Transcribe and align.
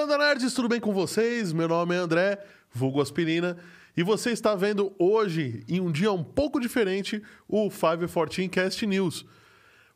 Trilanda 0.00 0.16
Nerds, 0.16 0.54
tudo 0.54 0.66
bem 0.66 0.80
com 0.80 0.94
vocês? 0.94 1.52
Meu 1.52 1.68
nome 1.68 1.94
é 1.94 1.98
André, 1.98 2.38
vulgo 2.72 3.02
Aspirina, 3.02 3.58
e 3.94 4.02
você 4.02 4.30
está 4.30 4.54
vendo 4.54 4.94
hoje, 4.98 5.62
em 5.68 5.78
um 5.78 5.92
dia 5.92 6.10
um 6.10 6.24
pouco 6.24 6.58
diferente, 6.58 7.22
o 7.46 7.68
514 7.68 8.48
Cast 8.48 8.86
News, 8.86 9.26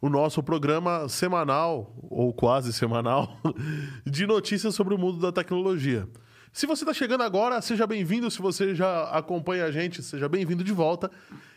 o 0.03 0.11
nosso 0.11 0.43
programa 0.43 1.09
semanal, 1.09 1.97
ou 2.03 2.35
quase 2.35 2.71
semanal, 2.71 3.41
de 4.05 4.27
notícias 4.27 4.75
sobre 4.75 4.93
o 4.93 4.99
mundo 4.99 5.21
da 5.21 5.33
tecnologia. 5.33 6.07
Se 6.53 6.67
você 6.67 6.85
está 6.85 6.93
chegando 6.93 7.23
agora, 7.23 7.63
seja 7.63 7.87
bem-vindo. 7.87 8.31
Se 8.31 8.43
você 8.43 8.75
já 8.75 9.05
acompanha 9.05 9.65
a 9.65 9.71
gente, 9.71 10.03
seja 10.03 10.29
bem-vindo 10.29 10.63
de 10.63 10.73
volta. 10.73 11.11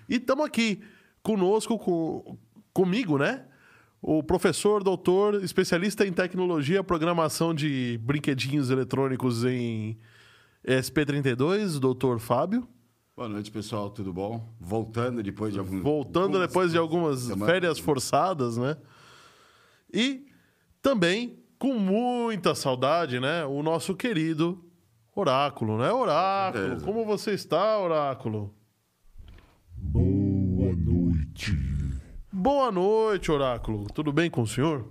E 0.08 0.16
estamos 0.16 0.46
aqui 0.46 0.82
conosco, 1.22 1.78
com, 1.78 2.38
comigo, 2.72 3.18
né? 3.18 3.44
O 4.02 4.22
professor, 4.22 4.84
doutor, 4.84 5.44
especialista 5.44 6.06
em 6.06 6.14
tecnologia, 6.14 6.84
programação 6.84 7.54
de 7.54 8.00
brinquedinhos 8.04 8.70
eletrônicos 8.70 9.44
em 9.44 9.98
SP32, 10.66 11.80
doutor 11.80 12.20
Fábio. 12.20 12.68
Boa 13.16 13.28
noite, 13.28 13.50
pessoal, 13.50 13.90
tudo 13.90 14.14
bom? 14.14 14.54
Voltando 14.60 15.24
depois 15.24 15.52
de 15.52 15.60
alguns. 15.60 15.82
Voltando 15.82 16.40
depois 16.40 16.72
de 16.72 16.78
algumas 16.78 17.22
semanas. 17.22 17.48
férias 17.48 17.80
forçadas, 17.80 18.58
né? 18.58 18.78
E 19.92 20.28
também, 20.82 21.40
com 21.58 21.74
muita 21.74 22.54
saudade, 22.54 23.20
né? 23.20 23.44
O 23.46 23.64
nosso 23.64 23.96
querido 23.96 24.64
Oráculo, 25.16 25.80
né? 25.80 25.92
Oráculo, 25.92 26.64
certeza. 26.64 26.86
como 26.86 27.04
você 27.04 27.32
está, 27.32 27.80
Oráculo? 27.80 28.54
Boa 29.76 30.76
noite. 30.76 31.67
Boa 32.50 32.72
noite, 32.72 33.30
Oráculo. 33.30 33.88
Tudo 33.94 34.14
bem 34.14 34.30
com 34.32 34.44
o 34.44 34.48
senhor? 34.48 34.88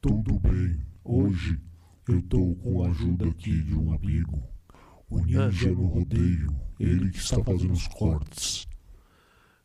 Tudo 0.00 0.38
bem? 0.38 0.80
Hoje 1.02 1.58
eu 2.08 2.22
tô 2.22 2.54
com 2.62 2.84
a 2.84 2.86
ajuda 2.86 3.26
aqui 3.26 3.50
de 3.64 3.74
um 3.74 3.92
amigo. 3.92 4.40
O 5.10 5.18
ninja 5.18 5.72
no 5.72 5.86
rodeio. 5.86 6.54
Ele 6.78 7.10
que 7.10 7.18
está 7.18 7.42
fazendo 7.42 7.72
os 7.72 7.88
cortes. 7.88 8.64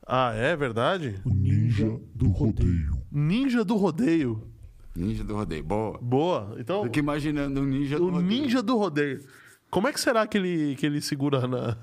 Ah, 0.08 0.34
é 0.34 0.56
verdade? 0.56 1.22
O 1.24 1.30
ninja 1.36 1.88
do 2.16 2.30
rodeio. 2.30 3.00
Ninja 3.12 3.64
do 3.64 3.76
rodeio. 3.76 4.50
Ninja 4.96 5.24
do 5.24 5.36
rodeio. 5.36 5.64
Boa. 5.64 6.00
Boa. 6.02 6.56
Então, 6.58 6.82
Fico 6.86 6.98
imaginando 6.98 7.62
um 7.62 7.66
ninja 7.66 8.00
do 8.00 8.06
o 8.08 8.10
rodeio. 8.10 8.28
ninja 8.28 8.64
do 8.64 8.76
rodeio. 8.76 9.24
Como 9.70 9.88
é 9.88 9.94
que 9.94 10.00
será 10.00 10.26
que 10.26 10.40
ele, 10.40 10.76
que 10.78 10.84
ele 10.88 11.00
segura 11.00 11.48
na. 11.48 11.78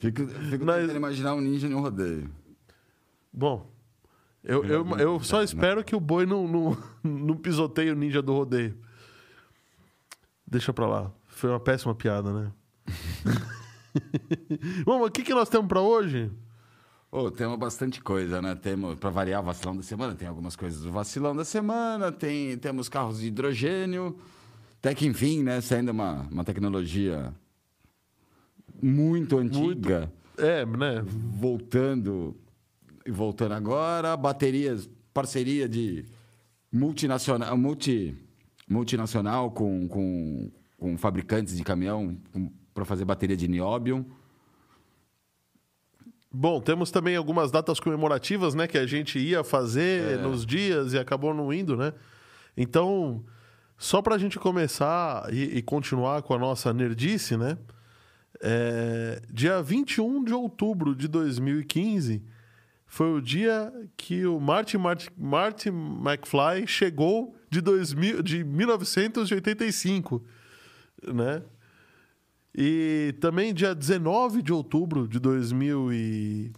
Fico, 0.00 0.26
fico 0.26 0.64
Mas- 0.66 0.80
tentando 0.80 0.96
imaginar 0.96 1.34
um 1.36 1.40
ninja 1.40 1.68
no 1.68 1.78
rodeio. 1.78 2.28
Bom, 3.32 3.69
eu, 4.42 4.64
eu, 4.64 4.98
eu 4.98 5.20
só 5.20 5.42
espero 5.42 5.84
que 5.84 5.94
o 5.94 6.00
boi 6.00 6.24
não, 6.24 6.48
não, 6.48 6.78
não 7.04 7.36
pisoteie 7.36 7.90
o 7.90 7.96
ninja 7.96 8.22
do 8.22 8.32
rodeio. 8.32 8.76
Deixa 10.46 10.72
pra 10.72 10.86
lá. 10.86 11.12
Foi 11.28 11.50
uma 11.50 11.60
péssima 11.60 11.94
piada, 11.94 12.32
né? 12.32 12.52
Bom, 14.84 15.04
o 15.04 15.10
que, 15.10 15.22
que 15.22 15.34
nós 15.34 15.48
temos 15.48 15.68
pra 15.68 15.80
hoje? 15.80 16.30
Ô, 17.12 17.30
temos 17.30 17.58
bastante 17.58 18.00
coisa, 18.00 18.40
né? 18.40 18.54
Temos, 18.54 18.96
pra 18.96 19.10
variar, 19.10 19.40
o 19.40 19.44
vacilão 19.44 19.76
da 19.76 19.82
semana. 19.82 20.14
Tem 20.14 20.26
algumas 20.26 20.56
coisas 20.56 20.82
do 20.82 20.90
vacilão 20.90 21.34
da 21.34 21.44
semana. 21.44 22.10
Tem, 22.10 22.56
temos 22.58 22.88
carros 22.88 23.20
de 23.20 23.26
hidrogênio. 23.26 24.16
Até 24.78 24.94
que, 24.94 25.06
enfim, 25.06 25.42
né? 25.42 25.60
Saindo 25.60 25.90
uma, 25.90 26.26
uma 26.30 26.44
tecnologia 26.44 27.34
muito 28.82 29.38
antiga. 29.38 30.10
É, 30.38 30.64
né? 30.64 31.02
voltando 31.04 32.34
e 33.10 33.12
voltando 33.12 33.52
agora, 33.52 34.16
baterias, 34.16 34.88
parceria 35.12 35.68
de 35.68 36.04
multinacional, 36.72 37.56
multi, 37.58 38.16
multinacional 38.68 39.50
com, 39.50 39.88
com, 39.88 40.50
com 40.78 40.96
fabricantes 40.96 41.56
de 41.56 41.64
caminhão 41.64 42.16
para 42.72 42.84
fazer 42.84 43.04
bateria 43.04 43.36
de 43.36 43.48
nióbio. 43.48 44.06
Bom, 46.32 46.60
temos 46.60 46.92
também 46.92 47.16
algumas 47.16 47.50
datas 47.50 47.80
comemorativas, 47.80 48.54
né? 48.54 48.68
Que 48.68 48.78
a 48.78 48.86
gente 48.86 49.18
ia 49.18 49.42
fazer 49.42 50.12
É. 50.12 50.16
nos 50.16 50.46
dias 50.46 50.92
e 50.92 50.98
acabou 50.98 51.34
não 51.34 51.52
indo, 51.52 51.76
né? 51.76 51.92
Então, 52.56 53.24
só 53.76 54.00
pra 54.00 54.16
gente 54.16 54.38
começar 54.38 55.32
e, 55.34 55.58
e 55.58 55.62
continuar 55.62 56.22
com 56.22 56.32
a 56.32 56.38
nossa 56.38 56.72
nerdice, 56.72 57.36
né? 57.36 57.58
É, 58.40 59.20
dia 59.32 59.60
21 59.60 60.22
de 60.22 60.32
outubro 60.32 60.94
de 60.94 61.08
2015 61.08 62.22
foi 62.90 63.12
o 63.12 63.20
dia 63.20 63.72
que 63.96 64.26
o 64.26 64.40
Martin, 64.40 64.78
Martin, 64.78 65.10
Martin 65.16 65.68
McFly 65.68 66.66
chegou 66.66 67.36
de, 67.48 67.60
2000, 67.60 68.20
de 68.20 68.42
1985, 68.42 70.20
né? 71.14 71.40
E 72.52 73.14
também 73.20 73.54
dia 73.54 73.76
19 73.76 74.42
de 74.42 74.52
outubro 74.52 75.06
de 75.06 75.20
2000 75.20 75.92
e... 75.92 76.52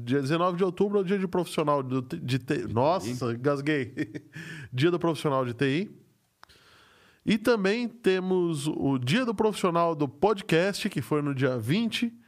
Dia 0.00 0.22
19 0.22 0.56
de 0.56 0.64
outubro 0.64 0.96
é 0.96 1.02
o 1.02 1.04
dia 1.04 1.18
de 1.18 1.28
profissional 1.28 1.82
de, 1.82 2.00
de 2.18 2.38
TI. 2.38 2.72
Nossa, 2.72 3.34
gasguei. 3.34 3.94
dia 4.72 4.90
do 4.90 4.98
profissional 4.98 5.44
de 5.44 5.52
TI. 5.52 5.90
E 7.26 7.36
também 7.36 7.86
temos 7.86 8.66
o 8.66 8.96
dia 8.96 9.26
do 9.26 9.34
profissional 9.34 9.94
do 9.94 10.08
podcast, 10.08 10.88
que 10.88 11.02
foi 11.02 11.20
no 11.20 11.34
dia 11.34 11.58
20. 11.58 12.21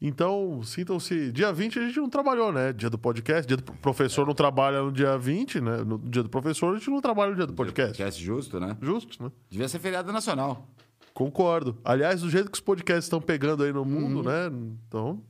Então, 0.00 0.62
sintam-se. 0.62 1.32
Dia 1.32 1.52
20 1.52 1.78
a 1.78 1.82
gente 1.86 1.96
não 1.98 2.08
trabalhou, 2.10 2.52
né? 2.52 2.72
Dia 2.72 2.90
do 2.90 2.98
podcast. 2.98 3.46
Dia 3.46 3.56
do 3.56 3.62
professor 3.62 4.26
não 4.26 4.34
trabalha 4.34 4.82
no 4.82 4.92
dia 4.92 5.16
20, 5.16 5.60
né? 5.60 5.76
No 5.78 5.98
dia 5.98 6.22
do 6.22 6.28
professor 6.28 6.74
a 6.74 6.78
gente 6.78 6.90
não 6.90 7.00
trabalha 7.00 7.30
no 7.30 7.36
dia 7.36 7.46
do 7.46 7.54
podcast. 7.54 7.92
Podcast 7.96 8.22
justo, 8.22 8.60
né? 8.60 8.76
Justo, 8.82 9.22
né? 9.22 9.32
Devia 9.48 9.68
ser 9.68 9.78
feriado 9.78 10.12
nacional. 10.12 10.68
Concordo. 11.14 11.78
Aliás, 11.82 12.20
do 12.20 12.28
jeito 12.28 12.50
que 12.50 12.56
os 12.56 12.60
podcasts 12.60 13.06
estão 13.06 13.22
pegando 13.22 13.62
aí 13.62 13.72
no 13.72 13.80
Uhum. 13.80 13.86
mundo, 13.86 14.22
né? 14.22 14.50
Então, 14.86 15.22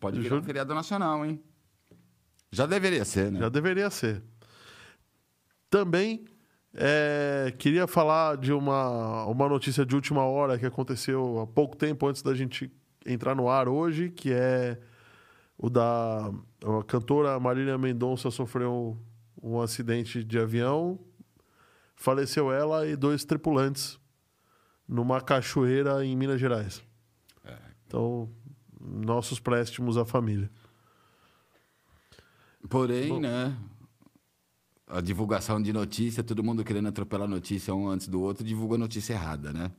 Pode 0.00 0.18
virar 0.20 0.36
um 0.36 0.42
feriado 0.42 0.74
nacional, 0.74 1.24
hein? 1.24 1.40
Já 2.50 2.66
deveria 2.66 3.04
ser, 3.04 3.30
né? 3.32 3.38
já 3.40 3.48
deveria 3.48 3.88
ser. 3.90 4.22
Também 5.70 6.24
é, 6.74 7.52
queria 7.58 7.86
falar 7.86 8.36
de 8.36 8.52
uma, 8.52 9.24
uma 9.26 9.48
notícia 9.48 9.86
de 9.86 9.94
última 9.94 10.22
hora 10.24 10.58
que 10.58 10.66
aconteceu 10.66 11.40
há 11.40 11.46
pouco 11.46 11.76
tempo 11.76 12.06
antes 12.06 12.20
da 12.22 12.34
gente 12.34 12.70
entrar 13.06 13.34
no 13.34 13.48
ar 13.48 13.68
hoje, 13.68 14.10
que 14.10 14.32
é 14.32 14.78
o 15.56 15.68
da 15.70 16.32
a 16.64 16.84
cantora 16.84 17.38
Marília 17.40 17.76
Mendonça 17.76 18.30
sofreu 18.30 18.98
um 19.42 19.60
acidente 19.60 20.22
de 20.22 20.38
avião, 20.38 20.98
faleceu 21.96 22.52
ela 22.52 22.86
e 22.86 22.94
dois 22.94 23.24
tripulantes 23.24 23.98
numa 24.86 25.20
cachoeira 25.20 26.04
em 26.04 26.16
Minas 26.16 26.40
Gerais. 26.40 26.82
Então, 27.86 28.30
nossos 28.80 29.38
préstimos 29.38 29.98
à 29.98 30.04
família. 30.04 30.50
Porém, 32.68 33.20
né? 33.20 33.56
A 34.86 35.00
divulgação 35.00 35.60
de 35.60 35.72
notícia, 35.72 36.22
todo 36.22 36.42
mundo 36.42 36.64
querendo 36.64 36.88
atropelar 36.88 37.28
notícia 37.28 37.74
um 37.74 37.88
antes 37.88 38.08
do 38.08 38.20
outro, 38.20 38.44
divulga 38.44 38.78
notícia 38.78 39.14
errada, 39.14 39.52
né? 39.52 39.70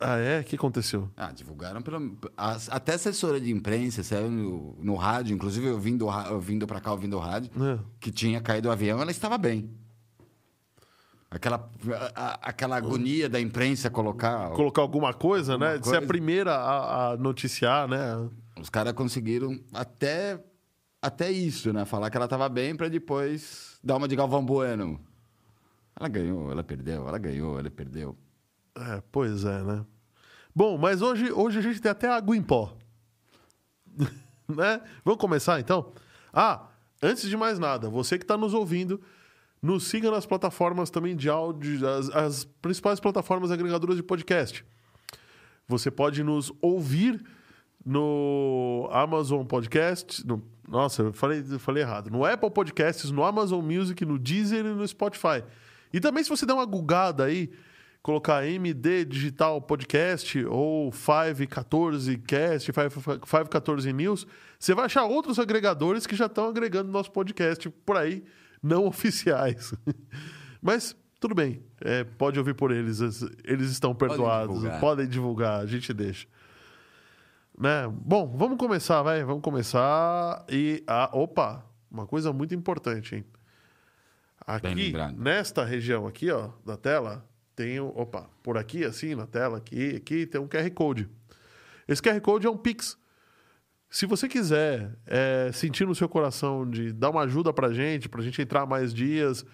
Ah, 0.00 0.16
é? 0.18 0.40
O 0.40 0.44
que 0.44 0.56
aconteceu? 0.56 1.08
Ah, 1.16 1.30
divulgaram 1.32 1.80
pela. 1.80 2.00
as- 2.36 2.68
até 2.68 2.94
assessora 2.94 3.40
de 3.40 3.50
imprensa 3.50 4.02
saiu 4.02 4.30
no, 4.30 4.76
no 4.82 4.94
rádio, 4.96 5.34
inclusive 5.34 5.66
eu 5.66 5.78
vindo, 5.78 6.08
eu 6.10 6.40
vindo 6.40 6.66
pra 6.66 6.80
cá 6.80 6.90
ouvindo 6.92 7.16
o 7.16 7.20
rádio, 7.20 7.50
É. 7.62 7.78
que 8.00 8.10
tinha 8.10 8.40
caído 8.40 8.68
o 8.68 8.72
avião, 8.72 9.00
ela 9.00 9.10
estava 9.10 9.38
bem. 9.38 9.70
Aquela, 11.30 11.68
a- 12.14 12.38
aquela 12.48 12.76
agonia 12.76 13.28
da 13.28 13.40
imprensa 13.40 13.90
colocar. 13.90 14.50
Colocar 14.50 14.82
alguma 14.82 15.12
coisa, 15.12 15.54
Alguma 15.54 15.72
né? 15.72 15.78
De 15.78 15.84
ser 15.84 15.90
a 15.96 15.98
coisa. 15.98 16.06
primeira 16.06 16.54
a, 16.54 17.10
a 17.12 17.16
noticiar, 17.16 17.88
né? 17.88 18.28
Os 18.60 18.68
caras 18.70 18.92
conseguiram 18.92 19.58
até, 19.72 20.40
até 21.02 21.30
isso, 21.32 21.72
né? 21.72 21.84
Falar 21.84 22.08
que 22.10 22.16
ela 22.16 22.26
estava 22.26 22.48
bem 22.48 22.76
para 22.76 22.88
depois 22.88 23.78
dar 23.82 23.96
uma 23.96 24.06
de 24.06 24.14
Galvão 24.14 24.44
Bueno. 24.44 25.00
Ela 25.98 26.08
ganhou, 26.08 26.50
ela 26.52 26.62
perdeu, 26.62 27.08
ela 27.08 27.18
ganhou, 27.18 27.58
ela 27.58 27.70
perdeu. 27.70 28.16
É, 28.76 29.02
pois 29.12 29.44
é, 29.44 29.62
né? 29.62 29.84
Bom, 30.54 30.78
mas 30.78 31.02
hoje, 31.02 31.32
hoje 31.32 31.58
a 31.58 31.62
gente 31.62 31.80
tem 31.80 31.90
até 31.90 32.08
água 32.08 32.36
em 32.36 32.42
pó. 32.42 32.76
né? 34.48 34.80
Vamos 35.04 35.20
começar 35.20 35.60
então? 35.60 35.92
Ah, 36.32 36.68
antes 37.02 37.28
de 37.28 37.36
mais 37.36 37.58
nada, 37.58 37.88
você 37.88 38.18
que 38.18 38.24
está 38.24 38.36
nos 38.36 38.54
ouvindo, 38.54 39.00
nos 39.62 39.84
siga 39.84 40.10
nas 40.10 40.26
plataformas 40.26 40.90
também 40.90 41.16
de 41.16 41.28
áudio, 41.28 41.88
as, 41.88 42.10
as 42.10 42.44
principais 42.60 43.00
plataformas 43.00 43.50
agregadoras 43.50 43.96
de 43.96 44.02
podcast. 44.02 44.64
Você 45.66 45.90
pode 45.90 46.22
nos 46.22 46.52
ouvir 46.60 47.24
no 47.84 48.88
Amazon 48.92 49.44
Podcast. 49.44 50.26
no- 50.26 50.42
nossa, 50.68 51.02
eu 51.02 51.12
falei, 51.12 51.44
eu 51.48 51.58
falei 51.58 51.82
errado. 51.82 52.10
No 52.10 52.24
Apple 52.24 52.50
Podcasts, 52.50 53.10
no 53.10 53.22
Amazon 53.22 53.62
Music, 53.64 54.04
no 54.04 54.18
Deezer 54.18 54.64
e 54.64 54.68
no 54.74 54.86
Spotify. 54.88 55.44
E 55.92 56.00
também, 56.00 56.24
se 56.24 56.30
você 56.30 56.46
der 56.46 56.54
uma 56.54 56.64
gugada 56.64 57.24
aí, 57.24 57.50
colocar 58.04 58.46
MD 58.46 59.06
Digital 59.06 59.62
Podcast 59.62 60.44
ou 60.44 60.92
514 60.92 62.18
Cast, 62.18 62.70
514 62.70 63.92
News, 63.94 64.26
você 64.58 64.74
vai 64.74 64.84
achar 64.84 65.04
outros 65.04 65.38
agregadores 65.38 66.06
que 66.06 66.14
já 66.14 66.26
estão 66.26 66.46
agregando 66.46 66.92
nosso 66.92 67.10
podcast 67.10 67.70
por 67.70 67.96
aí, 67.96 68.22
não 68.62 68.84
oficiais. 68.86 69.72
Mas 70.60 70.94
Tudo 71.18 71.34
bem, 71.34 71.62
é, 71.80 72.04
pode 72.04 72.38
ouvir 72.38 72.52
por 72.52 72.70
eles, 72.70 73.00
eles 73.42 73.70
estão 73.70 73.94
perdoados, 73.94 74.56
divulgar. 74.56 74.80
podem 74.80 75.08
divulgar, 75.08 75.60
a 75.62 75.66
gente 75.66 75.94
deixa. 75.94 76.26
Né? 77.58 77.88
Bom, 77.90 78.36
vamos 78.36 78.58
começar, 78.58 79.00
vai, 79.00 79.24
vamos 79.24 79.42
começar. 79.42 80.44
E, 80.50 80.84
ah, 80.86 81.08
opa, 81.14 81.64
uma 81.90 82.06
coisa 82.06 82.34
muito 82.34 82.54
importante, 82.54 83.14
hein? 83.14 83.24
Aqui, 84.46 84.92
nesta 85.16 85.64
região 85.64 86.06
aqui, 86.06 86.30
ó, 86.30 86.50
da 86.66 86.76
tela, 86.76 87.26
tem, 87.54 87.80
opa, 87.80 88.28
por 88.42 88.58
aqui, 88.58 88.84
assim, 88.84 89.14
na 89.14 89.26
tela, 89.26 89.58
aqui, 89.58 89.96
aqui, 89.96 90.26
tem 90.26 90.40
um 90.40 90.48
QR 90.48 90.68
Code. 90.72 91.08
Esse 91.86 92.02
QR 92.02 92.20
Code 92.20 92.46
é 92.46 92.50
um 92.50 92.56
Pix. 92.56 92.98
Se 93.88 94.06
você 94.06 94.28
quiser 94.28 94.92
é, 95.06 95.50
sentir 95.52 95.86
no 95.86 95.94
seu 95.94 96.08
coração 96.08 96.68
de 96.68 96.92
dar 96.92 97.10
uma 97.10 97.22
ajuda 97.22 97.52
pra 97.52 97.72
gente, 97.72 98.08
pra 98.08 98.22
gente 98.22 98.42
entrar 98.42 98.66
mais 98.66 98.92
dias, 98.92 99.44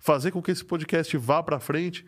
fazer 0.00 0.32
com 0.32 0.42
que 0.42 0.50
esse 0.50 0.64
podcast 0.64 1.16
vá 1.16 1.42
pra 1.42 1.60
frente, 1.60 2.04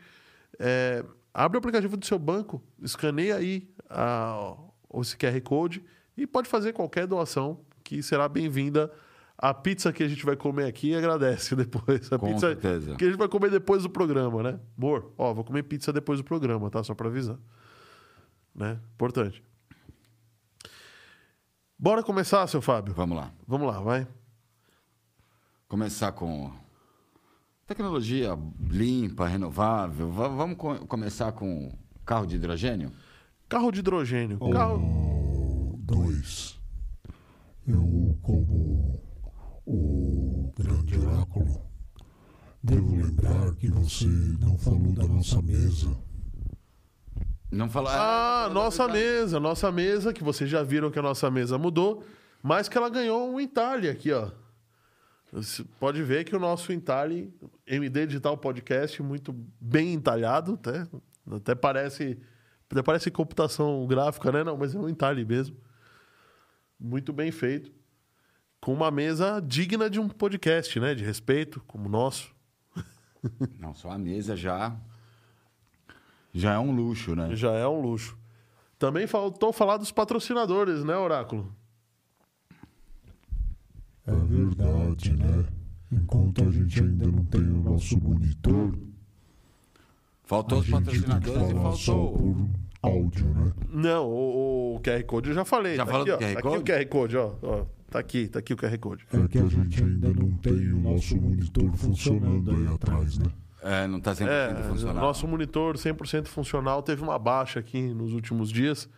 é, 0.59 1.05
abre 1.33 1.57
o 1.57 1.61
aplicativo 1.61 1.97
do 1.97 2.05
seu 2.05 2.19
banco, 2.19 2.61
escaneia 2.83 3.37
aí 3.37 3.71
a, 3.89 4.57
esse 5.01 5.17
QR 5.17 5.41
Code 5.43 5.85
e 6.17 6.27
pode 6.27 6.49
fazer 6.49 6.73
qualquer 6.73 7.07
doação 7.07 7.61
que 7.85 8.03
será 8.03 8.29
bem-vinda. 8.29 8.93
A 9.39 9.53
pizza 9.53 9.93
que 9.93 10.03
a 10.03 10.09
gente 10.09 10.25
vai 10.25 10.35
comer 10.37 10.65
aqui 10.65 10.95
agradece 10.95 11.55
depois. 11.57 12.11
A 12.13 12.19
Com 12.19 12.29
pizza 12.33 12.49
certeza. 12.49 12.95
que 12.97 13.05
a 13.05 13.09
gente 13.09 13.19
vai 13.19 13.29
comer 13.29 13.51
depois 13.51 13.83
do 13.83 13.91
programa, 13.91 14.43
né? 14.43 14.61
Amor, 14.79 15.13
ó, 15.19 15.33
vou 15.35 15.45
comer 15.45 15.63
pizza 15.65 15.93
depois 15.93 16.19
do 16.19 16.25
programa, 16.25 16.71
tá? 16.71 16.83
Só 16.83 16.95
pra 16.95 17.09
avisar. 17.09 17.37
Né? 18.55 18.79
Importante. 18.95 19.43
Bora 21.79 22.03
começar, 22.03 22.47
seu 22.47 22.63
Fábio? 22.63 22.95
Vamos 22.95 23.17
lá. 23.17 23.31
Vamos 23.47 23.67
lá, 23.69 23.81
vai. 23.81 24.07
Começar 25.69 26.13
com 26.13 26.51
tecnologia 27.67 28.31
limpa, 28.61 29.27
renovável. 29.27 30.11
Va- 30.11 30.29
vamos 30.29 30.57
co- 30.57 30.87
começar 30.87 31.33
com 31.33 31.77
carro 32.07 32.27
de 32.27 32.37
hidrogênio? 32.37 32.91
Carro 33.49 33.71
de 33.71 33.81
hidrogênio. 33.81 34.39
Carro... 34.51 34.77
O 34.79 35.77
dois. 35.79 36.59
Eu, 37.67 38.17
como 38.23 39.03
o 39.67 40.53
grande 40.57 40.97
oráculo, 40.97 41.61
devo 42.63 42.95
lembrar 42.95 43.55
que 43.57 43.69
você 43.69 44.07
não 44.41 44.57
falou 44.57 44.93
da 44.93 45.07
nossa 45.07 45.43
mesa. 45.43 45.97
Não 47.51 47.69
falar. 47.69 48.45
Ah, 48.45 48.49
nossa 48.49 48.87
mesa, 48.87 49.41
nossa 49.41 49.73
mesa, 49.73 50.13
que 50.13 50.23
vocês 50.23 50.49
já 50.49 50.63
viram 50.63 50.91
que 50.91 50.99
a 50.99 51.03
nossa 51.03 51.31
mesa 51.31 51.59
mudou, 51.59 52.05
mas 52.43 52.69
que 52.69 52.79
ela 52.79 52.89
ganhou 52.89 53.33
um 53.33 53.41
entalhe 53.41 53.89
aqui, 53.89 54.13
ó. 54.13 54.31
Você 55.33 55.65
pode 55.81 56.03
ver 56.03 56.25
que 56.25 56.35
o 56.35 56.39
nosso 56.39 56.73
entalhe, 56.73 57.35
MD 57.67 58.07
Digital 58.07 58.39
Podcast, 58.39 59.03
muito 59.03 59.35
bem 59.61 59.93
entalhado, 59.93 60.55
até, 60.55 60.87
até 61.31 61.55
parece, 61.55 62.19
até 62.71 62.83
parece 62.83 63.11
computação 63.11 63.85
gráfica, 63.87 64.31
né? 64.31 64.45
Não, 64.45 64.57
mas 64.57 64.75
é 64.75 64.79
um 64.79 64.89
entalhe 64.89 65.25
mesmo. 65.25 65.57
Muito 66.79 67.13
bem 67.13 67.31
feito. 67.33 67.73
Com 68.67 68.73
uma 68.73 68.91
mesa 68.91 69.41
digna 69.41 69.89
de 69.89 70.01
um 70.01 70.09
podcast, 70.09 70.81
né? 70.81 70.93
De 70.93 71.05
respeito, 71.05 71.63
como 71.69 71.87
o 71.87 71.89
nosso. 71.89 72.35
Não, 73.61 73.73
só 73.73 73.93
a 73.93 73.97
mesa 73.97 74.35
já. 74.35 74.77
Já 76.35 76.55
é 76.55 76.59
um 76.59 76.75
luxo, 76.75 77.15
né? 77.15 77.37
Já 77.37 77.53
é 77.53 77.69
um 77.69 77.81
luxo. 77.81 78.19
Também 78.77 79.07
faltou 79.07 79.53
falar 79.53 79.77
dos 79.77 79.93
patrocinadores, 79.93 80.83
né, 80.83 80.97
Oráculo? 80.97 81.55
É 84.05 84.13
verdade, 84.13 85.13
né? 85.13 85.47
Enquanto 85.93 86.43
a 86.43 86.51
gente 86.51 86.81
ainda 86.81 87.07
não 87.07 87.25
tem 87.25 87.43
o 87.43 87.63
nosso 87.63 87.97
monitor, 88.03 88.77
Faltou 90.25 90.59
a 90.59 90.61
os 90.63 90.67
gente 90.67 90.83
tem 90.83 90.99
que 90.99 91.07
patrocinadores 91.07 91.51
e 91.53 91.87
faltou. 91.87 92.13
por 92.19 92.49
áudio, 92.83 93.29
né? 93.29 93.53
Não, 93.69 94.09
o, 94.09 94.75
o 94.75 94.81
QR 94.81 95.05
Code 95.05 95.29
eu 95.29 95.37
já 95.37 95.45
falei. 95.45 95.77
Já 95.77 95.87
tá 95.87 95.93
falou 95.93 96.03
aqui, 96.03 96.11
do 96.11 96.17
ó, 96.17 96.19
QR 96.19 96.35
tá 96.35 96.43
Code? 96.43 96.57
Aqui 96.57 96.73
o 96.73 96.75
QR 96.75 96.87
Code, 96.89 97.17
ó, 97.17 97.35
ó. 97.45 97.76
Tá 97.91 97.99
aqui, 98.01 98.29
tá 98.29 98.39
aqui 98.41 98.53
o 98.53 98.57
QR 98.57 98.77
Code. 98.79 99.07
É 99.13 99.29
que 99.29 99.39
a 99.39 99.47
gente 99.47 99.83
ainda 99.83 100.09
não 100.09 100.31
tem 100.39 100.73
o 100.73 100.77
nosso 100.81 101.17
monitor 101.17 101.71
funcionando 101.77 102.51
aí 102.51 102.67
atrás, 102.75 103.19
né? 103.19 103.27
É, 103.63 103.87
não 103.87 104.01
tá 104.01 104.13
100% 104.13 104.29
É, 104.29 104.63
funcional. 104.65 105.03
nosso 105.05 105.27
monitor 105.27 105.77
100% 105.77 106.27
funcional 106.27 106.83
teve 106.83 107.03
uma 107.03 107.19
baixa 107.19 107.59
aqui 107.61 107.81
nos 107.95 108.13
últimos 108.13 108.51
dias, 108.51 108.89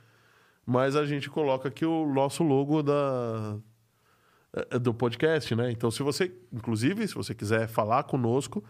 mas 0.67 0.97
a 0.97 1.05
gente 1.07 1.31
coloca 1.31 1.69
aqui 1.69 1.85
o 1.87 2.13
nosso 2.13 2.43
logo 2.43 2.83
da 2.83 3.57
é, 4.71 4.79
do 4.79 4.93
podcast, 4.95 5.55
né? 5.55 5.71
Então, 5.71 5.91
se 5.91 6.03
você, 6.03 6.35
inclusive, 6.53 7.07
se 7.07 7.15
você 7.15 7.35
quiser 7.35 7.69
falar 7.69 8.03
conosco, 8.05 8.65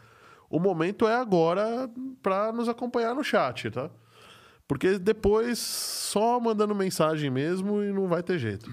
o 0.50 0.58
momento 0.60 1.06
é 1.06 1.14
agora 1.16 1.88
para 2.22 2.52
nos 2.52 2.68
acompanhar 2.68 3.14
no 3.14 3.22
chat, 3.24 3.70
tá? 3.70 3.88
Porque 4.66 4.98
depois 4.98 5.58
só 5.58 6.38
mandando 6.38 6.74
mensagem 6.74 7.30
mesmo 7.30 7.82
e 7.82 7.92
não 7.92 8.06
vai 8.08 8.22
ter 8.22 8.38
jeito. 8.38 8.70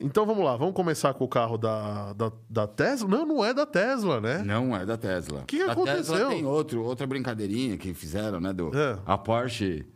Então 0.00 0.26
vamos 0.26 0.44
lá, 0.44 0.56
vamos 0.56 0.74
começar 0.74 1.14
com 1.14 1.24
o 1.24 1.28
carro 1.28 1.56
da, 1.56 2.12
da, 2.14 2.32
da 2.50 2.66
Tesla? 2.66 3.08
Não, 3.08 3.24
não 3.24 3.44
é 3.44 3.54
da 3.54 3.64
Tesla, 3.64 4.20
né? 4.20 4.42
Não 4.44 4.76
é 4.76 4.84
da 4.84 4.96
Tesla. 4.96 5.40
O 5.40 5.44
que 5.44 5.58
que 5.58 5.62
a 5.62 5.72
aconteceu? 5.72 6.14
Tesla 6.16 6.30
tem 6.30 6.44
outro, 6.44 6.82
outra 6.82 7.06
brincadeirinha 7.06 7.76
que 7.76 7.94
fizeram, 7.94 8.40
né? 8.40 8.52
Do, 8.52 8.76
É. 8.76 8.98
A 9.06 9.16
Porsche 9.16 9.86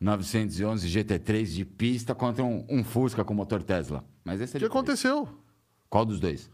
911 0.00 0.88
GT3 0.88 1.44
de 1.46 1.64
pista 1.64 2.14
contra 2.14 2.44
um, 2.44 2.64
um 2.68 2.82
Fusca 2.84 3.24
com 3.24 3.32
motor 3.34 3.62
Tesla. 3.62 4.04
Mas 4.24 4.40
esse 4.40 4.56
é 4.56 4.58
O 4.58 4.60
que 4.60 4.66
aconteceu? 4.66 5.28
Qual 5.88 6.04
dos 6.04 6.18
dois? 6.20 6.50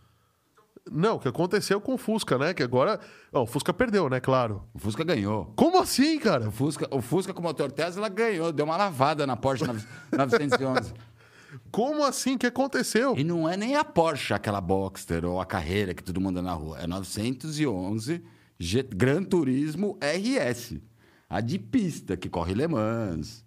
Não, 0.90 1.16
o 1.16 1.18
que 1.18 1.28
aconteceu 1.28 1.80
com 1.80 1.94
o 1.94 1.98
Fusca, 1.98 2.36
né? 2.36 2.52
Que 2.52 2.62
agora. 2.62 3.00
O 3.32 3.46
Fusca 3.46 3.72
perdeu, 3.72 4.10
né? 4.10 4.20
Claro. 4.20 4.62
O 4.74 4.78
Fusca 4.78 5.02
ganhou. 5.02 5.50
Como 5.56 5.80
assim, 5.80 6.18
cara? 6.18 6.48
O 6.48 6.52
Fusca, 6.52 6.86
o 6.90 7.00
Fusca 7.00 7.32
com 7.32 7.40
motor 7.40 7.72
Tesla 7.72 8.08
ganhou, 8.10 8.52
deu 8.52 8.66
uma 8.66 8.76
lavada 8.76 9.26
na 9.26 9.34
Porsche 9.36 9.64
9- 9.64 9.82
911. 10.12 10.92
Como 11.70 12.04
assim? 12.04 12.34
O 12.34 12.38
que 12.38 12.46
aconteceu? 12.46 13.14
E 13.16 13.24
não 13.24 13.48
é 13.48 13.56
nem 13.56 13.76
a 13.76 13.84
Porsche, 13.84 14.32
aquela 14.34 14.60
Boxster 14.60 15.24
ou 15.24 15.40
a 15.40 15.46
Carreira 15.46 15.94
que 15.94 16.02
todo 16.02 16.20
mundo 16.20 16.38
anda 16.38 16.42
na 16.50 16.52
rua. 16.54 16.78
É 16.80 16.86
911 16.86 18.22
G- 18.58 18.82
Gran 18.94 19.22
Turismo 19.24 19.98
RS. 20.00 20.80
A 21.28 21.40
de 21.40 21.58
pista, 21.58 22.16
que 22.16 22.28
corre 22.28 22.54
Le 22.54 22.66
Mans. 22.68 23.44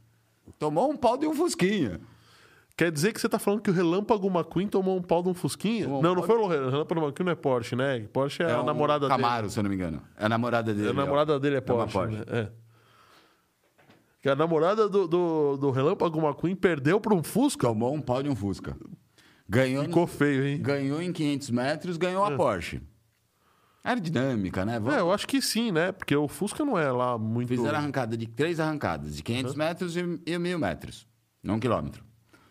Tomou 0.60 0.92
um 0.92 0.98
pau 0.98 1.18
de 1.18 1.28
um 1.28 1.34
Fusquinha. 1.34 2.00
Quer 2.76 2.92
dizer 2.92 3.12
que 3.12 3.20
você 3.20 3.28
tá 3.28 3.40
falando 3.40 3.62
que 3.62 3.72
o 3.72 3.74
Relâmpago 3.74 4.28
McQueen 4.28 4.68
tomou 4.68 4.98
um 4.98 5.02
pau 5.02 5.24
de 5.24 5.30
um 5.30 5.34
Fusquinha? 5.34 5.88
Não, 5.88 6.14
não 6.14 6.22
foi 6.24 6.36
o 6.38 6.48
Relâmpago 6.48 7.02
McQueen, 7.02 7.26
não 7.26 7.32
é 7.32 7.36
Porsche, 7.36 7.76
né? 7.76 8.00
Porsche 8.14 8.44
é, 8.44 8.52
a 8.52 8.62
um 8.62 8.66
namorada 8.66 9.08
Camaro, 9.08 9.50
se 9.50 9.58
eu 9.58 9.64
não 9.64 9.70
me 9.70 9.76
engano. 9.76 10.02
É 10.18 10.26
a 10.26 10.30
namorada 10.30 10.72
dele. 10.74 10.88
dele. 10.88 11.00
A 11.00 11.04
namorada 11.06 11.40
dele 11.40 11.56
é 11.56 11.60
uma 11.74 11.88
Porsche. 11.88 12.16
né? 12.18 12.24
É. 12.28 12.50
Que 14.28 14.32
a 14.32 14.36
namorada 14.36 14.90
do, 14.90 15.08
do, 15.08 15.56
do 15.56 15.72
Relâmpago 15.72 16.20
McQueen 16.20 16.54
perdeu 16.54 17.00
para 17.00 17.16
um 17.16 17.24
Fusca? 17.24 17.66
Tomou 17.66 17.94
um 17.96 18.02
pau 18.02 18.22
de 18.22 18.28
um 18.28 18.36
Fusca. 18.36 18.76
Ganhou, 19.48 19.84
no- 19.84 19.88
Ficou 19.88 20.06
feio, 20.06 20.46
hein? 20.46 20.62
ganhou 20.62 21.02
em 21.02 21.14
500 21.14 21.50
metros, 21.50 21.96
ganhou 21.96 22.26
a 22.26 22.36
Porsche. 22.36 22.82
Aerodinâmica, 23.82 24.66
né? 24.66 24.82
Vamos- 24.82 24.96
É, 24.96 25.00
eu 25.00 25.14
acho 25.14 25.26
que 25.26 25.42
sim, 25.42 25.72
né? 25.72 25.94
Porque 25.94 26.14
o 26.14 26.28
Fusca 26.28 26.66
não 26.66 26.78
é 26.78 26.92
lá 26.92 27.18
muito. 27.18 27.48
Fizeram 27.48 27.78
arrancada 27.78 28.18
de 28.18 28.28
três 28.28 28.60
arrancadas, 28.60 29.16
de 29.16 29.24
500 29.24 29.56
metros 29.56 29.96
e, 29.96 30.02
e 30.02 30.38
1.000 30.38 30.58
metros. 30.60 31.08
Num 31.42 31.58
quilômetro. 31.58 32.04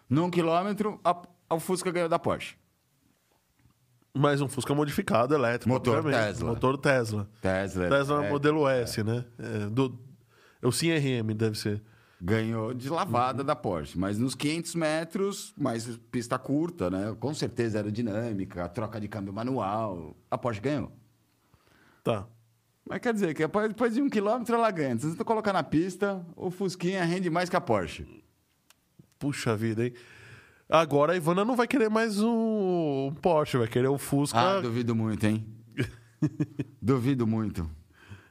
Num 0.09 0.30
quilômetro, 0.30 0.99
a, 1.04 1.14
o 1.50 1.61
Fusca 1.61 1.90
ganhou 1.90 2.09
da 2.09 2.18
Porsche. 2.18 2.56
Mas 4.14 4.40
um 4.40 4.49
Fusca 4.49 4.75
modificado, 4.75 5.35
elétrico. 5.35 5.68
Motor. 5.68 6.02
Tesla. 6.04 6.49
Motor 6.54 6.78
Tesla. 6.78 7.28
Tesla. 7.42 7.88
Tesla 7.90 8.25
é, 8.25 8.30
modelo 8.30 8.66
S, 8.66 9.04
né? 9.04 9.26
É, 9.38 9.66
do, 9.68 10.05
é 10.66 10.68
o 10.68 10.73
Sim 10.73 10.90
RM, 10.92 11.35
deve 11.35 11.56
ser. 11.58 11.82
Ganhou 12.20 12.73
de 12.73 12.88
lavada 12.88 13.40
Uhum. 13.42 13.46
da 13.46 13.54
Porsche. 13.54 13.99
Mas 13.99 14.18
nos 14.18 14.35
500 14.35 14.75
metros, 14.75 15.54
mais 15.56 15.87
pista 16.11 16.38
curta, 16.38 16.90
né? 16.90 17.14
Com 17.20 17.32
certeza 17.35 17.78
aerodinâmica, 17.78 18.68
troca 18.68 19.00
de 19.00 19.06
câmbio 19.06 19.32
manual. 19.32 20.16
A 20.30 20.38
Porsche 20.38 20.61
ganhou. 20.61 20.90
Tá. 22.02 22.26
Mas 22.88 23.00
quer 23.00 23.12
dizer 23.12 23.35
que 23.35 23.46
depois 23.46 23.94
de 23.94 24.00
um 24.00 24.08
quilômetro 24.08 24.54
ela 24.54 24.70
ganha. 24.70 24.99
Se 24.99 25.11
você 25.11 25.25
colocar 25.25 25.52
na 25.52 25.62
pista, 25.62 26.25
o 26.37 26.50
Fusquinha 26.50 27.04
rende 27.04 27.28
mais 27.28 27.50
que 27.50 27.56
a 27.56 27.61
Porsche. 27.61 28.06
Puxa 29.18 29.54
vida, 29.56 29.85
hein? 29.85 29.92
Agora 30.68 31.12
a 31.12 31.16
Ivana 31.16 31.44
não 31.44 31.54
vai 31.54 31.66
querer 31.68 31.88
mais 31.90 32.20
um, 32.20 33.08
um 33.08 33.14
Porsche, 33.14 33.58
vai 33.58 33.68
querer 33.68 33.88
o 33.88 33.99
Fusca. 33.99 34.38
Ah, 34.38 34.61
duvido 34.61 34.94
muito, 34.96 35.25
hein? 35.26 35.46
duvido 36.80 37.26
muito. 37.26 37.68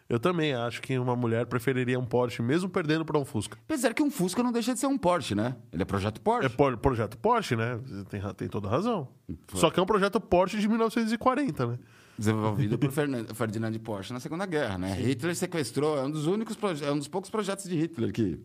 Eu 0.07 0.19
também 0.19 0.53
acho 0.53 0.81
que 0.83 0.99
uma 0.99 1.15
mulher 1.15 1.47
preferiria 1.47 1.99
um 1.99 2.05
Porsche, 2.05 2.41
mesmo 2.41 2.69
perdendo 2.69 3.03
para 3.03 3.17
um 3.17 3.25
Fusca. 3.25 3.57
Apesar 3.65 3.91
que 3.93 4.03
um 4.03 4.11
Fusca 4.11 4.43
não 4.43 4.51
deixa 4.51 4.71
de 4.73 4.79
ser 4.79 4.85
um 4.85 4.97
Porsche, 4.99 5.33
né? 5.33 5.55
Ele 5.73 5.81
é 5.81 5.85
projeto 5.85 6.21
Porsche. 6.21 6.45
É 6.45 6.49
por- 6.49 6.77
projeto 6.77 7.17
Porsche, 7.17 7.55
né? 7.55 7.79
Você 7.83 8.05
Tem, 8.05 8.21
tem 8.35 8.47
toda 8.47 8.69
razão. 8.69 9.07
Só 9.53 9.71
que 9.71 9.79
é 9.79 9.83
um 9.83 9.85
projeto 9.85 10.19
Porsche 10.19 10.59
de 10.59 10.67
1940, 10.67 11.65
né? 11.65 11.79
Desenvolvido 12.17 12.77
por 12.77 12.91
Ferdinand 13.33 13.73
Porsche 13.79 14.13
na 14.13 14.19
Segunda 14.19 14.45
Guerra, 14.45 14.77
né? 14.77 14.93
Hitler 14.93 15.35
sequestrou, 15.35 15.97
é 15.97 16.03
um 16.03 16.11
dos 16.11 16.27
únicos 16.27 16.55
é 16.83 16.91
um 16.91 16.97
dos 16.99 17.07
poucos 17.07 17.29
projetos 17.31 17.65
de 17.67 17.75
Hitler 17.75 18.13
que 18.13 18.39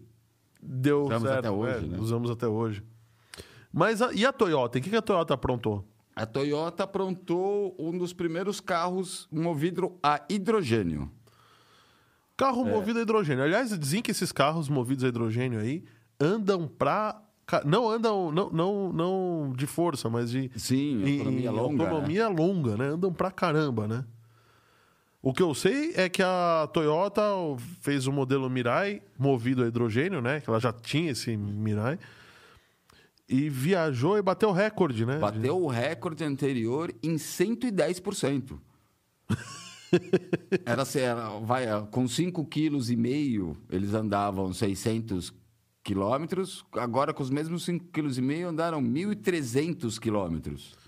Deu 0.63 1.05
Usamos 1.05 1.23
certo. 1.29 1.39
até 1.41 1.51
hoje, 1.51 1.85
é, 1.85 1.89
né? 1.89 1.99
Usamos 2.01 2.31
até 2.31 2.47
hoje. 2.49 2.83
Mas 3.73 4.01
a- 4.03 4.13
e 4.15 4.25
a 4.25 4.33
Toyota? 4.33 4.79
O 4.79 4.83
que 4.83 4.89
que 4.91 4.97
a 4.97 5.03
Toyota 5.03 5.35
aprontou? 5.35 5.87
A 6.17 6.25
Toyota 6.27 6.85
aprontou 6.85 7.77
um 7.79 7.97
dos 7.97 8.13
primeiros 8.13 8.61
carros 8.61 9.29
movido 9.31 9.97
a 10.03 10.21
hidrogênio. 10.29 11.11
Carro 12.41 12.65
movido 12.65 12.99
a 12.99 13.03
hidrogênio. 13.03 13.45
Aliás, 13.45 13.79
dizem 13.79 14.01
que 14.03 14.11
esses 14.11 14.33
carros 14.33 14.69
movidos 14.69 15.05
a 15.05 15.09
hidrogênio 15.09 15.61
aí 15.61 15.85
andam 16.19 16.67
pra. 16.67 17.23
Não 17.65 17.89
andam, 17.91 18.31
não, 18.33 18.49
não, 18.51 18.93
não 18.93 19.53
de 19.57 19.67
força, 19.67 20.09
mas 20.09 20.31
de. 20.31 20.51
Sim, 20.57 21.03
em- 21.05 21.19
autonomia 21.19 21.51
longa. 21.51 21.77
né? 21.85 21.91
autonomia 21.91 22.29
longa, 22.29 22.77
né? 22.77 22.87
Andam 22.87 23.13
pra 23.13 23.31
caramba, 23.31 23.87
né? 23.89 24.05
O 25.23 25.35
que 25.35 25.43
eu 25.43 25.55
sei 25.55 25.93
é 25.97 26.09
que 26.09 26.23
a 26.23 26.67
Toyota 26.73 27.23
fez 27.83 28.07
o 28.07 28.13
modelo 28.13 28.49
Mirai 28.49 29.03
movido 29.19 29.63
a 29.63 29.67
hidrogênio, 29.67 30.23
né? 30.23 30.41
Que 30.41 30.49
ela 30.49 30.59
já 30.59 30.73
tinha 30.73 31.11
esse 31.11 31.37
Mirai. 31.37 31.99
E 33.29 33.49
viajou 33.51 34.17
e 34.17 34.23
bateu 34.23 34.51
recorde, 34.51 35.05
né? 35.05 35.19
Bateu 35.19 35.63
o 35.63 35.69
recorde 35.69 36.25
anterior 36.25 36.91
em 37.03 37.17
110%. 37.17 38.59
era, 40.65 40.85
se- 40.85 41.01
era 41.01 41.29
vai, 41.41 41.67
com 41.91 42.05
5,5 42.05 42.47
kg 42.49 43.57
eles 43.71 43.95
andavam 43.95 44.53
600 44.53 45.33
quilômetros, 45.83 46.65
agora 46.73 47.13
com 47.15 47.23
os 47.23 47.31
mesmos 47.31 47.67
5,5 47.67 47.91
kg 47.93 48.45
andaram 48.45 48.83
1.300 48.83 49.99
quilômetros. 49.99 50.79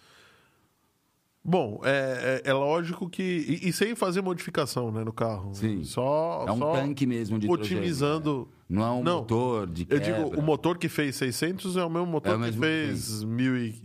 Bom, 1.44 1.80
é, 1.82 2.42
é, 2.44 2.50
é 2.50 2.52
lógico 2.52 3.11
que. 3.11 3.23
E, 3.23 3.68
e 3.68 3.73
sem 3.73 3.97
fazer 3.97 4.21
modificação 4.23 4.92
né, 4.92 5.02
no 5.02 5.12
carro. 5.12 5.52
Sim. 5.52 5.82
Só, 5.82 6.44
É 6.47 6.52
um 6.52 6.59
só 6.59 6.73
tanque 6.75 7.04
mesmo 7.04 7.37
de 7.37 7.50
Otimizando. 7.50 8.49
Não 8.68 8.82
é 8.85 8.90
um 8.92 9.02
Não, 9.02 9.18
motor 9.18 9.66
de 9.66 9.82
Eu 9.90 10.00
quebra. 10.00 10.25
digo, 10.25 10.38
o 10.38 10.42
motor 10.42 10.78
que 10.78 10.88
fez 10.88 11.16
600 11.16 11.76
é 11.76 11.85
o 11.85 11.90
mesmo 11.90 12.06
motor 12.06 12.32
É 12.32 12.37
o 12.37 12.38
que 12.38 12.44
mesmo 12.44 12.62
fez 12.62 13.25
1000 13.25 13.56
e... 13.59 13.82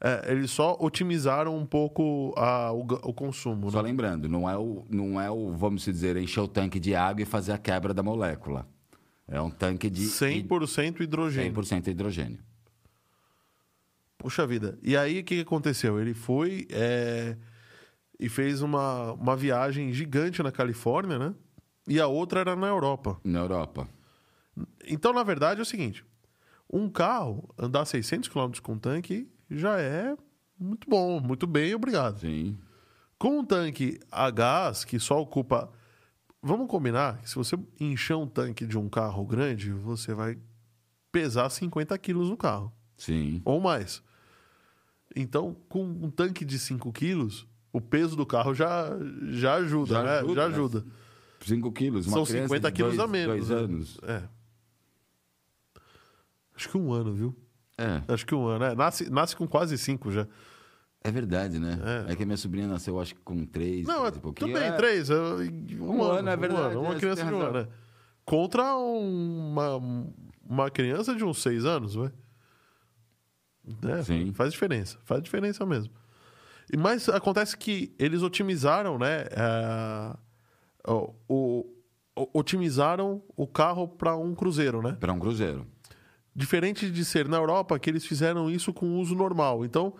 É, 0.00 0.30
eles 0.30 0.50
só 0.50 0.76
otimizaram 0.78 1.56
um 1.56 1.66
pouco 1.66 2.32
a, 2.36 2.72
o, 2.72 2.82
o 2.82 3.12
consumo, 3.12 3.70
Só 3.70 3.82
né? 3.82 3.88
lembrando, 3.88 4.28
não 4.28 4.48
é, 4.48 4.56
o, 4.56 4.84
não 4.88 5.20
é 5.20 5.28
o, 5.28 5.52
vamos 5.56 5.82
dizer, 5.84 6.16
encher 6.16 6.40
o 6.40 6.46
tanque 6.46 6.78
de 6.78 6.94
água 6.94 7.22
e 7.22 7.24
fazer 7.24 7.52
a 7.52 7.58
quebra 7.58 7.92
da 7.92 8.02
molécula. 8.02 8.66
É 9.26 9.40
um 9.40 9.50
tanque 9.50 9.90
de 9.90 10.04
100% 10.04 11.00
hidrogênio. 11.00 11.52
100% 11.52 11.88
hidrogênio. 11.88 12.38
Puxa 14.16 14.46
vida. 14.46 14.78
E 14.82 14.96
aí, 14.96 15.20
o 15.20 15.24
que 15.24 15.36
que 15.36 15.42
aconteceu? 15.42 16.00
Ele 16.00 16.14
foi 16.14 16.66
é, 16.70 17.36
e 18.18 18.28
fez 18.28 18.62
uma, 18.62 19.12
uma 19.12 19.36
viagem 19.36 19.92
gigante 19.92 20.42
na 20.42 20.50
Califórnia, 20.50 21.18
né? 21.18 21.34
E 21.86 22.00
a 22.00 22.06
outra 22.06 22.40
era 22.40 22.56
na 22.56 22.66
Europa. 22.66 23.20
Na 23.24 23.40
Europa. 23.40 23.88
Então, 24.86 25.12
na 25.12 25.22
verdade, 25.22 25.60
é 25.60 25.62
o 25.62 25.66
seguinte: 25.66 26.04
um 26.72 26.88
carro 26.88 27.48
andar 27.58 27.84
600 27.84 28.28
km 28.28 28.50
com 28.62 28.78
tanque 28.78 29.28
já 29.50 29.78
é 29.80 30.16
muito 30.58 30.88
bom, 30.90 31.20
muito 31.20 31.46
bem, 31.46 31.74
obrigado. 31.74 32.20
Sim. 32.20 32.58
Com 33.18 33.40
um 33.40 33.44
tanque 33.44 33.98
a 34.10 34.30
gás 34.30 34.84
que 34.84 34.98
só 34.98 35.20
ocupa. 35.20 35.70
Vamos 36.42 36.68
combinar 36.68 37.18
que 37.18 37.28
se 37.28 37.34
você 37.34 37.56
encher 37.80 38.16
um 38.16 38.26
tanque 38.26 38.64
de 38.66 38.78
um 38.78 38.88
carro 38.88 39.24
grande, 39.24 39.72
você 39.72 40.14
vai 40.14 40.38
pesar 41.10 41.48
50 41.50 41.96
quilos 41.98 42.28
no 42.30 42.36
carro, 42.36 42.72
Sim. 42.96 43.42
ou 43.44 43.60
mais. 43.60 44.02
Então, 45.16 45.56
com 45.68 45.82
um 45.84 46.10
tanque 46.10 46.44
de 46.44 46.58
5 46.58 46.92
quilos, 46.92 47.46
o 47.72 47.80
peso 47.80 48.14
do 48.14 48.24
carro 48.26 48.54
já, 48.54 48.90
já 49.30 49.54
ajuda, 49.54 49.94
Já 49.94 50.02
né? 50.02 50.18
ajuda, 50.18 50.34
já 50.34 50.48
né? 50.48 50.54
ajuda. 50.54 50.86
5 51.44 51.72
quilos. 51.72 52.06
Uma 52.06 52.16
São 52.18 52.24
criança 52.24 52.48
50 52.48 52.70
de 52.70 52.76
quilos 52.76 52.96
dois, 52.96 53.08
a 53.08 53.10
menos. 53.10 53.48
Dois 53.48 53.48
né? 53.48 53.56
anos. 53.56 53.98
É. 54.02 54.22
Acho 56.54 56.68
que 56.68 56.76
um 56.78 56.92
ano, 56.92 57.12
viu? 57.14 57.36
É. 57.78 58.02
Acho 58.12 58.26
que 58.26 58.34
um 58.34 58.46
ano. 58.46 58.64
É, 58.64 58.74
nasce, 58.74 59.08
nasce 59.08 59.36
com 59.36 59.46
quase 59.46 59.78
5 59.78 60.10
já. 60.10 60.26
É 61.02 61.10
verdade, 61.12 61.60
né? 61.60 61.78
É. 62.08 62.12
É, 62.12 62.16
que 62.16 62.24
a 62.24 62.26
minha 62.26 62.36
sobrinha 62.36 62.66
nasceu, 62.66 62.98
acho 63.00 63.14
que 63.14 63.20
com 63.22 63.46
3, 63.46 63.86
Não, 63.86 64.04
é, 64.04 64.08
e 64.08 64.12
pouquinho. 64.12 64.52
também, 64.52 64.68
é. 64.68 64.72
três. 64.72 65.08
é, 65.10 65.14
Um, 65.14 65.84
Um 65.84 66.02
ano, 66.02 66.12
ano, 66.18 66.28
é 66.30 66.36
verdade, 66.36 66.62
Um 66.62 66.66
ano, 66.66 66.74
é, 66.74 66.78
uma 66.78 66.92
você 66.94 66.98
criança 66.98 67.24
de 67.24 67.32
um 67.34 67.40
ano. 67.40 67.58
é. 67.60 67.68
Contra 68.24 68.74
uma, 68.76 69.76
uma 70.44 70.70
criança 70.70 71.14
de 71.14 71.24
uns 71.24 71.40
seis 71.40 71.64
anos, 71.64 71.94
ué. 71.96 72.10
É, 73.88 74.02
Sim. 74.02 74.32
Faz 74.32 74.52
diferença. 74.52 74.98
Faz 75.04 75.22
diferença 75.22 75.64
mesmo. 75.64 75.92
E, 76.72 76.76
mas 76.76 77.08
acontece 77.08 77.56
que 77.56 77.94
eles 77.98 78.22
otimizaram, 78.22 78.98
né? 78.98 79.22
é, 79.30 80.16
o, 80.90 81.14
o- 81.28 81.66
o- 82.16 82.30
otimizaram 82.38 83.22
o 83.36 83.46
carro 83.46 83.86
para 83.88 84.16
um 84.16 84.34
cruzeiro, 84.34 84.82
né? 84.82 84.96
Para 84.98 85.12
um 85.12 85.18
cruzeiro. 85.20 85.66
Diferente 86.38 86.88
de 86.88 87.04
ser 87.04 87.26
na 87.28 87.36
Europa, 87.36 87.76
que 87.80 87.90
eles 87.90 88.06
fizeram 88.06 88.48
isso 88.48 88.72
com 88.72 88.96
uso 89.00 89.12
normal. 89.16 89.64
Então, 89.64 89.92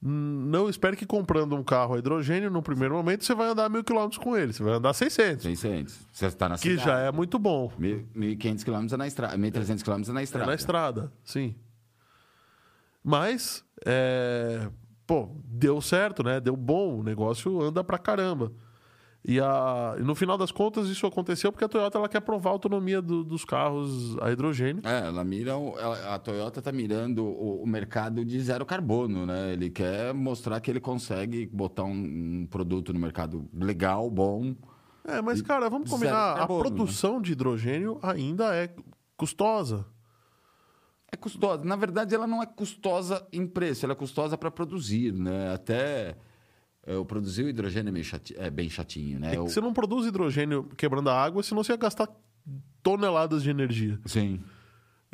não 0.00 0.66
espere 0.70 0.96
que 0.96 1.04
comprando 1.04 1.54
um 1.54 1.62
carro 1.62 1.94
a 1.94 1.98
hidrogênio, 1.98 2.50
no 2.50 2.62
primeiro 2.62 2.94
momento, 2.94 3.26
você 3.26 3.34
vai 3.34 3.48
andar 3.50 3.68
mil 3.68 3.84
quilômetros 3.84 4.16
com 4.16 4.34
ele. 4.34 4.54
Você 4.54 4.62
vai 4.62 4.72
andar 4.72 4.94
600, 4.94 5.42
600. 5.44 6.06
Você 6.10 6.26
está 6.26 6.48
na 6.48 6.54
que 6.56 6.62
cidade. 6.70 6.84
já 6.86 6.98
é 7.00 7.12
muito 7.12 7.38
bom. 7.38 7.70
1.500 7.78 8.64
quilômetros 8.64 8.92
é 8.94 8.96
na 8.96 9.06
estrada. 9.06 9.36
1.300 9.36 9.82
quilômetros 9.82 10.08
é 10.08 10.12
na 10.14 10.20
É 10.20 10.24
estrada. 10.24 10.46
na 10.46 10.54
estrada, 10.54 11.12
sim. 11.22 11.54
Mas, 13.04 13.62
é, 13.84 14.68
pô, 15.06 15.28
deu 15.44 15.80
certo, 15.82 16.22
né? 16.22 16.40
Deu 16.40 16.56
bom, 16.56 17.00
o 17.00 17.02
negócio 17.02 17.60
anda 17.60 17.84
pra 17.84 17.98
caramba. 17.98 18.50
E, 19.24 19.38
a, 19.38 19.94
e 19.98 20.02
no 20.02 20.16
final 20.16 20.36
das 20.36 20.50
contas, 20.50 20.88
isso 20.88 21.06
aconteceu 21.06 21.52
porque 21.52 21.64
a 21.64 21.68
Toyota 21.68 21.96
ela 21.96 22.08
quer 22.08 22.20
provar 22.20 22.50
a 22.50 22.52
autonomia 22.54 23.00
do- 23.00 23.22
dos 23.22 23.44
carros 23.44 24.18
a 24.20 24.32
hidrogênio. 24.32 24.82
É, 24.84 25.06
ela 25.06 25.22
mira. 25.22 25.52
ela- 25.52 26.14
a 26.14 26.18
Toyota 26.18 26.58
está 26.58 26.72
mirando 26.72 27.24
o, 27.24 27.62
o 27.62 27.66
mercado 27.66 28.24
de 28.24 28.40
zero 28.40 28.66
carbono, 28.66 29.24
né? 29.24 29.52
Ele 29.52 29.70
quer 29.70 30.12
mostrar 30.12 30.60
que 30.60 30.68
ele 30.68 30.80
consegue 30.80 31.46
botar 31.46 31.84
um, 31.84 31.92
um 32.42 32.46
produto 32.50 32.92
no 32.92 32.98
mercado 32.98 33.48
legal, 33.54 34.10
bom. 34.10 34.56
É, 35.04 35.22
mas, 35.22 35.40
cara, 35.40 35.70
vamos 35.70 35.88
combinar, 35.88 36.36
carbono, 36.38 36.60
a 36.60 36.62
produção 36.64 37.20
de 37.22 37.30
hidrogênio 37.32 38.00
ainda 38.02 38.54
é 38.56 38.74
custosa. 39.16 39.86
É 41.12 41.16
custosa. 41.16 41.64
Na 41.64 41.76
verdade, 41.76 42.14
ela 42.14 42.26
não 42.26 42.42
é 42.42 42.46
custosa 42.46 43.24
em 43.32 43.46
preço, 43.46 43.84
ela 43.86 43.92
é 43.92 43.96
custosa 43.96 44.36
para 44.36 44.50
produzir, 44.50 45.12
né? 45.12 45.52
Até 45.54 46.16
eu 46.86 47.04
produzir 47.04 47.44
o 47.44 47.48
hidrogênio 47.48 47.88
é, 47.90 47.92
meio 47.92 48.04
chati- 48.04 48.34
é 48.36 48.50
bem 48.50 48.68
chatinho, 48.68 49.18
né? 49.20 49.34
É 49.34 49.36
Eu- 49.38 49.48
você 49.48 49.60
não 49.60 49.72
produz 49.72 50.06
hidrogênio 50.06 50.64
quebrando 50.76 51.08
a 51.10 51.22
água, 51.22 51.42
senão 51.42 51.62
você 51.62 51.72
ia 51.72 51.76
gastar 51.76 52.08
toneladas 52.82 53.42
de 53.42 53.50
energia. 53.50 53.98
Sim. 54.06 54.40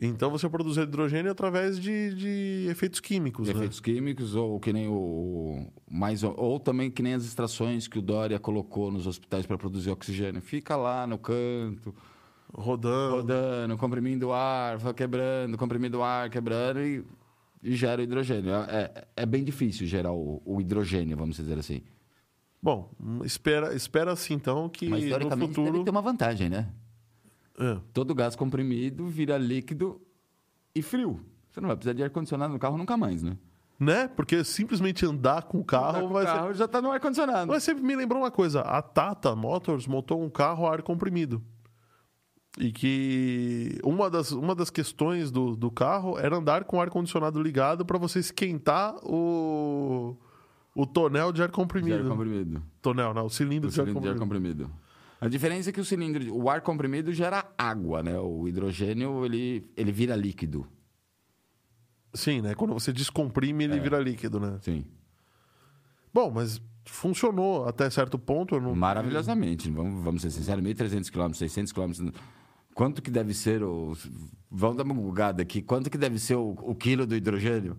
Então 0.00 0.30
você 0.30 0.48
produz 0.48 0.76
hidrogênio 0.76 1.30
através 1.32 1.78
de, 1.78 2.14
de 2.14 2.66
efeitos 2.70 3.00
químicos, 3.00 3.48
né? 3.48 3.54
efeitos 3.54 3.80
químicos 3.80 4.36
ou 4.36 4.60
que 4.60 4.72
nem 4.72 4.86
o, 4.86 5.66
mais 5.90 6.22
ou 6.22 6.60
também 6.60 6.88
que 6.88 7.02
nem 7.02 7.14
as 7.14 7.24
extrações 7.24 7.88
que 7.88 7.98
o 7.98 8.02
Dória 8.02 8.38
colocou 8.38 8.92
nos 8.92 9.08
hospitais 9.08 9.44
para 9.44 9.58
produzir 9.58 9.90
oxigênio. 9.90 10.40
Fica 10.40 10.76
lá 10.76 11.04
no 11.04 11.18
canto, 11.18 11.92
Rodando. 12.54 13.16
rodando, 13.16 13.76
comprimindo 13.76 14.28
o 14.28 14.32
ar, 14.32 14.78
quebrando, 14.94 15.58
comprimindo 15.58 15.98
o 15.98 16.02
ar, 16.04 16.30
quebrando 16.30 16.80
e 16.80 17.04
gera 17.62 18.00
o 18.00 18.04
hidrogênio. 18.04 18.52
É, 18.52 18.64
é, 18.72 19.08
é 19.16 19.26
bem 19.26 19.44
difícil 19.44 19.86
gerar 19.86 20.12
o, 20.12 20.42
o 20.44 20.60
hidrogênio, 20.60 21.16
vamos 21.16 21.36
dizer 21.36 21.58
assim. 21.58 21.82
Bom, 22.60 22.90
espera, 23.24 23.74
espera-se 23.74 24.34
então 24.34 24.68
que 24.68 24.88
Mas 24.88 25.04
no 25.04 25.38
futuro. 25.38 25.84
ter 25.84 25.90
uma 25.90 26.02
vantagem, 26.02 26.48
né? 26.48 26.68
É. 27.58 27.78
Todo 27.92 28.14
gás 28.14 28.34
comprimido 28.34 29.06
vira 29.06 29.36
líquido 29.38 30.00
e 30.74 30.82
frio. 30.82 31.20
Você 31.50 31.60
não 31.60 31.68
vai 31.68 31.76
precisar 31.76 31.94
de 31.94 32.02
ar-condicionado 32.02 32.52
no 32.52 32.58
carro 32.58 32.76
nunca 32.76 32.96
mais, 32.96 33.22
né? 33.22 33.36
Né? 33.78 34.08
Porque 34.08 34.42
simplesmente 34.42 35.06
andar 35.06 35.42
com 35.44 35.60
o 35.60 35.64
carro 35.64 36.06
o 36.06 36.08
vai 36.08 36.26
ser. 36.26 36.32
carro 36.32 36.52
já 36.52 36.64
está 36.64 36.82
no 36.82 36.90
ar-condicionado. 36.90 37.46
Mas 37.46 37.62
você 37.62 37.74
me 37.74 37.94
lembrou 37.94 38.22
uma 38.22 38.30
coisa: 38.30 38.60
a 38.60 38.82
Tata 38.82 39.34
Motors 39.36 39.86
montou 39.86 40.22
um 40.22 40.28
carro 40.28 40.66
a 40.66 40.72
ar 40.72 40.82
comprimido. 40.82 41.42
E 42.60 42.72
que 42.72 43.78
uma 43.84 44.10
das, 44.10 44.32
uma 44.32 44.52
das 44.54 44.68
questões 44.68 45.30
do, 45.30 45.54
do 45.54 45.70
carro 45.70 46.18
era 46.18 46.36
andar 46.36 46.64
com 46.64 46.78
o 46.78 46.80
ar-condicionado 46.80 47.40
ligado 47.40 47.86
para 47.86 47.98
você 47.98 48.18
esquentar 48.18 48.96
o, 49.04 50.16
o 50.74 50.84
tonel 50.84 51.30
de 51.32 51.40
ar 51.40 51.48
De 51.48 51.54
comprimido. 51.54 52.02
ar 52.02 52.08
comprimido. 52.08 52.62
Tonel, 52.82 53.14
não, 53.14 53.26
o 53.26 53.30
cilindro, 53.30 53.68
O 53.68 53.72
de, 53.72 53.80
ar 53.80 53.84
cilindro 53.86 54.02
de 54.02 54.08
ar 54.08 54.18
comprimido. 54.18 54.64
comprimido. 54.64 54.88
A 55.20 55.28
diferença 55.28 55.70
é 55.70 55.72
que 55.72 55.80
o 55.80 55.84
cilindro, 55.84 56.34
o 56.34 56.50
ar 56.50 56.60
comprimido 56.60 57.12
gera 57.12 57.44
água, 57.56 58.02
né? 58.02 58.18
O 58.18 58.48
hidrogênio, 58.48 59.24
ele, 59.24 59.70
ele 59.76 59.92
vira 59.92 60.16
líquido. 60.16 60.66
Sim, 62.14 62.40
né? 62.40 62.54
Quando 62.54 62.74
você 62.74 62.92
descomprime, 62.92 63.64
ele 63.64 63.78
vira 63.78 63.98
líquido, 64.00 64.40
né? 64.40 64.58
Sim. 64.62 64.84
Bom, 66.12 66.30
mas 66.30 66.60
funcionou 66.86 67.66
até 67.66 67.88
certo 67.90 68.18
ponto. 68.18 68.58
Não... 68.60 68.74
Maravilhosamente. 68.74 69.70
Vamos, 69.70 70.02
vamos 70.02 70.22
ser 70.22 70.30
sinceros, 70.30 70.64
1.300 70.64 71.10
km, 71.10 71.32
600 71.34 71.72
km. 71.72 72.10
Quanto 72.78 73.02
que 73.02 73.10
deve 73.10 73.34
ser 73.34 73.60
o... 73.64 73.92
Vamos 74.48 74.76
dar 74.76 74.84
uma 74.84 74.94
bugada 74.94 75.42
aqui. 75.42 75.60
Quanto 75.60 75.90
que 75.90 75.98
deve 75.98 76.16
ser 76.16 76.36
o, 76.36 76.50
o 76.62 76.76
quilo 76.76 77.08
do 77.08 77.16
hidrogênio? 77.16 77.76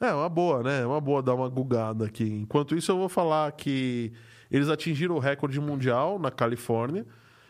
É, 0.00 0.10
uma 0.14 0.30
boa, 0.30 0.62
né? 0.62 0.80
É 0.80 0.86
uma 0.86 0.98
boa 0.98 1.22
dar 1.22 1.34
uma 1.34 1.46
gugada 1.46 2.06
aqui. 2.06 2.24
Enquanto 2.24 2.74
isso, 2.74 2.90
eu 2.90 2.96
vou 2.96 3.10
falar 3.10 3.52
que 3.52 4.10
eles 4.50 4.70
atingiram 4.70 5.14
o 5.14 5.18
recorde 5.18 5.60
mundial 5.60 6.18
na 6.18 6.30
Califórnia 6.30 7.04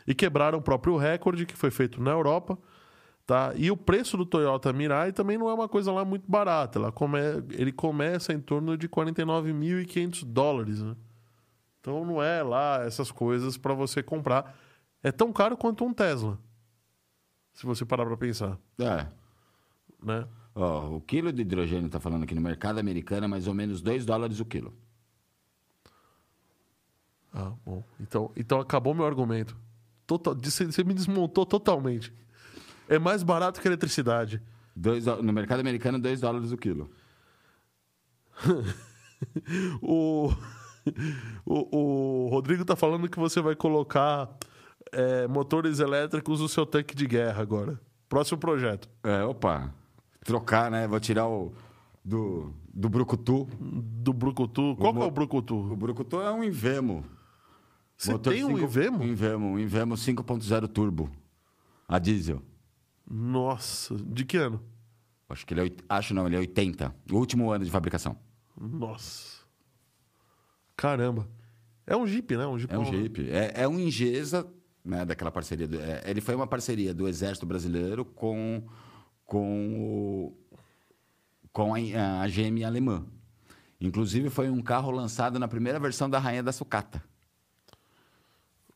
e 0.04 0.12
quebraram 0.16 0.58
o 0.58 0.60
próprio 0.60 0.96
recorde 0.96 1.46
que 1.46 1.56
foi 1.56 1.70
feito 1.70 2.02
na 2.02 2.10
Europa. 2.10 2.58
Tá? 3.24 3.52
E 3.54 3.70
o 3.70 3.76
preço 3.76 4.16
do 4.16 4.26
Toyota 4.26 4.72
Mirai 4.72 5.12
também 5.12 5.38
não 5.38 5.48
é 5.48 5.54
uma 5.54 5.68
coisa 5.68 5.92
lá 5.92 6.04
muito 6.04 6.28
barata. 6.28 6.80
Ela 6.80 6.90
come... 6.90 7.20
Ele 7.50 7.70
começa 7.70 8.32
em 8.32 8.40
torno 8.40 8.76
de 8.76 8.88
49.500 8.88 10.24
dólares. 10.24 10.82
Né? 10.82 10.96
Então 11.80 12.04
não 12.04 12.20
é 12.20 12.42
lá 12.42 12.82
essas 12.84 13.12
coisas 13.12 13.56
para 13.56 13.74
você 13.74 14.02
comprar. 14.02 14.58
É 15.04 15.12
tão 15.12 15.32
caro 15.32 15.56
quanto 15.56 15.84
um 15.84 15.94
Tesla. 15.94 16.36
Se 17.58 17.66
você 17.66 17.84
parar 17.84 18.06
para 18.06 18.16
pensar. 18.16 18.56
É. 18.78 19.04
Né? 20.00 20.28
Ó, 20.54 20.94
o 20.94 21.00
quilo 21.00 21.32
de 21.32 21.42
hidrogênio 21.42 21.86
está 21.86 21.98
falando 21.98 22.22
aqui 22.22 22.32
no 22.32 22.40
mercado 22.40 22.78
americano 22.78 23.24
é 23.24 23.26
mais 23.26 23.48
ou 23.48 23.54
menos 23.54 23.82
2 23.82 24.06
dólares 24.06 24.38
o 24.38 24.44
quilo. 24.44 24.72
Ah, 27.34 27.52
bom. 27.66 27.82
Então, 27.98 28.30
então 28.36 28.60
acabou 28.60 28.94
meu 28.94 29.04
argumento. 29.04 29.56
Total... 30.06 30.36
Você 30.40 30.84
me 30.84 30.94
desmontou 30.94 31.44
totalmente. 31.44 32.14
É 32.88 32.96
mais 32.96 33.24
barato 33.24 33.60
que 33.60 33.66
a 33.66 33.70
eletricidade. 33.70 34.40
Dois, 34.74 35.06
no 35.06 35.32
mercado 35.32 35.58
americano, 35.58 35.98
2 35.98 36.20
dólares 36.20 36.52
o 36.52 36.56
quilo. 36.56 36.88
O, 39.82 40.32
o, 41.44 41.76
o 41.76 42.28
Rodrigo 42.28 42.64
tá 42.64 42.76
falando 42.76 43.08
que 43.08 43.18
você 43.18 43.40
vai 43.40 43.56
colocar 43.56 44.30
é, 44.92 45.26
motores 45.28 45.78
elétricos 45.80 46.40
no 46.40 46.48
seu 46.48 46.64
tanque 46.66 46.94
de 46.94 47.06
guerra 47.06 47.42
agora. 47.42 47.80
Próximo 48.08 48.38
projeto. 48.38 48.88
É, 49.02 49.22
opa. 49.24 49.72
Trocar, 50.24 50.70
né? 50.70 50.86
Vou 50.86 50.98
tirar 51.00 51.26
o 51.28 51.52
do, 52.04 52.52
do 52.72 52.88
Brucutu. 52.88 53.46
Do 53.60 54.12
Brucutu. 54.12 54.74
Qual 54.76 54.92
é 54.92 54.96
o 54.96 54.98
mo- 55.00 55.06
O 55.06 55.10
Brucutu? 55.10 55.76
Brucutu 55.76 56.20
é 56.20 56.30
um 56.32 56.42
Invemo. 56.44 57.04
Você 57.96 58.12
Motor 58.12 58.32
tem 58.32 58.44
um 58.44 58.58
Invemo? 58.58 58.98
Um 59.02 59.06
Invemo, 59.06 59.46
um 59.46 59.58
Invemo 59.58 59.94
5.0 59.96 60.68
turbo. 60.68 61.10
A 61.88 61.98
diesel. 61.98 62.42
Nossa, 63.10 63.96
de 63.96 64.24
que 64.24 64.36
ano? 64.36 64.62
Acho 65.28 65.46
que 65.46 65.52
ele 65.54 65.68
é, 65.68 65.72
acho 65.88 66.14
não, 66.14 66.26
ele 66.26 66.36
é 66.36 66.38
80. 66.38 66.94
O 67.10 67.16
último 67.16 67.50
ano 67.50 67.64
de 67.64 67.70
fabricação. 67.70 68.16
Nossa. 68.58 69.38
Caramba. 70.76 71.28
É 71.86 71.96
um 71.96 72.06
Jeep, 72.06 72.36
né? 72.36 72.46
Um 72.46 72.58
Jeep 72.58 72.72
É 72.72 72.78
um 72.78 72.84
Jeep. 72.84 73.30
É, 73.30 73.62
é 73.62 73.68
um 73.68 73.78
Ingesa, 73.80 74.46
né, 74.84 75.04
daquela 75.04 75.30
parceria. 75.30 75.66
do- 75.68 75.80
é, 75.80 76.02
ele 76.06 76.20
foi 76.20 76.34
uma 76.34 76.46
parceria 76.46 76.92
do 76.94 77.08
Exército 77.08 77.46
Brasileiro 77.46 78.04
com, 78.04 78.62
com, 79.24 79.78
o- 79.78 80.36
com 81.52 81.74
a, 81.74 82.22
a 82.22 82.28
GM 82.28 82.64
alemã. 82.64 83.04
Inclusive, 83.80 84.28
foi 84.30 84.50
um 84.50 84.60
carro 84.60 84.90
lançado 84.90 85.38
na 85.38 85.46
primeira 85.46 85.78
versão 85.78 86.08
da 86.10 86.18
Rainha 86.18 86.42
da 86.42 86.52
Sucata. 86.52 87.02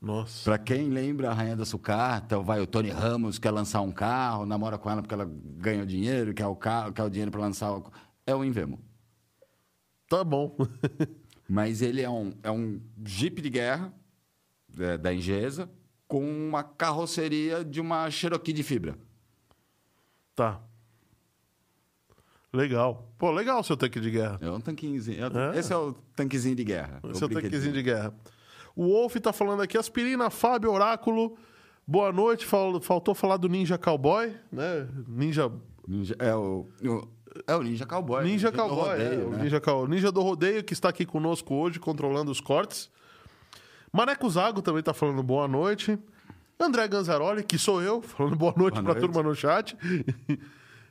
Nossa. 0.00 0.44
Pra 0.44 0.58
quem 0.58 0.88
lembra 0.88 1.30
a 1.30 1.34
Rainha 1.34 1.56
da 1.56 1.64
Sucata, 1.64 2.38
vai 2.40 2.60
o 2.60 2.66
Tony 2.66 2.90
Ramos 2.90 3.38
quer 3.38 3.52
lançar 3.52 3.80
um 3.82 3.92
carro, 3.92 4.44
namora 4.44 4.76
com 4.76 4.90
ela 4.90 5.00
porque 5.00 5.14
ela 5.14 5.24
ganha 5.30 5.86
dinheiro, 5.86 6.34
quer 6.34 6.46
o 6.46 6.56
carro, 6.56 6.92
quer 6.92 7.04
o 7.04 7.08
dinheiro 7.10 7.30
para 7.30 7.40
lançar 7.40 7.72
o... 7.72 7.90
é 8.26 8.34
o 8.34 8.44
Invemo. 8.44 8.80
Tá 10.08 10.24
bom. 10.24 10.56
Mas 11.48 11.82
ele 11.82 12.00
é 12.02 12.10
um, 12.10 12.32
é 12.42 12.50
um 12.50 12.80
Jeep 13.04 13.40
de 13.40 13.48
guerra 13.50 13.92
é, 14.78 14.98
da 14.98 15.14
Ingesa 15.14 15.70
com 16.12 16.20
uma 16.48 16.62
carroceria 16.62 17.64
de 17.64 17.80
uma 17.80 18.10
Cherokee 18.10 18.52
de 18.52 18.62
fibra. 18.62 18.98
tá. 20.36 20.60
Legal. 22.52 23.08
Pô, 23.16 23.30
legal 23.30 23.60
o 23.60 23.64
seu 23.64 23.78
tanque 23.78 23.98
de 23.98 24.10
guerra. 24.10 24.38
É 24.42 24.50
um 24.50 24.60
tanquinho. 24.60 25.00
É? 25.54 25.58
Esse 25.58 25.72
é 25.72 25.76
o 25.76 25.94
tanquezinho 26.14 26.54
de 26.54 26.64
guerra. 26.64 27.00
Seu 27.14 27.26
tanquezinho 27.26 27.72
de 27.72 27.82
guerra. 27.82 28.12
O 28.76 28.88
Wolf 28.88 29.16
tá 29.16 29.32
falando 29.32 29.62
aqui, 29.62 29.78
aspirina, 29.78 30.28
Fábio, 30.28 30.70
Oráculo. 30.70 31.34
Boa 31.86 32.12
noite. 32.12 32.44
Fal- 32.44 32.78
Faltou 32.82 33.14
falar 33.14 33.38
do 33.38 33.48
Ninja 33.48 33.78
Cowboy, 33.78 34.34
né? 34.52 34.86
Ninja, 35.08 35.50
Ninja, 35.88 36.14
é, 36.18 36.34
o, 36.34 36.66
o- 36.84 37.08
é 37.46 37.56
o 37.56 37.62
Ninja 37.62 37.86
Cowboy. 37.86 38.22
Ninja 38.22 38.50
do 38.50 38.58
Cowboy, 38.58 38.88
rodeio, 38.98 39.20
é, 39.22 39.24
o 39.24 39.30
né? 39.30 39.42
Ninja, 39.44 39.58
Cow- 39.60 39.88
Ninja 39.88 40.12
do 40.12 40.20
Rodeio, 40.20 40.62
que 40.62 40.74
está 40.74 40.90
aqui 40.90 41.06
conosco 41.06 41.54
hoje, 41.54 41.80
controlando 41.80 42.30
os 42.30 42.38
cortes. 42.40 42.90
Maneco 43.92 44.28
Zago 44.30 44.62
também 44.62 44.82
tá 44.82 44.94
falando 44.94 45.22
boa 45.22 45.46
noite. 45.46 45.98
André 46.58 46.86
Ganzaroli, 46.88 47.42
que 47.42 47.58
sou 47.58 47.82
eu, 47.82 48.00
falando 48.00 48.36
boa 48.36 48.54
noite 48.56 48.74
Boa 48.74 48.84
pra 48.84 48.94
noite. 48.94 49.12
turma 49.12 49.28
no 49.28 49.34
chat. 49.34 49.76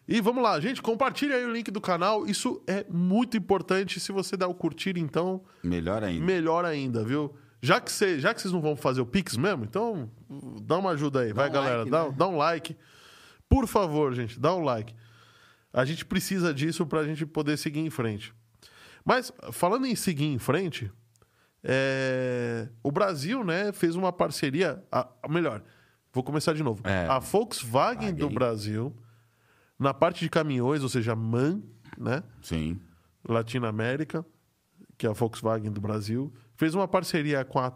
E 0.08 0.20
vamos 0.20 0.44
lá, 0.44 0.60
gente, 0.60 0.82
compartilha 0.82 1.36
aí 1.36 1.46
o 1.46 1.52
link 1.54 1.72
do 1.72 1.80
canal. 1.80 2.26
Isso 2.28 2.62
é 2.68 2.86
muito 2.90 3.38
importante. 3.38 4.00
Se 4.00 4.12
você 4.12 4.36
der 4.36 4.46
o 4.48 4.54
curtir, 4.54 4.98
então, 4.98 5.42
Melhor 5.64 6.04
ainda. 6.04 6.26
melhor 6.26 6.66
ainda, 6.66 7.04
viu? 7.04 7.34
Já 7.62 7.80
que, 7.80 7.92
cê, 7.92 8.20
já 8.20 8.34
que 8.34 8.42
vocês 8.42 8.52
não 8.54 8.60
vão 8.62 8.76
fazer 8.76 9.00
o 9.02 9.06
Pix 9.06 9.38
mesmo, 9.38 9.64
então 9.64 10.10
dá 10.64 10.78
uma 10.78 10.92
ajuda 10.92 11.22
aí. 11.22 11.32
Vai, 11.32 11.48
um 11.50 11.52
galera, 11.54 11.78
like, 11.80 11.92
dá, 11.92 12.04
né? 12.06 12.14
dá 12.18 12.28
um 12.28 12.36
like. 12.36 12.76
Por 13.48 13.68
favor, 13.68 14.14
gente, 14.14 14.40
dá 14.40 14.54
um 14.54 14.64
like. 14.64 14.94
A 15.72 15.86
gente 15.86 16.04
precisa 16.04 16.54
disso 16.54 16.86
pra 16.86 17.04
gente 17.06 17.26
poder 17.26 17.56
seguir 17.58 17.80
em 17.80 17.90
frente. 17.90 18.34
Mas, 19.06 19.32
falando 19.52 19.86
em 19.86 19.96
seguir 19.96 20.26
em 20.26 20.40
frente, 20.40 20.92
é, 21.64 22.68
o 22.84 22.92
Brasil 22.92 23.44
né, 23.44 23.72
fez 23.72 23.96
uma 23.96 24.12
parceria. 24.12 24.84
A, 24.92 25.08
melhor, 25.30 25.64
vou 26.14 26.24
começar 26.24 26.54
de 26.54 26.64
novo. 26.64 26.82
É. 26.86 27.08
A 27.08 27.20
Volkswagen 27.20 28.14
do. 28.14 28.30
Brasil, 28.30 28.96
na 29.78 29.94
parte 29.94 30.22
de 30.22 30.30
caminhões, 30.30 30.84
ou 30.84 30.90
seja, 30.90 31.16
MAN, 31.16 31.62
né? 31.98 32.24
Sim. 32.42 32.80
Latinoamérica, 33.28 34.26
que 34.98 35.06
é 35.06 35.10
a 35.10 35.14
Volkswagen 35.14 35.72
do 35.72 35.80
Brasil, 35.82 36.34
fez 36.56 36.74
uma 36.74 36.88
parceria 36.88 37.46
com 37.46 37.60
a 37.60 37.72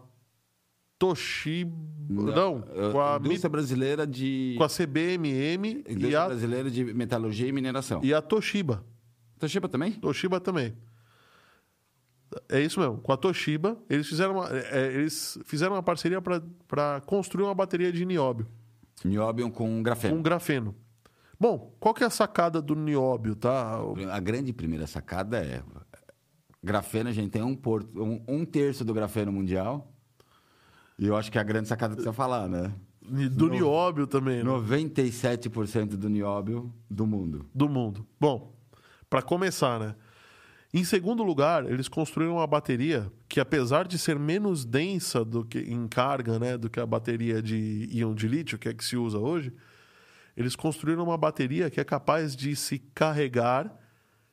Toshiba, 0.98 1.70
não, 2.08 2.64
É, 2.74 2.90
com 2.90 3.00
a, 3.00 3.16
Indústria 3.18 3.50
brasileira 3.50 4.06
de. 4.06 4.54
com 4.56 4.64
a 4.64 4.68
CBMM 4.68 5.66
e 5.86 5.92
Indústria 5.92 6.22
a, 6.22 6.26
brasileira 6.26 6.70
de 6.70 6.84
metalurgia 6.84 7.46
e 7.46 7.52
mineração. 7.52 8.00
e 8.02 8.14
a 8.14 8.22
Toshiba. 8.22 8.82
Toshiba 9.38 9.68
também? 9.68 9.92
Toshiba 9.92 10.40
também. 10.40 10.74
É 12.48 12.60
isso 12.60 12.80
mesmo. 12.80 12.98
Com 12.98 13.12
a 13.12 13.16
Toshiba, 13.16 13.76
eles 13.88 14.06
fizeram 14.08 14.34
uma, 14.34 14.48
é, 14.50 14.92
eles 14.92 15.38
fizeram 15.44 15.74
uma 15.76 15.82
parceria 15.82 16.20
para 16.20 17.00
construir 17.06 17.44
uma 17.44 17.54
bateria 17.54 17.92
de 17.92 18.04
nióbio, 18.04 18.46
Niobium 19.04 19.50
com 19.50 19.82
grafeno. 19.82 20.16
com 20.16 20.22
grafeno. 20.22 20.74
Bom, 21.38 21.74
qual 21.78 21.92
que 21.94 22.02
é 22.02 22.06
a 22.06 22.10
sacada 22.10 22.60
do 22.62 22.74
nióbio, 22.74 23.36
tá? 23.36 23.78
A 24.10 24.18
grande 24.20 24.52
primeira 24.52 24.86
sacada 24.86 25.38
é. 25.38 25.62
Grafeno, 26.62 27.08
a 27.10 27.12
gente 27.12 27.30
tem 27.30 27.42
um, 27.42 27.54
por- 27.54 27.86
um, 27.94 28.20
um 28.26 28.44
terço 28.44 28.84
do 28.84 28.92
grafeno 28.94 29.30
mundial. 29.30 29.92
E 30.98 31.06
eu 31.06 31.14
acho 31.14 31.30
que 31.30 31.38
é 31.38 31.40
a 31.40 31.44
grande 31.44 31.68
sacada 31.68 31.94
que 31.94 32.00
você 32.00 32.06
vai 32.06 32.14
falar, 32.14 32.48
né? 32.48 32.72
Do 33.32 33.48
nióbio 33.48 34.06
também, 34.06 34.42
né? 34.42 34.50
97% 34.50 35.90
do 35.96 36.08
nióbio 36.08 36.72
do 36.90 37.06
mundo. 37.06 37.46
do 37.54 37.68
mundo. 37.68 38.04
Bom, 38.18 38.52
para 39.08 39.22
começar, 39.22 39.78
né? 39.78 39.94
Em 40.74 40.84
segundo 40.84 41.22
lugar, 41.22 41.70
eles 41.70 41.88
construíram 41.88 42.34
uma 42.34 42.46
bateria 42.46 43.10
que, 43.28 43.40
apesar 43.40 43.86
de 43.86 43.98
ser 43.98 44.18
menos 44.18 44.64
densa 44.64 45.24
do 45.24 45.44
que 45.44 45.58
em 45.58 45.86
carga, 45.88 46.38
né, 46.38 46.58
do 46.58 46.68
que 46.68 46.78
a 46.80 46.84
bateria 46.86 47.40
de 47.40 47.88
íon 47.92 48.14
de 48.14 48.28
lítio, 48.28 48.58
que 48.58 48.68
é 48.68 48.74
que 48.74 48.84
se 48.84 48.96
usa 48.96 49.18
hoje, 49.18 49.52
eles 50.36 50.54
construíram 50.54 51.04
uma 51.04 51.16
bateria 51.16 51.70
que 51.70 51.80
é 51.80 51.84
capaz 51.84 52.36
de 52.36 52.54
se 52.54 52.78
carregar 52.94 53.74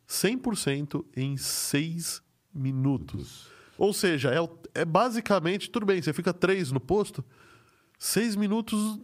100% 0.08 1.06
em 1.16 1.38
6 1.38 2.22
minutos. 2.54 3.48
Ou 3.78 3.94
seja, 3.94 4.32
é, 4.34 4.82
é 4.82 4.86
basicamente, 4.86 5.70
tudo 5.70 5.86
bem, 5.86 6.02
você 6.02 6.14
fica 6.14 6.34
3 6.34 6.72
no 6.72 6.80
posto, 6.80 7.24
6 7.98 8.36
minutos 8.36 9.00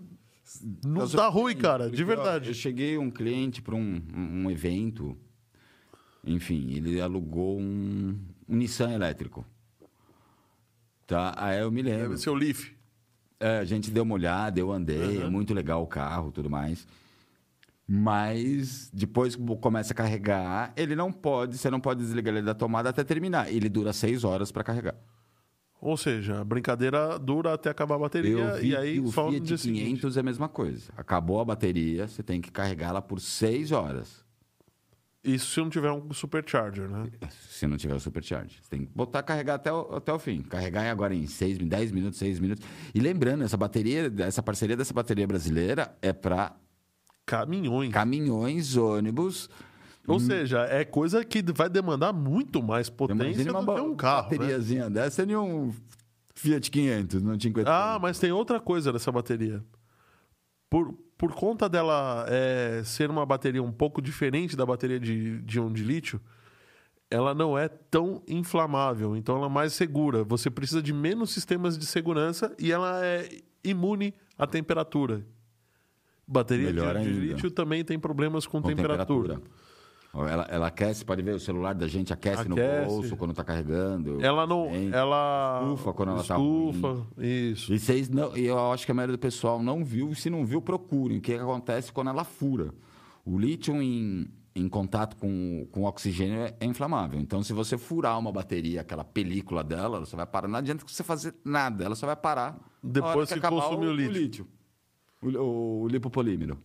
não 0.86 1.02
tá 1.02 1.08
sou- 1.08 1.30
ruim, 1.32 1.56
cara, 1.56 1.89
de 1.89 2.04
verdade. 2.04 2.50
Eu 2.50 2.54
cheguei 2.54 2.98
um 2.98 3.10
cliente 3.10 3.62
para 3.62 3.76
um 3.76 4.02
um 4.15 4.52
evento. 4.52 5.15
Enfim, 6.23 6.73
ele 6.73 6.99
alugou 6.99 7.60
um, 7.60 8.17
um 8.47 8.55
Nissan 8.55 8.91
elétrico. 8.91 9.45
Tá? 11.08 11.34
Aí 11.38 11.60
eu 11.60 11.71
me 11.71 11.82
lembro. 11.82 12.17
Ser 12.17 12.29
o 12.29 12.36
Leaf. 12.36 12.71
É, 13.39 13.60
a 13.60 13.65
gente 13.65 13.89
deu 13.89 14.03
uma 14.03 14.15
olhada, 14.15 14.60
eu 14.60 14.71
andei, 14.71 15.21
é 15.21 15.29
muito 15.29 15.53
legal 15.53 15.82
o 15.82 15.88
carro 15.88 16.32
tudo 16.32 16.49
mais. 16.49 16.86
Mas 17.88 18.91
depois 18.93 19.36
que 19.36 19.43
começa 19.58 19.93
a 19.93 19.95
carregar, 19.95 20.73
ele 20.75 20.95
não 20.95 21.12
pode, 21.12 21.58
você 21.58 21.71
não 21.71 21.79
pode 21.79 22.01
desligar 22.01 22.36
ele 22.36 22.45
da 22.45 22.53
tomada 22.53 22.89
até 22.89 23.03
terminar. 23.03 23.51
Ele 23.51 23.67
dura 23.67 23.93
seis 23.93 24.23
horas 24.23 24.51
para 24.51 24.63
carregar. 24.63 24.95
Ou 25.82 25.95
seja, 25.95 26.41
a 26.41 26.43
brincadeira 26.43 27.17
dura 27.17 27.53
até 27.53 27.69
acabar 27.69 27.95
a 27.95 27.99
bateria 27.99 28.62
e 28.62 28.75
aí 28.75 28.99
o 28.99 29.08
só 29.08 29.25
no 29.25 29.32
Fiat 29.32 29.47
dia 29.47 29.58
seguinte. 29.58 29.86
500 29.86 30.17
é 30.17 30.19
a 30.19 30.23
mesma 30.23 30.49
coisa. 30.49 30.91
Acabou 30.95 31.39
a 31.39 31.45
bateria, 31.45 32.08
você 32.08 32.21
tem 32.21 32.41
que 32.41 32.51
carregá-la 32.51 33.01
por 33.01 33.21
seis 33.21 33.71
horas. 33.71 34.23
Isso 35.23 35.51
se 35.51 35.60
não 35.60 35.69
tiver 35.69 35.91
um 35.91 36.13
supercharger, 36.13 36.88
né? 36.89 37.10
Se 37.49 37.67
não 37.67 37.75
tiver 37.75 37.95
o 37.95 37.99
supercharge. 37.99 38.58
Você 38.62 38.69
tem 38.69 38.86
que 38.86 38.91
botar 38.95 39.21
carregar 39.21 39.55
até 39.55 39.71
o, 39.71 39.95
até 39.95 40.13
o 40.13 40.19
fim. 40.19 40.41
Carregar 40.41 40.89
agora 40.89 41.13
em 41.13 41.27
6, 41.27 41.58
10 41.58 41.91
minutos, 41.91 42.19
6 42.19 42.39
minutos. 42.39 42.65
E 42.95 42.99
lembrando, 43.01 43.43
essa 43.43 43.58
bateria, 43.58 44.12
essa 44.19 44.41
parceria 44.41 44.77
dessa 44.77 44.93
bateria 44.93 45.27
brasileira 45.27 45.93
é 46.01 46.13
para 46.13 46.55
Caminhões. 47.25 47.91
caminhões, 47.91 48.77
ônibus. 48.77 49.49
Ou 50.08 50.19
seja, 50.19 50.62
é 50.62 50.84
coisa 50.84 51.23
que 51.23 51.43
vai 51.53 51.69
demandar 51.69 52.12
muito 52.12 52.63
mais 52.63 52.89
potência 52.89 53.51
uma 53.51 53.62
do 53.63 53.75
que 53.75 53.82
um 53.82 53.95
carro. 53.95 54.32
Né? 54.32 54.38
bateriazinha 54.38 54.89
dessa 54.89 55.23
e 55.23 55.36
um 55.36 55.71
Fiat 56.34 56.71
500, 56.71 57.21
não 57.21 57.38
tinha 57.38 57.53
Ah, 57.65 57.99
mas 58.01 58.17
tem 58.17 58.32
outra 58.32 58.60
coisa 58.60 58.93
dessa 58.93 59.12
bateria. 59.12 59.62
por, 60.69 60.97
por 61.19 61.34
conta 61.34 61.67
dela 61.67 62.25
é, 62.29 62.82
ser 62.86 63.10
uma 63.10 63.25
bateria 63.25 63.62
um 63.62 63.73
pouco 63.73 64.01
diferente 64.01 64.55
da 64.55 64.65
bateria 64.65 64.97
de, 64.97 65.41
de 65.41 65.58
íon 65.58 65.69
de 65.69 65.84
lítio, 65.84 66.21
ela 67.12 67.34
não 67.34 67.58
é 67.58 67.67
tão 67.67 68.23
inflamável, 68.25 69.17
então 69.17 69.36
ela 69.36 69.47
é 69.47 69.49
mais 69.49 69.73
segura. 69.73 70.23
Você 70.23 70.49
precisa 70.49 70.82
de 70.82 70.93
menos 70.93 71.32
sistemas 71.32 71.77
de 71.77 71.86
segurança 71.86 72.55
e 72.58 72.71
ela 72.71 73.05
é 73.05 73.27
imune 73.65 74.13
à 74.38 74.47
temperatura. 74.47 75.25
Bateria 76.25 76.67
Melhor 76.67 76.97
de, 76.99 77.13
de 77.13 77.19
lítio 77.19 77.51
também 77.51 77.84
tem 77.84 77.99
problemas 77.99 78.47
com, 78.47 78.62
Com 78.62 78.69
temperatura. 78.69 79.41
Ó, 79.43 79.68
Ela, 80.12 80.48
ela 80.50 80.67
aquece, 80.67 81.06
pode 81.06 81.22
ver, 81.22 81.36
o 81.36 81.39
celular 81.39 81.76
da 81.76 81.88
gente 81.88 82.12
aquece, 82.12 82.48
no 82.50 82.56
Aquece. 82.56 82.88
bolso 82.88 83.15
quando 83.15 83.34
tá 83.34 83.43
carregando. 83.43 84.17
Ela 84.24 84.48
não. 84.48 84.67
Ela. 84.91 85.62
Estufa 85.63 85.93
quando 85.93 86.10
ela 86.10 86.24
tá 86.24 86.36
Estufa, 86.36 87.08
isso. 87.17 87.72
E 87.72 87.80
vocês 87.80 88.10
não, 88.10 88.36
e 88.36 88.48
eu 88.48 88.72
acho 88.72 88.86
que 88.86 88.91
a 88.91 88.95
maioria 88.95 89.15
do 89.15 89.19
pessoal 89.19 89.62
não 89.62 89.86
viu, 89.86 90.10
e 90.10 90.15
se 90.15 90.30
não 90.30 90.43
viu, 90.45 90.62
procurem. 90.62 91.19
O 91.19 91.22
que 91.22 91.36
acontece 91.36 91.93
quando 91.93 92.10
ela 92.10 92.24
fura? 92.24 92.74
O 93.24 93.38
lítio 93.38 93.80
em, 93.80 94.28
em 94.56 94.67
contato 94.67 95.15
com, 95.15 95.67
com 95.72 95.84
oxigênio 95.84 96.39
é, 96.39 96.56
é 96.60 96.65
inflamável. 96.65 97.19
Então, 97.19 97.43
se 97.43 97.54
você 97.54 97.78
furar 97.78 98.17
uma 98.17 98.32
bateria, 98.32 98.82
aquela 98.82 99.04
película 99.04 99.63
dela, 99.63 99.98
ela 99.98 100.06
só 100.08 100.17
vai 100.17 100.26
parar. 100.26 100.48
Não 100.48 100.58
adianta 100.58 100.84
você 100.88 101.04
fazer 101.04 101.36
nada, 101.45 101.86
ela 101.86 101.95
só 101.95 102.08
vai 102.08 102.15
parar 102.15 102.60
Depois 102.84 103.30
que 103.30 103.38
acabar 103.38 103.62
consumir 103.62 103.88
o 103.88 103.93
lítio. 103.93 104.48
O, 105.22 105.28
o, 105.30 105.82
o 105.84 105.88
lipopolímero. 105.88 106.58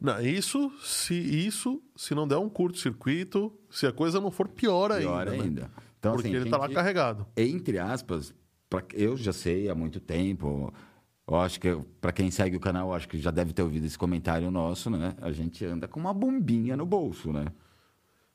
Não, 0.00 0.20
isso 0.20 0.70
se 0.80 1.14
isso 1.14 1.82
se 1.96 2.14
não 2.14 2.26
der 2.26 2.36
um 2.36 2.48
curto-circuito, 2.48 3.52
se 3.68 3.86
a 3.86 3.92
coisa 3.92 4.20
não 4.20 4.30
for 4.30 4.46
pior 4.48 4.92
ainda. 4.92 5.08
Pior 5.08 5.26
né? 5.26 5.32
ainda. 5.32 5.70
Então, 5.98 6.12
Porque 6.12 6.28
assim, 6.28 6.36
ele 6.36 6.48
a 6.48 6.50
tá 6.50 6.56
lá 6.56 6.68
carregado. 6.68 7.26
entre 7.36 7.78
aspas, 7.78 8.32
pra, 8.70 8.82
eu 8.94 9.16
já 9.16 9.32
sei 9.32 9.68
há 9.68 9.74
muito 9.74 9.98
tempo. 9.98 10.72
Eu 11.26 11.36
acho 11.36 11.60
que 11.60 11.76
para 12.00 12.12
quem 12.12 12.30
segue 12.30 12.56
o 12.56 12.60
canal, 12.60 12.94
acho 12.94 13.08
que 13.08 13.18
já 13.18 13.30
deve 13.30 13.52
ter 13.52 13.62
ouvido 13.62 13.84
esse 13.84 13.98
comentário 13.98 14.50
nosso, 14.50 14.88
né? 14.88 15.14
A 15.20 15.32
gente 15.32 15.64
anda 15.64 15.88
com 15.88 15.98
uma 15.98 16.14
bombinha 16.14 16.76
no 16.76 16.86
bolso, 16.86 17.32
né? 17.32 17.46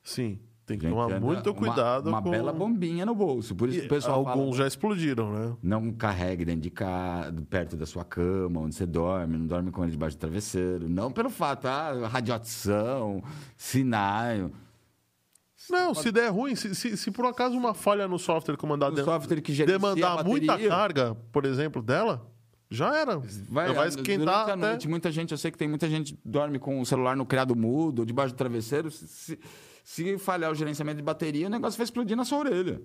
Sim, 0.02 0.38
tem 0.66 0.78
que 0.78 0.88
tomar 0.88 1.04
anda 1.06 1.20
muito 1.20 1.50
uma- 1.50 1.54
cuidado 1.58 2.08
Uma, 2.08 2.22
com... 2.22 2.30
bela 2.30 2.52
bombinha 2.52 3.04
no 3.04 3.14
bolso. 3.14 3.54
Por 3.54 3.68
isso 3.68 3.80
que 3.80 3.86
o 3.86 3.88
pessoal 3.88 4.26
Alguns 4.26 4.44
fala, 4.56 4.56
já 4.56 4.66
explodiram, 4.66 5.30
né? 5.32 5.56
não 5.62 5.92
carregue 5.92 6.44
dentro 6.44 6.62
de 6.62 6.70
casa, 6.70 7.32
perto 7.50 7.76
da 7.76 7.84
sua 7.86 8.04
cama, 8.04 8.60
onde 8.60 8.74
você 8.74 8.86
dorme, 8.86 9.36
não 9.36 9.46
dorme 9.46 9.70
com 9.70 9.82
ele 9.82 9.92
debaixo 9.92 10.16
do 10.16 10.20
travesseiro. 10.20 10.88
Não 10.88 11.10
pelo 11.12 11.28
fato, 11.30 11.66
ah, 11.66 12.08
radiação, 12.08 13.22
sinal. 13.56 14.50
Não, 15.70 15.94
se 15.94 16.12
der 16.12 16.28
ruim, 16.30 16.54
se, 16.54 16.74
se, 16.74 16.96
se 16.96 17.10
por 17.10 17.24
acaso 17.24 17.56
uma 17.56 17.72
falha 17.72 18.06
no 18.06 18.18
software 18.18 18.56
comandar 18.56 18.92
O 18.92 18.94
de- 18.94 19.02
software 19.04 19.40
que 19.40 19.52
gerencia 19.52 19.78
demandar 19.78 20.22
muita 20.24 20.58
carga, 20.58 21.14
por 21.32 21.44
exemplo, 21.46 21.80
dela, 21.82 22.26
já 22.70 22.96
era. 22.96 23.18
Vai, 23.48 23.72
vai 23.72 23.84
ah, 23.84 23.88
esquentar 23.88 24.48
até... 24.48 24.56
noite, 24.56 24.88
muita 24.88 25.10
gente, 25.10 25.32
eu 25.32 25.38
sei 25.38 25.50
que 25.50 25.58
tem 25.58 25.68
muita 25.68 25.88
gente 25.88 26.14
que 26.14 26.20
dorme 26.24 26.58
com 26.58 26.80
o 26.80 26.86
celular 26.86 27.16
no 27.16 27.24
criado 27.26 27.54
mudo, 27.54 28.00
ou 28.00 28.04
debaixo 28.04 28.34
do 28.34 28.36
travesseiro. 28.36 28.90
Se, 28.90 29.38
se- 29.84 30.18
falhar 30.18 30.50
o 30.50 30.54
gerenciamento 30.54 30.96
de 30.96 31.02
bateria, 31.02 31.46
o 31.46 31.50
negócio 31.50 31.76
vai 31.76 31.84
explodir 31.84 32.16
na 32.16 32.24
sua 32.24 32.38
orelha. 32.38 32.80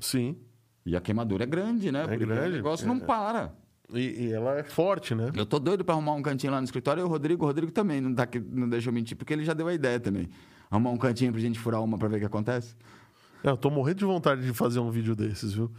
Sim. 0.00 0.36
E 0.84 0.96
a 0.96 1.00
queimadura 1.00 1.44
é 1.44 1.46
grande, 1.46 1.92
né? 1.92 2.02
Porque 2.06 2.24
grande, 2.24 2.48
o 2.50 2.56
negócio 2.56 2.84
é. 2.84 2.88
não 2.88 2.98
para. 2.98 3.54
E, 3.92 4.26
e 4.26 4.32
ela 4.32 4.58
é 4.58 4.62
forte, 4.62 5.14
né? 5.14 5.30
Eu 5.34 5.44
tô 5.44 5.58
doido 5.58 5.84
pra 5.84 5.94
arrumar 5.94 6.12
um 6.14 6.22
cantinho 6.22 6.52
lá 6.52 6.60
no 6.60 6.64
escritório 6.64 7.00
e 7.00 7.04
o 7.04 7.08
Rodrigo, 7.08 7.44
o 7.44 7.46
Rodrigo 7.46 7.72
também 7.72 8.00
não, 8.00 8.14
tá, 8.14 8.26
não 8.50 8.68
deixa 8.68 8.88
eu 8.88 8.92
mentir, 8.92 9.16
porque 9.16 9.32
ele 9.32 9.44
já 9.44 9.52
deu 9.52 9.66
a 9.68 9.74
ideia 9.74 9.98
também. 9.98 10.28
Arrumar 10.70 10.90
um 10.90 10.96
cantinho 10.96 11.32
pra 11.32 11.40
gente 11.40 11.58
furar 11.58 11.82
uma 11.82 11.98
pra 11.98 12.08
ver 12.08 12.16
o 12.16 12.20
que 12.20 12.26
acontece. 12.26 12.76
É, 13.42 13.50
Eu 13.50 13.56
tô 13.56 13.70
morrendo 13.70 13.98
de 13.98 14.04
vontade 14.04 14.42
de 14.42 14.52
fazer 14.52 14.78
um 14.80 14.90
vídeo 14.90 15.16
desses, 15.16 15.52
viu? 15.52 15.70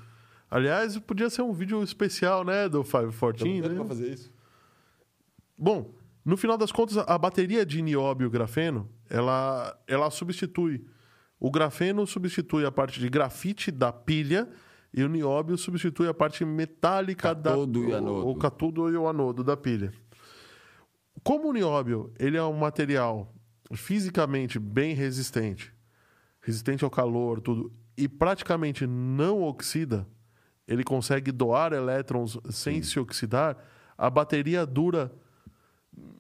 Aliás, 0.51 0.99
podia 0.99 1.29
ser 1.29 1.43
um 1.43 1.53
vídeo 1.53 1.81
especial, 1.81 2.43
né, 2.43 2.67
do 2.67 2.83
514, 2.83 3.61
né? 3.61 3.85
fazer 3.85 4.13
isso. 4.13 4.31
Bom, 5.57 5.95
no 6.25 6.35
final 6.35 6.57
das 6.57 6.73
contas, 6.73 6.97
a 6.97 7.17
bateria 7.17 7.65
de 7.65 7.81
nióbio 7.81 8.29
grafeno, 8.29 8.89
ela, 9.09 9.79
ela 9.87 10.11
substitui. 10.11 10.85
O 11.39 11.49
grafeno 11.49 12.05
substitui 12.05 12.65
a 12.65 12.71
parte 12.71 12.99
de 12.99 13.09
grafite 13.09 13.71
da 13.71 13.93
pilha 13.93 14.49
e 14.93 15.01
o 15.03 15.07
nióbio 15.07 15.57
substitui 15.57 16.09
a 16.09 16.13
parte 16.13 16.43
metálica 16.43 17.33
Catodo 17.33 17.83
da 17.83 17.87
e 17.87 17.93
anodo. 17.93 18.27
O, 18.27 18.31
o 18.31 18.35
catodo 18.35 18.89
e 18.89 18.97
o 18.97 19.07
anodo 19.07 19.45
da 19.45 19.55
pilha. 19.55 19.93
Como 21.23 21.49
o 21.49 21.53
nióbio, 21.53 22.11
ele 22.19 22.35
é 22.35 22.43
um 22.43 22.57
material 22.57 23.33
fisicamente 23.73 24.59
bem 24.59 24.93
resistente, 24.93 25.73
resistente 26.41 26.83
ao 26.83 26.89
calor, 26.89 27.39
tudo, 27.39 27.71
e 27.97 28.07
praticamente 28.07 28.85
não 28.85 29.41
oxida, 29.43 30.05
ele 30.71 30.83
consegue 30.83 31.31
doar 31.31 31.73
elétrons 31.73 32.37
sem 32.49 32.81
se 32.81 32.99
oxidar, 32.99 33.57
a 33.97 34.09
bateria 34.09 34.65
dura 34.65 35.11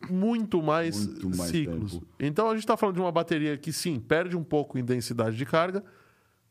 muito 0.09 0.61
mais, 0.61 1.05
Muito 1.07 1.37
mais 1.37 1.51
ciclos. 1.51 1.93
tempo. 1.93 2.07
Então 2.19 2.47
a 2.49 2.53
gente 2.53 2.63
está 2.63 2.75
falando 2.75 2.95
de 2.95 3.01
uma 3.01 3.11
bateria 3.11 3.57
que 3.57 3.71
sim, 3.71 3.99
perde 3.99 4.35
um 4.35 4.43
pouco 4.43 4.77
em 4.77 4.83
densidade 4.83 5.35
de 5.37 5.45
carga, 5.45 5.83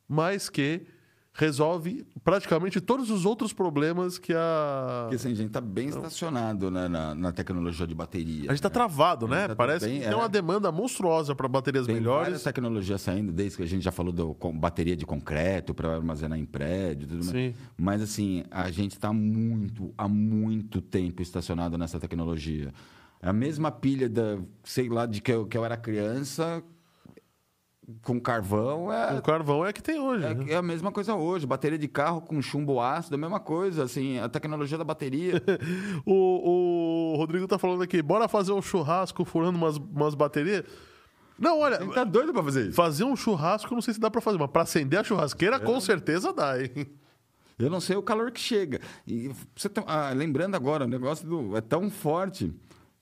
mas 0.09 0.49
que 0.49 0.87
resolve 1.33 2.05
praticamente 2.25 2.81
todos 2.81 3.11
os 3.11 3.25
outros 3.25 3.53
problemas 3.53 4.19
que 4.19 4.33
a. 4.35 5.03
Porque 5.03 5.17
assim, 5.17 5.33
a 5.33 5.35
gente 5.35 5.51
tá 5.51 5.61
bem 5.61 5.89
estacionado 5.89 6.71
né, 6.71 6.89
na, 6.89 7.15
na 7.15 7.33
tecnologia 7.33 7.87
de 7.87 7.95
bateria. 7.95 8.43
A 8.51 8.53
gente 8.53 8.55
está 8.55 8.71
travado, 8.71 9.29
né? 9.29 9.49
Tá 9.49 9.55
Parece 9.57 9.87
bem, 9.87 10.01
que 10.01 10.07
é. 10.07 10.09
tem 10.09 10.19
uma 10.19 10.29
demanda 10.29 10.71
monstruosa 10.73 11.35
para 11.35 11.47
baterias 11.49 11.87
Tem 11.87 11.95
melhores. 11.95 12.25
várias 12.25 12.43
tecnologias 12.43 13.01
saindo, 13.01 13.33
desde 13.33 13.57
que 13.57 13.63
a 13.63 13.67
gente 13.67 13.83
já 13.83 13.93
falou 13.93 14.13
da 14.13 14.25
bateria 14.55 14.97
de 14.97 15.07
concreto 15.07 15.73
para 15.73 15.95
armazenar 15.95 16.39
em 16.39 16.45
prédio, 16.45 17.07
tudo 17.09 17.25
mais. 17.25 17.31
Sim. 17.31 17.55
Mas 17.77 18.03
assim, 18.03 18.45
a 18.51 18.71
gente 18.71 18.93
está 18.93 19.13
muito, 19.13 19.95
há 19.97 20.09
muito 20.09 20.81
tempo 20.81 21.23
estacionado 21.23 21.79
nessa 21.79 22.01
tecnologia. 22.01 22.73
A 23.23 23.33
mesma 23.33 23.71
pilha 23.71 24.09
da, 24.09 24.39
sei 24.65 24.89
lá, 24.89 25.07
de 25.07 25.21
que 25.21 25.31
eu, 25.31 25.47
que 25.47 25.57
eu 25.57 25.65
era 25.65 25.77
criança, 25.77 26.63
com 28.03 28.21
carvão, 28.21 28.93
é, 28.93 29.19
O 29.19 29.23
carvão 29.23 29.65
é 29.67 29.73
que 29.73 29.83
tem 29.83 29.99
hoje. 30.01 30.23
né? 30.35 30.47
é, 30.49 30.53
é 30.53 30.57
a 30.57 30.63
mesma 30.63 30.91
coisa 30.93 31.15
hoje. 31.15 31.47
Bateria 31.47 31.79
de 31.79 31.89
carro 31.89 32.21
com 32.21 32.41
chumbo 32.43 32.81
ácido, 32.81 33.15
a 33.15 33.19
mesma 33.19 33.41
coisa. 33.41 33.85
Assim, 33.85 34.19
a 34.19 34.29
tecnologia 34.29 34.77
da 34.79 34.85
bateria. 34.85 35.43
O, 36.07 37.13
o 37.13 37.17
Rodrigo 37.17 37.47
tá 37.47 37.59
falando 37.59 37.83
aqui, 37.83 38.01
bora 38.03 38.27
fazer 38.29 38.53
um 38.53 38.63
churrasco 38.63 39.25
furando 39.25 39.57
umas, 39.59 39.77
umas 39.77 40.15
baterias? 40.15 40.65
Não, 41.39 41.59
olha, 41.61 41.77
Ele 41.83 41.93
tá 41.93 42.05
doido 42.05 42.33
para 42.33 42.43
fazer 42.43 42.67
isso. 42.67 42.73
fazer 42.77 43.05
um 43.05 43.17
churrasco 43.17 43.75
não 43.75 43.81
sei 43.81 43.95
se 43.95 44.01
dá 44.01 44.11
para 44.11 44.21
fazer, 44.21 44.39
mas 44.39 44.51
para 44.51 44.63
acender 44.63 44.99
a 45.01 45.05
churrasqueira 45.05 45.57
É. 45.57 45.59
com 45.59 45.81
certeza 45.81 46.33
dá, 46.33 46.61
hein? 46.63 46.87
Eu 47.59 47.69
não 47.71 47.81
sei 47.81 47.97
o 47.97 48.03
calor 48.03 48.31
que 48.31 48.41
chega. 48.41 48.81
E 49.07 49.31
você 49.55 49.69
tá- 49.69 49.85
ah, 49.87 50.11
lembrando 50.15 50.55
agora, 50.55 50.85
o 50.85 50.89
negócio 50.89 51.27
do, 51.29 51.57
é 51.57 51.61
tão 51.61 51.91
forte 51.91 52.53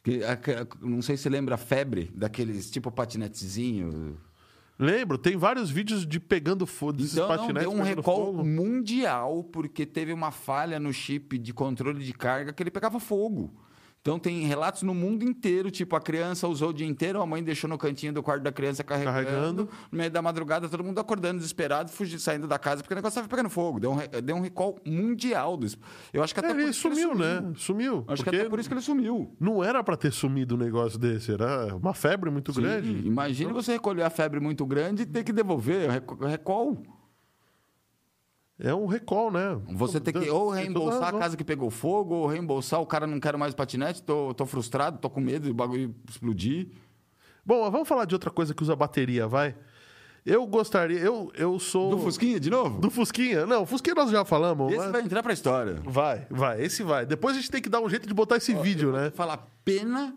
que 0.02 0.22
a- 0.24 0.38
não 0.80 1.00
sei 1.02 1.16
se 1.16 1.24
você 1.24 1.28
lembra 1.28 1.54
a 1.54 1.58
febre 1.58 2.10
daqueles 2.14 2.70
tipo 2.70 2.90
patinetezinho. 2.90 4.16
Lembro, 4.78 5.18
tem 5.18 5.36
vários 5.36 5.70
vídeos 5.70 6.06
de 6.06 6.20
pegando 6.20 6.64
fogo, 6.64 6.92
desses 6.92 7.14
Então 7.14 7.28
não, 7.28 7.36
patinetes 7.36 7.68
deu 7.68 7.72
um 7.78 7.82
recall 7.82 8.26
fogo. 8.26 8.44
mundial 8.44 9.42
porque 9.42 9.84
teve 9.84 10.12
uma 10.12 10.30
falha 10.30 10.78
no 10.78 10.92
chip 10.92 11.36
de 11.36 11.52
controle 11.52 12.04
de 12.04 12.12
carga 12.12 12.52
que 12.52 12.62
ele 12.62 12.70
pegava 12.70 13.00
fogo. 13.00 13.52
Então 14.00 14.18
tem 14.18 14.42
relatos 14.46 14.82
no 14.82 14.94
mundo 14.94 15.22
inteiro, 15.24 15.70
tipo, 15.70 15.94
a 15.96 16.00
criança 16.00 16.46
usou 16.48 16.70
o 16.70 16.72
dia 16.72 16.86
inteiro, 16.86 17.20
a 17.20 17.26
mãe 17.26 17.42
deixou 17.42 17.68
no 17.68 17.76
cantinho 17.76 18.12
do 18.12 18.22
quarto 18.22 18.42
da 18.42 18.52
criança 18.52 18.82
carregando, 18.84 19.12
Carregando. 19.26 19.68
no 19.90 19.98
meio 19.98 20.10
da 20.10 20.22
madrugada, 20.22 20.68
todo 20.68 20.82
mundo 20.84 20.98
acordando 20.98 21.38
desesperado, 21.38 21.90
fugindo, 21.90 22.20
saindo 22.20 22.46
da 22.46 22.58
casa, 22.58 22.80
porque 22.82 22.94
o 22.94 22.96
negócio 22.96 23.18
estava 23.18 23.28
pegando 23.28 23.50
fogo. 23.50 23.78
Deu 23.80 23.92
um, 23.92 23.98
deu 24.22 24.36
um 24.36 24.40
recall 24.40 24.78
mundial. 24.86 25.56
Do, 25.56 25.66
eu 26.12 26.22
acho 26.22 26.32
que 26.32 26.40
até 26.40 26.48
É, 26.50 26.52
por 26.54 26.60
ele 26.60 26.70
isso 26.70 26.88
que 26.88 26.94
sumiu, 26.96 27.14
né? 27.14 27.52
Sumiu. 27.56 28.04
Acho 28.08 28.22
que 28.22 28.28
até 28.30 28.48
por 28.48 28.58
isso 28.58 28.68
que 28.68 28.74
ele 28.74 28.80
sumiu. 28.80 29.34
não 29.38 29.62
era 29.62 29.82
para 29.84 29.96
ter 29.96 30.12
sumido 30.12 30.54
um 30.54 30.58
negócio 30.58 30.98
desse, 30.98 31.32
era 31.32 31.74
uma 31.76 31.92
febre 31.92 32.30
muito 32.30 32.52
Sim, 32.52 32.62
grande. 32.62 32.90
Imagine 33.06 33.52
você 33.52 33.72
recolher 33.72 34.04
a 34.04 34.10
febre 34.10 34.40
muito 34.40 34.64
grande 34.64 35.02
e 35.02 35.06
ter 35.06 35.22
que 35.24 35.32
devolver. 35.32 35.90
Recall. 36.26 36.78
É 38.60 38.74
um 38.74 38.86
recall, 38.86 39.30
né? 39.30 39.60
Você 39.70 40.00
tem 40.00 40.12
que 40.12 40.28
ou 40.30 40.50
reembolsar 40.50 41.14
a 41.14 41.18
casa 41.18 41.36
que 41.36 41.44
pegou 41.44 41.70
fogo, 41.70 42.14
ou 42.16 42.26
reembolsar 42.26 42.80
o 42.80 42.86
cara 42.86 43.06
não 43.06 43.20
quero 43.20 43.38
mais 43.38 43.54
patinete, 43.54 44.02
tô, 44.02 44.34
tô 44.34 44.44
frustrado, 44.44 44.98
tô 44.98 45.08
com 45.08 45.20
medo 45.20 45.46
do 45.46 45.54
bagulho 45.54 45.94
explodir. 46.08 46.68
Bom, 47.46 47.62
mas 47.62 47.70
vamos 47.70 47.86
falar 47.86 48.04
de 48.04 48.14
outra 48.14 48.30
coisa 48.30 48.52
que 48.52 48.62
usa 48.62 48.74
bateria, 48.74 49.28
vai? 49.28 49.54
Eu 50.26 50.44
gostaria, 50.46 50.98
eu, 50.98 51.30
eu 51.34 51.58
sou... 51.58 51.90
Do 51.90 51.98
Fusquinha 51.98 52.38
de 52.38 52.50
novo? 52.50 52.80
Do 52.80 52.90
Fusquinha. 52.90 53.46
Não, 53.46 53.62
o 53.62 53.66
Fusquinha 53.66 53.94
nós 53.94 54.10
já 54.10 54.24
falamos. 54.24 54.72
Esse 54.72 54.82
mas- 54.82 54.92
vai 54.92 55.02
entrar 55.02 55.22
pra 55.22 55.32
história. 55.32 55.80
Vai, 55.84 56.26
vai, 56.28 56.60
esse 56.60 56.82
vai. 56.82 57.06
Depois 57.06 57.36
a 57.36 57.40
gente 57.40 57.50
tem 57.50 57.62
que 57.62 57.68
dar 57.68 57.80
um 57.80 57.88
jeito 57.88 58.06
de 58.06 58.12
botar 58.12 58.36
esse 58.36 58.52
vídeo, 58.54 58.92
né? 58.92 59.10
Falar 59.14 59.46
pena 59.64 60.14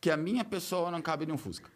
que 0.00 0.10
a 0.10 0.16
minha 0.16 0.44
pessoa 0.44 0.90
não 0.90 1.00
cabe 1.00 1.24
em 1.24 1.32
um 1.32 1.38
Fusca. 1.38 1.70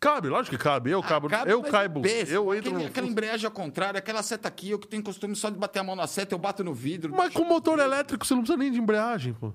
Cabe, 0.00 0.28
lógico 0.28 0.56
que 0.56 0.62
cabe. 0.62 0.90
Eu, 0.90 1.02
cabo, 1.02 1.26
Ah, 1.26 1.30
cabe, 1.30 1.50
eu 1.50 1.60
mas 1.60 1.70
caibo. 1.72 2.00
besta. 2.00 2.32
eu 2.32 2.54
entro 2.54 2.70
Aquele- 2.70 2.84
no 2.84 2.88
Aquela 2.88 3.06
embreagem 3.08 3.46
ao 3.46 3.52
contrário, 3.52 3.98
aquela 3.98 4.22
seta 4.22 4.46
aqui, 4.46 4.70
eu 4.70 4.78
que 4.78 4.86
tenho 4.86 5.02
costume 5.02 5.34
só 5.34 5.50
de 5.50 5.58
bater 5.58 5.80
a 5.80 5.82
mão 5.84 5.96
na 5.96 6.06
seta, 6.06 6.34
eu 6.34 6.38
bato 6.38 6.62
no 6.62 6.72
vidro. 6.72 7.12
Mas 7.16 7.32
com 7.32 7.44
motor 7.44 7.78
elétrico 7.80 8.24
você 8.24 8.32
não 8.34 8.42
precisa 8.42 8.56
nem 8.56 8.70
de 8.70 8.78
embreagem, 8.78 9.32
pô. 9.34 9.52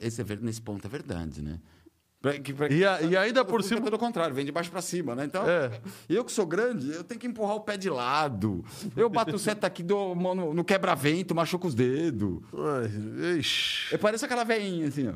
Esse 0.00 0.20
é 0.20 0.24
nesse 0.40 0.60
ponto 0.60 0.86
é 0.86 0.90
verdade, 0.90 1.40
né? 1.40 1.58
Pra- 2.20 2.38
que- 2.38 2.52
pra- 2.52 2.70
E 2.70 2.84
a- 2.84 3.00
e 3.02 3.16
ainda 3.16 3.44
por 3.44 3.64
cima- 3.64 3.88
É 3.88 3.92
ao 3.92 3.98
contrário, 3.98 4.34
vem 4.34 4.44
de 4.44 4.52
baixo 4.52 4.70
pra 4.70 4.82
cima, 4.82 5.14
né? 5.14 5.24
Então, 5.24 5.42
É. 5.48 5.80
eu 6.08 6.24
que 6.24 6.30
sou 6.30 6.46
grande, 6.46 6.92
eu 6.92 7.02
tenho 7.02 7.18
que 7.18 7.26
empurrar 7.26 7.56
o 7.56 7.60
pé 7.60 7.76
de 7.76 7.88
lado. 7.90 8.64
Eu 8.96 9.08
bato 9.08 9.34
o 9.34 9.38
seta 9.38 9.66
aqui 9.66 9.82
dou 9.82 10.14
mão 10.14 10.34
no, 10.34 10.54
no 10.54 10.62
quebra-vento, 10.64 11.34
machuco 11.34 11.66
os 11.66 11.74
dedos. 11.74 12.40
Ai, 12.54 13.38
ixi. 13.38 13.92
É, 13.94 13.98
parece 13.98 14.24
aquela 14.24 14.44
veinha, 14.44 14.86
assim, 14.86 15.08
ó. 15.08 15.14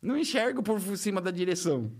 Não 0.00 0.16
enxergo 0.16 0.62
por 0.62 0.78
cima 0.98 1.20
da 1.20 1.30
direção. 1.30 1.90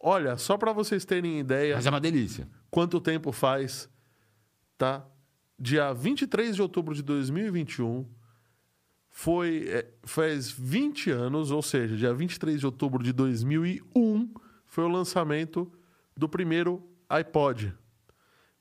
Olha, 0.00 0.36
só 0.36 0.56
para 0.56 0.72
vocês 0.72 1.04
terem 1.04 1.40
ideia 1.40 1.74
Mas 1.74 1.86
é 1.86 1.90
uma 1.90 2.00
delícia. 2.00 2.48
quanto 2.70 3.00
tempo 3.00 3.32
faz, 3.32 3.88
tá? 4.76 5.04
Dia 5.58 5.92
23 5.92 6.54
de 6.54 6.62
outubro 6.62 6.94
de 6.94 7.02
2021 7.02 8.06
foi 9.10 9.66
é, 9.68 9.86
faz 10.04 10.50
20 10.50 11.10
anos, 11.10 11.50
ou 11.50 11.62
seja, 11.62 11.96
dia 11.96 12.14
23 12.14 12.60
de 12.60 12.66
outubro 12.66 13.02
de 13.02 13.12
2001 13.12 14.32
foi 14.64 14.84
o 14.84 14.88
lançamento 14.88 15.70
do 16.16 16.28
primeiro 16.28 16.88
iPod. 17.08 17.74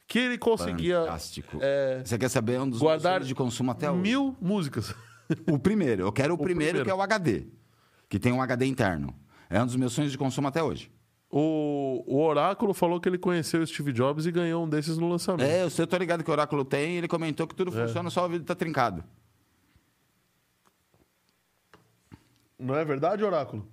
Que 0.08 0.20
ele 0.20 0.38
conseguia 0.38 1.02
Fantástico. 1.02 1.60
é, 1.62 2.02
Você 2.04 2.18
quer 2.18 2.30
saber 2.30 2.60
um 2.62 2.70
dos 2.70 2.80
guardar 2.80 3.22
de 3.22 3.36
consumo 3.36 3.72
até 3.72 3.92
hoje? 3.92 4.02
mil 4.02 4.36
músicas. 4.42 4.96
O 5.52 5.60
primeiro. 5.60 6.04
Eu 6.04 6.12
quero 6.14 6.34
o, 6.34 6.38
primeiro, 6.38 6.80
primeiro. 6.80 6.86
que 6.86 6.90
é 6.90 6.96
o 6.96 7.02
HD. 7.02 7.48
Que 8.08 8.18
tem 8.18 8.32
um 8.32 8.42
HD 8.42 8.66
interno. 8.66 9.14
É 9.50 9.62
um 9.62 9.66
dos 9.66 9.76
meus 9.76 9.92
sonhos 9.92 10.12
de 10.14 10.18
consumo 10.18 10.48
até 10.48 10.64
hoje. 10.64 10.90
O, 11.30 12.04
o 12.08 12.24
Oráculo 12.24 12.74
falou 12.74 13.02
que 13.02 13.10
ele 13.10 13.18
conheceu 13.18 13.62
o 13.62 13.68
Steve 13.68 13.92
Jobs 13.92 14.26
e 14.26 14.32
ganhou 14.32 14.64
um 14.66 14.70
desses 14.70 14.98
no 14.98 15.10
lançamento. 15.10 15.46
É, 15.46 15.64
eu 15.64 15.70
sei, 15.70 15.84
eu 15.84 15.88
tô 15.88 15.98
ligado 15.98 16.24
que 16.24 16.30
o 16.30 16.34
Oráculo 16.34 16.64
tem. 16.64 16.96
Ele 16.98 17.08
comentou 17.08 17.46
que 17.46 17.54
É. 17.54 17.58
tudo 17.58 17.72
funciona, 17.72 18.10
só 18.10 18.26
o 18.26 18.30
vídeo 18.30 18.46
tá 18.46 18.56
trincado. 18.56 19.04
Não 22.58 22.76
é 22.76 22.84
verdade, 22.86 23.24
Oráculo? 23.24 23.68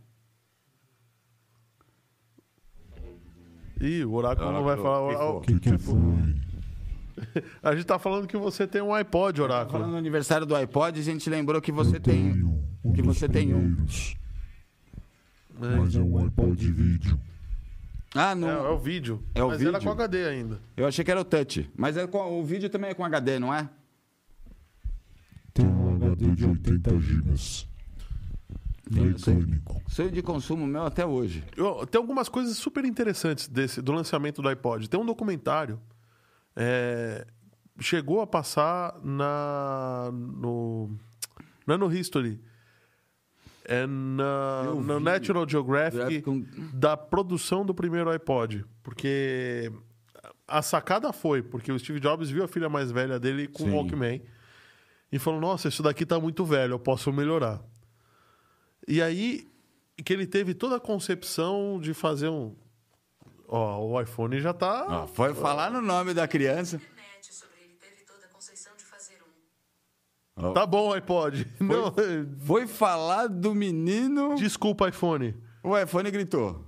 Ih, 3.80 4.04
o 4.04 4.12
Oráculo 4.14 4.52
não 4.52 4.64
vai 4.64 4.76
falar. 4.76 5.30
O 5.30 5.40
que, 5.40 5.58
que 5.58 5.78
foi? 5.78 5.94
A 7.62 7.74
gente 7.74 7.86
tá 7.86 7.98
falando 7.98 8.26
que 8.26 8.36
você 8.36 8.66
tem 8.66 8.82
um 8.82 8.92
iPod, 8.92 9.38
Falando 9.40 9.52
Oráculo. 9.52 9.86
no 9.88 9.96
aniversário 9.96 10.44
do 10.46 10.54
iPod, 10.54 10.98
a 10.98 11.02
gente 11.02 11.30
lembrou 11.30 11.60
que 11.62 11.70
você 11.70 11.96
Eu 11.96 12.00
tem. 12.00 12.42
um 12.84 12.92
que 12.92 13.00
dos 13.02 13.16
você 13.18 13.28
tem 13.28 13.54
um. 13.54 13.60
primeiros, 13.60 14.16
Mas 15.58 15.94
é 15.94 16.00
um 16.00 16.18
iPod 16.18 16.72
vídeo. 16.72 17.18
Ah, 18.14 18.30
É, 18.30 18.34
não. 18.34 18.48
é 18.48 18.68
o 18.70 18.78
vídeo. 18.78 19.22
É 19.34 19.42
o 19.42 19.48
Mas 19.48 19.60
era 19.60 19.72
vídeo? 19.72 19.84
com 19.86 19.90
HD 19.92 20.24
ainda. 20.26 20.60
Eu 20.76 20.86
achei 20.86 21.04
que 21.04 21.10
era 21.10 21.20
o 21.20 21.24
touch. 21.24 21.68
Mas 21.76 21.96
é 21.96 22.06
com- 22.06 22.38
o 22.40 22.44
vídeo 22.44 22.70
também 22.70 22.90
é 22.90 22.94
com 22.94 23.04
HD, 23.04 23.38
não 23.38 23.52
é? 23.52 23.68
Tem 25.52 25.66
um 25.66 25.94
HD 25.96 26.30
de 26.32 26.44
80 26.46 26.98
gigas. 27.00 27.66
Mecânico. 28.90 29.82
Sonho 29.88 30.10
de 30.10 30.22
consumo 30.22 30.66
meu 30.66 30.82
até 30.84 31.06
hoje. 31.06 31.42
Eu- 31.56 31.86
tem 31.86 31.98
algumas 31.98 32.28
coisas 32.28 32.56
super 32.56 32.84
interessantes 32.84 33.48
desse, 33.48 33.80
do 33.80 33.92
lançamento 33.92 34.42
do 34.42 34.48
iPod. 34.48 34.88
Tem 34.88 35.00
um 35.00 35.06
documentário. 35.06 35.80
é, 36.56 37.26
chegou 37.80 38.20
a 38.20 38.26
passar 38.28 38.94
na. 39.02 40.08
No, 40.12 40.88
não 41.66 41.74
é 41.74 41.78
no 41.78 41.92
History. 41.92 42.40
É 43.64 43.86
na, 43.86 44.62
Eu 44.66 44.80
vi. 44.80 45.00
National 45.00 45.48
Geographic 45.48 46.22
da 46.72 46.96
produção 46.96 47.64
do 47.64 47.74
primeiro 47.74 48.10
iPod. 48.10 48.64
Porque 48.82 49.72
a 50.46 50.60
sacada 50.62 51.12
foi, 51.12 51.42
porque 51.42 51.72
o 51.72 51.78
Steve 51.78 51.98
Jobs 52.00 52.28
viu 52.30 52.44
a 52.44 52.48
filha 52.48 52.68
mais 52.68 52.90
velha 52.90 53.18
dele 53.18 53.48
com 53.48 53.64
o 53.64 53.66
Sim. 53.66 53.72
Walkman 53.72 54.22
e 55.10 55.18
falou: 55.18 55.40
Nossa, 55.40 55.68
isso 55.68 55.82
daqui 55.82 56.04
tá 56.04 56.20
muito 56.20 56.44
velho, 56.44 56.74
eu 56.74 56.78
posso 56.78 57.12
melhorar. 57.12 57.62
E 58.86 59.00
aí 59.00 59.48
que 60.04 60.12
ele 60.12 60.26
teve 60.26 60.54
toda 60.54 60.76
a 60.76 60.80
concepção 60.80 61.78
de 61.80 61.94
fazer 61.94 62.28
um. 62.28 62.54
Ó, 63.46 63.86
o 63.86 64.00
iPhone 64.00 64.40
já 64.40 64.52
tá. 64.52 64.86
Ó, 64.88 65.06
foi 65.06 65.32
falar 65.34 65.70
no 65.70 65.80
nome 65.80 66.12
da 66.12 66.26
criança. 66.26 66.76
internet 66.76 67.32
sobre 67.32 67.56
ele 67.62 67.76
teve 67.76 68.04
toda 68.04 68.26
a 68.26 68.28
conceição 68.28 68.72
de 68.76 68.84
fazer 68.84 69.18
um. 69.22 69.26
Ó, 69.26 70.23
Tá 70.52 70.66
bom, 70.66 70.92
iPod. 70.92 71.46
Não, 71.60 71.94
Foi 72.40 72.66
falar 72.66 73.28
do 73.28 73.54
menino. 73.54 74.34
desculpa, 74.34 74.88
iPhone. 74.88 75.34
O 75.62 75.78
iPhone 75.78 76.10
gritou. 76.10 76.64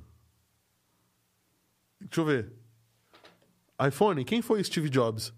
Deixa 2.00 2.20
eu 2.20 2.24
ver. 2.24 2.52
iPhone, 3.86 4.24
quem 4.24 4.40
foi 4.40 4.62
Steve 4.62 4.88
Jobs? 4.88 5.34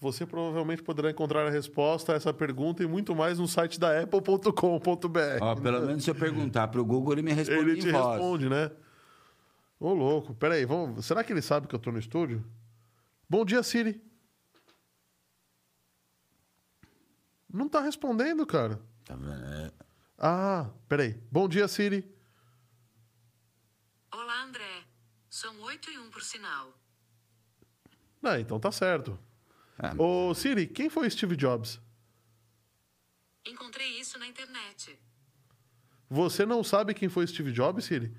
Você 0.00 0.24
provavelmente 0.24 0.82
poderá 0.82 1.10
encontrar 1.10 1.44
a 1.46 1.50
resposta 1.50 2.12
a 2.12 2.16
essa 2.16 2.32
pergunta 2.32 2.82
e 2.82 2.86
muito 2.86 3.14
mais 3.16 3.38
no 3.38 3.48
site 3.48 3.80
da 3.80 4.00
apple.com.br. 4.00 4.52
Ó, 5.40 5.56
pelo 5.56 5.80
menos 5.86 6.04
se 6.04 6.10
eu 6.10 6.14
perguntar 6.14 6.68
pro 6.68 6.84
Google, 6.84 7.14
ele 7.14 7.22
me 7.22 7.32
responde 7.32 7.70
Ele 7.72 7.80
te 7.80 7.90
voz. 7.90 8.06
responde, 8.12 8.48
né? 8.48 8.70
Ô, 9.78 9.92
louco. 9.92 10.34
Peraí, 10.34 10.64
vamos... 10.64 11.04
será 11.04 11.22
que 11.24 11.32
ele 11.32 11.42
sabe 11.42 11.66
que 11.66 11.74
eu 11.74 11.78
tô 11.80 11.90
no 11.90 11.98
estúdio? 11.98 12.44
Bom 13.28 13.44
dia, 13.44 13.62
Siri. 13.62 14.00
Não 17.52 17.68
tá 17.68 17.80
respondendo, 17.80 18.46
cara. 18.46 18.80
Tá 19.04 19.14
vendo? 19.16 19.44
É. 19.44 19.72
Ah, 20.18 20.70
peraí. 20.88 21.14
Bom 21.30 21.48
dia, 21.48 21.66
Siri. 21.66 22.04
Olá, 24.12 24.42
André. 24.42 24.84
São 25.30 25.58
oito 25.62 25.90
e 25.90 25.98
um 25.98 26.10
por 26.10 26.22
sinal. 26.22 26.72
Ah, 28.22 28.38
então 28.38 28.58
tá 28.58 28.70
certo. 28.72 29.18
É, 29.78 29.94
Ô, 30.00 30.34
Siri, 30.34 30.66
quem 30.66 30.90
foi 30.90 31.08
Steve 31.08 31.36
Jobs? 31.36 31.80
Encontrei 33.46 33.98
isso 34.00 34.18
na 34.18 34.26
internet. 34.26 34.98
Você 36.10 36.44
não 36.44 36.64
sabe 36.64 36.94
quem 36.94 37.08
foi 37.08 37.26
Steve 37.26 37.52
Jobs, 37.52 37.84
Siri? 37.84 38.14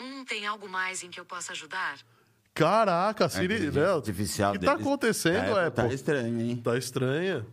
Hum, 0.00 0.24
tem 0.24 0.46
algo 0.46 0.68
mais 0.68 1.02
em 1.02 1.10
que 1.10 1.18
eu 1.18 1.24
possa 1.24 1.52
ajudar? 1.52 1.98
Caraca, 2.56 3.24
a 3.24 3.26
a 3.26 3.28
Siri. 3.30 3.44
inteligência 3.54 3.80
né? 3.86 3.92
artificial 3.92 4.50
O 4.54 4.58
que 4.58 4.64
tá 4.64 4.72
deles- 4.72 4.86
acontecendo, 4.86 5.54
tá, 5.54 5.66
Apple? 5.66 5.88
Tá 5.88 5.94
estranho, 5.94 6.40
hein? 6.40 6.56
Tá 6.56 6.76
estranha. 6.78 7.46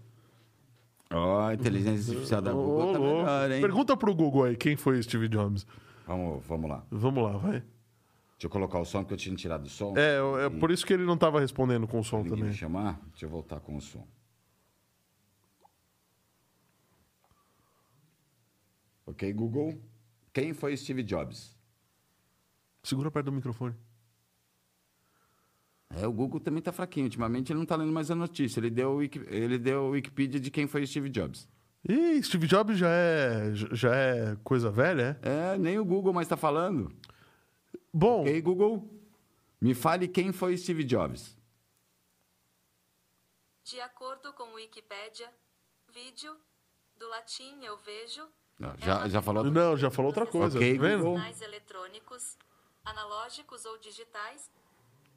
Ó, 1.12 1.42
a 1.48 1.54
inteligência 1.54 2.12
artificial 2.14 2.42
da 2.42 2.52
Google 2.54 2.94
tá 2.94 3.00
louco. 3.00 3.18
melhor, 3.18 3.52
hein? 3.52 3.62
Pergunta 3.62 3.98
pro 3.98 4.16
Google 4.16 4.44
aí 4.46 4.56
quem 4.56 4.76
foi 4.76 5.02
Steve 5.04 5.28
Jobs. 5.28 5.68
Vamos, 6.08 6.44
vamos 6.48 6.70
lá. 6.70 6.84
Vamos 6.90 7.24
lá, 7.24 7.38
vai. 7.38 7.52
Deixa 7.52 8.46
eu 8.46 8.50
colocar 8.50 8.80
o 8.80 8.86
som, 8.86 9.06
que 9.06 9.14
eu 9.14 9.18
tinha 9.18 9.36
tirado 9.36 9.66
o 9.66 9.70
som. 9.70 9.94
É, 9.98 10.18
é 10.46 10.50
por 10.50 10.72
isso 10.72 10.86
que 10.86 10.92
ele 10.94 11.04
não 11.06 11.16
tava 11.18 11.40
respondendo 11.40 11.88
com 11.88 12.00
o 12.00 12.04
som 12.04 12.18
Ninguém 12.18 12.32
me 12.32 12.40
também. 12.40 12.54
chamar. 12.54 13.00
Deixa 13.12 13.26
eu 13.26 13.30
voltar 13.30 13.60
com 13.60 13.76
o 13.78 13.82
som. 13.82 14.06
Ok, 19.06 19.32
Google. 19.34 19.80
Quem 20.34 20.54
foi 20.54 20.76
Steve 20.76 21.04
Jobs? 21.04 21.56
Segura 22.84 23.12
perto 23.12 23.26
do 23.28 23.32
microfone. 23.32 23.76
É, 26.02 26.08
o 26.08 26.12
Google 26.12 26.40
também 26.40 26.62
tá 26.62 26.72
fraquinho. 26.72 27.06
Ultimamente 27.06 27.52
ele 27.52 27.60
não 27.60 27.66
tá 27.66 27.76
lendo 27.76 27.92
mais 27.92 28.10
a 28.10 28.16
notícia. 28.16 28.60
Ele 28.60 28.70
deu, 28.70 28.96
o 28.98 29.02
ele 29.04 29.58
deu 29.58 29.84
o 29.84 29.90
Wikipedia 29.92 30.40
de 30.40 30.50
quem 30.52 30.68
foi 30.68 30.86
Steve 30.88 31.10
Jobs. 31.10 31.48
Ih, 31.88 32.22
Steve 32.24 32.48
Jobs 32.48 32.78
já 32.78 32.90
é, 32.90 33.52
já 33.54 33.94
é 33.96 34.38
coisa 34.44 34.72
velha, 34.72 35.20
é? 35.22 35.54
É, 35.54 35.58
nem 35.58 35.78
o 35.78 35.84
Google 35.86 36.14
mais 36.14 36.28
tá 36.28 36.38
falando. 36.38 36.92
Bom, 37.94 38.22
Ok, 38.22 38.42
Google. 38.42 38.90
Me 39.62 39.74
fale 39.74 40.08
quem 40.08 40.32
foi 40.32 40.58
Steve 40.58 40.84
Jobs. 40.84 41.38
De 43.64 43.80
acordo 43.82 44.34
com 44.34 44.54
Wikipédia, 44.56 45.30
vídeo, 45.94 46.36
do 46.98 47.08
latim 47.10 47.64
eu 47.64 47.78
vejo, 47.78 48.28
Não, 48.60 48.74
já, 48.78 49.08
já 49.08 49.22
falou? 49.22 49.44
não, 49.46 49.78
já 49.78 49.90
falou 49.90 50.10
outra 50.10 50.26
coisa, 50.26 50.58
Ok, 50.58 50.78
tá? 50.78 50.96
Google. 50.98 51.16
sinais 51.18 51.42
eletrônicos, 51.42 52.38
analógicos 52.84 53.64
ou 53.66 53.78
digitais, 53.78 54.52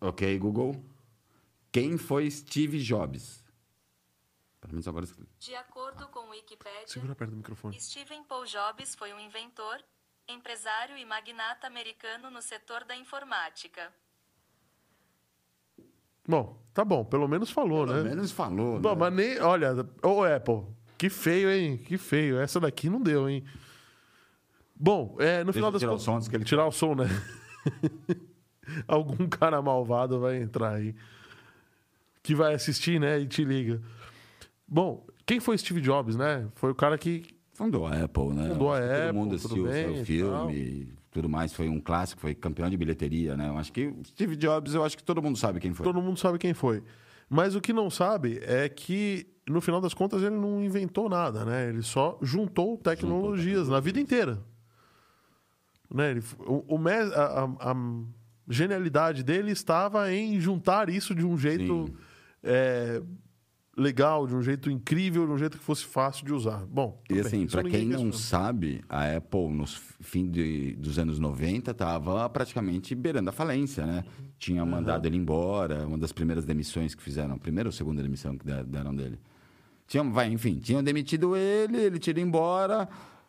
Ok, 0.01 0.39
Google. 0.39 0.75
Quem 1.73 1.97
foi 1.99 2.31
Steve 2.31 2.79
Jobs? 2.83 3.45
Pelo 4.61 4.73
menos 4.75 4.89
agora. 4.89 5.07
de 5.39 5.55
acordo 5.55 6.09
com 6.09 6.29
Wikipédia, 6.31 6.87
Segura 6.89 7.15
perto 7.15 7.31
do 7.31 7.37
microfone. 7.37 7.79
Stephen 7.81 8.25
Paul 8.25 8.45
Jobs 8.47 8.95
foi 8.95 9.13
um 9.13 9.21
inventor, 9.21 9.79
empresário 10.29 10.97
e 10.97 11.05
magnata 11.05 11.67
americano 11.67 12.31
no 12.31 12.43
setor 12.43 12.85
da 12.85 12.97
informática. 12.97 13.93
Bom, 16.29 16.61
tá 16.75 16.85
bom, 16.85 17.05
pelo 17.05 17.29
menos 17.29 17.51
falou, 17.51 17.87
Pelo 17.87 18.03
né? 18.03 18.09
menos 18.11 18.33
falou. 18.33 18.81
Bom, 18.81 18.91
né? 18.91 18.97
mas 18.99 19.13
nem. 19.15 19.41
Olha, 19.41 19.73
ô 20.03 20.25
Apple, 20.25 20.67
que 20.99 21.09
feio, 21.09 21.49
hein? 21.51 21.79
Que 21.79 21.97
feio. 21.97 22.39
Essa 22.41 22.59
daqui 22.59 22.91
não 22.91 23.01
deu, 23.01 23.29
hein? 23.29 23.45
Bom, 24.75 25.17
é, 25.21 25.45
no 25.45 25.53
final 25.53 25.69
eu 25.69 25.73
das 25.73 25.81
tirar 25.81 25.93
o 25.93 25.95
contas. 25.95 26.05
som 26.05 26.17
antes 26.17 26.29
que 26.29 26.35
ele- 26.37 26.45
Tirar 26.45 26.67
o 26.67 26.73
som, 26.73 26.95
né? 26.97 27.05
Algum 28.89 29.29
cara 29.29 29.61
malvado 29.63 30.21
vai 30.21 30.37
entrar 30.43 30.75
aí. 30.75 30.95
Que 32.23 32.35
vai 32.35 32.55
assistir, 32.55 32.99
né? 33.01 33.21
E 33.21 33.27
te 33.27 33.45
liga. 33.45 33.81
Bom, 34.67 35.07
quem 35.25 35.39
foi 35.41 35.57
Steve 35.59 35.81
Jobs, 35.81 36.17
né? 36.17 36.49
Foi 36.55 36.71
o 36.71 36.75
cara 36.75 36.99
que. 36.99 37.25
Fundou 37.55 37.87
a 37.87 37.93
Apple, 38.05 38.29
né? 38.35 38.49
Fundou 38.49 38.73
a 38.73 38.79
Apple, 38.79 39.07
Todo 39.07 39.15
mundo 39.15 39.39
tudo 39.39 39.55
assistiu 39.55 39.65
o 39.65 39.69
bem 39.69 39.85
seu 39.95 40.03
e 40.03 40.05
filme 40.05 40.55
e 40.55 40.93
tudo 41.11 41.29
mais. 41.29 41.53
Foi 41.53 41.69
um 41.69 41.81
clássico, 41.81 42.21
foi 42.21 42.35
campeão 42.35 42.69
de 42.69 42.77
bilheteria, 42.77 43.37
né? 43.37 43.49
Eu 43.49 43.57
acho 43.57 43.73
que 43.73 43.87
o 43.87 44.05
Steve 44.05 44.37
Jobs, 44.37 44.75
eu 44.75 44.85
acho 44.85 44.97
que 44.97 45.05
todo 45.05 45.23
mundo 45.23 45.39
sabe 45.39 45.61
quem 45.61 45.73
foi. 45.73 45.85
Todo 45.85 46.03
mundo 46.03 46.19
sabe 46.19 46.39
quem 46.39 46.53
foi. 46.53 46.83
Mas 47.31 47.55
o 47.55 47.61
que 47.61 47.73
não 47.73 47.89
sabe 47.91 48.41
é 48.43 48.69
que, 48.69 49.27
no 49.49 49.61
final 49.61 49.81
das 49.81 49.95
contas, 49.95 50.23
ele 50.23 50.37
não 50.37 50.63
inventou 50.63 51.09
nada, 51.09 51.45
né? 51.45 51.69
Ele 51.69 51.83
só 51.83 52.19
juntou 52.23 52.77
tecnologias 52.77 53.69
na 53.69 53.81
vida 53.81 53.99
inteira. 53.99 54.39
Né? 55.93 56.11
Ele, 56.11 56.23
o, 56.41 56.75
o 56.75 56.89
a- 56.89 57.71
a 57.71 57.75
genialidade 58.49 59.23
dele 59.23 59.51
estava 59.53 60.13
em 60.13 60.41
juntar 60.41 60.89
isso 60.89 61.15
de 61.15 61.25
um 61.27 61.37
jeito 61.39 61.95
é, 62.43 63.03
legal, 63.77 64.27
de 64.27 64.35
um 64.35 64.41
jeito 64.43 64.71
incrível, 64.71 65.27
de 65.27 65.33
um 65.33 65.39
jeito 65.39 65.59
que 65.59 65.65
fosse 65.65 65.85
fácil 65.85 66.25
de 66.25 66.33
usar. 66.33 66.65
Bom, 66.67 67.03
E 67.11 67.19
assim, 67.21 67.47
para 67.47 67.63
quem 67.71 67.87
não 68.05 68.13
sabe, 68.13 68.81
a 68.89 69.17
Apple, 69.17 69.49
nos 69.49 69.75
fim 70.01 70.31
de, 70.31 70.75
dos 70.77 70.99
anos 70.99 71.19
90, 71.19 71.73
estava 71.73 72.29
praticamente 72.31 72.95
beirando 72.95 73.29
a 73.29 73.33
falência, 73.33 73.85
né? 73.85 74.05
Tinha 74.39 74.65
mandado 74.65 75.07
ele 75.07 75.17
embora, 75.17 75.87
uma 75.87 75.99
das 75.99 76.13
primeiras 76.13 76.45
demissões 76.45 76.95
que 76.95 77.03
fizeram, 77.03 77.39
primeira 77.39 77.69
ou 77.69 77.73
segunda 77.73 78.03
demissão 78.03 78.37
que 78.39 78.47
der- 78.47 78.65
deram 78.65 78.95
dele. 78.95 79.19
Tinham, 79.87 80.11
vai, 80.13 80.29
enfim, 80.33 80.59
tinham 80.59 80.83
demitido 80.83 81.37
ele, 81.37 81.77
ele 81.79 81.99
tira 81.99 82.21
embora. 82.21 82.89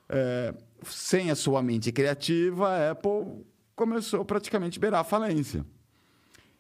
é, 0.10 0.54
sem 0.84 1.30
a 1.30 1.36
sua 1.36 1.62
mente 1.62 1.92
criativa, 1.92 2.70
a 2.70 2.92
Apple 2.92 3.44
começou 3.78 4.26
praticamente 4.26 4.78
a 4.78 4.82
beirar 4.82 5.02
a 5.02 5.04
falência. 5.06 5.64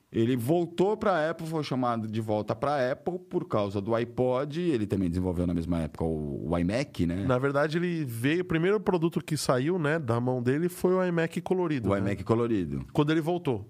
Ele 0.09 0.37
voltou 0.37 0.95
para 0.95 1.11
a 1.11 1.31
Apple, 1.31 1.45
foi 1.45 1.61
chamado 1.63 2.07
de 2.07 2.21
volta 2.21 2.55
para 2.55 2.75
a 2.75 2.91
Apple 2.93 3.19
por 3.19 3.45
causa 3.45 3.81
do 3.81 3.93
iPod. 3.93 4.61
Ele 4.61 4.87
também 4.87 5.09
desenvolveu 5.09 5.45
na 5.45 5.53
mesma 5.53 5.81
época 5.81 6.05
o, 6.05 6.49
o 6.49 6.57
iMac, 6.57 7.05
né? 7.05 7.25
Na 7.25 7.37
verdade, 7.37 7.77
ele 7.77 8.05
veio. 8.05 8.41
O 8.41 8.45
primeiro 8.45 8.79
produto 8.79 9.19
que 9.19 9.35
saiu, 9.35 9.77
né, 9.77 9.99
da 9.99 10.21
mão 10.21 10.41
dele 10.41 10.69
foi 10.69 10.93
o 10.93 11.03
iMac 11.03 11.41
colorido. 11.41 11.89
O 11.89 11.93
né? 11.93 11.99
iMac 11.99 12.23
colorido. 12.23 12.85
Quando 12.93 13.09
ele 13.09 13.19
voltou. 13.19 13.67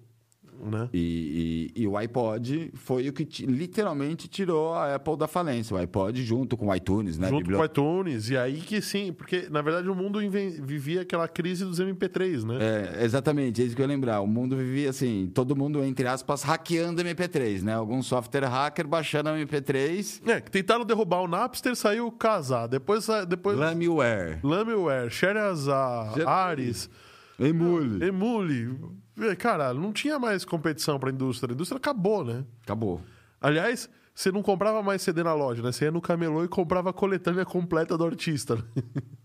Né? 0.59 0.89
E, 0.93 1.71
e- 1.75 1.81
e 1.83 1.87
o 1.87 1.95
iPod 1.97 2.71
foi 2.75 3.07
o 3.09 3.13
que 3.13 3.45
literalmente 3.45 4.27
tirou 4.27 4.73
a 4.73 4.95
Apple 4.95 5.17
da 5.17 5.27
falência. 5.27 5.75
O 5.75 5.77
iPod 5.79 6.21
junto 6.23 6.55
com 6.57 6.67
o 6.67 6.75
iTunes, 6.75 7.17
né? 7.17 7.29
Junto 7.29 7.39
Bibli- 7.43 7.55
com 7.55 7.61
o 7.61 7.65
iTunes. 7.65 8.29
E 8.29 8.37
aí 8.37 8.59
que 8.61 8.81
sim, 8.81 9.13
porque 9.13 9.47
na 9.49 9.61
verdade 9.61 9.89
o 9.89 9.95
mundo 9.95 10.19
vivia 10.19 11.01
aquela 11.01 11.27
crise 11.27 11.63
dos 11.65 11.79
MP3, 11.79 12.43
né? 12.43 12.57
É, 12.99 13.03
exatamente, 13.05 13.61
é 13.61 13.65
isso 13.65 13.75
que 13.75 13.81
eu 13.81 13.85
ia 13.85 13.87
lembrar. 13.87 14.21
O 14.21 14.27
mundo 14.27 14.55
vivia 14.55 14.89
assim, 14.89 15.29
todo 15.33 15.55
mundo, 15.55 15.83
entre 15.83 16.07
aspas, 16.07 16.43
hackeando 16.43 17.01
MP3, 17.01 17.61
né? 17.63 17.73
Algum 17.73 18.01
software 18.01 18.45
hacker 18.47 18.87
baixando 18.87 19.29
MP3, 19.29 20.21
É, 20.27 20.41
que 20.41 20.51
tentaram 20.51 20.85
derrubar 20.85 21.21
o 21.21 21.27
Napster, 21.27 21.75
saiu 21.75 22.11
casar. 22.11 22.67
Depois, 22.67 23.03
sa- 23.03 23.25
depois 23.25 23.57
Lameware, 23.57 24.39
Lameware, 24.43 25.09
Sherazar, 25.09 26.13
Já- 26.17 26.29
Ares, 26.29 26.89
Emule. 27.39 28.03
Emule. 28.05 28.75
Cara, 29.39 29.73
não 29.73 29.91
tinha 29.91 30.19
mais 30.19 30.45
competição 30.45 30.99
pra 30.99 31.09
indústria. 31.09 31.51
A 31.51 31.55
indústria 31.55 31.77
acabou, 31.77 32.23
né? 32.23 32.43
Acabou. 32.63 33.01
Aliás, 33.41 33.89
você 34.13 34.31
não 34.31 34.41
comprava 34.41 34.81
mais 34.81 35.01
CD 35.01 35.23
na 35.23 35.33
loja, 35.33 35.61
né? 35.61 35.71
Você 35.71 35.85
ia 35.85 35.91
no 35.91 36.01
camelô 36.01 36.43
e 36.43 36.47
comprava 36.47 36.89
a 36.89 36.93
coletânea 36.93 37.45
completa 37.45 37.97
do 37.97 38.05
artista. 38.05 38.55
né? 38.55 38.63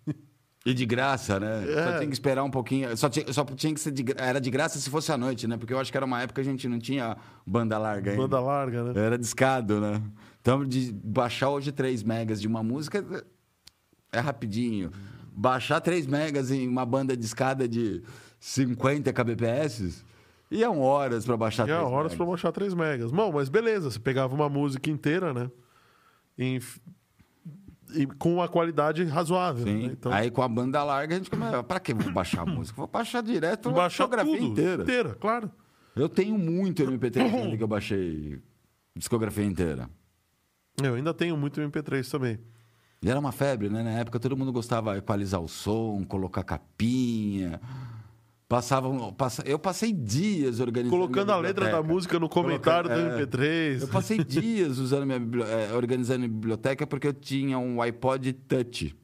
E 0.65 0.73
de 0.73 0.87
graça, 0.87 1.41
né? 1.41 1.65
É. 1.69 1.75
Só 1.75 1.93
tinha 1.97 2.07
que 2.07 2.13
esperar 2.13 2.45
um 2.45 2.51
pouquinho. 2.51 2.97
Só 2.97 3.09
tinha, 3.09 3.33
só 3.33 3.45
tinha 3.45 3.75
que 3.75 3.81
ser 3.81 3.91
de, 3.91 4.05
era 4.17 4.41
de 4.41 4.49
graça 4.49 4.79
se 4.79 4.89
fosse 4.89 5.11
à 5.11 5.19
noite, 5.19 5.49
né? 5.49 5.57
Porque 5.57 5.75
eu 5.75 5.79
acho 5.81 5.91
que 5.91 5.97
era 5.97 6.07
uma 6.07 6.23
época 6.23 6.41
que 6.41 6.49
a 6.49 6.51
gente 6.53 6.69
não 6.69 6.79
tinha 6.79 7.17
banda 7.45 7.77
larga 7.79 8.13
ainda. 8.13 8.23
Banda 8.23 8.39
larga, 8.39 8.85
né? 8.85 8.93
Era 8.95 9.19
discado, 9.19 9.81
né? 9.81 10.01
Então, 10.41 10.65
de 10.65 10.93
baixar 10.93 11.51
hoje 11.51 11.73
3 11.73 12.05
megas 12.05 12.41
de 12.41 12.47
uma 12.47 12.63
música 12.63 13.05
é 14.13 14.21
rapidinho. 14.21 14.93
Baixar 15.35 15.81
3 15.81 16.07
megas 16.07 16.53
em 16.53 16.69
uma 16.69 16.87
banda 16.87 17.17
de 17.17 17.25
escada 17.25 17.67
de 17.69 18.01
50 18.45 19.13
kbps 19.13 20.05
iam 20.51 20.81
horas 20.81 21.25
para 21.25 21.37
baixar 21.37 21.65
Tinha 21.65 21.79
3 21.79 21.91
horas 21.93 22.15
pra 22.17 22.27
baixar 22.27 22.51
3 22.51 22.75
megas. 22.75 23.13
Bom, 23.13 23.31
mas 23.33 23.49
beleza, 23.49 23.89
você 23.89 24.01
pegava 24.01 24.35
uma 24.35 24.49
música 24.49 24.91
inteira, 24.91 25.33
né? 25.33 25.49
Em- 26.37 26.61
e 27.95 28.05
com 28.05 28.35
uma 28.35 28.49
qualidade 28.49 29.05
razoável. 29.05 29.65
Sim. 29.65 29.87
né? 29.87 29.93
Então, 29.93 30.13
Aí 30.13 30.29
com 30.31 30.43
a 30.43 30.49
banda 30.49 30.83
larga 30.83 31.15
a 31.15 31.19
gente 31.19 31.31
começa. 31.31 31.63
Pra 31.63 31.79
que 31.79 31.95
vou 31.95 32.11
baixar 32.13 32.43
a 32.43 32.47
música? 32.47 32.77
Vou 32.77 32.89
baixar 32.89 33.23
direto 33.23 33.69
a 33.69 33.73
baixar 33.73 34.05
discografia 34.09 34.39
tudo, 34.39 34.61
inteira. 34.83 35.15
claro. 35.21 35.51
Eu 35.95 36.09
tenho 36.09 36.37
muito 36.37 36.83
MP3 36.83 37.33
ainda 37.33 37.55
que 37.57 37.63
eu 37.63 37.69
baixei 37.69 38.41
discografia 38.97 39.45
inteira. 39.45 39.89
Eu 40.83 40.95
ainda 40.97 41.15
tenho 41.15 41.37
muito 41.37 41.61
MP3 41.61 42.11
também. 42.11 42.41
E 43.03 43.09
era 43.11 43.21
uma 43.21 43.31
febre, 43.31 43.69
né? 43.69 43.83
Na 43.83 43.91
época 43.91 44.19
todo 44.19 44.37
mundo 44.37 44.53
gostava 44.53 44.93
de 44.95 44.99
equalizar 44.99 45.41
o 45.41 45.49
som, 45.49 46.03
colocar 46.05 46.43
capinha. 46.43 47.61
Passavam, 48.53 49.11
passa... 49.15 49.43
Eu 49.47 49.59
passei 49.59 49.95
dias 49.95 50.61
organizando. 50.61 50.95
Colocando 50.95 51.29
minha 51.29 51.37
a 51.39 51.41
letra 51.41 51.71
da 51.71 51.83
música 51.83 52.21
no 52.21 52.29
comentário 52.29 52.91
Colocando- 52.91 53.17
do 53.17 53.27
MP3. 53.27 53.81
Eu 53.81 53.89
passei 53.89 54.19
dias 54.23 54.77
usando 54.77 55.07
minha 55.07 55.19
eh, 55.47 55.73
organizando 55.75 56.27
a 56.27 56.29
biblioteca 56.29 56.87
porque 56.87 57.09
eu 57.09 57.15
tinha 57.15 57.59
um 57.59 57.81
iPod 57.81 58.31
Touch. 58.35 58.95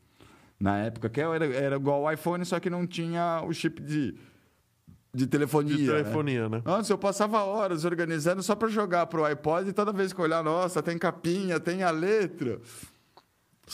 Na 0.61 0.77
época, 0.81 1.09
que 1.09 1.19
era, 1.19 1.47
era 1.47 1.77
igual 1.77 2.07
ao 2.07 2.13
iPhone, 2.13 2.45
só 2.45 2.61
que 2.61 2.69
não 2.69 2.87
tinha 2.87 3.43
o 3.43 3.51
chip 3.55 3.81
de, 3.81 4.17
de 5.15 5.27
telefonia. 5.27 5.77
De 5.79 5.87
né? 5.87 6.03
telefonia, 6.03 6.47
né? 6.51 6.61
Antes 6.67 6.91
eu 6.91 6.99
passava 6.99 7.43
horas 7.43 7.87
organizando 7.87 8.43
só 8.43 8.55
para 8.55 8.69
jogar 8.69 9.07
pro 9.07 9.25
iPod 9.25 9.71
e 9.71 9.73
toda 9.73 9.95
vez 9.95 10.13
que 10.13 10.21
eu 10.21 10.27
olhar, 10.27 10.45
nossa, 10.45 10.83
tem 10.83 10.99
capinha, 10.99 11.59
tem 11.59 11.83
a 11.83 11.91
letra. 11.91 12.61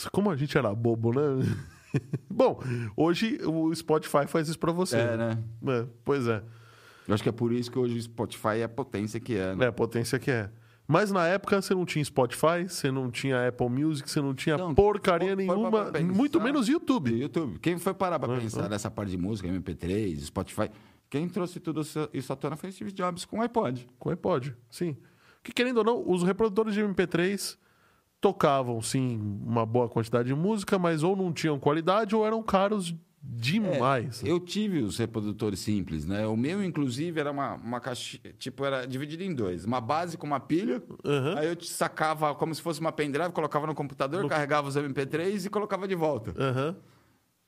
Como 0.09 0.31
a 0.31 0.37
gente 0.37 0.57
era 0.57 0.73
bobo, 0.73 1.11
né? 1.11 1.45
Bom, 2.29 2.59
hoje 2.95 3.39
o 3.45 3.73
Spotify 3.73 4.27
faz 4.27 4.47
isso 4.49 4.59
pra 4.59 4.71
você. 4.71 4.97
É, 4.97 5.17
né? 5.17 5.43
É, 5.67 5.85
pois 6.03 6.27
é. 6.27 6.41
Eu 7.07 7.13
acho 7.13 7.21
que 7.23 7.29
é 7.29 7.31
por 7.31 7.51
isso 7.51 7.71
que 7.71 7.77
hoje 7.77 7.97
o 7.97 8.01
Spotify 8.01 8.57
é 8.59 8.63
a 8.63 8.69
potência 8.69 9.19
que 9.19 9.35
é. 9.35 9.55
Né? 9.55 9.65
É, 9.65 9.67
a 9.67 9.71
potência 9.71 10.17
que 10.19 10.31
é. 10.31 10.49
Mas 10.87 11.11
na 11.11 11.25
época 11.27 11.59
você 11.61 11.73
não 11.73 11.83
tinha 11.85 12.03
Spotify, 12.05 12.67
você 12.67 12.91
não 12.91 13.09
tinha 13.09 13.47
Apple 13.47 13.69
Music, 13.69 14.09
você 14.09 14.21
não 14.21 14.35
tinha 14.35 14.55
Não, 14.57 14.73
porcaria 14.75 15.35
foi- 15.35 15.45
foi 15.45 15.55
nenhuma, 15.55 15.71
pra 15.71 15.91
pensar. 15.91 16.13
muito 16.13 16.39
menos 16.39 16.67
YouTube. 16.67 17.09
Do 17.11 17.17
YouTube. 17.17 17.59
Quem 17.59 17.77
foi 17.79 17.93
parar 17.93 18.19
para 18.19 18.33
É, 18.35 18.39
pensar 18.39 18.65
é. 18.65 18.69
nessa 18.69 18.91
parte 18.91 19.09
de 19.09 19.17
música, 19.17 19.47
MP3, 19.47 20.19
Spotify? 20.25 20.69
Quem 21.09 21.27
trouxe 21.27 21.59
tudo 21.59 21.81
isso- 22.13 22.33
à 22.33 22.35
tona 22.35 22.55
foi 22.55 22.71
Steve 22.71 22.91
Jobs 22.91 23.25
com 23.25 23.39
o 23.39 23.41
iPod. 23.41 23.87
Com 23.97 24.09
iPod, 24.11 24.55
sim. 24.69 24.95
Que 25.43 25.51
querendo 25.51 25.77
ou 25.77 25.83
não, 25.83 26.03
os 26.07 26.21
reprodutores 26.23 26.73
de 26.73 26.81
MP3 26.81 27.57
tocavam, 28.19 28.81
sim, 28.81 29.19
uma 29.45 29.65
boa 29.65 29.87
quantidade 29.87 30.27
de 30.27 30.35
música, 30.35 30.79
mas 30.79 31.03
ou 31.03 31.15
não 31.15 31.31
tinham 31.31 31.59
qualidade 31.59 32.15
ou 32.15 32.25
eram 32.25 32.41
caros 32.41 32.93
demais. 33.27 34.21
Eu 34.23 34.39
tive 34.39 34.81
os 34.81 34.97
reprodutores 34.97 35.59
simples, 35.59 36.05
né? 36.05 36.27
O 36.27 36.37
meu, 36.37 36.63
inclusive, 36.63 37.19
era 37.19 37.31
uma, 37.31 37.55
uma 37.55 37.79
caixa. 37.79 38.19
Tipo, 38.37 38.65
era 38.65 38.85
dividido 38.85 39.23
em 39.23 39.33
dois. 39.33 39.65
Uma 39.65 39.81
base 39.81 40.17
com 40.17 40.27
uma 40.27 40.39
pilha. 40.39 40.81
Aham. 41.03 41.35
Aí 41.37 41.47
eu 41.47 41.55
te 41.55 41.67
sacava 41.67 42.35
como 42.35 42.53
se 42.53 42.61
fosse 42.61 42.79
uma 42.79 42.91
pendrive, 42.91 43.31
colocava 43.31 43.65
no 43.65 43.73
computador, 43.73 44.27
carregava 44.27 44.67
os 44.67 44.75
MP3 44.75 45.45
e 45.45 45.49
colocava 45.49 45.87
de 45.87 45.95
volta. 45.95 46.33
Aham. 46.37 46.75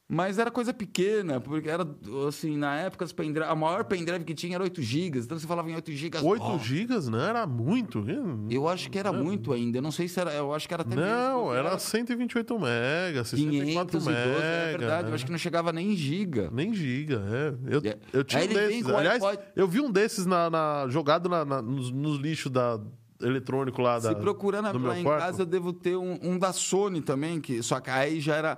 Mas 0.09 0.39
era 0.39 0.49
coisa 0.49 0.73
pequena, 0.73 1.41
porque 1.41 1.67
era, 1.67 1.85
assim, 2.29 2.55
na 2.55 2.77
época, 2.77 3.03
as 3.03 3.11
pendrive, 3.11 3.45
a 3.45 3.53
maior 3.53 3.83
pendrive 3.83 4.23
que 4.23 4.33
tinha 4.33 4.55
era 4.55 4.63
8 4.63 4.81
GB. 4.81 5.19
Então 5.19 5.37
você 5.37 5.45
falava 5.45 5.69
em 5.69 5.75
8 5.75 5.91
GB. 5.91 6.17
8 6.23 6.59
gigas, 6.59 7.09
não 7.09 7.19
era 7.19 7.45
muito. 7.45 8.05
Eu 8.49 8.69
acho 8.69 8.89
que 8.89 8.97
era 8.97 9.11
muito 9.11 9.51
ainda. 9.51 9.79
Eu 9.79 9.81
não 9.81 9.91
sei 9.91 10.07
se 10.07 10.17
era. 10.17 10.31
Eu 10.33 10.53
acho 10.53 10.65
que 10.65 10.73
era 10.73 10.83
até 10.83 10.95
menos, 10.95 11.11
Não, 11.11 11.43
porque 11.43 11.57
era 11.59 11.77
128 11.77 12.53
megas, 12.57 13.27
64 13.27 13.99
512, 13.99 14.05
megas. 14.09 14.43
é 14.43 14.77
verdade. 14.77 15.03
né? 15.03 15.09
Eu 15.09 15.15
acho 15.15 15.25
que 15.25 15.31
não 15.31 15.37
chegava 15.37 15.73
nem 15.73 15.91
em 15.91 15.95
giga. 15.97 16.49
Nem 16.53 16.73
giga, 16.73 17.21
é. 17.29 17.75
Eu, 17.75 17.81
É. 17.83 17.97
eu 18.13 18.23
tinha 18.23 18.41
Aí 18.43 18.47
um 18.49 18.53
desses. 18.53 18.87
Aliás, 18.89 19.21
iPod. 19.21 19.43
eu 19.57 19.67
vi 19.67 19.81
um 19.81 19.91
desses 19.91 20.25
na, 20.25 20.49
na- 20.49 20.85
jogado 20.87 21.27
na- 21.27 21.43
na- 21.43 21.61
nos, 21.61 21.91
nos 21.91 22.17
lixos 22.17 22.49
da 22.49 22.79
eletrônico 23.21 23.81
lá 23.81 23.99
da, 23.99 24.09
Se 24.09 24.15
procurar 24.15 24.61
na, 24.61 24.71
do 24.71 24.79
meu 24.79 24.89
lá 24.89 24.99
em 24.99 25.03
quarto. 25.03 25.21
casa, 25.25 25.41
eu 25.41 25.45
devo 25.45 25.73
ter 25.73 25.97
um, 25.97 26.17
um 26.21 26.37
da 26.39 26.53
Sony 26.53 27.01
também, 27.01 27.41
que 27.41 27.61
só 27.61 27.79
que 27.81 27.89
aí 27.89 28.21
já 28.21 28.35
era 28.35 28.57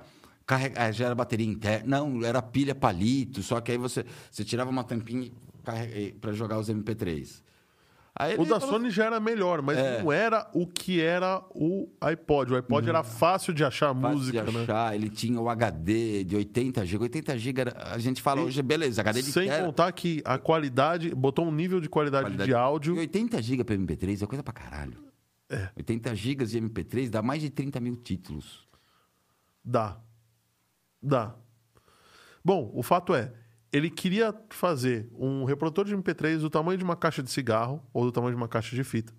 carrega, 0.49 0.81
ah, 0.83 0.91
já 0.91 1.05
era 1.05 1.13
bateria 1.13 1.45
interna, 1.45 1.99
não, 1.99 2.25
era 2.25 2.41
pilha 2.41 2.73
palito, 2.73 3.43
só 3.43 3.61
que 3.61 3.71
aí 3.71 3.77
você, 3.77 4.03
você 4.31 4.43
tirava 4.43 4.69
uma 4.71 4.83
tampinha 4.83 5.31
para 6.19 6.33
jogar 6.33 6.57
os 6.57 6.69
MP3. 6.69 7.43
Aí 8.15 8.35
O 8.35 8.43
da 8.43 8.59
falou- 8.59 8.75
Sony 8.79 8.89
já 8.89 9.05
era 9.05 9.19
melhor, 9.19 9.61
mas 9.61 9.77
É. 9.77 10.01
não 10.01 10.11
era 10.11 10.49
o 10.53 10.65
que 10.65 10.99
era 10.99 11.41
o 11.51 11.87
iPod. 12.01 12.51
O 12.51 12.55
iPod 12.57 12.89
era 12.89 13.03
fácil 13.03 13.53
de 13.53 13.63
achar 13.63 13.93
fácil 13.95 14.17
música, 14.17 14.43
de 14.43 14.51
né? 14.51 14.63
achar, 14.63 14.95
ele 14.95 15.07
tinha 15.09 15.39
o 15.39 15.47
HD 15.47 16.23
de 16.25 16.35
80 16.35 16.83
GB. 16.85 17.03
80 17.03 17.37
GB, 17.37 17.61
era- 17.61 17.93
a 17.93 17.97
gente 17.99 18.19
fala 18.21 18.41
hoje, 18.41 18.61
beleza, 18.63 18.99
HD 19.01 19.21
de 19.21 19.31
Sem 19.31 19.47
tera, 19.47 19.63
contar 19.63 19.91
que 19.93 20.21
a 20.25 20.37
qualidade, 20.39 21.13
botou 21.15 21.45
um 21.45 21.51
nível 21.51 21.79
de 21.79 21.87
qualidade, 21.87 22.23
qualidade- 22.25 22.49
de 22.49 22.55
áudio. 22.55 22.95
E 22.95 22.99
80 22.99 23.39
GB 23.41 23.63
para 23.63 23.75
MP3 23.75 24.21
é 24.23 24.25
coisa 24.25 24.43
pra 24.43 24.51
caralho. 24.53 24.97
É. 25.47 25.69
80 25.77 26.13
GB 26.13 26.43
de 26.45 26.57
MP3 26.57 27.09
dá 27.09 27.21
mais 27.21 27.41
de 27.41 27.49
30 27.51 27.79
mil 27.79 27.95
títulos. 27.95 28.67
Dá. 29.63 29.97
Dá. 31.01 31.35
Bom, 32.43 32.71
o 32.73 32.81
fato 32.81 33.13
é, 33.13 33.31
ele 33.71 33.89
queria 33.89 34.33
fazer 34.49 35.07
um 35.13 35.43
reprodutor 35.43 35.85
de 35.85 35.95
MP3 35.95 36.39
do 36.39 36.49
tamanho 36.49 36.77
de 36.77 36.83
uma 36.83 36.95
caixa 36.95 37.21
de 37.21 37.29
cigarro 37.29 37.83
ou 37.93 38.05
do 38.05 38.11
tamanho 38.11 38.33
de 38.33 38.37
uma 38.37 38.47
caixa 38.47 38.75
de 38.75 38.83
fita. 38.83 39.13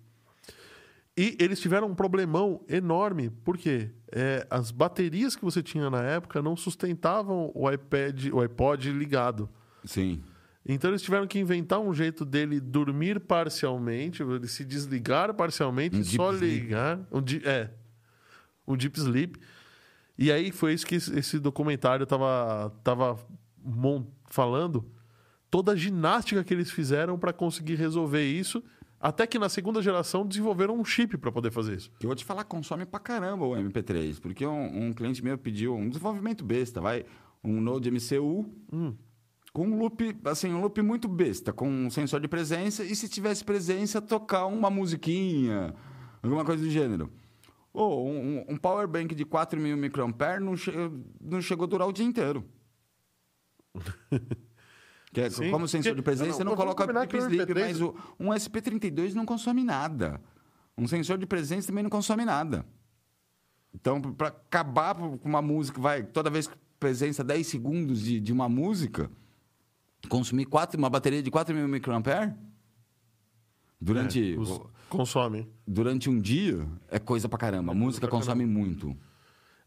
E 1.17 1.35
eles 1.39 1.59
tiveram 1.59 1.87
um 1.87 1.95
problemão 1.95 2.63
enorme, 2.69 3.29
porque 3.43 3.91
é, 4.11 4.47
as 4.49 4.71
baterias 4.71 5.35
que 5.35 5.43
você 5.43 5.61
tinha 5.61 5.89
na 5.89 6.01
época 6.01 6.41
não 6.41 6.55
sustentavam 6.55 7.51
o 7.53 7.69
iPad, 7.69 8.27
o 8.31 8.39
iPod 8.39 8.91
ligado. 8.91 9.49
Sim. 9.83 10.23
Então 10.65 10.89
eles 10.91 11.01
tiveram 11.01 11.27
que 11.27 11.39
inventar 11.39 11.79
um 11.79 11.93
jeito 11.93 12.23
dele 12.23 12.59
dormir 12.59 13.19
parcialmente, 13.19 14.21
ele 14.21 14.47
se 14.47 14.63
desligar 14.63 15.33
parcialmente 15.33 15.97
Um 15.97 16.01
e 16.01 16.05
só 16.05 16.31
ligar. 16.31 16.99
Um, 17.11 17.19
é. 17.43 17.69
Um 18.67 18.77
deep 18.77 18.97
sleep. 18.97 19.39
E 20.17 20.31
aí 20.31 20.51
foi 20.51 20.73
isso 20.73 20.85
que 20.85 20.95
esse 20.95 21.39
documentário 21.39 22.05
tava, 22.05 22.73
tava 22.83 23.17
falando. 24.27 24.85
Toda 25.49 25.73
a 25.73 25.75
ginástica 25.75 26.43
que 26.43 26.53
eles 26.53 26.71
fizeram 26.71 27.17
para 27.17 27.33
conseguir 27.33 27.75
resolver 27.75 28.23
isso. 28.23 28.63
Até 28.99 29.25
que 29.25 29.39
na 29.39 29.49
segunda 29.49 29.81
geração 29.81 30.25
desenvolveram 30.25 30.79
um 30.79 30.85
chip 30.85 31.17
para 31.17 31.31
poder 31.31 31.51
fazer 31.51 31.77
isso. 31.77 31.91
Que 31.99 32.05
eu 32.05 32.09
vou 32.09 32.15
te 32.15 32.23
falar, 32.23 32.43
consome 32.43 32.85
pra 32.85 32.99
caramba 32.99 33.45
o 33.45 33.53
MP3. 33.53 34.19
Porque 34.21 34.45
um, 34.45 34.87
um 34.87 34.93
cliente 34.93 35.23
meu 35.23 35.37
pediu 35.37 35.75
um 35.75 35.89
desenvolvimento 35.89 36.45
besta, 36.45 36.79
vai, 36.79 37.03
um 37.43 37.59
Node 37.59 37.89
MCU 37.89 38.47
com 39.53 39.67
um 39.67 39.77
loop, 39.77 40.17
assim, 40.25 40.53
um 40.53 40.61
loop 40.61 40.81
muito 40.81 41.07
besta, 41.07 41.51
com 41.51 41.67
um 41.67 41.89
sensor 41.89 42.19
de 42.21 42.27
presença, 42.27 42.83
e 42.83 42.95
se 42.95 43.09
tivesse 43.09 43.43
presença, 43.43 44.01
tocar 44.01 44.45
uma 44.45 44.69
musiquinha, 44.69 45.73
alguma 46.23 46.45
coisa 46.45 46.63
do 46.63 46.69
gênero. 46.69 47.11
Ou 47.73 48.07
um, 48.07 48.45
um 48.49 48.57
power 48.57 48.87
bank 48.87 49.15
de 49.15 49.25
4.000 49.25 49.75
microampere 49.77 50.43
não, 50.43 50.57
che 50.57 50.71
não 51.21 51.41
chegou 51.41 51.65
a 51.65 51.67
durar 51.67 51.87
o 51.87 51.93
dia 51.93 52.05
inteiro. 52.05 52.45
Que 55.13 55.19
é, 55.21 55.29
como 55.51 55.67
sensor 55.67 55.93
de 55.93 56.01
presença, 56.01 56.31
você 56.31 56.43
não 56.43 56.51
não, 56.51 56.57
coloca 56.57 56.85
o 56.85 57.17
sleep, 57.17 57.51
MP3 57.51 57.59
mas 57.59 57.81
o, 57.81 57.93
um 58.17 58.29
SP32 58.29 59.13
não 59.13 59.25
consome 59.25 59.61
nada. 59.61 60.21
Um 60.77 60.87
sensor 60.87 61.17
de 61.17 61.25
presença 61.25 61.67
também 61.67 61.83
não 61.83 61.89
consome 61.89 62.23
nada. 62.23 62.65
Então, 63.73 64.01
para 64.01 64.29
acabar 64.29 64.95
com 64.95 65.19
uma 65.27 65.41
música, 65.41 65.81
vai, 65.81 66.01
toda 66.03 66.29
vez 66.29 66.47
que 66.47 66.55
presença 66.79 67.25
10 67.25 67.45
segundos 67.45 67.99
de, 68.01 68.21
de 68.21 68.31
uma 68.31 68.47
música, 68.47 69.11
consumir 70.07 70.45
quatro, 70.45 70.77
uma 70.77 70.89
bateria 70.89 71.21
de 71.21 71.29
4.000 71.29 71.67
microampere 71.67 72.33
durante, 73.81 74.33
É, 74.33 74.39
os- 74.39 74.61
consomem. 74.97 75.47
durante 75.67 76.09
um 76.09 76.19
dia 76.19 76.67
é 76.89 76.99
coisa 76.99 77.27
pra 77.29 77.37
caramba. 77.37 77.71
A 77.71 77.75
música 77.75 78.07
pra 78.07 78.17
consome 78.17 78.45
muito. 78.45 78.95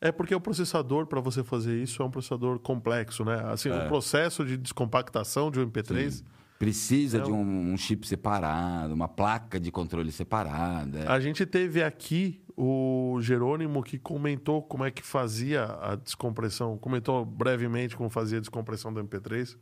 É 0.01 0.13
porque 0.13 0.35
o 0.35 0.41
processador, 0.41 1.07
para 1.07 1.21
você 1.21 1.43
fazer 1.43 1.83
isso, 1.83 2.03
é 2.03 2.05
um 2.05 2.11
processador 2.11 2.59
complexo, 2.59 3.25
né? 3.25 3.41
Assim, 3.47 3.71
o 3.71 3.89
processo 3.89 4.45
de 4.45 4.57
descompactação 4.57 5.51
de 5.51 5.61
um 5.61 5.67
MP3. 5.71 6.23
Precisa 6.59 7.19
É 7.19 7.21
de 7.21 7.33
um, 7.33 7.73
um 7.73 7.77
chip 7.77 8.07
separado, 8.07 8.95
uma 8.95 9.09
placa 9.09 9.59
de 9.59 9.73
controle 9.73 10.13
separada. 10.13 11.01
é. 11.01 11.09
A 11.09 11.19
gente 11.19 11.45
teve 11.45 11.83
aqui 11.83 12.41
o 12.57 13.19
Jerônimo 13.21 13.83
que 13.83 13.99
comentou 13.99 14.63
como 14.63 14.85
é 14.85 14.91
que 14.91 15.03
fazia 15.03 15.65
a 15.65 15.97
descompressão, 15.97 16.79
comentou 16.79 17.25
brevemente 17.25 17.97
como 17.97 18.09
fazia 18.09 18.39
a 18.39 18.41
descompressão 18.41 18.93
do 18.93 19.03
MP3. 19.03 19.57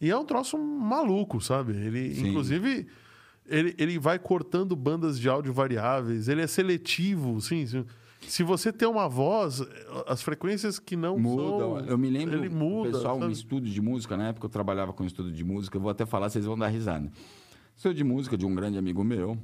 E 0.00 0.10
é 0.10 0.16
um 0.16 0.24
troço 0.24 0.58
maluco, 0.58 1.40
sabe? 1.40 1.72
Ele, 1.72 2.14
Sim. 2.14 2.28
inclusive, 2.28 2.88
ele, 3.46 3.74
ele 3.78 3.98
vai 3.98 4.18
cortando 4.18 4.74
bandas 4.76 5.18
de 5.18 5.28
áudio 5.28 5.52
variáveis, 5.52 6.28
ele 6.28 6.42
é 6.42 6.46
seletivo, 6.46 7.40
sim. 7.40 7.66
Se, 7.66 7.84
se 8.22 8.42
você 8.42 8.72
tem 8.72 8.88
uma 8.88 9.08
voz, 9.08 9.62
as 10.06 10.22
frequências 10.22 10.78
que 10.78 10.96
não 10.96 11.18
Muda. 11.18 11.42
são... 11.42 11.78
Eu 11.86 11.98
me 11.98 12.08
lembro, 12.10 12.36
ele 12.38 12.48
muda, 12.48 12.90
o 12.90 12.92
pessoal, 12.92 13.16
um 13.16 13.20
sabe? 13.20 13.32
estúdio 13.32 13.72
de 13.72 13.80
música, 13.80 14.16
na 14.16 14.28
época 14.28 14.46
eu 14.46 14.50
trabalhava 14.50 14.92
com 14.92 15.04
estudo 15.04 15.30
de 15.30 15.44
música, 15.44 15.76
eu 15.76 15.80
vou 15.80 15.90
até 15.90 16.06
falar, 16.06 16.30
vocês 16.30 16.44
vão 16.44 16.56
dar 16.56 16.68
risada. 16.68 17.10
Estúdio 17.76 17.96
de 17.98 18.04
música 18.04 18.36
de 18.36 18.46
um 18.46 18.54
grande 18.54 18.78
amigo 18.78 19.02
meu, 19.02 19.36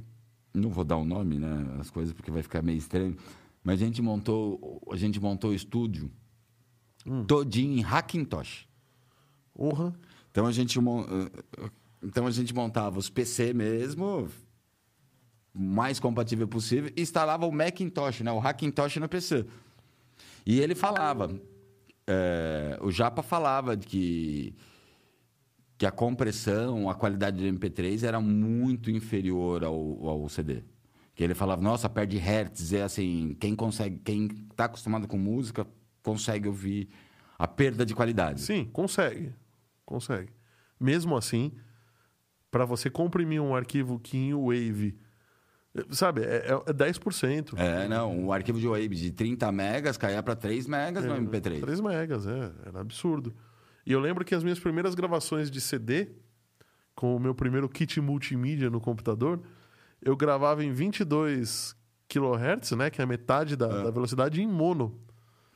não 0.55 0.71
vou 0.71 0.85
dar 0.85 0.97
o 0.97 1.05
nome, 1.05 1.39
né, 1.39 1.77
as 1.79 1.91
coisas, 1.91 2.13
porque 2.13 2.31
vai 2.31 2.43
ficar 2.43 2.63
meio 2.63 2.79
estranho, 2.79 3.17
mas 3.65 3.83
a 3.83 3.85
gente 3.85 4.01
montou, 4.01 4.81
a 4.91 4.97
gente 4.97 5.21
montou 5.21 5.51
o 5.51 5.55
estúdio 5.55 6.11
Hum. 7.07 7.25
todinho 7.25 7.79
em 7.79 7.83
Hackintosh. 7.83 8.69
Honra. 9.59 9.95
Então 10.31 10.47
a 10.47 10.53
gente, 10.53 10.79
eh, 10.79 11.71
então 12.03 12.27
a 12.27 12.31
gente 12.31 12.55
montava 12.55 12.99
os 12.99 13.11
PC 13.11 13.53
mesmo, 13.53 14.29
mais 15.53 15.99
compatível 15.99 16.47
possível, 16.47 16.93
e 16.97 17.03
instalava 17.03 17.47
o 17.47 17.53
Macintosh, 17.53 18.21
né? 18.21 18.31
o 18.33 18.39
Hackintosh 18.39 18.97
no 18.97 19.09
PC. 19.09 19.45
E 20.47 20.61
ele 20.61 20.75
falava, 20.75 21.31
eh, 22.07 22.79
o 22.81 22.91
Japa 22.91 23.23
falava 23.23 23.77
que, 23.77 24.55
que 25.77 25.85
a 25.85 25.91
compressão, 25.91 26.89
a 26.89 26.95
qualidade 26.95 27.39
do 27.39 27.59
MP3 27.59 28.05
era 28.05 28.21
muito 28.21 28.91
inferior 28.91 29.65
ao, 29.65 30.09
ao 30.09 30.29
CD. 30.29 30.63
Que 31.15 31.25
ele 31.25 31.35
falava, 31.35 31.61
nossa, 31.61 31.89
perde 31.89 32.17
hertz, 32.17 32.73
é 32.73 32.83
assim, 32.83 33.37
quem 33.41 33.57
consegue, 33.57 33.99
quem 33.99 34.29
está 34.51 34.67
acostumado 34.67 35.09
com 35.09 35.19
música 35.19 35.67
consegue 36.03 36.47
ouvir 36.49 36.89
a 37.39 37.47
perda 37.47 37.85
de 37.85 37.95
qualidade. 37.95 38.41
Sim, 38.41 38.65
consegue. 38.67 39.35
Consegue. 39.85 40.31
Mesmo 40.81 41.17
assim, 41.17 41.53
para 42.51 42.65
você 42.65 42.89
comprimir 42.91 43.41
um 43.43 43.55
arquivo 43.55 43.99
que 43.99 44.17
em 44.17 44.33
Wave, 44.35 44.99
eh, 45.77 45.85
sabe, 45.91 46.23
é, 46.23 46.47
é 46.49 46.53
é 46.71 46.73
10%. 46.73 47.55
É, 47.57 47.87
não, 47.89 48.27
o 48.27 48.33
arquivo 48.33 48.59
de 48.59 48.67
Wave 48.67 48.89
de 48.89 49.11
30 49.13 49.51
megas 49.53 49.97
caía 49.97 50.23
para 50.23 50.35
3 50.37 50.67
megas 50.67 51.05
no 51.05 51.15
MP3. 51.15 51.61
3 51.61 51.81
megas, 51.81 52.27
é. 52.27 52.53
Era 52.67 52.81
absurdo. 52.81 53.35
E 53.87 53.93
eu 53.93 54.01
lembro 54.01 54.25
que 54.25 54.35
as 54.35 54.43
minhas 54.43 54.59
primeiras 54.59 54.95
gravações 54.95 55.51
de 55.51 55.61
CD, 55.61 56.09
com 56.95 57.15
o 57.17 57.21
meu 57.21 57.35
primeiro 57.35 57.69
kit 57.69 58.01
multimídia 58.01 58.69
no 58.71 58.81
computador, 58.81 59.41
eu 60.03 60.17
gravava 60.17 60.65
em 60.65 60.73
22 60.73 61.75
kHz, 62.09 62.73
né? 62.73 62.91
Que 62.91 63.01
é 63.01 63.05
a 63.05 63.07
metade 63.07 63.57
da, 63.57 63.67
Ah. 63.67 63.83
da 63.85 63.91
velocidade, 63.91 64.41
em 64.43 64.47
mono. 64.47 65.01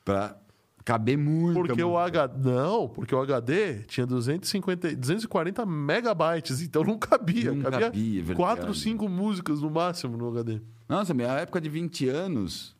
Pra 0.05 0.37
caber 0.83 1.17
muito. 1.17 1.53
Porque 1.59 1.83
o 1.83 1.97
HD. 1.97 2.49
Não, 2.49 2.87
porque 2.87 3.15
o 3.15 3.19
HD 3.21 3.79
tinha 3.87 4.05
250, 4.05 4.95
240 4.95 5.65
megabytes, 5.65 6.61
então 6.61 6.83
não 6.83 6.97
cabia. 6.97 7.51
Não 7.53 7.61
cabia 7.63 7.79
cabia, 7.79 8.21
é 8.21 8.35
4, 8.35 8.55
verdade. 8.65 8.79
5 8.79 9.09
músicas 9.09 9.61
no 9.61 9.69
máximo 9.69 10.17
no 10.17 10.29
HD. 10.29 10.61
Nossa, 10.87 11.13
minha 11.13 11.29
época 11.29 11.59
de 11.61 11.69
20 11.69 12.09
anos, 12.09 12.75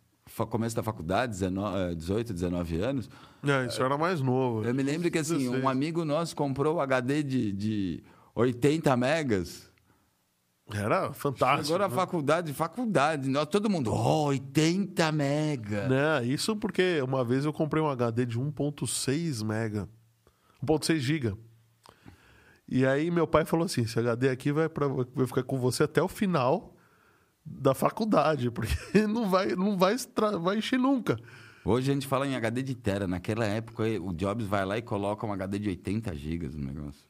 começo 0.50 0.76
da 0.76 0.84
faculdade, 0.84 1.32
19, 1.34 1.78
eh, 1.78 1.96
18, 1.96 2.34
19 2.34 2.82
anos, 2.82 3.10
É, 3.44 3.66
isso 3.68 3.82
era 3.82 3.98
mais 3.98 4.22
novo. 4.22 4.64
eu 4.66 4.74
me 4.74 4.84
lembro 4.84 5.10
que 5.10 5.18
assim, 5.18 5.38
16. 5.38 5.64
um 5.64 5.70
amigo 5.70 6.04
nosso 6.06 6.36
comprou 6.36 6.76
o 6.76 6.82
HD 6.82 7.24
de, 7.24 7.52
de 7.54 8.04
80 8.36 8.96
megas. 8.98 9.72
Era 10.74 11.14
fantástico. 11.14 11.66
Chegou 11.66 11.80
na 11.80 11.88
né? 11.88 11.96
faculdade, 11.96 12.54
faculdade, 12.54 13.30
nós, 13.30 13.48
todo 13.48 13.70
mundo, 13.70 13.92
oh, 13.92 14.26
80 14.26 15.12
mega. 15.12 15.88
Né, 15.88 16.26
Isso 16.26 16.56
porque 16.56 17.02
uma 17.02 17.24
vez 17.24 17.46
eu 17.46 17.54
comprei 17.54 17.82
um 17.82 17.88
HD 17.88 18.26
de 18.26 18.40
1.6 18.40 19.44
mega. 19.46 19.88
1.6 20.66 20.98
giga. 20.98 21.38
E 22.68 22.86
aí 22.86 23.12
meu 23.12 23.28
pai 23.28 23.46
falou 23.46 23.66
assim, 23.66 23.82
esse 23.82 24.00
HD 24.00 24.30
aqui 24.30 24.52
vai, 24.52 24.70
pra, 24.70 24.88
vai 24.88 25.28
ficar 25.28 25.44
com 25.44 25.60
você 25.60 25.84
até 25.84 26.02
o 26.02 26.08
final 26.08 26.76
da 27.46 27.74
faculdade, 27.74 28.50
porque 28.50 28.74
não 29.08 29.30
vai, 29.30 29.56
não 29.56 29.78
vai, 29.78 29.96
vai 30.42 30.58
encher 30.58 30.80
nunca. 30.80 31.18
Hoje 31.66 31.92
a 31.92 31.94
gente 31.94 32.08
fala 32.08 32.28
em 32.28 32.36
HD 32.36 32.62
de 32.62 32.76
tera. 32.76 33.08
Naquela 33.08 33.46
época, 33.46 33.84
o 34.02 34.14
Jobs 34.14 34.46
vai 34.46 34.66
lá 34.66 34.78
e 34.78 34.82
coloca 34.82 35.26
um 35.26 35.32
HD 35.32 35.60
de 35.60 35.70
80 35.70 36.16
gigas 36.16 36.56
no 36.56 36.66
negócio. 36.66 37.08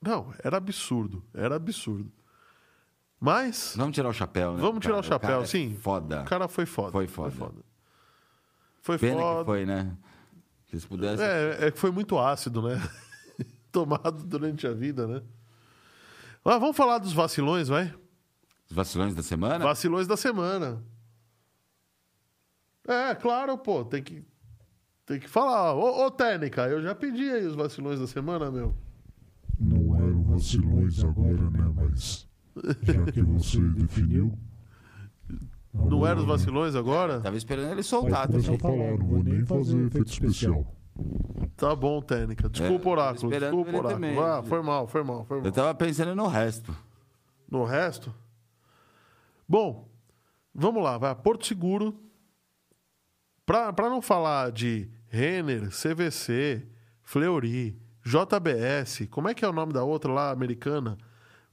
Não, 0.00 0.32
era 0.42 0.56
absurdo, 0.58 1.24
era 1.34 1.56
absurdo. 1.56 2.12
Mas 3.20 3.74
Vamos 3.76 3.94
tirar 3.94 4.08
o 4.08 4.12
chapéu, 4.12 4.54
né? 4.54 4.60
Vamos 4.60 4.80
tirar 4.80 4.98
o 4.98 5.02
chapéu, 5.02 5.30
cara 5.30 5.42
é 5.42 5.46
sim. 5.46 5.76
Foda. 5.80 6.22
o 6.22 6.24
cara 6.24 6.46
foi 6.46 6.66
foda. 6.66 6.92
Foi 6.92 7.06
foda. 7.06 7.52
Foi 8.80 8.98
Pena 8.98 9.20
foda. 9.20 9.38
que 9.40 9.44
foi, 9.44 9.66
né? 9.66 9.96
Se 10.72 10.86
pudesse. 10.86 11.22
É, 11.22 11.66
é 11.66 11.70
que 11.70 11.78
foi 11.78 11.90
muito 11.90 12.18
ácido, 12.18 12.62
né? 12.62 12.80
Tomado 13.72 14.24
durante 14.24 14.66
a 14.66 14.72
vida, 14.72 15.06
né? 15.06 15.22
Mas 16.44 16.60
vamos 16.60 16.76
falar 16.76 16.98
dos 16.98 17.12
vacilões, 17.12 17.68
vai? 17.68 17.92
Os 18.70 18.76
vacilões 18.76 19.14
da 19.14 19.22
semana? 19.22 19.64
Vacilões 19.64 20.06
da 20.06 20.16
semana. 20.16 20.82
É, 22.86 23.14
claro, 23.14 23.58
pô, 23.58 23.84
tem 23.84 24.02
que, 24.02 24.24
tem 25.04 25.18
que 25.18 25.28
falar. 25.28 25.74
Ô, 25.74 26.06
ô, 26.06 26.10
Técnica, 26.10 26.68
eu 26.68 26.82
já 26.82 26.94
pedi 26.94 27.30
aí 27.30 27.46
os 27.46 27.54
vacilões 27.54 27.98
da 27.98 28.06
semana, 28.06 28.50
meu. 28.50 28.74
Não 29.58 29.96
eram 29.96 30.22
vacilões 30.22 31.02
agora, 31.02 31.50
né? 31.50 31.72
Mas 31.74 32.27
já 32.82 33.12
que 33.12 33.22
você 33.22 33.60
definiu. 33.60 34.32
Não 35.72 36.06
eram 36.06 36.20
os 36.22 36.26
vacilões 36.26 36.74
agora? 36.74 37.20
Tava 37.20 37.36
esperando 37.36 37.70
ele 37.72 37.82
soltar 37.82 38.24
a 38.24 38.28
também. 38.28 38.58
falar, 38.58 38.98
não 38.98 39.06
vou 39.06 39.22
nem 39.22 39.44
fazer 39.44 39.86
efeito 39.86 40.10
especial. 40.10 40.74
Tá 41.56 41.76
bom, 41.76 42.00
Técnica. 42.02 42.48
Desculpa, 42.48 42.88
É, 42.88 42.92
Oráculo. 42.92 43.30
Desculpa, 43.30 43.70
Oráculo. 43.70 43.88
também. 43.88 44.18
Ah, 44.18 44.42
foi 44.42 44.62
mal, 44.62 44.86
foi 44.88 45.04
mal, 45.04 45.24
foi 45.24 45.36
mal. 45.38 45.46
Eu 45.46 45.52
tava 45.52 45.72
pensando 45.74 46.14
no 46.16 46.26
resto. 46.26 46.74
No 47.48 47.64
resto? 47.64 48.12
Bom, 49.48 49.88
vamos 50.54 50.82
lá, 50.82 50.98
vai. 50.98 51.14
Porto 51.14 51.46
Seguro. 51.46 51.94
Para 53.46 53.88
não 53.88 54.02
falar 54.02 54.50
de 54.52 54.90
Renner, 55.08 55.70
CVC, 55.70 56.66
Fleury, 57.02 57.80
JBS, 58.04 59.06
como 59.10 59.28
é 59.28 59.34
que 59.34 59.42
é 59.44 59.48
o 59.48 59.52
nome 59.52 59.72
da 59.72 59.82
outra 59.84 60.12
lá, 60.12 60.30
americana? 60.30 60.98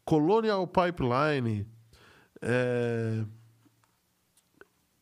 Colonial 0.05 0.67
Pipeline. 0.67 1.67
é, 2.41 3.25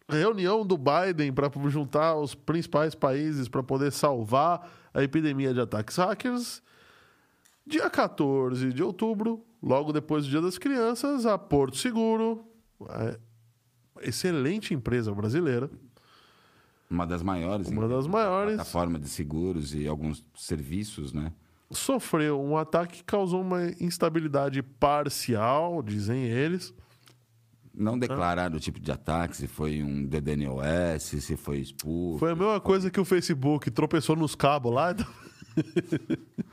Reunião 0.09 0.65
do 0.65 0.77
Biden 0.77 1.31
para 1.33 1.49
juntar 1.69 2.15
os 2.15 2.35
principais 2.35 2.93
países 2.93 3.47
para 3.47 3.63
poder 3.63 3.91
salvar 3.91 4.69
a 4.93 5.01
epidemia 5.01 5.53
de 5.53 5.59
ataques 5.59 5.97
hackers. 5.97 6.61
Dia 7.65 7.89
14 7.89 8.73
de 8.73 8.83
outubro, 8.83 9.45
logo 9.61 9.93
depois 9.93 10.25
do 10.25 10.29
Dia 10.29 10.41
das 10.41 10.57
Crianças, 10.57 11.25
a 11.25 11.37
Porto 11.37 11.77
Seguro, 11.77 12.45
é, 12.89 13.17
excelente 14.01 14.73
empresa 14.73 15.13
brasileira, 15.13 15.69
Uma 16.89 17.07
das 17.07 17.23
maiores. 17.23 17.67
Uma 17.69 17.85
em 17.85 17.89
das 17.89 18.05
maiores. 18.05 18.55
Plataforma 18.55 18.99
de 18.99 19.07
seguros 19.07 19.73
e 19.73 19.87
alguns 19.87 20.23
serviços, 20.35 21.11
né? 21.13 21.33
Sofreu 21.71 22.41
um 22.41 22.57
ataque 22.57 22.97
que 22.97 23.03
causou 23.03 23.41
uma 23.41 23.71
instabilidade 23.79 24.61
parcial, 24.61 25.81
dizem 25.81 26.23
eles. 26.23 26.73
Não 27.73 27.97
declararam 27.97 28.55
o 28.55 28.59
tipo 28.59 28.79
de 28.79 28.91
ataque, 28.91 29.35
se 29.35 29.47
foi 29.47 29.81
um 29.81 30.05
DDNOS, 30.05 31.01
se 31.01 31.35
foi 31.35 31.57
expulso. 31.57 32.19
Foi 32.19 32.31
a 32.31 32.35
mesma 32.35 32.59
coisa 32.59 32.91
que 32.91 32.99
o 32.99 33.05
Facebook 33.05 33.71
tropeçou 33.71 34.15
nos 34.15 34.35
cabos 34.35 34.71
lá, 34.73 34.91
então, 34.91 35.07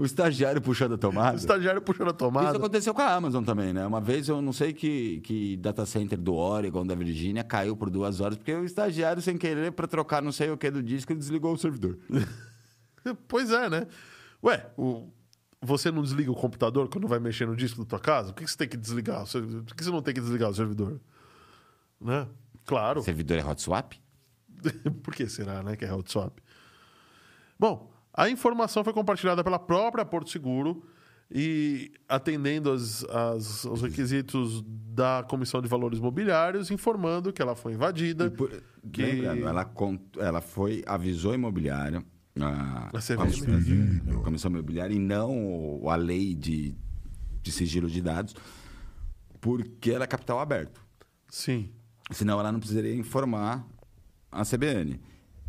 O 0.00 0.04
estagiário 0.04 0.62
puxando 0.62 0.92
a 0.92 0.94
o 0.94 0.98
tomada. 0.98 1.36
estagiário 1.36 1.82
puxando 1.82 2.08
a 2.08 2.10
Isso 2.12 2.16
tomada. 2.16 2.56
aconteceu 2.56 2.94
com 2.94 3.02
a 3.02 3.12
Amazon 3.14 3.44
também, 3.44 3.74
né? 3.74 3.86
Uma 3.86 4.00
vez 4.00 4.30
eu 4.30 4.40
não 4.40 4.50
sei 4.50 4.72
que, 4.72 5.20
que 5.20 5.58
data 5.58 5.84
center 5.84 6.18
do 6.18 6.32
Oregon, 6.34 6.86
da 6.86 6.94
Virgínia, 6.94 7.44
caiu 7.44 7.76
por 7.76 7.90
duas 7.90 8.18
horas, 8.18 8.38
porque 8.38 8.54
o 8.54 8.64
estagiário, 8.64 9.20
sem 9.20 9.36
querer, 9.36 9.72
para 9.72 9.86
trocar 9.86 10.22
não 10.22 10.32
sei 10.32 10.48
o 10.50 10.56
que 10.56 10.70
do 10.70 10.82
disco, 10.82 11.14
desligou 11.14 11.52
o 11.52 11.58
servidor. 11.58 11.98
Pois 13.28 13.50
é, 13.50 13.70
né? 13.70 13.86
Ué, 14.42 14.70
o- 14.76 15.08
você 15.62 15.90
não 15.90 16.02
desliga 16.02 16.30
o 16.30 16.34
computador 16.34 16.88
quando 16.88 17.06
vai 17.06 17.18
mexer 17.18 17.46
no 17.46 17.54
disco 17.54 17.80
da 17.80 17.84
tua 17.86 18.00
casa? 18.00 18.32
Por 18.32 18.42
que 18.42 18.50
você 18.50 18.56
tem 18.56 18.68
que 18.68 18.76
desligar? 18.76 19.24
Por 19.26 19.74
que 19.76 19.84
você 19.84 19.90
não 19.90 20.00
tem 20.02 20.14
que 20.14 20.20
desligar 20.20 20.48
o 20.50 20.54
servidor? 20.54 21.00
Né? 22.00 22.26
Claro. 22.64 23.00
O 23.00 23.02
servidor 23.02 23.38
é 23.38 23.44
hot 23.44 23.60
swap? 23.60 23.92
Por 25.02 25.14
que 25.14 25.26
será, 25.28 25.62
né, 25.62 25.74
que 25.76 25.84
é 25.84 25.92
hot 25.92 26.10
swap? 26.10 26.38
Bom, 27.58 27.90
a 28.12 28.28
informação 28.30 28.82
foi 28.84 28.92
compartilhada 28.92 29.42
pela 29.44 29.58
própria 29.58 30.04
Porto 30.04 30.30
Seguro 30.30 30.82
e 31.30 31.92
atendendo 32.08 32.70
as, 32.70 33.04
as- 33.04 33.64
aos 33.66 33.82
requisitos 33.82 34.62
da 34.66 35.24
Comissão 35.28 35.60
de 35.62 35.68
Valores 35.68 35.98
Mobiliários, 36.00 36.70
informando 36.70 37.32
que 37.32 37.40
ela 37.40 37.54
foi 37.54 37.72
invadida. 37.74 38.30
Por- 38.30 38.62
que- 38.92 39.02
Lembrando, 39.02 39.46
ela, 39.48 39.64
cont- 39.64 40.16
ela 40.18 40.40
foi, 40.40 40.82
avisou 40.86 41.32
a 41.32 41.34
imobiliária, 41.34 42.02
a, 42.38 42.90
A 42.96 43.00
CVM. 43.00 44.18
a 44.20 44.22
comissão 44.22 44.50
imobiliária, 44.50 44.94
e 44.94 44.98
não 44.98 45.88
a 45.88 45.96
lei 45.96 46.34
de, 46.34 46.74
de 47.42 47.52
sigilo 47.52 47.88
de 47.88 48.00
dados, 48.00 48.34
porque 49.40 49.90
ela 49.90 50.04
é 50.04 50.06
capital 50.06 50.38
aberto. 50.40 50.80
Sim. 51.28 51.70
Senão 52.10 52.38
ela 52.40 52.50
não 52.52 52.58
precisaria 52.60 52.94
informar 52.94 53.66
a 54.30 54.44
CBN. 54.44 55.00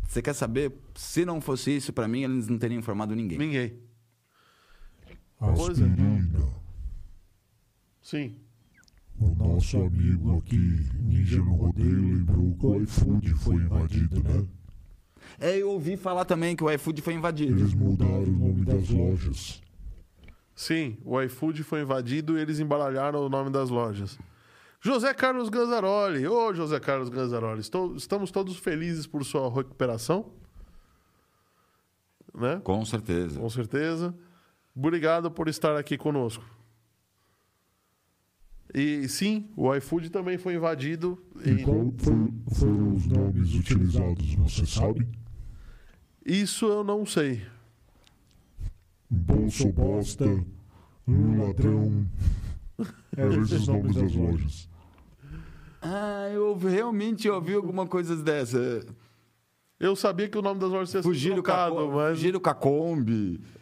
Você 0.06 0.20
quer 0.22 0.34
saber? 0.34 0.72
Se 0.94 1.24
não 1.24 1.40
fosse 1.40 1.76
isso, 1.76 1.92
para 1.92 2.06
mim, 2.06 2.22
eles 2.22 2.48
não 2.48 2.58
teriam 2.58 2.78
informado 2.78 3.14
ninguém. 3.14 3.38
Ninguém. 3.38 3.78
Aspirina. 5.40 6.48
Sim. 8.02 8.36
O 9.18 9.34
nosso 9.34 9.76
amigo 9.82 10.38
aqui, 10.38 10.56
Ninja 11.00 11.38
no 11.38 11.54
Rodeio, 11.54 12.00
lembrou 12.16 12.54
que 12.56 12.66
o 12.66 12.82
iFood 12.82 13.34
foi 13.34 13.54
invadido, 13.56 14.22
né? 14.22 14.46
É, 15.42 15.56
eu 15.58 15.70
ouvi 15.70 15.96
falar 15.96 16.24
também 16.24 16.54
que 16.54 16.62
o 16.62 16.70
iFood 16.70 17.02
foi 17.02 17.14
invadido. 17.14 17.58
Eles 17.58 17.74
mudaram 17.74 18.22
o 18.22 18.26
nome 18.26 18.64
das 18.64 18.88
lojas. 18.90 19.60
Sim, 20.54 20.98
o 21.04 21.20
iFood 21.20 21.64
foi 21.64 21.80
invadido 21.82 22.38
e 22.38 22.40
eles 22.40 22.60
embaralharam 22.60 23.26
o 23.26 23.28
nome 23.28 23.50
das 23.50 23.68
lojas. 23.70 24.18
José 24.80 25.12
Carlos 25.14 25.48
Ganzaroli. 25.48 26.26
Ô, 26.28 26.52
José 26.54 26.78
Carlos 26.78 27.08
Ganzaroli, 27.08 27.60
estou- 27.60 27.96
estamos 27.96 28.30
todos 28.30 28.56
felizes 28.56 29.06
por 29.06 29.24
sua 29.24 29.52
recuperação. 29.52 30.26
Né? 32.34 32.60
Com 32.62 32.84
certeza. 32.84 33.40
Com 33.40 33.50
certeza. 33.50 34.14
Obrigado 34.76 35.30
por 35.30 35.48
estar 35.48 35.76
aqui 35.76 35.98
conosco. 35.98 36.44
E 38.74 39.06
sim, 39.08 39.50
o 39.56 39.74
iFood 39.74 40.08
também 40.10 40.38
foi 40.38 40.54
invadido. 40.54 41.20
E 41.44 41.50
E 41.50 41.62
qual 41.64 41.92
foi- 41.98 42.32
foram 42.54 42.94
os 42.94 43.06
nomes 43.06 43.54
utilizados, 43.54 44.34
você 44.36 44.64
sabe? 44.64 45.06
Isso 46.24 46.66
eu 46.66 46.84
não 46.84 47.04
sei. 47.06 47.46
Bolso 49.08 49.70
bosta, 49.72 50.24
um 51.06 51.44
ladrão. 51.46 52.06
Eram 53.16 53.42
esses 53.42 53.66
nomes 53.66 53.94
das 53.96 54.14
lojas. 54.14 54.68
Ah, 55.82 56.28
eu 56.32 56.56
realmente 56.56 57.28
ouvi 57.28 57.54
alguma 57.54 57.86
coisa 57.86 58.16
dessa. 58.16 58.86
Eu 59.78 59.96
sabia 59.96 60.28
que 60.28 60.38
o 60.38 60.42
nome 60.42 60.60
das 60.60 60.70
lojas 60.70 60.90
tinha 60.90 61.02
sido 61.02 61.10
Fugiram 61.10 61.34
com 61.36 61.40
a 61.40 61.44
trocado, 61.54 61.74
Co- 61.74 61.90
mas... 61.96 62.16
fugiram. 62.16 62.40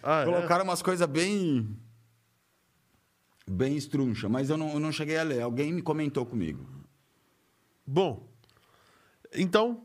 Ah, 0.02 0.20
é? 0.20 0.24
Colocaram 0.26 0.64
umas 0.64 0.82
coisas 0.82 1.08
bem. 1.08 1.76
bem 3.50 3.74
estruncha, 3.76 4.28
mas 4.28 4.50
eu 4.50 4.56
não, 4.56 4.70
eu 4.74 4.80
não 4.80 4.92
cheguei 4.92 5.16
a 5.18 5.22
ler. 5.22 5.40
Alguém 5.40 5.72
me 5.72 5.80
comentou 5.82 6.24
comigo. 6.26 6.64
Bom, 7.86 8.28
então, 9.34 9.82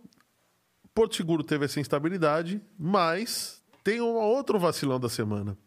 Porto 0.96 1.16
Seguro 1.18 1.44
teve 1.44 1.66
essa 1.66 1.80
instabilidade, 1.80 2.62
mas 2.80 3.62
tem 3.84 4.00
um 4.02 4.16
outro 4.16 4.58
vacilão 4.58 4.98
da 4.98 5.10
semana. 5.10 5.58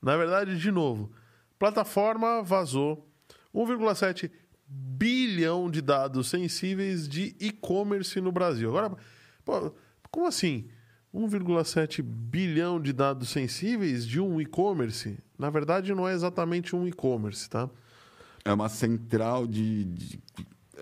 Na 0.00 0.16
verdade, 0.16 0.58
de 0.58 0.70
novo, 0.70 1.12
plataforma 1.58 2.42
vazou 2.42 3.06
1,7 3.54 4.30
bilhão 4.66 5.70
de 5.70 5.82
dados 5.82 6.28
sensíveis 6.28 7.06
de 7.06 7.36
e-commerce 7.38 8.18
no 8.22 8.32
Brasil. 8.32 8.70
Agora, 8.70 8.96
pô, 9.44 9.70
como 10.10 10.26
assim? 10.26 10.66
1,7 11.14 12.02
bilhão 12.02 12.80
de 12.80 12.92
dados 12.92 13.28
sensíveis 13.28 14.06
de 14.06 14.18
um 14.18 14.40
e-commerce? 14.40 15.18
Na 15.38 15.50
verdade, 15.50 15.94
não 15.94 16.08
é 16.08 16.14
exatamente 16.14 16.74
um 16.74 16.88
e-commerce, 16.88 17.48
tá? 17.50 17.68
É 18.44 18.52
uma 18.52 18.68
central 18.70 19.46
de. 19.46 19.84
de- 19.84 20.20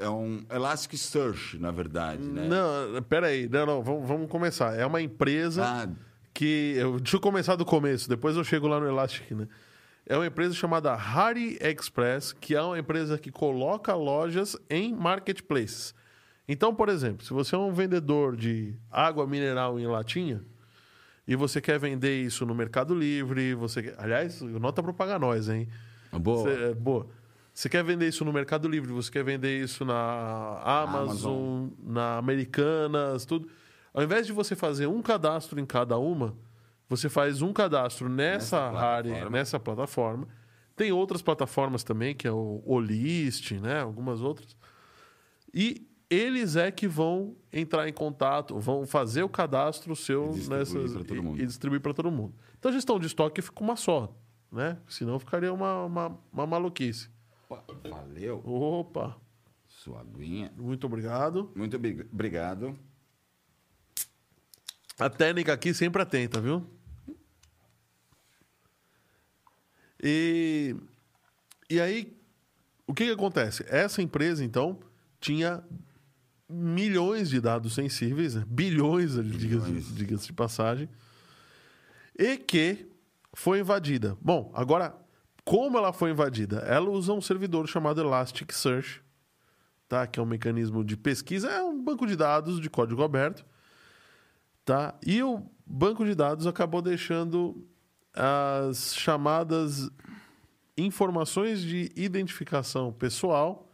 é 0.00 0.08
um 0.08 0.42
Elasticsearch, 0.50 1.58
na 1.58 1.70
verdade, 1.70 2.22
né? 2.22 2.46
Não, 2.48 3.02
peraí, 3.02 3.48
não, 3.48 3.66
não, 3.66 3.82
vamos, 3.82 4.08
vamos 4.08 4.30
começar. 4.30 4.74
É 4.78 4.84
uma 4.86 5.00
empresa 5.00 5.64
Ah, 5.64 5.88
que. 6.32 6.74
Eu, 6.76 6.98
deixa 6.98 7.16
eu 7.16 7.20
começar 7.20 7.56
do 7.56 7.64
começo, 7.64 8.08
depois 8.08 8.36
eu 8.36 8.44
chego 8.44 8.68
lá 8.68 8.80
no 8.80 8.86
Elastic, 8.86 9.30
né? 9.32 9.48
É 10.04 10.16
uma 10.16 10.26
empresa 10.26 10.54
chamada 10.54 10.94
Harry 10.94 11.58
Express, 11.60 12.32
que 12.32 12.54
é 12.54 12.62
uma 12.62 12.78
empresa 12.78 13.16
que 13.16 13.30
coloca 13.30 13.94
lojas 13.94 14.56
em 14.68 14.92
marketplaces. 14.94 15.94
Então, 16.48 16.74
por 16.74 16.88
exemplo, 16.88 17.24
se 17.24 17.32
você 17.32 17.54
é 17.54 17.58
um 17.58 17.72
vendedor 17.72 18.36
de 18.36 18.74
água 18.90 19.26
mineral 19.26 19.78
em 19.78 19.86
latinha 19.86 20.44
e 21.26 21.36
você 21.36 21.60
quer 21.60 21.78
vender 21.78 22.20
isso 22.20 22.44
no 22.44 22.54
Mercado 22.54 22.94
Livre, 22.94 23.54
você 23.54 23.84
quer... 23.84 23.94
aliás, 23.96 24.42
nota 24.42 24.82
para 24.82 24.92
pagar 24.92 25.20
nós, 25.20 25.48
hein? 25.48 25.68
boa. 26.18 26.42
Cê, 26.42 26.64
é, 26.64 26.74
boa. 26.74 27.06
Você 27.54 27.68
quer 27.68 27.84
vender 27.84 28.08
isso 28.08 28.24
no 28.24 28.32
Mercado 28.32 28.66
Livre, 28.68 28.92
você 28.92 29.10
quer 29.10 29.22
vender 29.24 29.62
isso 29.62 29.84
na 29.84 30.60
Amazon, 30.64 31.04
Amazon. 31.04 31.68
na 31.84 32.16
Americanas, 32.18 33.26
tudo. 33.26 33.48
Ao 33.92 34.02
invés 34.02 34.26
de 34.26 34.32
você 34.32 34.56
fazer 34.56 34.86
um 34.86 35.02
cadastro 35.02 35.60
em 35.60 35.66
cada 35.66 35.98
uma, 35.98 36.34
você 36.88 37.08
faz 37.10 37.42
um 37.42 37.52
cadastro 37.52 38.08
nessa, 38.08 38.70
Nessa 38.70 38.70
plataforma. 38.70 39.30
nessa 39.30 39.60
plataforma. 39.60 40.28
Tem 40.74 40.90
outras 40.92 41.20
plataformas 41.20 41.84
também, 41.84 42.14
que 42.14 42.26
é 42.26 42.32
o 42.32 42.62
Olist, 42.64 43.52
né? 43.60 43.80
Algumas 43.80 44.22
outras. 44.22 44.56
E 45.52 45.86
eles 46.08 46.56
é 46.56 46.70
que 46.70 46.88
vão 46.88 47.36
entrar 47.52 47.86
em 47.86 47.92
contato, 47.92 48.58
vão 48.58 48.86
fazer 48.86 49.22
o 49.22 49.28
cadastro 49.28 49.94
seu 49.94 50.30
E 50.30 50.34
distribuir 50.34 50.58
nessas 50.58 50.92
e- 51.38 51.42
e 51.42 51.46
distribuir 51.46 51.80
para 51.82 51.92
todo 51.92 52.10
mundo. 52.10 52.34
Então 52.58 52.70
a 52.70 52.74
gestão 52.74 52.98
de 52.98 53.06
estoque 53.06 53.42
fica 53.42 53.62
uma 53.62 53.76
só, 53.76 54.14
né? 54.50 54.78
Senão 54.88 55.18
ficaria 55.18 55.52
uma, 55.52 55.84
uma, 55.84 56.18
uma 56.32 56.46
maluquice. 56.46 57.10
Opa, 57.52 57.88
Valeu. 57.88 58.38
Opa, 58.44 59.16
Sua 59.66 60.00
aguinha. 60.00 60.52
muito 60.56 60.86
obrigado. 60.86 61.50
Muito 61.54 61.76
obri- 61.76 62.06
obrigado. 62.12 62.78
A 64.98 65.08
técnica 65.10 65.52
aqui 65.52 65.72
sempre 65.74 66.00
atenta, 66.02 66.40
viu? 66.40 66.64
E, 70.02 70.74
e 71.70 71.80
aí, 71.80 72.16
o 72.86 72.94
que, 72.94 73.06
que 73.06 73.12
acontece? 73.12 73.64
Essa 73.68 74.02
empresa, 74.02 74.44
então, 74.44 74.80
tinha 75.20 75.62
milhões 76.48 77.30
de 77.30 77.40
dados 77.40 77.74
sensíveis, 77.74 78.34
né? 78.34 78.44
bilhões, 78.46 79.12
diga-se 79.14 79.66
Bilhões. 79.70 79.94
diga-se 79.94 80.26
de 80.26 80.32
passagem, 80.32 80.88
e 82.18 82.36
que 82.36 82.86
foi 83.34 83.60
invadida. 83.60 84.18
Bom, 84.20 84.50
agora, 84.54 84.94
como 85.44 85.76
ela 85.76 85.92
foi 85.92 86.10
invadida? 86.10 86.58
Ela 86.60 86.90
usa 86.90 87.12
um 87.12 87.20
servidor 87.20 87.66
chamado 87.66 88.00
Elasticsearch, 88.00 89.02
tá? 89.88 90.06
que 90.06 90.18
é 90.18 90.22
um 90.22 90.26
mecanismo 90.26 90.84
de 90.84 90.96
pesquisa, 90.96 91.50
é 91.50 91.62
um 91.62 91.82
banco 91.82 92.06
de 92.06 92.16
dados 92.16 92.60
de 92.60 92.70
código 92.70 93.02
aberto. 93.02 93.44
Tá? 94.64 94.94
E 95.04 95.22
o 95.22 95.42
banco 95.66 96.04
de 96.04 96.14
dados 96.14 96.46
acabou 96.46 96.80
deixando 96.80 97.66
as 98.14 98.94
chamadas 98.94 99.90
informações 100.76 101.60
de 101.60 101.90
identificação 101.96 102.92
pessoal 102.92 103.70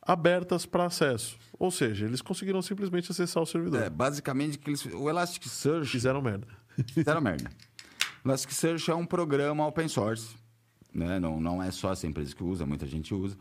abertas 0.00 0.66
para 0.66 0.86
acesso. 0.86 1.38
Ou 1.58 1.70
seja, 1.70 2.06
eles 2.06 2.20
conseguiram 2.20 2.60
simplesmente 2.60 3.10
acessar 3.12 3.42
o 3.42 3.46
servidor. 3.46 3.82
É, 3.82 3.90
basicamente, 3.90 4.58
que 4.58 4.70
eles, 4.70 4.84
o 4.86 5.08
Elasticsearch 5.08 5.88
Fizeram 5.88 6.20
merda. 6.20 6.46
Fizeram 6.92 7.20
merda. 7.20 7.50
Elasticsearch 8.24 8.90
é 8.90 8.94
um 8.94 9.06
programa 9.06 9.66
open 9.66 9.88
source, 9.88 10.34
né? 10.94 11.18
não, 11.18 11.40
não 11.40 11.62
é 11.62 11.70
só 11.70 11.92
essa 11.92 12.06
empresa 12.06 12.34
que 12.34 12.42
usa, 12.42 12.66
muita 12.66 12.86
gente 12.86 13.14
usa. 13.14 13.36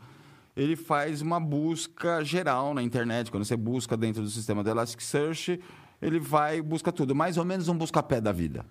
Ele 0.55 0.75
faz 0.75 1.21
uma 1.21 1.39
busca 1.39 2.23
geral 2.23 2.73
na 2.73 2.83
internet. 2.83 3.31
Quando 3.31 3.45
você 3.45 3.55
busca 3.55 3.95
dentro 3.95 4.21
do 4.21 4.29
sistema 4.29 4.63
do 4.63 4.69
Elasticsearch, 4.69 5.59
ele 6.01 6.19
vai 6.19 6.57
e 6.57 6.61
busca 6.61 6.91
tudo. 6.91 7.15
Mais 7.15 7.37
ou 7.37 7.45
menos 7.45 7.67
um 7.67 7.77
busca-pé 7.77 8.19
da 8.19 8.31
vida. 8.31 8.65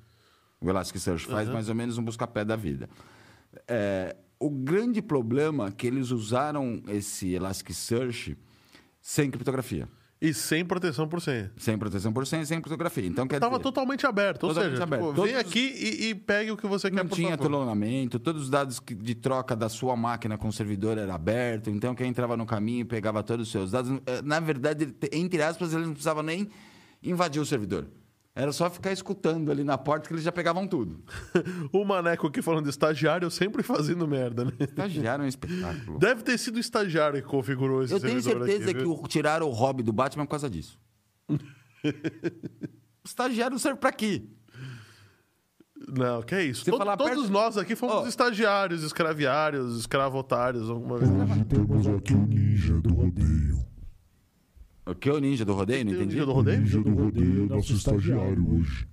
O 0.61 0.69
Elasticsearch 0.69 1.27
faz 1.27 1.49
mais 1.49 1.69
ou 1.71 1.75
menos 1.75 1.97
um 1.97 2.03
busca-pé 2.03 2.45
da 2.45 2.55
vida. 2.55 2.89
É, 3.67 4.15
o 4.39 4.51
grande 4.51 5.01
problema 5.01 5.69
é 5.69 5.71
que 5.71 5.87
eles 5.87 6.11
usaram 6.11 6.83
esse 6.89 7.33
Elasticsearch 7.33 8.37
sem 9.01 9.31
criptografia. 9.31 9.89
E 10.23 10.35
sem 10.35 10.65
proteção 10.67 11.09
por 11.09 11.21
senha. 11.23 11.51
Sem 11.57 11.79
proteção 11.79 12.13
por 12.13 12.27
senha, 12.27 12.45
sem 12.45 12.61
criptografia. 12.61 13.07
Então, 13.07 13.27
quer 13.27 13.41
Tava 13.41 13.53
dizer, 13.53 13.63
totalmente 13.63 14.07
aberto. 14.07 14.43
Ou 14.45 14.49
Totalmente 14.51 14.73
seja, 14.73 14.83
aberto. 14.83 15.03
tipo, 15.03 15.15
Todos 15.15 15.31
vem 15.31 15.41
aqui 15.41 15.75
e, 15.79 16.09
e 16.11 16.15
pegue 16.15 16.51
o 16.51 16.57
que 16.59 16.67
você 16.67 16.91
quer, 16.91 17.03
não 17.03 17.09
tinha 17.09 17.31
favor. 17.31 17.43
teloneamento, 17.45 18.19
todos 18.19 18.43
os 18.43 18.51
dados 18.51 18.83
de 18.87 19.15
troca 19.15 19.57
da 19.57 19.71
sua 19.71 19.97
máquina 19.97 20.37
com 20.37 20.49
o 20.49 20.53
servidor 20.53 20.99
era 20.99 21.15
aberto, 21.15 21.71
então 21.71 21.95
quem 21.95 22.09
entrava 22.09 22.37
no 22.37 22.45
caminho 22.45 22.85
pegava 22.85 23.23
todos 23.23 23.47
os 23.47 23.53
seus 23.53 23.71
dados. 23.71 23.91
Eh, 24.05 24.21
Na 24.23 24.41
verdade, 24.41 24.85
ele- 24.85 24.97
entre 25.13 25.41
aspas, 25.43 25.73
eles 25.73 25.87
não 25.87 25.95
precisavam 25.95 26.23
nem 26.23 26.49
invadir 27.03 27.41
o 27.41 27.47
servidor. 27.47 27.87
Era 28.35 28.53
só 28.53 28.71
ficar 28.71 28.93
escutando 28.93 29.51
ali 29.51 29.65
na 29.65 29.77
porta 29.77 30.07
que 30.07 30.15
eles 30.15 30.23
já 30.25 30.31
pegavam 30.31 30.67
tudo. 30.67 31.03
o 31.73 31.85
Maneco 31.85 32.29
aqui 32.29 32.41
falando 32.41 32.65
de 32.65 32.71
estagiário, 32.71 33.29
sempre 33.31 33.63
fazendo 33.63 34.07
merda, 34.07 34.45
né? 34.45 34.53
Estagiário 34.61 35.23
é 35.23 35.27
um 35.27 35.29
espetáculo. 35.29 35.99
Deve 35.99 36.23
ter 36.23 36.39
sido 36.39 36.57
o 36.57 36.61
estagiário 36.61 37.21
que 37.21 37.27
configurou 37.29 37.83
esse 37.83 37.93
Eu 37.93 37.99
tenho 38.01 38.23
certeza 38.23 38.65
aqui, 38.71 38.75
que 38.75 38.85
viu? 38.85 39.03
tiraram 39.09 39.49
o 39.49 39.51
hobby 39.53 39.83
do 39.83 39.93
Batman 39.93 40.25
por 40.27 40.31
causa 40.31 40.49
disso. 40.49 40.79
Estagiário 43.05 43.59
serve 43.59 43.79
pra 43.81 43.93
quê? 43.93 44.23
Não, 45.89 46.23
que 46.23 46.35
é 46.35 46.45
isso. 46.45 46.65
Você 46.65 46.71
To- 46.71 46.77
falar 46.79 46.97
todos 46.97 47.15
perto- 47.17 47.33
nós 47.33 47.57
aqui 47.57 47.75
fomos 47.75 47.97
Ó. 47.97 48.07
estagiários, 48.07 48.83
escraviários, 48.85 49.79
escravotários, 49.81 50.69
alguma 50.71 50.99
vez. 50.99 51.11
Hoje 51.11 51.45
temos 51.47 51.87
aqui 51.89 52.15
o 52.15 52.27
ninja 52.27 52.75
do 52.81 52.95
rodeio. 52.95 53.59
O 54.91 54.95
que 54.95 55.09
é 55.09 55.13
o 55.13 55.19
ninja 55.19 55.45
do 55.45 55.53
rodeio? 55.55 55.85
Não 55.85 55.93
o 55.93 55.95
entendi. 55.97 56.15
ninja 56.15 56.25
do 56.27 56.31
O 56.33 56.35
rodeio? 56.35 56.61
ninja 56.61 56.81
do 56.81 56.95
rodeio 56.95 57.45
é 57.45 57.47
nosso 57.47 57.73
estagiário 57.73 58.55
hoje. 58.57 58.89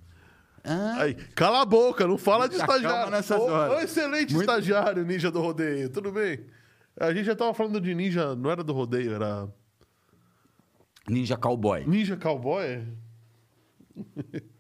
Ah, 0.64 1.02
Aí, 1.04 1.14
cala 1.34 1.62
a 1.62 1.66
boca, 1.66 2.06
não 2.06 2.18
fala 2.18 2.48
de 2.48 2.58
Muita 2.58 2.68
calma 2.68 2.78
estagiário. 2.80 3.12
nessas 3.12 3.40
ô, 3.40 3.80
excelente 3.80 4.34
Muito- 4.34 4.50
estagiário, 4.50 5.06
ninja 5.06 5.32
do 5.32 5.40
rodeio, 5.42 5.90
tudo 5.90 6.12
bem? 6.12 6.42
A 7.00 7.14
gente 7.14 7.26
já 7.26 7.36
tava 7.36 7.54
falando 7.54 7.80
de 7.80 7.96
ninja, 7.96 8.36
não 8.36 8.50
era 8.52 8.64
do 8.64 8.74
rodeio, 8.74 9.14
era 9.14 9.48
ninja 11.10 11.38
cowboy. 11.38 11.86
ninja 11.88 12.18
cowboy? 12.18 12.84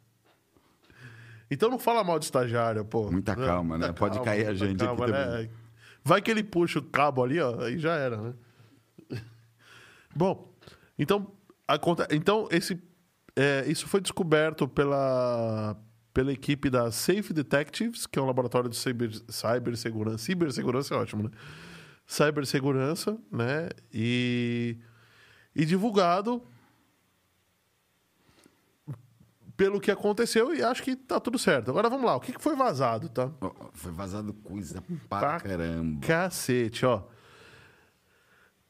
então 1.51 1.69
não 1.69 1.79
fala 1.79 2.03
mal 2.03 2.19
de 2.19 2.25
estagiário, 2.25 2.83
pô. 2.85 3.11
Muita 3.11 3.35
Não, 3.35 3.45
calma, 3.45 3.77
né? 3.77 3.91
Pode 3.93 4.19
cair 4.21 4.43
a 4.47 4.53
muita 4.53 4.65
gente 4.65 4.83
aqui 4.83 5.11
né? 5.11 5.49
Vai 6.03 6.21
que 6.21 6.31
ele 6.31 6.43
puxa 6.43 6.79
o 6.79 6.83
cabo 6.83 7.23
ali, 7.23 7.39
ó, 7.39 7.59
aí 7.61 7.77
já 7.77 7.93
era, 7.95 8.17
né? 8.21 8.33
Bom, 10.15 10.53
então, 10.97 11.31
aconte- 11.67 12.07
então 12.11 12.47
esse, 12.51 12.81
é, 13.35 13.65
isso 13.67 13.87
foi 13.87 14.01
descoberto 14.01 14.67
pela, 14.67 15.75
pela 16.13 16.31
equipe 16.31 16.69
da 16.69 16.91
Safe 16.91 17.33
Detectives, 17.33 18.05
que 18.07 18.17
é 18.17 18.21
um 18.21 18.25
laboratório 18.25 18.69
de 18.69 18.75
cyber, 18.75 19.11
cibersegurança. 19.29 20.17
Cibersegurança 20.19 20.93
é 20.95 20.97
ótimo, 20.97 21.23
né? 21.23 21.29
Cibersegurança, 22.05 23.17
né? 23.31 23.69
E, 23.93 24.77
e 25.55 25.65
divulgado 25.65 26.41
pelo 29.55 29.79
que 29.81 29.89
aconteceu 29.89 30.53
e 30.53 30.61
acho 30.63 30.83
que 30.83 30.95
tá 30.95 31.19
tudo 31.19 31.39
certo. 31.39 31.69
Agora 31.71 31.89
vamos 31.89 32.05
lá, 32.05 32.15
o 32.15 32.19
que 32.19 32.31
que 32.31 32.41
foi 32.41 32.55
vazado, 32.55 33.09
tá? 33.09 33.29
Foi 33.73 33.91
vazado 33.91 34.31
coisa 34.33 34.83
pra 35.09 35.19
Pra 35.19 35.39
caramba. 35.39 36.05
Cacete, 36.05 36.85
ó. 36.85 37.03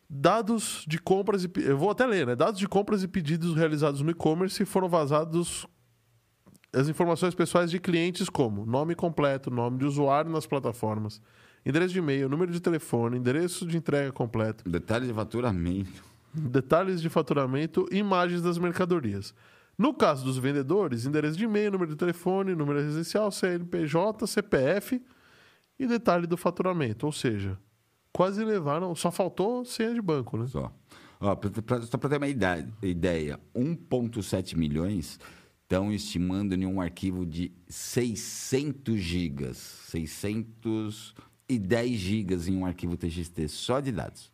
Dados 0.09 0.85
de 0.87 0.99
compras 0.99 1.43
e. 1.43 1.51
Eu 1.57 1.77
vou 1.77 1.89
até 1.89 2.05
ler, 2.05 2.25
né? 2.27 2.35
Dados 2.35 2.59
de 2.59 2.67
compras 2.67 3.03
e 3.03 3.07
pedidos 3.07 3.55
realizados 3.55 4.01
no 4.01 4.09
e-commerce 4.09 4.63
foram 4.65 4.87
vazados 4.87 5.67
as 6.73 6.87
informações 6.87 7.33
pessoais 7.35 7.69
de 7.71 7.79
clientes 7.79 8.29
como 8.29 8.65
nome 8.65 8.95
completo, 8.95 9.49
nome 9.49 9.79
de 9.79 9.85
usuário 9.85 10.31
nas 10.31 10.45
plataformas, 10.45 11.21
endereço 11.65 11.93
de 11.93 11.99
e-mail, 11.99 12.29
número 12.29 12.51
de 12.51 12.59
telefone, 12.59 13.17
endereço 13.17 13.65
de 13.65 13.77
entrega 13.77 14.11
completo, 14.11 14.69
Detalhe 14.69 15.07
de 15.07 15.13
faturamento. 15.13 16.03
detalhes 16.33 17.01
de 17.01 17.09
faturamento 17.09 17.87
e 17.91 17.97
imagens 17.97 18.41
das 18.41 18.57
mercadorias. 18.57 19.33
No 19.77 19.93
caso 19.93 20.23
dos 20.25 20.37
vendedores, 20.37 21.05
endereço 21.05 21.37
de 21.37 21.45
e-mail, 21.45 21.71
número 21.71 21.91
de 21.91 21.97
telefone, 21.97 22.55
número 22.55 22.79
residencial, 22.79 23.31
CNPJ, 23.31 24.25
CPF 24.25 25.01
e 25.79 25.85
detalhe 25.87 26.25
do 26.27 26.35
faturamento. 26.37 27.05
Ou 27.05 27.11
seja, 27.11 27.57
quase 28.17 28.43
levaram, 28.43 28.95
só 28.95 29.11
faltou 29.11 29.63
senha 29.63 29.93
de 29.93 30.01
banco, 30.01 30.37
né? 30.37 30.47
Só. 30.47 30.73
Só 31.87 31.97
para 31.99 32.09
ter 32.09 32.17
uma 32.17 32.27
ideia, 32.27 33.39
1,7 33.55 34.57
milhões 34.57 35.19
estão 35.61 35.93
estimando 35.93 36.53
em 36.53 36.65
um 36.65 36.81
arquivo 36.81 37.23
de 37.27 37.51
600 37.67 38.99
gigas. 38.99 39.57
610 39.57 41.13
gigas 41.99 42.47
em 42.47 42.57
um 42.57 42.65
arquivo 42.65 42.97
TXT 42.97 43.47
só 43.49 43.79
de 43.79 43.91
dados. 43.91 44.31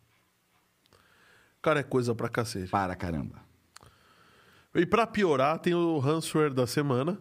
Cara, 1.60 1.80
é 1.80 1.82
coisa 1.82 2.14
pra 2.14 2.30
cacete. 2.30 2.70
Para 2.70 2.96
caramba. 2.96 3.44
E 4.74 4.86
pra 4.86 5.06
piorar, 5.06 5.58
tem 5.58 5.74
o 5.74 5.98
ransomware 5.98 6.54
da 6.54 6.66
semana, 6.66 7.20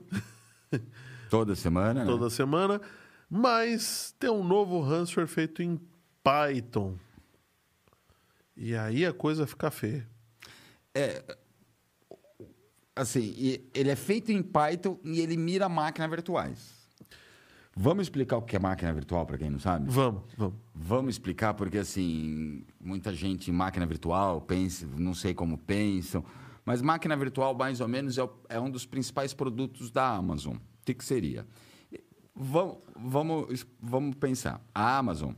Toda 1.29 1.55
semana, 1.55 2.05
né? 2.05 2.05
toda 2.05 2.29
semana, 2.29 2.79
mas 3.29 4.15
tem 4.17 4.29
um 4.29 4.45
novo 4.45 4.79
ransomware 4.79 5.27
feito 5.27 5.61
em 5.61 5.77
Python. 6.23 6.95
E 8.55 8.75
aí 8.75 9.05
a 9.05 9.13
coisa 9.13 9.45
fica 9.47 9.69
feia. 9.71 10.07
Assim, 12.95 13.33
e- 13.35 13.69
ele 13.73 13.89
é 13.89 13.95
feito 13.95 14.31
em 14.31 14.43
Python 14.43 14.99
e 15.03 15.19
ele 15.19 15.35
mira 15.35 15.67
máquinas 15.67 16.09
virtuais. 16.09 16.83
Vamos 17.75 18.03
explicar 18.05 18.37
o 18.37 18.41
que 18.43 18.55
é 18.55 18.59
máquina 18.59 18.93
virtual 18.93 19.25
para 19.25 19.35
quem 19.35 19.49
não 19.49 19.57
sabe? 19.59 19.89
Vamos, 19.89 20.21
vamos. 20.37 20.55
Vamos 20.75 21.15
explicar, 21.15 21.55
porque 21.55 21.79
assim, 21.79 22.63
muita 22.79 23.11
gente 23.15 23.49
em 23.49 23.53
máquina 23.53 23.83
virtual 23.87 24.39
pensa, 24.41 24.85
não 24.95 25.15
sei 25.15 25.33
como 25.33 25.57
pensam, 25.57 26.23
mas 26.63 26.83
máquina 26.83 27.17
virtual, 27.17 27.55
mais 27.55 27.81
ou 27.81 27.87
menos, 27.87 28.19
é, 28.19 28.23
o- 28.23 28.29
é 28.47 28.59
um 28.59 28.69
dos 28.69 28.85
principais 28.85 29.33
produtos 29.33 29.89
da 29.89 30.07
Amazon. 30.07 30.55
O 30.57 30.61
que, 30.85 30.93
que 30.93 31.03
seria? 31.03 31.47
Vamos, 32.35 32.77
vamos, 32.95 33.65
vamos 33.81 34.15
pensar. 34.17 34.61
A 34.73 34.99
Amazon, 34.99 35.33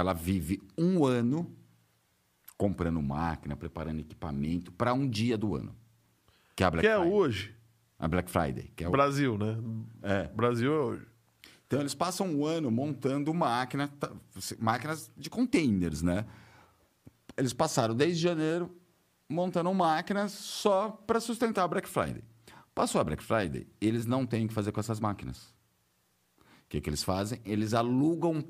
ela 0.00 0.12
vive 0.12 0.62
um 0.76 1.04
ano 1.04 1.54
comprando 2.56 3.00
máquina, 3.00 3.56
preparando 3.56 4.00
equipamento 4.00 4.72
para 4.72 4.92
um 4.92 5.08
dia 5.08 5.38
do 5.38 5.54
ano. 5.54 5.74
Que 6.56 6.64
é 6.64 6.66
a 6.66 6.70
Black 6.70 6.86
Que 6.86 6.92
é 6.92 6.98
hoje. 6.98 7.54
A 7.98 8.08
Black 8.08 8.30
Friday. 8.30 8.72
Que 8.74 8.84
é 8.84 8.88
o... 8.88 8.90
Brasil, 8.90 9.38
né? 9.38 9.56
É. 10.02 10.28
Brasil 10.28 10.72
é 10.72 10.78
hoje. 10.78 11.06
Então 11.66 11.80
eles 11.80 11.94
passam 11.94 12.26
um 12.26 12.46
ano 12.46 12.70
montando 12.70 13.32
máquina, 13.34 13.88
tá, 14.00 14.10
máquinas 14.58 15.10
de 15.16 15.28
containers, 15.28 16.02
né? 16.02 16.24
Eles 17.36 17.52
passaram 17.52 17.94
desde 17.94 18.22
janeiro 18.22 18.74
montando 19.28 19.72
máquinas 19.74 20.32
só 20.32 20.90
para 20.90 21.20
sustentar 21.20 21.64
a 21.64 21.68
Black 21.68 21.88
Friday. 21.88 22.24
Passou 22.74 23.00
a 23.00 23.04
Black 23.04 23.22
Friday, 23.22 23.66
eles 23.80 24.06
não 24.06 24.24
têm 24.24 24.46
o 24.46 24.48
que 24.48 24.54
fazer 24.54 24.72
com 24.72 24.80
essas 24.80 24.98
máquinas. 24.98 25.54
O 26.40 26.68
que, 26.68 26.80
que 26.80 26.88
eles 26.88 27.02
fazem? 27.02 27.40
Eles 27.44 27.74
alugam 27.74 28.44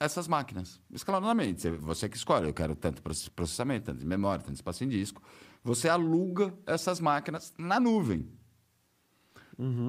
essas 0.00 0.28
máquinas, 0.28 0.80
escalonadamente. 0.92 1.68
Você- 1.70 2.08
que 2.08 2.16
escolhe, 2.16 2.46
eu 2.48 2.54
quero 2.54 2.74
tanto 2.76 3.02
proce- 3.02 3.30
processamento, 3.30 3.86
tanto 3.86 3.98
de 4.00 4.06
memória, 4.06 4.44
tanto 4.44 4.54
espaço 4.54 4.84
em 4.84 4.88
disco. 4.88 5.20
Você 5.64 5.88
aluga 5.88 6.54
essas 6.66 7.00
máquinas 7.00 7.52
na 7.58 7.80
nuvem. 7.80 8.28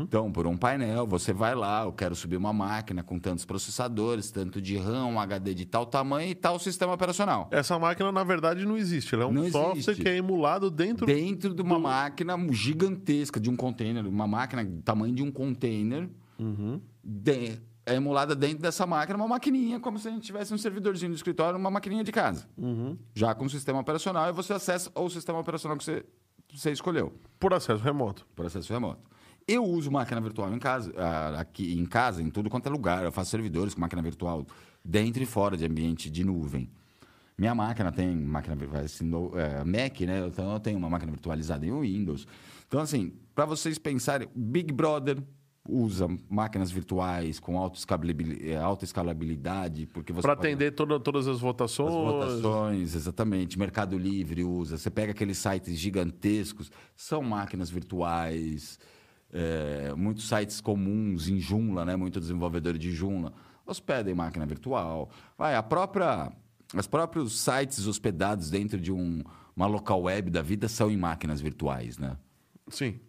Então, 0.02 0.32
por 0.32 0.48
um 0.48 0.58
painel, 0.58 1.06
você 1.06 1.32
vai 1.32 1.54
lá, 1.54 1.84
eu 1.84 1.94
quero 1.94 2.16
subir 2.16 2.36
uma 2.38 2.52
máquina 2.52 3.04
com 3.04 3.20
tantos 3.20 3.46
processadores, 3.46 4.32
tanto 4.32 4.60
de 4.60 4.76
RAM, 4.78 5.06
um 5.06 5.20
HD 5.20 5.54
de 5.54 5.64
tal 5.68 5.86
tamanho 5.86 6.32
e 6.32 6.34
tal 6.34 6.58
sistema 6.58 6.94
operacional. 6.94 7.48
Essa 7.52 7.78
máquina, 7.78 8.12
na 8.12 8.24
verdade, 8.24 8.66
não 8.66 8.76
existe. 8.76 9.14
Ela 9.14 9.26
é 9.26 9.28
um 9.28 9.32
Não 9.32 9.52
software 9.52 9.78
existe. 9.78 10.02
que 10.02 10.10
é 10.10 10.18
emulado 10.18 10.72
dentro. 10.72 11.06
Dentro 11.06 11.54
de 11.54 11.62
uma 11.62 11.78
máquina 11.78 12.36
gigantesca, 12.52 13.40
de 13.40 13.48
um 13.48 13.56
container, 13.56 14.08
uma 14.08 14.26
máquina 14.26 14.66
do 14.66 14.82
tamanho 14.82 15.14
de 15.14 15.22
um 15.22 15.32
container, 15.32 16.10
de- 17.04 17.60
é 17.92 17.96
emulada 17.96 18.36
dentro 18.36 18.60
dessa 18.60 18.86
máquina, 18.86 19.18
uma 19.18 19.28
maquininha, 19.28 19.80
como 19.80 19.98
se 20.00 20.08
a 20.08 20.12
gente 20.12 20.24
tivesse 20.24 20.54
um 20.54 20.58
servidorzinho 20.58 21.12
do 21.12 21.16
escritório, 21.16 21.58
uma 21.60 21.72
maquininha 21.72 22.04
de 22.04 22.12
casa. 22.12 22.48
Já 23.16 23.34
com 23.36 23.46
o 23.46 23.50
sistema 23.50 23.80
operacional, 23.80 24.30
e 24.30 24.32
você 24.32 24.54
acessa 24.54 24.92
o 24.96 25.10
sistema 25.10 25.40
operacional 25.40 25.78
que 25.78 25.84
você, 25.84 26.06
você 26.54 26.72
escolheu. 26.72 27.14
Por 27.40 27.54
acesso 27.54 27.84
remoto. 27.84 28.26
por 28.36 28.46
acesso 28.46 28.72
remoto. 28.74 29.02
Eu 29.48 29.64
uso 29.66 29.90
máquina 29.92 30.22
virtual 30.22 30.54
em 30.54 30.60
casa, 30.60 30.94
ah, 30.96 31.40
aqui 31.40 31.74
em 31.74 31.86
casa, 31.86 32.22
em 32.22 32.30
tudo 32.30 32.50
quanto 32.50 32.68
é 32.68 32.70
lugar. 32.70 33.04
Eu 33.04 33.12
faço 33.12 33.32
servidores 33.32 33.74
com 33.74 33.82
máquina 33.82 34.02
virtual 34.02 34.46
dentro 34.86 35.24
e 35.24 35.26
fora 35.26 35.58
de 35.58 35.66
ambiente 35.66 36.10
de 36.10 36.24
nuvem. 36.24 36.70
Minha 37.36 37.56
máquina 37.56 37.92
tem 37.92 38.16
máquina 38.16 38.56
no- 39.02 39.32
é, 39.40 39.64
Mac, 39.64 40.00
né? 40.02 40.28
Então 40.28 40.54
eu 40.54 40.60
tenho 40.60 40.78
uma 40.78 40.90
máquina 40.90 41.12
virtualizada 41.12 41.66
em 41.66 41.72
Windows. 41.72 42.28
Então, 42.68 42.80
assim, 42.82 43.14
para 43.34 43.46
vocês 43.46 43.80
pensarem, 43.80 44.28
Big 44.36 44.72
Brother 44.72 45.18
usa 45.70 46.08
máquinas 46.30 46.72
virtuais 46.72 47.40
com 47.40 47.58
alta 47.58 47.78
escalabilidade, 47.78 48.56
alta 48.56 48.86
escalabilidade 48.86 49.86
porque 49.88 50.12
você 50.12 50.22
Para 50.22 50.34
atender 50.34 50.72
toda- 50.72 51.00
todas 51.00 51.28
as 51.28 51.40
votações. 51.40 51.90
as 51.94 52.42
votações, 52.42 52.96
exatamente. 52.96 53.58
Mercado 53.58 53.98
Livre 53.98 54.44
usa. 54.44 54.78
Você 54.78 54.90
pega 54.90 55.12
aqueles 55.12 55.38
sites 55.38 55.78
gigantescos, 55.78 56.72
são 56.96 57.22
máquinas 57.22 57.70
virtuais. 57.70 58.80
é, 59.32 59.94
muitos 59.96 60.28
sites 60.28 60.60
comuns 60.60 61.28
em 61.30 61.40
Joomla, 61.40 61.86
né? 61.86 61.96
Muito 61.96 62.20
desenvolvedor 62.20 62.76
de 62.80 62.92
Joomla 62.92 63.32
hospedam 63.64 64.12
em 64.12 64.16
máquina 64.16 64.44
virtual. 64.44 65.08
Vai, 65.38 65.56
a 65.56 65.62
própria, 65.62 66.32
os 66.76 66.88
próprios 66.88 67.40
sites 67.40 67.86
hospedados 67.86 68.50
dentro 68.50 68.80
de 68.82 68.92
um, 68.92 69.22
uma 69.56 69.68
local 69.68 70.02
web 70.02 70.32
da 70.32 70.42
vida 70.42 70.68
são 70.68 70.90
em 70.90 70.98
máquinas 70.98 71.40
virtuais, 71.40 72.00
né? 72.00 72.18
Sim. 72.70 73.00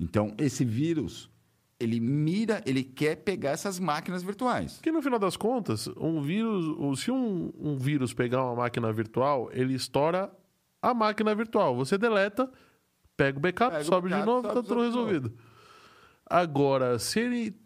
Então, 0.00 0.34
esse 0.38 0.64
vírus, 0.64 1.30
ele 1.78 2.00
mira, 2.00 2.62
ele 2.64 2.82
quer 2.82 3.16
pegar 3.16 3.50
essas 3.50 3.78
máquinas 3.78 4.22
virtuais. 4.22 4.74
Porque 4.74 4.92
no 4.92 5.02
final 5.02 5.18
das 5.18 5.36
contas, 5.36 5.88
um 5.96 6.20
vírus, 6.22 7.00
se 7.00 7.10
um, 7.10 7.52
um 7.58 7.76
vírus 7.76 8.12
pegar 8.14 8.42
uma 8.44 8.54
máquina 8.56 8.92
virtual, 8.92 9.50
ele 9.52 9.74
estoura 9.74 10.32
a 10.80 10.94
máquina 10.94 11.34
virtual. 11.34 11.74
Você 11.76 11.98
deleta, 11.98 12.50
pega 13.16 13.38
o 13.38 13.40
backup, 13.40 13.70
Pega 13.72 13.82
o 13.82 13.86
sobe 13.86 14.08
de 14.08 14.14
backup, 14.14 14.26
novo, 14.30 14.42
sobe, 14.48 14.54
tá 14.54 14.62
tudo 14.68 14.80
de 14.80 14.86
resolvido. 14.86 15.32
Agora, 16.26 16.98
se 16.98 17.20
ele 17.20 17.56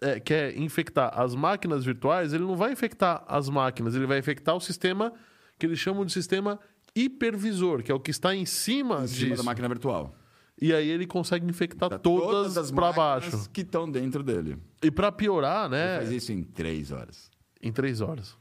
é, 0.00 0.18
quer 0.20 0.56
infectar 0.58 1.12
as 1.18 1.34
máquinas 1.34 1.84
virtuais, 1.84 2.32
ele 2.32 2.44
não 2.44 2.56
vai 2.56 2.72
infectar 2.72 3.24
as 3.28 3.48
máquinas, 3.48 3.94
ele 3.94 4.06
vai 4.06 4.18
infectar 4.18 4.54
o 4.56 4.60
sistema 4.60 5.12
que 5.58 5.66
eles 5.66 5.78
chamam 5.78 6.04
de 6.04 6.12
sistema 6.12 6.58
hipervisor, 6.94 7.82
que 7.82 7.92
é 7.92 7.94
o 7.94 8.00
que 8.00 8.10
está 8.10 8.34
em 8.34 8.46
cima, 8.46 9.02
Em 9.02 9.06
cima 9.06 9.28
disso. 9.30 9.36
da 9.36 9.42
máquina 9.42 9.68
virtual. 9.68 10.14
E 10.60 10.72
aí 10.74 10.88
ele 10.88 11.06
consegue 11.06 11.46
infectar 11.46 11.88
Tá 11.88 11.98
todas, 11.98 12.56
as 12.58 12.70
para 12.70 12.92
baixo. 12.92 13.48
que 13.50 13.60
estão 13.60 13.88
dentro 13.90 14.22
dele. 14.22 14.58
E 14.82 14.90
para 14.90 15.12
piorar, 15.12 15.68
né? 15.68 15.96
Ele 15.98 16.04
faz 16.06 16.10
isso 16.22 16.32
em 16.32 16.42
três 16.42 16.90
horas. 16.90 17.30
Em 17.62 17.70
três 17.72 18.00
horas. 18.00 18.36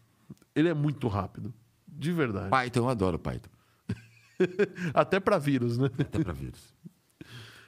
Ele 0.55 0.67
é 0.67 0.73
muito 0.73 1.07
rápido. 1.07 1.53
De 1.87 2.11
verdade. 2.11 2.49
Python, 2.49 2.79
eu 2.79 2.89
adoro 2.89 3.19
Python. 3.19 3.49
Até 4.93 5.19
para 5.19 5.37
vírus, 5.37 5.77
né? 5.77 5.89
Até 5.99 6.23
para 6.23 6.33
vírus. 6.33 6.75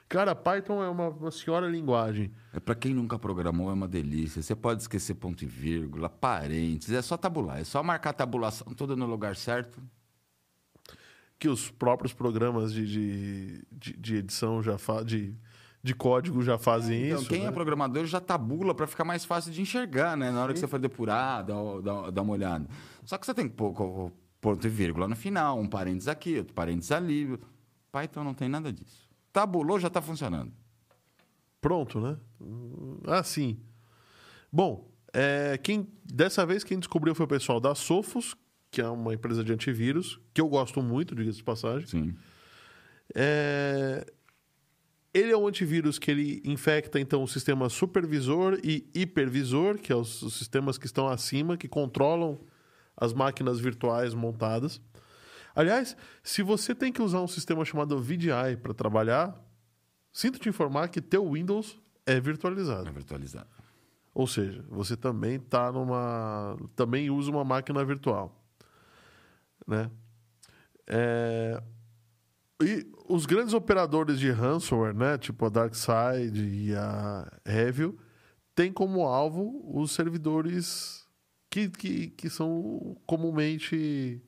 Cara, 0.08 0.34
Python 0.34 0.82
é 0.84 0.90
uma, 0.90 1.10
uma 1.10 1.30
senhora 1.32 1.68
linguagem. 1.68 2.32
É 2.52 2.60
para 2.60 2.74
quem 2.74 2.96
nunca 2.96 3.20
programou, 3.20 3.70
é 3.70 3.74
uma 3.74 3.88
delícia. 3.88 4.42
Você 4.42 4.56
pode 4.56 4.82
esquecer 4.82 5.14
ponto 5.14 5.44
e 5.44 5.48
vírgula, 5.48 6.10
parênteses, 6.10 6.96
é 6.96 7.02
só 7.04 7.16
tabular, 7.16 7.60
é 7.60 7.64
só 7.64 7.84
marcar 7.84 8.10
a 8.10 8.14
tabulação 8.14 8.74
toda 8.74 8.96
no 8.96 9.06
lugar 9.06 9.36
certo. 9.36 9.80
Que 11.40 11.48
os 11.48 11.72
próprios 11.72 12.14
programas 12.14 12.74
de, 12.74 12.86
de, 12.86 13.66
de, 13.72 13.94
de 13.98 14.16
edição 14.18 14.62
já 14.62 14.78
fa 14.78 15.02
de, 15.04 15.34
de 15.82 15.96
código 15.96 16.42
já 16.44 16.58
fazem 16.58 17.06
Então, 17.08 17.22
isso. 17.22 17.30
quem 17.30 17.44
né? 17.44 17.48
é 17.48 17.52
programador 17.52 18.06
já 18.06 18.20
tabula 18.20 18.76
para 18.76 18.86
ficar 18.86 19.06
mais 19.06 19.24
fácil 19.24 19.52
de 19.52 19.62
enxergar, 19.62 20.18
né? 20.18 20.30
Na 20.32 20.44
hora 20.44 20.54
que 20.54 20.60
você 20.60 20.68
for 20.68 20.78
depurar, 20.80 21.46
dá, 21.46 21.54
dá, 21.82 22.10
dá 22.12 22.22
uma 22.22 22.34
olhada. 22.34 22.68
Só 23.06 23.18
que 23.18 23.26
você 23.26 23.34
tem 23.34 23.48
que 23.48 23.56
pôr 23.56 24.12
ponto 24.42 24.68
e 24.68 24.70
vírgula 24.70 25.08
no 25.08 25.16
final, 25.16 25.58
um 25.60 25.68
parênteses 25.68 26.08
aqui, 26.10 26.38
outro 26.38 26.54
parênteses 26.54 26.92
ali. 26.92 27.40
Python 27.92 28.24
não 28.24 28.34
tem 28.34 28.50
nada 28.50 28.72
disso. 28.72 29.10
Tabulou, 29.32 29.80
já 29.80 29.88
está 29.88 30.02
funcionando. 30.02 30.52
Pronto, 31.62 32.00
né? 32.00 32.18
Hum, 32.42 32.98
Assim. 33.08 33.60
Bom, 34.52 34.88
é, 35.14 35.58
quem, 35.62 35.88
dessa 36.04 36.46
vez 36.46 36.64
quem 36.64 36.78
descobriu 36.80 37.14
foi 37.16 37.26
o 37.26 37.30
pessoal 37.30 37.60
da 37.60 37.74
Sophos, 37.76 38.36
que 38.72 38.82
é 38.82 38.88
uma 38.88 39.14
empresa 39.14 39.44
de 39.44 39.52
antivírus, 39.52 40.20
que 40.34 40.42
eu 40.42 40.48
gosto 40.48 40.82
muito, 40.82 41.16
diga-se 41.16 41.38
de 41.38 41.44
passagem. 41.44 41.88
Sim. 41.88 42.16
É, 43.16 44.06
Ele 45.14 45.32
é 45.32 45.38
um 45.38 45.48
antivírus 45.48 45.98
que 45.98 46.12
ele 46.12 46.42
infecta, 46.46 47.00
então, 47.00 47.24
o 47.24 47.28
sistema 47.28 47.68
supervisor 47.70 48.60
e 48.64 48.88
hipervisor, 48.94 49.80
que 49.80 49.92
são 49.92 50.02
os, 50.02 50.22
os 50.22 50.34
sistemas 50.36 50.78
que 50.78 50.86
estão 50.86 51.08
acima, 51.08 51.58
que 51.58 51.68
controlam 51.68 52.40
as 52.96 53.14
máquinas 53.14 53.60
virtuais 53.60 54.14
montadas. 54.14 54.80
Aliás, 55.56 55.98
se 56.22 56.44
você 56.44 56.76
tem 56.76 56.92
que 56.92 57.02
usar 57.02 57.22
um 57.22 57.28
sistema 57.28 57.66
chamado 57.66 58.00
VDI 58.00 58.58
para 58.62 58.74
trabalhar, 58.74 59.36
sinto 60.14 60.38
te 60.38 60.48
informar 60.48 60.90
que 60.90 61.02
teu 61.02 61.32
Windows 61.32 61.80
é 62.06 62.20
virtualizado. 62.20 62.88
É 62.88 62.92
virtualizado. 62.92 63.48
Ou 64.14 64.28
seja, 64.28 64.64
você 64.70 64.96
também 64.96 65.40
tá 65.40 65.72
numa, 65.72 66.58
também 66.76 67.10
usa 67.10 67.32
uma 67.32 67.44
máquina 67.44 67.84
virtual, 67.84 68.39
né? 69.70 69.90
É, 70.88 71.62
E 72.62 72.86
os 73.08 73.26
grandes 73.26 73.54
operadores 73.54 74.20
de 74.20 74.30
ransomware, 74.32 74.94
né, 74.94 75.18
tipo 75.18 75.46
a 75.46 75.50
DarkSide 75.50 76.44
e 76.44 76.76
a 76.76 77.32
Revil, 77.46 77.98
têm 78.54 78.72
como 78.74 79.06
alvo 79.08 79.62
os 79.74 79.92
servidores 79.92 81.08
que, 81.50 81.70
que, 81.70 82.08
que 82.08 82.30
são 82.30 82.98
comumente, 83.06 84.22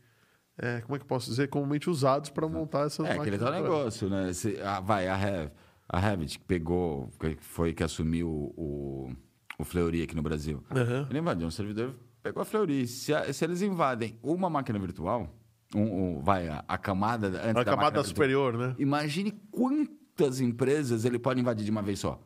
é, 0.58 0.80
como 0.82 0.96
é 0.96 1.00
que 1.00 1.06
posso 1.06 1.30
dizer, 1.30 1.50
comumente 1.50 1.90
usados 1.90 2.30
para 2.30 2.48
montar 2.48 2.86
essas 2.88 3.06
É, 3.06 3.12
aquele 3.12 3.38
máquinas. 3.38 3.40
tal 3.42 3.52
virtuais. 3.52 3.74
negócio, 4.02 4.10
né? 4.10 4.34
Se- 4.34 4.60
ah, 4.62 4.80
vai, 4.80 5.08
a 5.08 5.16
Rev, 5.16 5.52
a 5.90 6.00
Revit 6.00 6.40
que 6.40 6.46
pegou, 6.46 7.10
que 7.20 7.36
foi 7.42 7.74
que 7.74 7.84
assumiu 7.84 8.30
o, 8.56 9.12
o 9.60 9.64
Fleury 9.66 10.04
aqui 10.04 10.16
no 10.16 10.24
Brasil. 10.24 10.64
Aham. 10.72 11.06
Ele 11.10 11.20
invadiu 11.20 11.46
um 11.48 11.52
servidor, 11.52 11.94
pegou 12.22 12.42
a 12.42 12.46
Fleury. 12.46 12.88
Se, 12.88 13.14
a- 13.14 13.32
se 13.34 13.44
eles 13.44 13.62
invadem 13.62 14.18
uma 14.22 14.50
máquina 14.50 14.78
virtual, 14.80 15.34
um, 15.76 15.82
um- 16.18 16.22
vai, 16.22 16.48
a, 16.48 16.64
a 16.68 16.78
camada 16.78 17.28
antes 17.28 17.50
A 17.50 17.54
da 17.54 17.66
camada 17.66 17.86
virtual, 18.02 18.06
superior, 18.06 18.58
né? 18.58 18.76
Imagine 18.80 19.32
quantas 19.52 20.40
empresas 20.42 21.06
ele 21.06 21.18
pode 21.20 21.40
invadir 21.40 21.64
de 21.66 21.72
uma 21.72 21.82
vez 21.82 22.00
só. 22.00 22.22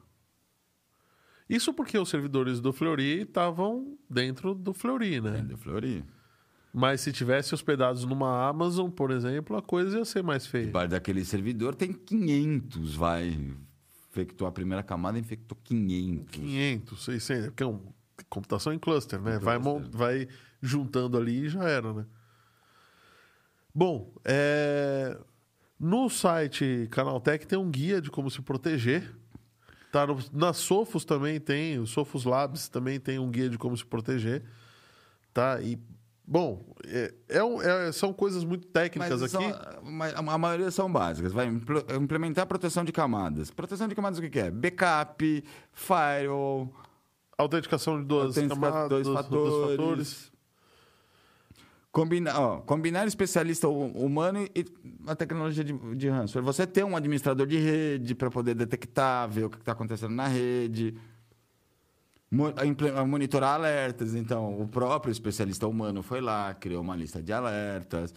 Isso 1.48 1.74
porque 1.74 1.98
os 1.98 2.10
servidores 2.10 2.60
do 2.60 2.74
Fleury 2.74 3.22
estavam 3.22 3.98
dentro 4.10 4.56
do 4.56 4.74
Fleury, 4.74 5.22
né? 5.22 5.38
Entendeu, 5.38 5.58
Fleury? 5.58 6.04
Mas 6.74 7.02
se 7.02 7.14
tivesse 7.14 7.54
hospedados 7.54 8.04
numa 8.04 8.50
Amazon, 8.50 8.90
por 8.90 9.12
exemplo, 9.12 9.56
a 9.56 9.62
coisa 9.62 10.00
ia 10.00 10.06
ser 10.06 10.24
mais 10.24 10.46
feia. 10.48 10.66
Debaixo 10.66 10.90
daquele 10.90 11.24
servidor 11.24 11.76
tem 11.76 11.94
500, 11.94 12.96
vai. 12.96 13.38
Infectou 14.10 14.48
a 14.48 14.52
primeira 14.52 14.82
camada, 14.84 15.20
infectou 15.20 15.58
500. 15.64 16.32
500, 16.32 17.04
600, 17.06 17.46
porque 17.48 17.64
é 17.64 17.66
um 17.68 17.82
computação 18.30 18.74
em 18.74 18.80
cluster, 18.80 19.20
né? 19.22 19.38
Vai, 19.40 19.58
vai 19.92 20.28
juntando 20.62 21.18
ali 21.18 21.46
e 21.46 21.50
já 21.50 21.64
era, 21.64 21.94
né? 21.94 22.06
Bom, 23.74 24.14
é, 24.24 25.18
no 25.80 26.10
site 26.10 26.88
Canaltech 26.92 27.46
tem 27.46 27.60
um 27.60 27.70
guia 27.70 28.02
de 28.02 28.10
como 28.10 28.30
se 28.32 28.42
proteger. 28.42 29.14
Tá 29.92 30.08
no... 30.08 30.18
Na 30.32 30.54
Sofos 30.54 31.04
também 31.06 31.40
tem, 31.40 31.78
o 31.80 31.86
Sofos 31.86 32.24
Labs 32.26 32.70
também 32.70 33.00
tem 33.00 33.20
um 33.20 33.30
guia 33.30 33.50
de 33.50 33.58
como 33.58 33.76
se 33.76 33.86
proteger. 33.86 34.44
Tá? 35.34 35.60
E, 35.62 35.78
bom, 36.26 36.74
é, 36.86 37.14
é 37.28 37.88
é- 37.88 37.92
são 37.92 38.14
coisas 38.14 38.46
muito 38.46 38.68
técnicas 38.68 39.22
Mas 39.22 39.34
aqui. 39.36 39.44
são- 39.52 39.84
mas 39.84 40.14
a, 40.16 40.38
maioria 40.38 40.72
são 40.72 40.90
básicas. 40.92 41.34
Vai 41.34 41.48
impl- 41.48 41.80
implementar 42.02 42.46
proteção 42.48 42.86
de 42.86 42.94
camadas. 42.94 43.52
Proteção 43.52 43.88
de 43.90 43.96
camadas 43.96 44.20
o 44.20 44.22
que, 44.22 44.30
que 44.30 44.40
é? 44.40 44.50
Backup, 44.52 45.44
firewall, 45.74 46.74
Autenticação 47.38 48.00
de 48.00 48.06
duas 48.06 48.36
camadas, 48.36 48.90
dois 48.90 49.04
dois 49.08 49.18
fatores. 49.18 49.72
fatores. 49.78 50.32
Combinar, 51.92 52.38
ó, 52.40 52.58
combinar 52.58 53.08
especialista 53.08 53.70
hu- 53.70 53.88
humano 53.92 54.46
e 54.54 54.66
a 55.08 55.16
tecnologia 55.16 55.64
de, 55.64 55.72
de 55.96 56.10
ransomware. 56.10 56.46
Você 56.46 56.68
ter 56.68 56.84
um 56.84 56.96
administrador 56.96 57.48
de 57.48 57.58
rede 57.58 58.14
para 58.14 58.30
poder 58.30 58.54
detectar, 58.54 59.30
ver 59.30 59.46
o 59.46 59.50
que 59.50 59.58
está 59.58 59.72
acontecendo 59.72 60.14
na 60.14 60.28
rede. 60.28 60.94
Mo- 62.30 62.54
monitorar 63.08 63.56
alertas. 63.56 64.14
Então, 64.14 64.60
o 64.60 64.68
próprio 64.68 65.10
especialista 65.12 65.68
humano 65.68 66.04
foi 66.04 66.20
lá, 66.20 66.54
criou 66.54 66.82
uma 66.82 66.96
lista 66.98 67.22
de 67.24 67.32
alertas 67.32 68.14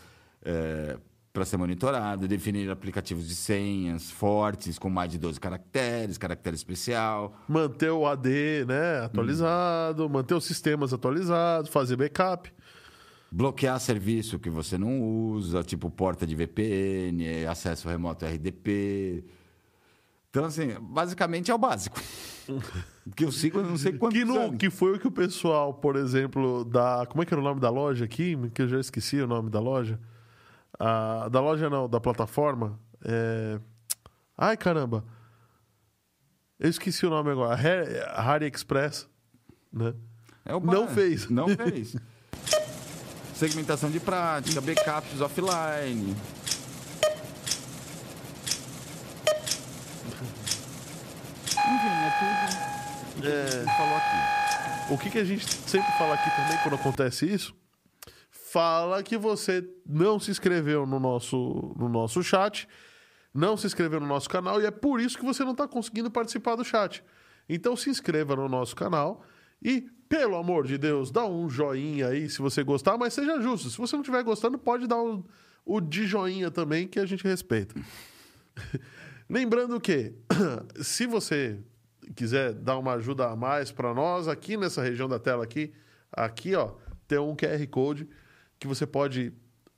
para 1.38 1.44
ser 1.44 1.56
monitorado, 1.56 2.26
definir 2.26 2.68
aplicativos 2.68 3.28
de 3.28 3.36
senhas 3.36 4.10
fortes, 4.10 4.76
com 4.76 4.90
mais 4.90 5.12
de 5.12 5.18
12 5.18 5.38
caracteres, 5.38 6.18
caractere 6.18 6.56
especial. 6.56 7.32
manter 7.46 7.90
o 7.92 8.04
AD 8.04 8.64
né, 8.66 9.04
atualizado, 9.04 10.10
manter 10.10 10.34
os 10.34 10.44
sistemas 10.44 10.92
atualizados, 10.92 11.70
fazer 11.70 11.94
backup. 11.94 12.52
Bloquear 13.30 13.78
serviço 13.78 14.36
que 14.40 14.50
você 14.50 14.76
não 14.76 15.00
usa, 15.00 15.62
tipo 15.62 15.88
porta 15.88 16.26
de 16.26 16.34
VPN, 16.34 17.24
eh, 17.24 17.46
acesso 17.46 17.88
remoto 17.88 18.26
RDP. 18.26 19.22
Então, 20.30 20.44
assim, 20.44 20.74
basicamente 20.80 21.52
é 21.52 21.54
o 21.54 21.58
básico. 21.58 22.00
que 23.14 23.24
eu 23.24 23.30
sigo, 23.30 23.62
não 23.62 23.76
sei 23.76 23.92
quantos 23.92 24.18
Que, 24.18 24.24
no, 24.24 24.40
anos. 24.40 24.56
que 24.56 24.70
foi 24.70 24.96
o 24.96 24.98
que 24.98 25.06
o 25.06 25.12
pessoal, 25.12 25.72
por 25.72 25.94
exemplo, 25.94 26.64
da. 26.64 27.06
Como 27.08 27.22
é 27.22 27.26
que 27.26 27.32
era 27.32 27.40
o 27.40 27.44
nome 27.44 27.60
da 27.60 27.70
loja 27.70 28.04
aqui? 28.06 28.36
Que 28.52 28.62
eu 28.62 28.68
já 28.68 28.80
esqueci 28.80 29.20
o 29.20 29.26
nome 29.28 29.50
da 29.50 29.60
loja. 29.60 30.00
Ah, 30.78 31.28
da 31.30 31.40
loja 31.40 31.68
não, 31.68 31.88
da 31.88 32.00
plataforma. 32.00 32.78
É... 33.04 33.58
Ai, 34.36 34.56
caramba. 34.56 35.04
Eu 36.58 36.70
esqueci 36.70 37.04
o 37.06 37.10
nome 37.10 37.30
agora. 37.30 37.54
Harry, 37.54 37.92
Harry 38.16 38.52
Express. 38.52 39.08
Né? 39.72 39.94
É 40.44 40.54
o 40.54 40.60
Não 40.60 40.86
básico. 40.86 40.94
fez. 40.94 41.28
Não 41.30 41.48
fez. 41.48 41.96
Segmentação 43.34 43.90
de 43.90 44.00
prática, 44.00 44.60
backups 44.60 45.20
offline. 45.20 46.16
Enfim, 51.52 51.88
é 52.06 52.12
tudo. 52.18 53.18
É... 53.18 53.20
Que 53.20 53.28
a 53.28 53.60
gente 53.60 53.76
falou 53.76 53.96
aqui. 53.96 54.94
O 54.94 54.98
que, 54.98 55.10
que 55.10 55.18
a 55.18 55.24
gente 55.24 55.46
sempre 55.46 55.92
fala 55.98 56.14
aqui 56.14 56.30
também 56.34 56.58
quando 56.62 56.74
acontece 56.74 57.26
isso? 57.26 57.54
Fala 58.50 59.02
que 59.02 59.18
você 59.18 59.68
não 59.84 60.18
se 60.18 60.30
inscreveu 60.30 60.86
no 60.86 60.98
nosso, 60.98 61.74
no 61.76 61.88
nosso 61.88 62.22
chat. 62.22 62.66
não 63.34 63.58
se 63.58 63.66
inscreveu 63.66 64.00
no 64.00 64.06
nosso 64.06 64.28
canal 64.28 64.60
e 64.60 64.64
é 64.64 64.70
por 64.70 65.00
isso 65.00 65.18
que 65.18 65.24
você 65.24 65.44
não 65.44 65.52
está 65.52 65.68
conseguindo 65.68 66.10
participar 66.10 66.56
do 66.56 66.64
chat. 66.64 67.04
Então 67.46 67.76
se 67.76 67.90
inscreva 67.90 68.34
no 68.34 68.48
nosso 68.48 68.74
canal 68.74 69.22
e, 69.62 69.82
pelo 70.08 70.34
amor 70.36 70.66
de 70.66 70.78
Deus, 70.78 71.10
dá 71.10 71.26
um 71.26 71.48
joinha 71.48 72.08
aí 72.08 72.28
se 72.30 72.38
você 72.38 72.62
gostar, 72.62 72.96
mas 72.96 73.12
seja 73.12 73.38
justo. 73.40 73.68
Se 73.68 73.76
você 73.76 73.96
não 73.96 74.02
estiver 74.02 74.22
gostando, 74.22 74.58
pode 74.58 74.86
dar 74.86 75.02
o, 75.02 75.26
o 75.64 75.78
de 75.78 76.06
joinha 76.06 76.50
também, 76.50 76.88
que 76.88 76.98
a 76.98 77.04
gente 77.04 77.24
respeita. 77.24 77.74
Lembrando 79.28 79.78
que, 79.78 80.14
se 80.80 81.06
você 81.06 81.58
quiser 82.16 82.54
dar 82.54 82.78
uma 82.78 82.94
ajuda 82.94 83.28
a 83.28 83.36
mais 83.36 83.70
para 83.70 83.92
nós, 83.92 84.26
aqui 84.26 84.56
nessa 84.56 84.82
região 84.82 85.06
da 85.06 85.18
tela 85.18 85.44
aqui, 85.44 85.72
aqui 86.10 86.54
ó, 86.54 86.72
tem 87.06 87.18
um 87.18 87.36
QR 87.36 87.66
Code 87.70 88.08
que 88.58 88.66
você 88.66 88.86
pode 88.86 89.32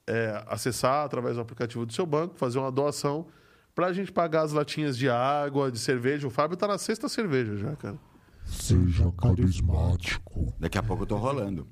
é, 0.07 0.43
acessar 0.49 1.05
através 1.05 1.37
do 1.37 1.41
aplicativo 1.43 1.85
do 1.87 1.93
seu 1.93 2.07
banco, 2.07 2.35
fazer 2.37 2.59
uma 2.59 2.71
doação 2.73 3.27
para 3.75 3.87
a 3.87 3.93
gente 3.93 4.11
pagar 4.13 4.43
as 4.43 4.53
latinhas 4.53 4.97
de 4.99 5.09
água, 5.09 5.71
de 5.71 5.79
cerveja. 5.79 6.27
O 6.27 6.31
Fábio 6.31 6.57
tá 6.57 6.67
na 6.67 6.79
sexta 6.79 7.09
cerveja 7.09 7.57
já, 7.57 7.77
cara. 7.77 7.99
Seja 8.45 9.11
carismático. 9.13 10.53
Daqui 10.59 10.77
a 10.79 10.83
pouco 10.83 11.05
eu 11.05 11.07
tô 11.07 11.17
rolando. 11.17 11.69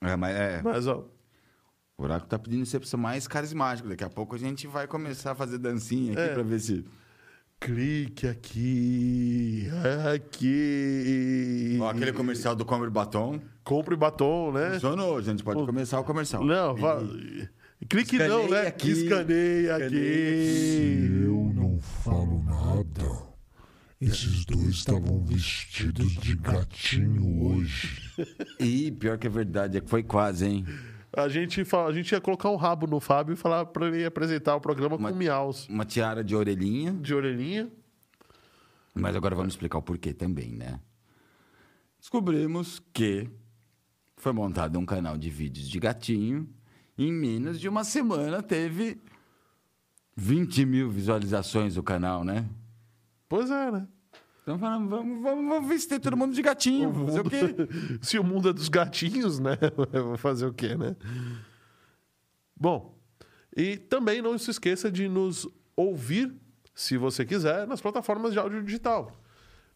É, 0.00 0.16
mas 0.16 0.36
é. 0.36 0.62
Mas, 0.62 0.86
ó, 0.86 1.04
O 1.96 2.04
Oráculo 2.04 2.28
tá 2.28 2.38
pedindo 2.38 2.64
você 2.66 2.78
pra 2.78 2.88
ser 2.88 2.96
mais 2.96 3.26
carismático. 3.28 3.88
Daqui 3.88 4.04
a 4.04 4.10
pouco 4.10 4.34
a 4.34 4.38
gente 4.38 4.66
vai 4.66 4.86
começar 4.86 5.32
a 5.32 5.34
fazer 5.34 5.58
dancinha 5.58 6.12
aqui 6.12 6.20
É. 6.22 6.34
pra 6.34 6.42
ver 6.42 6.60
se. 6.60 6.84
clique 7.60 8.26
aqui, 8.26 9.68
aqui. 10.14 11.78
Ó, 11.80 11.88
aquele 11.88 12.12
comercial 12.12 12.54
do 12.56 12.64
Comer 12.64 12.90
Batom. 12.90 13.40
Compre 13.64 13.94
batom, 13.96 14.52
né? 14.52 14.72
Funcionou, 14.74 15.16
a 15.18 15.22
gente 15.22 15.42
pode 15.44 15.64
começar 15.64 16.00
o 16.00 16.04
comercial. 16.04 16.44
Não, 16.44 16.74
vá... 16.74 16.98
clique 17.88 18.18
não, 18.18 18.40
Escaneia 18.42 18.62
né? 18.62 18.68
aqui. 18.68 18.90
Escaneia 18.90 19.76
Se 19.78 19.84
aqui. 19.84 21.22
eu 21.24 21.52
não 21.54 21.78
falo 21.78 22.42
nada, 22.42 23.22
esses 24.00 24.44
dois 24.44 24.68
estavam 24.70 25.22
vestidos 25.24 26.10
de 26.16 26.34
gatinho 26.34 27.46
hoje. 27.54 28.12
Ih, 28.58 28.90
pior 28.90 29.16
que 29.16 29.28
é 29.28 29.30
verdade, 29.30 29.78
é 29.78 29.80
que 29.80 29.88
foi 29.88 30.02
quase, 30.02 30.44
hein? 30.46 30.66
A 31.14 31.28
gente, 31.28 31.62
fala, 31.64 31.88
a 31.90 31.92
gente 31.92 32.10
ia 32.10 32.20
colocar 32.20 32.48
um 32.50 32.56
rabo 32.56 32.86
no 32.86 32.98
Fábio 32.98 33.34
e 33.34 33.36
falar 33.36 33.66
pra 33.66 33.86
ele 33.86 34.04
apresentar 34.04 34.56
o 34.56 34.60
programa 34.60 34.96
Uma- 34.96 35.10
com 35.12 35.16
miaus 35.18 35.68
Uma 35.68 35.84
tiara 35.84 36.24
de 36.24 36.34
orelhinha. 36.34 36.92
de 36.94 37.14
orelhinha. 37.14 37.70
Mas 38.94 39.14
agora 39.14 39.36
vamos 39.36 39.52
explicar 39.52 39.78
o 39.78 39.82
porquê 39.82 40.12
também, 40.12 40.52
né? 40.52 40.80
Descobrimos 42.00 42.82
que 42.92 43.28
foi 44.22 44.32
montado 44.32 44.78
um 44.78 44.86
canal 44.86 45.18
de 45.18 45.28
vídeos 45.28 45.68
de 45.68 45.80
gatinho. 45.80 46.48
Em 46.96 47.12
menos 47.12 47.58
de 47.58 47.68
uma 47.68 47.82
semana 47.82 48.40
teve 48.40 49.02
20 50.14 50.64
mil 50.64 50.88
visualizações 50.88 51.74
do 51.74 51.82
canal, 51.82 52.22
né? 52.22 52.48
Pois 53.28 53.50
é, 53.50 53.72
né? 53.72 53.88
Então 54.40 54.56
falamos, 54.60 54.88
vamos, 54.88 55.22
vamos, 55.22 55.48
vamos 55.48 55.68
vestir 55.68 55.98
todo 55.98 56.16
mundo 56.16 56.36
de 56.36 56.40
gatinho. 56.40 56.94
Fazer 56.94 57.20
o 57.20 57.24
quê? 57.28 57.38
Se 58.00 58.16
o 58.16 58.22
mundo 58.22 58.48
é 58.48 58.52
dos 58.52 58.68
gatinhos, 58.68 59.40
né? 59.40 59.58
Vou 59.92 60.16
fazer 60.16 60.46
o 60.46 60.54
quê, 60.54 60.76
né? 60.76 60.94
Bom, 62.56 62.96
e 63.56 63.76
também 63.76 64.22
não 64.22 64.38
se 64.38 64.52
esqueça 64.52 64.88
de 64.88 65.08
nos 65.08 65.48
ouvir, 65.74 66.32
se 66.72 66.96
você 66.96 67.24
quiser, 67.24 67.66
nas 67.66 67.80
plataformas 67.80 68.32
de 68.32 68.38
áudio 68.38 68.62
digital. 68.62 69.20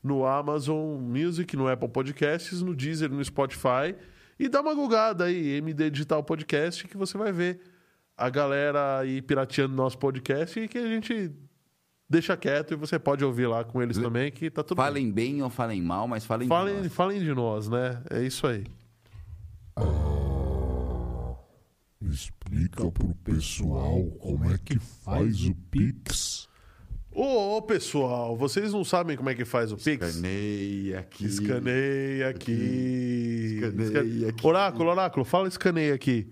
No 0.01 0.25
Amazon 0.25 1.01
Music, 1.01 1.57
no 1.57 1.67
Apple 1.67 1.89
Podcasts, 1.89 2.63
no 2.63 2.77
Deezer, 2.77 3.11
no 3.11 3.25
Spotify. 3.25 3.97
E 4.39 4.49
dá 4.49 4.61
uma 4.61 4.75
gulgada 4.75 5.25
aí, 5.25 5.55
MD 5.57 5.91
Digital 5.91 6.23
Podcast, 6.23 6.87
que 6.87 6.97
você 6.97 7.17
vai 7.17 7.33
ver 7.33 7.61
a 8.17 8.29
galera 8.29 8.99
aí 9.01 9.21
pirateando 9.23 9.75
nosso 9.75 9.99
podcast 9.99 10.59
e 10.59 10.69
que 10.69 10.79
a 10.79 10.87
gente 10.87 11.31
deixa 12.09 12.37
quieto 12.37 12.73
e 12.75 12.77
você 12.77 12.99
pode 12.99 13.25
ouvir 13.25 13.47
lá 13.47 13.65
com 13.65 13.83
eles 13.83 13.99
também, 13.99 14.31
que 14.31 14.51
tá 14.51 14.63
tudo 14.63 14.77
bem. 14.77 14.85
Falem 14.87 15.11
bem 15.13 15.43
ou 15.43 15.51
falem 15.51 15.83
mal, 15.83 16.07
mas 16.07 16.25
falem 16.25 16.47
de 16.47 16.49
Falem, 16.49 16.77
nós. 16.83 16.93
falem 16.93 17.21
de 17.21 17.35
nós, 17.35 17.69
né? 17.69 18.03
É 18.11 18.23
isso 18.23 18.47
aí. 18.47 18.65
Explica 22.01 22.91
pro 22.91 23.15
pessoal 23.25 24.05
como 24.21 24.51
é 24.53 24.59
que 24.59 24.79
faz 24.79 25.45
o 25.45 25.55
Pix. 25.71 26.49
Ô, 27.19 27.57
ô, 27.57 27.63
pessoal, 27.63 28.37
vocês 28.37 28.75
não 28.75 28.85
sabem 28.85 29.17
como 29.17 29.31
é 29.31 29.35
que 29.35 29.47
faz 29.47 29.73
o 29.73 29.77
Pix? 29.79 30.07
Escaneia 30.07 30.99
aqui. 30.99 31.25
Escaneia 31.25 32.29
aqui. 32.29 33.61
Escaneia 33.63 34.29
aqui. 34.29 34.47
Oráculo, 34.47 34.91
oráculo, 34.91 35.25
fala 35.25 35.49
escaneia 35.49 35.95
aqui. 35.95 36.29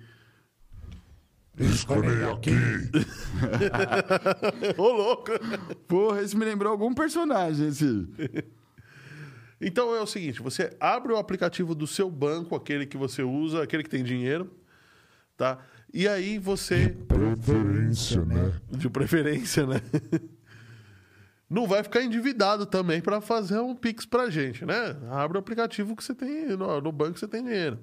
Escaneia 1.59 2.32
aqui. 2.32 2.51
Ô, 4.76 4.93
louco! 4.93 5.30
Porra, 5.89 6.20
isso 6.20 6.37
me 6.37 6.45
lembrou 6.45 6.70
algum 6.70 6.93
personagem, 6.93 7.68
esse. 7.68 8.07
Então 9.61 9.95
é 9.95 10.03
o 10.03 10.07
seguinte: 10.07 10.43
você 10.43 10.76
abre 10.78 11.14
o 11.14 11.16
aplicativo 11.16 11.74
do 11.74 11.87
seu 11.87 12.11
banco, 12.11 12.55
aquele 12.55 12.85
que 12.85 12.99
você 12.99 13.22
usa, 13.22 13.62
aquele 13.62 13.82
que 13.82 13.89
tem 13.89 14.05
dinheiro, 14.05 14.53
tá? 15.35 15.64
E 15.95 16.07
aí 16.07 16.39
você. 16.39 16.95
Preferência, 17.09 18.22
né? 18.26 18.53
De 18.68 18.91
preferência, 18.91 19.64
né? 19.64 19.80
Não 21.55 21.68
vai 21.68 21.82
ficar 21.84 22.02
endividado 22.02 22.66
também 22.66 23.00
para 23.00 23.20
fazer 23.20 23.59
um 23.61 23.76
Pix 23.76 24.05
pra 24.05 24.28
gente, 24.28 24.64
né? 24.66 24.96
Abre 25.11 25.38
o 25.38 25.40
aplicativo 25.40 25.94
que 25.94 26.02
você 26.02 26.12
tem, 26.14 26.46
no, 26.57 26.80
no 26.80 26.90
banco 26.90 27.16
você 27.18 27.28
tem 27.28 27.44
dinheiro. 27.44 27.78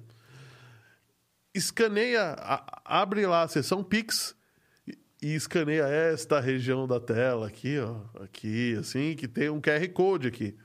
Escaneia, 1.54 2.34
a- 2.38 2.82
abre 2.84 3.26
lá 3.26 3.42
a 3.42 3.48
seção 3.48 3.82
Pix 3.84 4.34
e, 4.86 4.96
e 5.22 5.34
escaneia 5.34 5.84
esta 5.86 6.40
região 6.40 6.86
da 6.86 6.98
tela 6.98 7.46
aqui, 7.46 7.78
ó. 7.78 7.96
Aqui, 8.22 8.76
assim, 8.78 9.14
que 9.14 9.28
tem 9.28 9.50
um 9.50 9.60
QR 9.60 9.86
Code 9.92 10.28
aqui. 10.28 10.56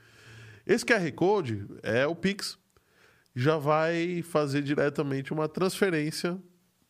Esse 0.65 0.85
QR 0.85 1.09
Code 1.13 1.65
é 1.83 2.05
o 2.07 2.15
Pix. 2.15 2.57
Já 3.35 3.57
vai 3.57 4.21
fazer 4.21 4.61
diretamente 4.61 5.31
uma 5.31 5.47
transferência 5.47 6.37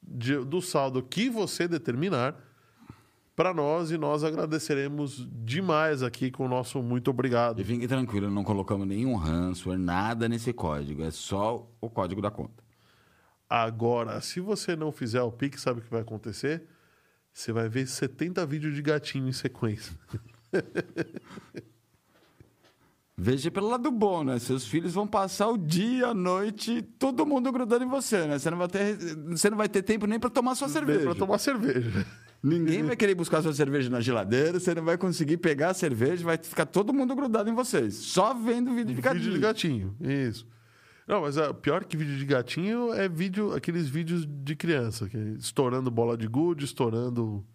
de- 0.02 0.44
do 0.46 0.62
saldo 0.62 1.04
que 1.04 1.30
você 1.30 1.68
determinar 1.68 2.36
para 3.38 3.54
nós 3.54 3.92
e 3.92 4.00
nós 4.00 4.24
agradeceremos 4.24 5.28
demais 5.32 6.02
aqui 6.02 6.32
com 6.32 6.44
o 6.44 6.50
nosso 6.50 6.82
muito 6.82 7.12
obrigado. 7.12 7.62
E 7.62 7.64
fique 7.64 7.88
tranquilo, 7.88 8.32
não 8.32 8.44
colocamos 8.44 8.88
nenhum 8.88 9.14
ransomware, 9.14 9.80
nada 9.80 10.28
nesse 10.28 10.52
código. 10.52 11.04
É 11.04 11.12
só 11.12 11.70
o 11.80 11.88
código 11.88 12.20
da 12.20 12.32
conta. 12.32 12.64
Agora, 13.48 14.20
se 14.22 14.40
você 14.40 14.76
não 14.76 14.92
fizer 14.92 15.22
o 15.22 15.32
Pix, 15.32 15.62
sabe 15.62 15.82
o 15.82 15.84
que 15.84 15.92
vai 15.92 16.02
acontecer? 16.02 16.64
Você 17.32 17.52
vai 17.52 17.70
ver 17.70 17.86
70 17.86 18.44
vídeos 18.48 18.74
de 18.74 18.82
gatinho 18.82 19.30
em 19.30 19.32
sequência. 19.32 19.96
Veja 23.16 23.52
pelo 23.52 23.70
lado 23.70 23.92
bom, 23.92 24.24
né? 24.24 24.40
Seus 24.40 24.66
filhos 24.66 24.96
vão 24.96 25.06
passar 25.06 25.48
o 25.48 25.60
dia, 25.60 26.08
a 26.08 26.14
noite, 26.14 26.82
todo 26.82 27.24
mundo 27.26 27.52
grudando 27.52 27.86
em 27.86 27.88
você, 27.88 28.26
né? 28.26 28.40
Você 28.40 28.50
não 28.50 28.58
vai 28.58 28.68
ter, 28.68 28.98
você 29.28 29.50
não 29.52 29.58
vai 29.58 29.70
ter 29.70 29.84
tempo 29.84 30.08
nem 30.08 30.20
para 30.20 30.32
tomar 30.32 30.56
sua 30.56 30.70
cerveja. 30.70 31.04
Para 31.04 31.16
tomar 31.16 31.38
cerveja. 31.38 32.04
Ninguém 32.42 32.84
vai 32.84 32.96
querer 32.96 33.16
buscar 33.16 33.42
sua 33.42 33.54
cerveja 33.54 33.90
na 33.90 34.00
geladeira, 34.00 34.60
você 34.60 34.74
não 34.76 34.84
vai 34.84 34.98
conseguir 34.98 35.38
pegar 35.38 35.72
a 35.72 35.74
cerveja, 35.74 36.24
vai 36.24 36.38
ficar 36.38 36.66
todo 36.66 36.94
mundo 36.94 37.16
grudado 37.16 37.50
em 37.50 37.54
vocês. 37.56 37.96
Só 37.96 38.34
vendo 38.34 38.74
vídeo 38.74 38.96
de 38.96 39.02
gatinho. 39.02 39.24
Vídeo 39.24 39.34
de 39.34 39.40
gatinho, 39.40 39.96
isso. 40.00 40.48
Não, 41.08 41.22
mas 41.22 41.38
a 41.38 41.54
pior 41.54 41.86
que 41.86 41.96
vídeo 41.98 42.18
de 42.18 42.26
gatinho 42.26 42.94
é 42.94 43.08
vídeo, 43.08 43.54
aqueles 43.56 43.88
vídeos 43.88 44.26
de 44.28 44.56
criança, 44.56 45.08
que 45.08 45.18
é 45.18 45.22
estourando 45.40 45.90
bola 45.90 46.18
de 46.18 46.28
gude, 46.28 46.66
estourando. 46.66 47.46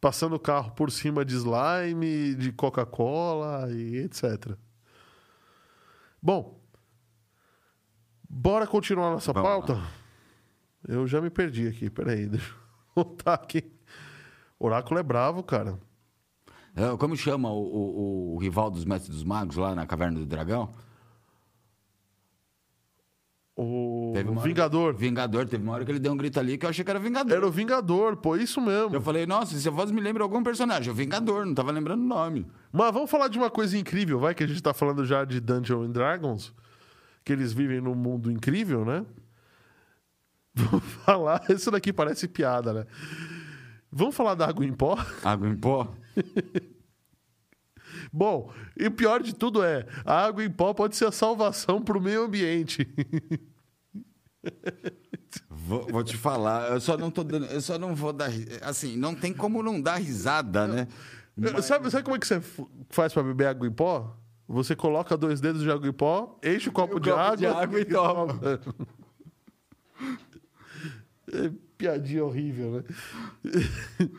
passando 0.00 0.36
o 0.36 0.38
carro 0.38 0.72
por 0.72 0.90
cima 0.90 1.24
de 1.24 1.34
slime, 1.34 2.34
de 2.34 2.52
Coca-Cola 2.52 3.72
e 3.72 3.96
etc. 3.96 4.56
Bom, 6.22 6.60
bora 8.28 8.66
continuar 8.66 9.10
nossa 9.10 9.32
Vamos 9.32 9.48
lá. 9.48 9.56
pauta? 9.56 9.82
Eu 10.86 11.06
já 11.06 11.20
me 11.20 11.30
perdi 11.30 11.66
aqui, 11.66 11.90
peraí, 11.90 12.26
deixa 12.28 12.50
eu 12.50 12.56
voltar 12.94 13.34
aqui. 13.34 13.75
Oráculo 14.58 14.98
é 14.98 15.02
bravo, 15.02 15.42
cara. 15.42 15.78
É, 16.74 16.96
Como 16.96 17.16
chama 17.16 17.50
o, 17.50 17.62
o- 17.62 18.34
o 18.34 18.38
rival 18.38 18.70
dos 18.70 18.84
mestres 18.84 19.14
dos 19.14 19.24
magos 19.24 19.56
lá 19.56 19.74
na 19.74 19.86
Caverna 19.86 20.18
do 20.18 20.26
Dragão? 20.26 20.72
O 23.58 24.12
hora- 24.14 24.40
Vingador. 24.42 24.94
Vingador. 24.94 25.48
Teve 25.48 25.62
uma 25.64 25.72
hora 25.72 25.84
que 25.84 25.90
ele 25.90 25.98
deu 25.98 26.12
um 26.12 26.16
grito 26.16 26.38
ali 26.38 26.58
que 26.58 26.66
eu 26.66 26.70
achei 26.70 26.84
que 26.84 26.90
era 26.90 27.00
Vingador. 27.00 27.36
Era 27.38 27.46
o 27.46 27.50
Vingador, 27.50 28.16
pô, 28.18 28.36
isso 28.36 28.60
mesmo. 28.60 28.94
Eu 28.94 29.00
falei, 29.00 29.24
nossa, 29.26 29.56
essa 29.56 29.70
voz 29.70 29.90
me 29.90 30.00
lembra 30.00 30.22
algum 30.22 30.42
personagem. 30.42 30.90
O 30.92 30.94
Vingador, 30.94 31.46
não 31.46 31.54
tava 31.54 31.72
lembrando 31.72 32.02
o 32.02 32.06
nome. 32.06 32.46
Mas 32.70 32.92
vamos 32.92 33.10
falar 33.10 33.28
de 33.28 33.38
uma 33.38 33.48
coisa 33.50 33.76
incrível, 33.78 34.18
vai? 34.18 34.34
Que 34.34 34.44
a 34.44 34.46
gente 34.46 34.62
tá 34.62 34.74
falando 34.74 35.04
já 35.06 35.24
de 35.24 35.40
Dungeons 35.40 35.86
and 35.88 35.92
Dragons, 35.92 36.52
que 37.24 37.32
eles 37.32 37.54
vivem 37.54 37.80
num 37.80 37.94
mundo 37.94 38.30
incrível, 38.30 38.84
né? 38.84 39.06
Vamos 40.54 40.84
falar. 41.04 41.42
Isso 41.48 41.70
daqui 41.70 41.92
parece 41.94 42.28
piada, 42.28 42.72
né? 42.74 42.86
Vamos 43.96 44.14
falar 44.14 44.34
da 44.34 44.46
água 44.46 44.62
em 44.62 44.74
pó? 44.74 44.98
Água 45.24 45.48
em 45.48 45.56
pó? 45.56 45.90
Bom, 48.12 48.52
e 48.78 48.86
o 48.86 48.90
pior 48.90 49.22
de 49.22 49.34
tudo 49.34 49.64
é: 49.64 49.86
a 50.04 50.26
água 50.26 50.44
em 50.44 50.50
pó 50.50 50.74
pode 50.74 50.94
ser 50.96 51.06
a 51.06 51.12
salvação 51.12 51.80
para 51.80 51.96
o 51.96 52.00
meio 52.00 52.24
ambiente. 52.24 52.86
Vou, 55.50 55.84
vou 55.88 56.04
te 56.04 56.16
falar, 56.16 56.70
eu 56.70 56.80
só 56.80 56.96
não 56.96 57.10
tô 57.10 57.24
dando, 57.24 57.46
eu 57.46 57.60
só 57.60 57.76
não 57.76 57.96
vou 57.96 58.12
dar, 58.12 58.30
assim, 58.62 58.96
não 58.96 59.12
tem 59.12 59.34
como 59.34 59.60
não 59.60 59.80
dar 59.80 59.96
risada, 59.96 60.68
né? 60.68 60.86
Sabe, 61.62 61.90
sabe 61.90 62.04
como 62.04 62.14
é 62.14 62.20
que 62.20 62.26
você 62.26 62.40
faz 62.88 63.12
pra 63.12 63.24
beber 63.24 63.48
água 63.48 63.66
em 63.66 63.72
pó? 63.72 64.16
Você 64.46 64.76
coloca 64.76 65.16
dois 65.16 65.40
dedos 65.40 65.62
de 65.62 65.70
água 65.70 65.88
em 65.88 65.92
pó, 65.92 66.38
enche 66.44 66.68
o 66.68 66.72
copo, 66.72 66.98
o 66.98 67.00
de, 67.00 67.10
copo 67.10 67.20
água, 67.20 67.36
de 67.36 67.46
água 67.46 67.80
e 67.80 67.84
toma. 67.84 68.40
Piadinha 71.78 72.24
horrível, 72.24 72.72
né? 72.72 72.84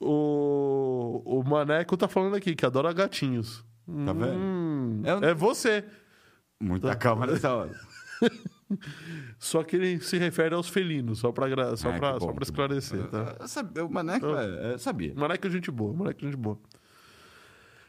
O, 0.00 1.22
o 1.24 1.42
Maneco 1.42 1.96
tá 1.96 2.06
falando 2.08 2.36
aqui 2.36 2.54
que 2.54 2.64
adora 2.64 2.92
gatinhos. 2.92 3.64
Tá 4.04 4.12
vendo? 4.12 4.34
Hum, 4.36 5.02
É 5.04 5.14
um- 5.16 5.24
é 5.24 5.34
você. 5.34 5.84
Muita 6.60 6.94
calma 6.94 7.26
nessa 7.26 7.52
hora. 7.54 7.72
Só 9.38 9.62
que 9.62 9.76
ele 9.76 10.00
se 10.00 10.18
refere 10.18 10.54
aos 10.54 10.68
felinos, 10.68 11.20
só 11.20 11.32
pra, 11.32 11.48
gra- 11.48 11.74
só 11.76 11.88
Ah, 11.88 11.98
pra, 11.98 12.12
bom, 12.14 12.20
só 12.26 12.32
pra 12.34 12.42
esclarecer, 12.42 13.06
tá? 13.08 13.36
Eu 13.40 13.48
sabia, 13.48 13.86
o 13.86 13.90
Maneco, 13.90 14.26
é, 14.26 14.74
é, 14.74 14.78
sabia. 14.78 15.14
Maneco 15.14 15.46
é 15.46 15.50
gente 15.50 15.70
boa, 15.70 15.94
Maneco 15.94 16.20
é 16.20 16.24
gente 16.26 16.36
boa. 16.36 16.58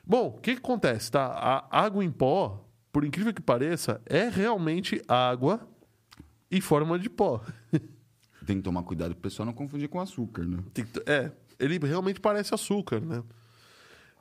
Bom, 0.05 0.27
o 0.27 0.39
que, 0.39 0.53
que 0.53 0.59
acontece, 0.59 1.11
tá? 1.11 1.25
A 1.69 1.81
água 1.83 2.01
em 2.05 2.09
pó, 2.11 2.65
por 2.91 3.03
incrível 3.05 3.33
que 3.33 3.41
pareça, 3.41 4.01
é 4.05 4.27
realmente 4.29 5.01
água 5.07 5.67
em 6.51 6.61
forma 6.61 6.97
de 6.97 7.09
pó. 7.09 7.41
Tem 8.45 8.57
que 8.57 8.63
tomar 8.63 8.81
cuidado 8.83 9.11
pro 9.13 9.21
pessoal 9.21 9.45
não 9.45 9.53
confundir 9.53 9.87
com 9.89 9.99
açúcar, 9.99 10.43
né? 10.43 10.57
Que 10.73 10.83
É, 11.05 11.31
ele 11.59 11.77
realmente 11.77 12.19
parece 12.19 12.53
açúcar, 12.53 12.99
né? 12.99 13.23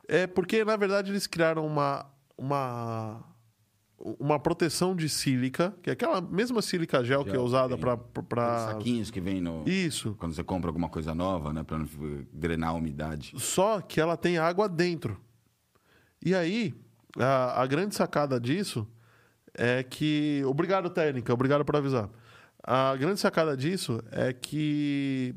É 0.07 0.27
porque, 0.27 0.63
na 0.63 0.75
verdade, 0.75 1.11
eles 1.11 1.25
criaram 1.25 1.65
uma, 1.65 2.05
uma, 2.37 3.23
uma 4.19 4.39
proteção 4.39 4.95
de 4.95 5.07
sílica, 5.09 5.73
que 5.81 5.89
é 5.89 5.93
aquela 5.93 6.19
mesma 6.21 6.61
sílica 6.61 7.03
gel 7.03 7.23
que 7.23 7.29
é 7.31 7.33
Gel, 7.33 7.43
usada 7.43 7.75
tem. 7.75 7.79
para... 7.79 7.93
Aqueles 7.93 8.27
Pra... 8.27 8.67
saquinhos 8.67 9.09
que 9.11 9.19
vem 9.21 9.41
no... 9.41 9.63
Isso. 9.67 10.15
Quando 10.19 10.33
você 10.33 10.43
compra 10.43 10.69
alguma 10.69 10.89
coisa 10.89 11.15
nova, 11.15 11.51
né? 11.53 11.63
Pra 11.63 11.77
não 11.79 11.87
drenar 12.31 12.69
a 12.69 12.73
umidade. 12.73 13.33
Só 13.37 13.81
que 13.81 13.99
ela 13.99 14.15
tem 14.17 14.37
água 14.37 14.67
dentro. 14.69 15.19
E 16.23 16.35
aí, 16.35 16.73
a, 17.17 17.61
a 17.61 17.67
grande 17.67 17.95
sacada 17.95 18.39
disso 18.39 18.87
é 19.53 19.83
que. 19.83 20.41
Obrigado, 20.45 20.89
técnica, 20.89 21.33
obrigado 21.33 21.65
por 21.65 21.75
avisar. 21.75 22.09
A 22.63 22.95
grande 22.95 23.19
sacada 23.19 23.55
disso 23.55 24.01
é 24.11 24.33
que 24.33 25.33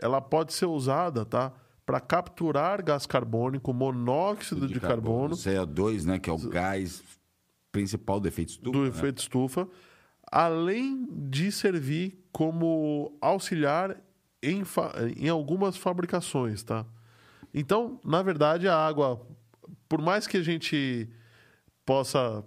ela 0.00 0.20
pode 0.20 0.52
ser 0.52 0.66
usada, 0.66 1.24
tá? 1.24 1.52
Para 1.86 2.00
capturar 2.00 2.82
gás 2.82 3.06
carbônico, 3.06 3.72
monóxido 3.72 4.66
de, 4.66 4.80
carbono, 4.80 5.34
CO2, 5.34 6.04
né? 6.04 6.18
Que 6.18 6.30
é 6.30 6.32
o 6.32 6.38
gás 6.38 7.02
principal 7.70 8.20
do 8.20 8.28
efeito 8.28 8.50
estufa. 8.50 8.72
do 8.72 8.82
né? 8.82 8.88
efeito 8.88 9.18
estufa, 9.18 9.68
além 10.30 11.06
de 11.10 11.52
servir 11.52 12.24
como 12.32 13.16
auxiliar 13.20 13.96
em, 14.42 14.62
em 15.16 15.28
algumas 15.28 15.76
fabricações, 15.76 16.62
tá? 16.62 16.86
Então, 17.52 18.00
na 18.04 18.22
verdade, 18.22 18.66
a 18.66 18.76
água, 18.76 19.24
por 19.94 20.02
mais 20.02 20.26
que 20.26 20.36
a 20.36 20.42
gente 20.42 21.08
possa, 21.86 22.44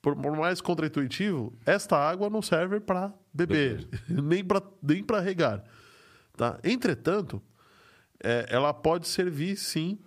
por, 0.00 0.16
por 0.16 0.34
mais 0.34 0.62
contraintuitivo, 0.62 1.52
esta 1.66 1.94
água 1.94 2.30
não 2.30 2.40
serve 2.40 2.80
para 2.80 3.12
beber, 3.34 3.86
nem 4.08 4.42
para 4.42 4.62
nem 4.82 5.04
regar, 5.22 5.62
tá? 6.34 6.58
Entretanto, 6.64 7.42
é, 8.24 8.46
ela 8.48 8.72
pode 8.72 9.08
servir 9.08 9.56
sim 9.56 9.98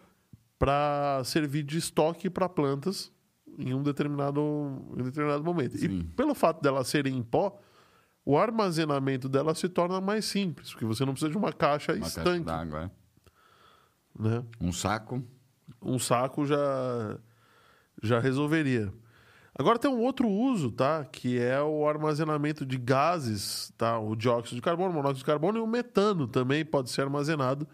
para 0.57 1.21
servir 1.23 1.61
de 1.61 1.77
estoque 1.77 2.27
para 2.27 2.49
plantas 2.49 3.11
em 3.55 3.71
um 3.71 3.83
determinado, 3.83 4.41
em 4.97 5.01
um 5.01 5.05
determinado 5.05 5.43
momento. 5.43 5.75
E 5.75 5.81
Sim. 5.81 6.11
pelo 6.15 6.33
fato 6.33 6.59
dela 6.59 6.83
serem 6.83 7.15
em 7.17 7.21
pó, 7.21 7.61
o 8.25 8.35
armazenamento 8.35 9.29
dela 9.29 9.53
se 9.53 9.69
torna 9.69 10.01
mais 10.01 10.25
simples, 10.25 10.71
porque 10.71 10.85
você 10.85 11.05
não 11.05 11.13
precisa 11.13 11.29
de 11.29 11.37
uma 11.37 11.53
caixa 11.53 11.93
Uma 11.93 12.01
caixa 12.01 12.19
estanque. 12.21 12.45
d'água, 12.45 12.91
é. 14.19 14.23
né? 14.23 14.43
Um 14.59 14.71
saco. 14.71 15.23
Um 15.81 15.99
saco 15.99 16.45
já, 16.45 17.17
já 18.01 18.19
resolveria. 18.19 18.91
Agora 19.57 19.77
tem 19.77 19.91
um 19.91 19.99
outro 19.99 20.27
uso, 20.27 20.71
tá? 20.71 21.03
Que 21.03 21.37
é 21.37 21.61
o 21.61 21.87
armazenamento 21.87 22.65
de 22.65 22.77
gases, 22.77 23.73
tá? 23.77 23.99
O 23.99 24.15
dióxido 24.15 24.55
de 24.55 24.61
carbono, 24.61 24.91
o 24.91 24.93
monóxido 24.93 25.19
de 25.19 25.25
carbono 25.25 25.57
e 25.57 25.61
o 25.61 25.67
metano 25.67 26.27
também 26.27 26.63
pode 26.63 26.89
ser 26.89 27.01
armazenado 27.01 27.67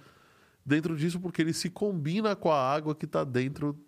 dentro 0.66 0.96
disso, 0.96 1.20
porque 1.20 1.42
ele 1.42 1.54
se 1.54 1.70
combina 1.70 2.36
com 2.36 2.52
a 2.52 2.60
água 2.60 2.96
que 2.96 3.06
está 3.06 3.24
dentro 3.24 3.80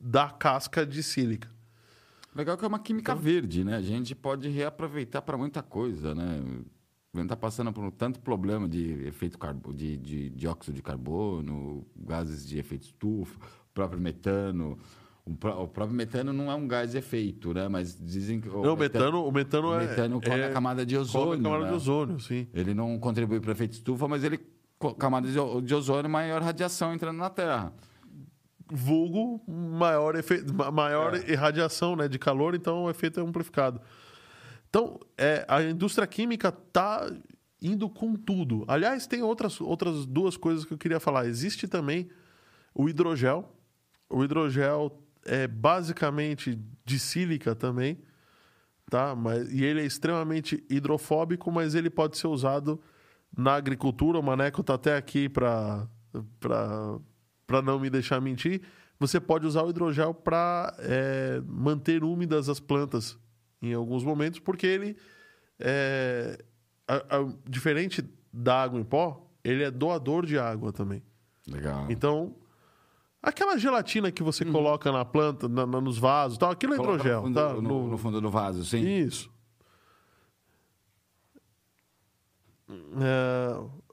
da 0.00 0.28
casca 0.28 0.84
de 0.84 1.02
sílica. 1.02 1.48
Legal 2.34 2.56
que 2.56 2.64
é 2.64 2.68
uma 2.68 2.80
química 2.80 3.12
Então 3.12 3.22
verde, 3.22 3.62
né? 3.62 3.76
A 3.76 3.80
gente 3.80 4.12
pode 4.14 4.48
reaproveitar 4.48 5.22
para 5.22 5.38
muita 5.38 5.62
coisa, 5.62 6.14
né? 6.14 6.42
Gente 7.14 7.24
está 7.24 7.36
passando 7.36 7.72
por 7.72 7.90
tanto 7.92 8.18
problema 8.18 8.68
de 8.68 9.06
efeito 9.06 9.38
carbo, 9.38 9.72
de, 9.72 9.96
de 9.96 10.30
dióxido 10.30 10.74
de 10.74 10.82
carbono, 10.82 11.86
gases 11.96 12.44
de 12.44 12.58
efeito 12.58 12.82
estufa, 12.86 13.38
o 13.38 13.72
próprio 13.72 14.00
metano. 14.00 14.76
O, 15.24 15.34
pró- 15.34 15.62
o 15.62 15.68
próprio 15.68 15.96
metano 15.96 16.32
não 16.32 16.50
é 16.50 16.54
um 16.54 16.66
gás 16.66 16.90
de 16.90 16.98
efeito, 16.98 17.54
né? 17.54 17.68
Mas 17.68 17.96
dizem 17.98 18.40
que 18.40 18.48
Não, 18.48 18.74
o 18.74 18.76
metano, 18.76 19.24
o 19.26 19.32
metano 19.32 19.68
o 19.68 19.74
é. 19.80 19.86
metano 19.86 20.20
come 20.20 20.38
é, 20.40 20.46
a 20.46 20.52
camada 20.52 20.84
de 20.84 20.94
come 20.96 21.02
ozônio. 21.06 21.40
a 21.40 21.42
camada 21.42 21.64
né? 21.64 21.70
de 21.70 21.74
ozônio, 21.76 22.20
sim. 22.20 22.48
Ele 22.52 22.74
não 22.74 22.98
contribui 22.98 23.38
para 23.40 23.48
o 23.50 23.52
efeito 23.52 23.72
estufa, 23.74 24.08
mas 24.08 24.22
ele 24.24 24.38
camada 24.98 25.26
de 25.28 25.34
de 25.62 25.74
ozônio 25.74 26.10
maior 26.10 26.42
radiação 26.42 26.92
entrando 26.92 27.16
na 27.16 27.30
Terra. 27.30 27.72
vulgo 28.70 29.40
maior, 29.48 30.14
efe... 30.16 30.42
ma- 30.52 30.70
maior 30.70 31.14
É. 31.14 31.32
irradiação 31.32 31.94
né, 31.96 32.08
de 32.08 32.18
calor, 32.18 32.54
então 32.54 32.84
o 32.84 32.90
efeito 32.90 33.20
é 33.20 33.22
amplificado. 33.22 33.80
Então, 34.74 34.98
é, 35.16 35.44
a 35.46 35.62
indústria 35.62 36.04
química 36.04 36.48
está 36.48 37.08
indo 37.62 37.88
com 37.88 38.16
tudo. 38.16 38.64
Aliás, 38.66 39.06
tem 39.06 39.22
outras, 39.22 39.60
outras 39.60 40.04
duas 40.04 40.36
coisas 40.36 40.64
que 40.64 40.74
eu 40.74 40.78
queria 40.78 40.98
falar. 40.98 41.26
Existe 41.26 41.68
também 41.68 42.10
o 42.74 42.88
hidrogel. 42.88 43.56
O 44.10 44.24
hidrogel 44.24 45.00
é 45.24 45.46
basicamente 45.46 46.60
de 46.84 46.98
sílica 46.98 47.54
também, 47.54 48.00
tá? 48.90 49.14
Mas, 49.14 49.48
e 49.52 49.62
ele 49.62 49.80
é 49.80 49.84
extremamente 49.84 50.66
hidrofóbico, 50.68 51.52
mas 51.52 51.76
ele 51.76 51.88
pode 51.88 52.18
ser 52.18 52.26
usado 52.26 52.82
na 53.36 53.54
agricultura. 53.54 54.18
O 54.18 54.24
Maneco 54.24 54.60
está 54.60 54.74
até 54.74 54.96
aqui 54.96 55.28
para 55.28 55.86
não 57.62 57.78
me 57.78 57.88
deixar 57.88 58.20
mentir. 58.20 58.60
Você 58.98 59.20
pode 59.20 59.46
usar 59.46 59.62
o 59.62 59.70
hidrogel 59.70 60.12
para 60.12 60.76
manter 61.46 62.02
úmidas 62.02 62.48
as 62.48 62.58
plantas 62.58 63.16
em 63.70 63.74
alguns 63.74 64.02
momentos, 64.04 64.38
porque 64.40 64.66
ele 64.66 64.96
é 65.58 66.38
a- 66.88 67.16
a- 67.18 67.32
diferente 67.48 68.04
da 68.32 68.62
água 68.62 68.78
em 68.80 68.84
pó, 68.84 69.26
ele 69.42 69.62
é 69.62 69.70
doador 69.70 70.26
de 70.26 70.38
água 70.38 70.72
também. 70.72 71.02
Legal. 71.46 71.86
Então, 71.90 72.34
aquela 73.22 73.56
gelatina 73.58 74.10
que 74.10 74.22
você 74.22 74.44
coloca 74.44 74.90
na 74.90 75.04
planta, 75.04 75.48
na- 75.48 75.66
na- 75.66 75.80
nos 75.80 75.98
vasos, 75.98 76.38
tal, 76.38 76.50
aquilo 76.50 76.74
é 76.74 76.76
Coloca 76.76 76.94
hidrogel, 76.94 77.20
no 77.20 77.26
fundo, 77.26 77.34
tá? 77.34 77.54
no, 77.54 77.62
No- 77.62 77.88
no 77.88 77.98
fundo 77.98 78.20
do 78.20 78.30
vaso, 78.30 78.64
sim. 78.64 78.82
Isso. 78.84 79.30
É, 83.00 83.84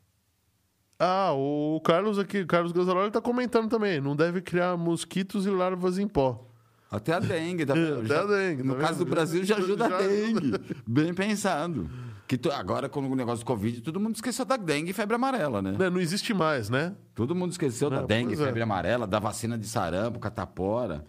Ah, 1.04 1.34
o 1.34 1.82
Carlos 1.84 2.20
aqui, 2.20 2.42
o 2.42 2.46
Carlos 2.48 2.72
Gazzaroli 2.72 3.08
está 3.08 3.20
comentando 3.20 3.68
também. 3.68 4.00
Não 4.00 4.16
deve 4.16 4.40
criar 4.40 4.78
mosquitos 4.78 5.48
e 5.48 5.50
larvas 5.50 5.98
em 5.98 6.08
pó. 6.08 6.48
Até 6.92 7.14
a 7.14 7.20
dengue, 7.20 7.66
tá 7.66 7.74
vendo? 7.76 8.00
Até 8.00 8.08
Já- 8.08 8.22
a 8.22 8.26
dengue, 8.26 8.64
No 8.64 8.76
tá 8.76 8.82
caso 8.82 8.94
vendo? 9.00 9.06
do 9.08 9.10
Brasil, 9.10 9.44
já 9.46 9.56
ajuda 9.58 9.88
Já 9.90 9.96
a 9.96 10.00
ajuda. 10.00 10.12
dengue. 10.58 10.76
Bem 10.86 11.14
pensado. 11.14 11.90
Que 12.28 12.38
tu- 12.38 12.52
agora, 12.52 12.88
com 12.90 13.00
o 13.02 13.16
negócio 13.16 13.44
do 13.44 13.48
Covid, 13.48 13.82
todo 13.82 14.00
mundo 14.00 14.16
esqueceu 14.16 14.46
da 14.46 14.58
dengue 14.58 14.92
e 14.92 14.94
febre 14.94 15.16
amarela, 15.16 15.62
né? 15.62 15.72
Né, 15.78 15.90
Não 15.90 16.00
existe 16.00 16.34
mais, 16.34 16.70
né? 16.70 16.96
Todo 17.16 17.34
mundo 17.34 17.52
esqueceu 17.52 17.90
da 17.90 18.02
Não, 18.02 18.08
dengue, 18.08 18.34
é. 18.34 18.38
febre 18.38 18.62
amarela, 18.62 19.08
da 19.08 19.20
vacina 19.20 19.58
de 19.58 19.68
sarampo, 19.68 20.20
catapora. 20.20 21.06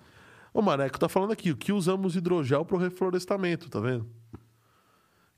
O 0.54 0.60
Maneco 0.62 0.98
tá 0.98 1.08
falando 1.08 1.32
aqui, 1.32 1.50
o 1.50 1.56
que 1.56 1.72
usamos 1.72 2.14
hidrogel 2.16 2.64
para 2.64 2.76
o 2.76 2.78
reflorestamento, 2.78 3.68
tá 3.70 3.80
vendo? 3.80 4.06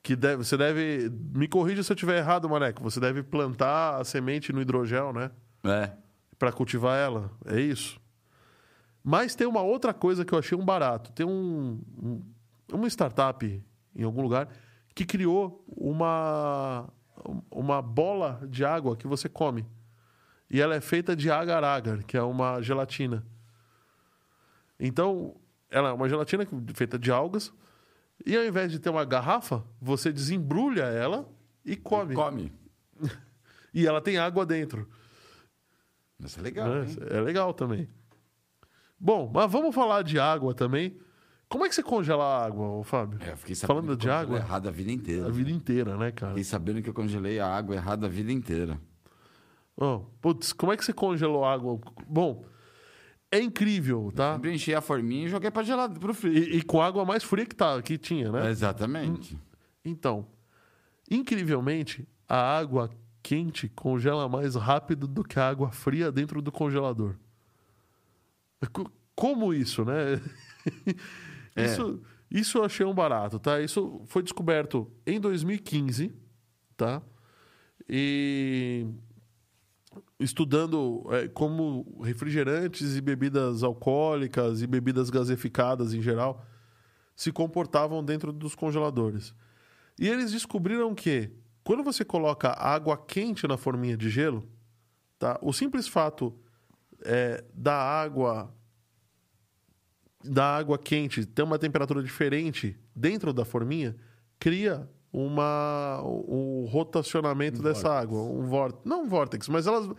Que 0.03 0.15
deve, 0.17 0.45
você 0.45 0.57
deve. 0.57 1.11
Me 1.35 1.49
corrija 1.49 1.83
se 1.83 1.91
eu 1.91 1.95
estiver 1.95 2.19
errado, 2.19 2.49
Maneco. 2.49 2.83
Você 2.83 3.01
deve 3.01 3.23
plantar 3.23 4.01
a 4.01 4.05
semente 4.05 4.53
no 4.53 4.61
hidrogel, 4.61 5.13
né? 5.13 5.31
É. 5.65 5.93
para 6.39 6.53
cultivar 6.53 6.99
ela. 6.99 7.31
É 7.47 7.59
isso. 7.61 7.99
Mas 9.07 9.35
tem 9.35 9.47
uma 9.47 9.61
outra 9.61 9.93
coisa 9.93 10.25
que 10.25 10.33
eu 10.33 10.39
achei 10.39 10.57
um 10.57 10.65
barato. 10.65 11.13
Tem 11.13 11.27
um, 11.27 11.79
um- 12.03 12.23
uma 12.73 12.89
startup 12.89 13.63
em 13.95 14.03
algum 14.03 14.23
lugar 14.23 14.49
que 14.95 15.05
criou 15.05 15.63
uma, 15.69 16.89
uma 17.51 17.83
bola 17.83 18.41
de 18.49 18.65
água 18.65 18.97
que 18.97 19.07
você 19.07 19.29
come. 19.29 19.67
E 20.51 20.61
ela 20.61 20.75
é 20.75 20.81
feita 20.81 21.15
de 21.15 21.31
agar-agar, 21.31 22.03
que 22.05 22.17
é 22.17 22.23
uma 22.23 22.63
gelatina. 22.63 23.25
Então, 24.79 25.37
ela 25.71 25.91
é 25.91 25.93
uma 25.93 26.09
gelatina 26.09 26.47
feita 26.75 26.99
de 26.99 27.11
algas. 27.11 27.53
E 28.25 28.37
ao 28.37 28.45
invés 28.45 28.71
de 28.73 28.79
ter 28.79 28.89
uma 28.91 29.05
garrafa, 29.05 29.63
você 29.81 30.13
desembrulha 30.13 30.85
ela 30.85 31.29
e 31.65 31.77
come. 31.77 32.15
Come. 32.15 32.53
E 33.77 33.89
ela 33.89 34.01
tem 34.01 34.17
água 34.19 34.47
dentro. 34.47 34.89
Isso 36.21 36.39
é 36.39 36.43
legal? 36.45 36.69
É 37.11 37.21
legal 37.21 37.53
também. 37.53 37.89
Bom, 39.05 39.31
mas 39.35 39.53
vamos 39.53 39.75
falar 39.75 40.01
de 40.01 40.19
água 40.19 40.55
também 40.55 40.97
Como 41.47 41.63
é 41.67 41.69
que 41.69 41.75
você 41.75 41.83
congela 41.83 42.25
a 42.25 42.47
água, 42.47 42.83
Fábio? 42.85 43.19
É, 43.21 43.33
eu 43.33 43.37
fiquei 43.37 43.55
sabendo 43.55 43.83
Falando 43.83 43.99
que 43.99 44.03
de 44.03 44.11
água, 44.11 44.39
errado 44.39 44.67
a 44.67 44.71
vida 44.73 44.91
inteira. 44.91 45.27
a 45.27 45.31
vida 45.31 45.51
inteira, 45.51 45.97
né, 45.99 46.11
cara? 46.11 46.31
Fiquei 46.33 46.45
sabendo 46.45 46.81
que 46.81 46.89
eu 46.89 46.95
congelei 46.95 47.39
a 47.39 47.47
água 47.47 47.75
errada 47.75 48.07
a 48.07 48.09
vida 48.09 48.33
inteira. 48.33 48.81
Oh, 49.77 50.01
putz, 50.23 50.55
como 50.55 50.73
é 50.73 50.77
que 50.79 50.83
você 50.83 50.93
congelou 50.95 51.45
a 51.45 51.53
água? 51.53 51.79
Bom, 52.09 52.47
é 53.31 53.39
incrível, 53.41 54.11
tá? 54.15 54.41
Eu 54.43 54.51
enchi 54.51 54.75
a 54.75 54.81
forminha 54.81 55.27
e 55.27 55.29
joguei 55.29 55.51
pra 55.51 55.63
gelado, 55.63 56.01
pro 56.01 56.15
frio. 56.15 56.33
E, 56.33 56.59
e 56.59 56.63
com 56.63 56.81
a 56.81 56.87
água 56.87 57.05
mais 57.05 57.23
fria 57.23 57.45
que, 57.45 57.55
tá, 57.55 57.83
que 57.83 57.99
tinha, 57.99 58.33
né? 58.33 58.49
Exatamente. 58.49 59.39
Então, 59.85 60.27
incrivelmente, 61.11 62.09
a 62.27 62.57
água 62.57 62.89
quente 63.23 63.69
congela 63.69 64.29
mais 64.31 64.55
rápido 64.55 65.07
do 65.07 65.23
que 65.23 65.39
a 65.39 65.47
água 65.47 65.71
fria 65.71 66.11
dentro 66.11 66.41
do 66.41 66.51
congelador. 66.51 67.17
Co- 68.67 68.91
Como 69.15 69.53
isso, 69.55 69.85
né? 69.85 70.21
É. 71.57 71.67
isso, 71.67 72.03
isso 72.31 72.59
eu 72.59 72.65
achei 72.65 72.85
um 72.85 72.95
barato, 72.95 73.39
tá? 73.39 73.61
Isso 73.61 74.01
foi 74.07 74.23
descoberto 74.25 74.91
em 75.07 75.21
2015, 75.21 76.13
tá? 76.77 77.01
E 77.89 78.87
estudando 80.19 81.05
é, 81.11 81.29
como 81.29 82.01
refrigerantes 82.03 82.97
e 82.97 83.01
bebidas 83.01 83.63
alcoólicas 83.63 84.63
e 84.63 84.67
bebidas 84.67 85.11
gaseificadas 85.11 85.93
em 85.95 86.03
geral 86.03 86.45
se 87.15 87.31
comportavam 87.31 88.03
dentro 88.05 88.33
dos 88.33 88.55
congeladores. 88.57 89.33
E 89.99 90.09
eles 90.09 90.33
descobriram 90.33 90.95
que 90.95 91.31
quando 91.63 91.85
você 91.85 92.05
coloca 92.05 92.51
água 92.51 92.97
quente 92.97 93.47
na 93.47 93.57
forminha 93.57 93.97
de 93.97 94.11
gelo, 94.11 94.49
tá? 95.19 95.39
O 95.41 95.53
simples 95.53 95.87
fato 95.87 96.37
é, 97.05 97.45
da 97.53 97.75
água 97.75 98.53
da 100.23 100.57
água 100.57 100.79
quente 100.79 101.27
ter 101.27 101.43
uma 101.43 101.59
temperatura 101.59 102.03
diferente 102.03 102.79
dentro 102.97 103.33
da 103.33 103.45
forminha 103.45 103.95
cria 104.39 104.89
uma 105.13 106.03
um 106.03 106.67
rotacionamento 106.67 107.63
dessa 107.63 107.93
água, 107.93 108.21
um 108.21 108.47
vórtice, 108.47 108.83
não 108.85 109.05
um 109.05 109.09
vórtex, 109.09 109.49
mas 109.49 109.67
ela 109.67 109.95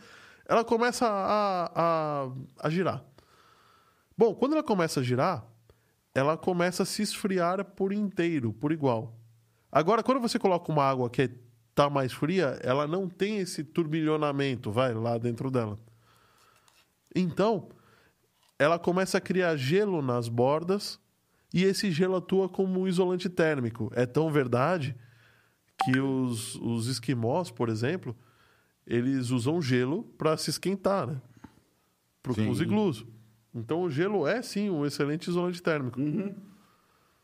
ela 0.47 0.63
começa 0.63 1.07
a, 1.07 1.71
a, 1.75 2.31
a 2.59 2.69
girar. 2.69 3.03
Bom, 4.17 4.35
quando 4.35 4.53
ela 4.53 4.63
começa 4.63 4.99
a 4.99 5.03
girar, 5.03 5.45
ela 6.13 6.37
começa 6.37 6.83
a 6.83 6.85
se 6.85 7.01
esfriar 7.01 7.63
por 7.63 7.91
inteiro, 7.91 8.53
por 8.53 8.71
igual. 8.71 9.17
Agora, 9.71 10.03
quando 10.03 10.21
você 10.21 10.39
coloca 10.39 10.71
uma 10.71 10.83
água 10.83 11.09
que 11.09 11.29
está 11.69 11.89
mais 11.89 12.13
fria, 12.13 12.57
ela 12.61 12.87
não 12.87 13.09
tem 13.09 13.39
esse 13.39 13.63
turbilhonamento, 13.63 14.71
vai, 14.71 14.93
lá 14.93 15.17
dentro 15.17 15.51
dela. 15.51 15.77
Então, 17.15 17.69
ela 18.59 18.77
começa 18.77 19.17
a 19.17 19.21
criar 19.21 19.55
gelo 19.55 20.01
nas 20.01 20.27
bordas 20.27 20.99
e 21.53 21.63
esse 21.63 21.89
gelo 21.89 22.17
atua 22.17 22.49
como 22.49 22.81
um 22.81 22.87
isolante 22.87 23.29
térmico. 23.29 23.89
É 23.95 24.05
tão 24.05 24.29
verdade 24.29 24.95
que 25.83 25.97
os, 25.99 26.55
os 26.55 26.87
esquimós, 26.87 27.49
por 27.49 27.69
exemplo, 27.69 28.15
eles 28.85 29.29
usam 29.29 29.61
gelo 29.61 30.03
para 30.17 30.35
se 30.35 30.49
esquentar, 30.49 31.07
né? 31.07 31.21
Para 32.21 32.31
os 32.49 32.59
iglus. 32.59 33.05
Então, 33.53 33.83
o 33.83 33.89
gelo 33.89 34.27
é, 34.27 34.41
sim, 34.41 34.69
um 34.69 34.85
excelente 34.85 35.29
isolante 35.29 35.61
térmico. 35.61 35.99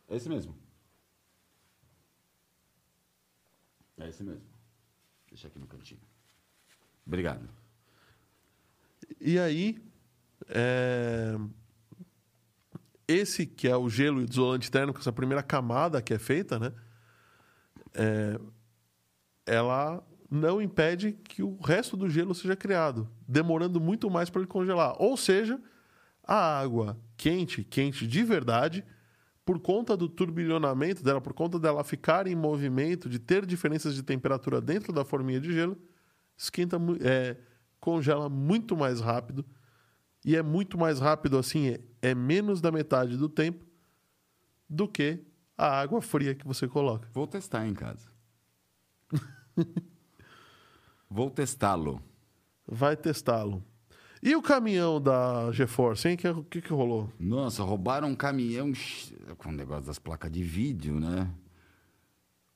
É 0.08 0.16
esse 0.16 0.30
mesmo. 0.30 0.56
É 3.98 4.08
esse 4.08 4.24
mesmo. 4.24 4.46
Deixa 5.28 5.48
aqui 5.48 5.60
no 5.60 5.68
cantinho. 5.68 6.02
Obrigado. 7.06 7.61
E 9.20 9.38
aí, 9.40 9.78
é, 10.48 11.38
esse 13.08 13.46
que 13.46 13.68
é 13.68 13.76
o 13.76 13.90
gelo 13.90 14.22
isolante 14.22 14.72
térmico, 14.72 15.00
essa 15.00 15.12
primeira 15.12 15.44
camada 15.44 16.02
que 16.02 16.14
é 16.14 16.20
feita, 16.20 16.60
né? 16.60 16.74
É, 17.94 18.40
ela 19.46 20.04
não 20.30 20.62
impede 20.62 21.12
que 21.12 21.44
o 21.44 21.60
resto 21.60 21.98
do 21.98 22.10
gelo 22.10 22.34
seja 22.34 22.56
criado, 22.56 23.10
demorando 23.28 23.82
muito 23.82 24.10
mais 24.10 24.30
para 24.30 24.42
ele 24.42 24.48
congelar. 24.48 24.96
Ou 24.98 25.18
seja, 25.18 25.60
a 26.24 26.60
água 26.60 26.98
quente, 27.18 27.64
quente 27.64 28.08
de 28.08 28.24
verdade, 28.24 28.86
por 29.44 29.60
conta 29.60 29.98
do 29.98 30.08
turbilhonamento 30.08 31.04
dela, 31.04 31.20
por 31.20 31.34
conta 31.34 31.60
dela 31.60 31.84
ficar 31.84 32.28
em 32.28 32.36
movimento, 32.36 33.10
de 33.10 33.20
ter 33.20 33.46
diferenças 33.46 33.94
de 33.94 34.04
temperatura 34.04 34.62
dentro 34.62 34.94
da 34.94 35.04
forminha 35.04 35.42
de 35.42 35.52
gelo, 35.52 35.78
esquenta, 36.38 36.78
é, 37.02 37.36
congela 37.82 38.30
muito 38.30 38.78
mais 38.78 39.02
rápido. 39.02 39.46
E 40.24 40.36
é 40.36 40.44
muito 40.44 40.78
mais 40.78 41.00
rápido 41.00 41.38
assim, 41.38 41.70
é, 41.70 41.82
é 42.02 42.16
menos 42.16 42.62
da 42.62 42.72
metade 42.72 43.18
do 43.18 43.28
tempo 43.28 43.66
do 44.70 44.88
que 44.88 45.20
a 45.58 45.82
água 45.82 46.02
fria 46.02 46.34
que 46.34 46.48
você 46.48 46.68
coloca. 46.68 47.10
Vou 47.12 47.28
testar 47.28 47.68
em 47.68 47.74
casa. 47.74 48.10
Vou 51.10 51.30
testá-lo. 51.30 52.02
Vai 52.66 52.96
testá-lo. 52.96 53.62
E 54.24 54.36
o 54.36 54.42
caminhão 54.42 55.02
da 55.02 55.52
GeForce, 55.52 56.08
hein? 56.08 56.14
O 56.14 56.18
que, 56.44 56.44
que, 56.44 56.68
que 56.68 56.74
rolou? 56.74 57.12
Nossa, 57.20 57.64
roubaram 57.64 58.08
um 58.08 58.16
caminhão 58.16 58.72
com 59.38 59.50
o 59.50 59.52
negócio 59.52 59.88
das 59.88 59.98
placas 59.98 60.32
de 60.32 60.44
vídeo, 60.44 61.00
né? 61.00 61.28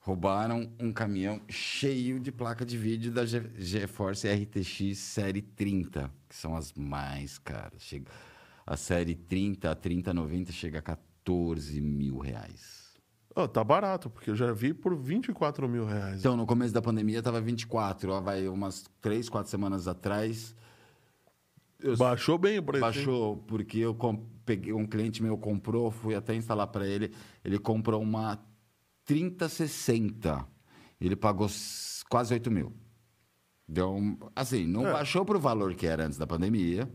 Roubaram 0.05 0.69
um 0.79 0.93
caminhão 0.93 1.41
cheio 1.49 2.19
de 2.19 2.31
placa 2.31 2.63
de 2.63 2.77
vídeo 2.77 3.11
da 3.11 3.25
Ge- 3.25 3.49
GeForce 3.57 4.27
RTX 4.31 4.99
série 4.99 5.41
30, 5.41 6.11
que 6.29 6.35
são 6.35 6.55
as 6.55 6.71
mais 6.73 7.39
caras. 7.39 7.81
Chega... 7.81 8.05
A 8.67 8.77
série 8.77 9.15
30, 9.15 9.71
a 9.71 9.75
3090 9.75 10.51
chega 10.51 10.77
a 10.77 10.81
14 10.83 11.81
mil 11.81 12.19
reais. 12.19 12.93
Ó, 13.35 13.47
tá 13.47 13.63
barato, 13.63 14.07
porque 14.09 14.29
eu 14.29 14.35
já 14.35 14.51
vi 14.53 14.75
por 14.75 14.95
24 14.95 15.67
mil 15.67 15.85
reais. 15.87 16.19
Então, 16.19 16.37
no 16.37 16.45
começo 16.45 16.71
da 16.73 16.81
pandemia 16.83 17.21
tava 17.23 17.41
24, 17.41 18.11
ó, 18.11 18.21
vai 18.21 18.47
umas 18.47 18.85
3, 19.01 19.27
4 19.27 19.49
semanas 19.49 19.87
atrás. 19.87 20.55
eu- 21.79 21.97
Baixou 21.97 22.37
bem 22.37 22.59
o 22.59 22.63
preço. 22.63 22.77
hein? 22.85 22.91
Baixou, 22.93 23.37
porque 23.47 23.79
eu 23.79 23.93
com- 23.95 24.23
peguei 24.45 24.71
um 24.71 24.85
cliente 24.85 25.21
meu 25.23 25.35
comprou, 25.37 25.89
fui 25.91 26.13
até 26.15 26.35
instalar 26.35 26.67
para 26.67 26.87
ele. 26.87 27.11
Ele 27.43 27.57
comprou 27.59 28.01
uma 28.01 28.39
3060. 29.05 30.45
Ele 30.99 31.15
pagou 31.15 31.47
quase 32.09 32.33
8 32.33 32.51
mil. 32.51 32.73
Deu 33.67 33.95
um, 33.95 34.17
assim, 34.35 34.65
não 34.65 34.87
É. 34.87 34.91
baixou 34.93 35.25
para 35.25 35.37
o 35.37 35.39
valor 35.39 35.73
que 35.75 35.87
era 35.87 36.05
antes 36.05 36.17
da 36.17 36.27
pandemia. 36.27 36.89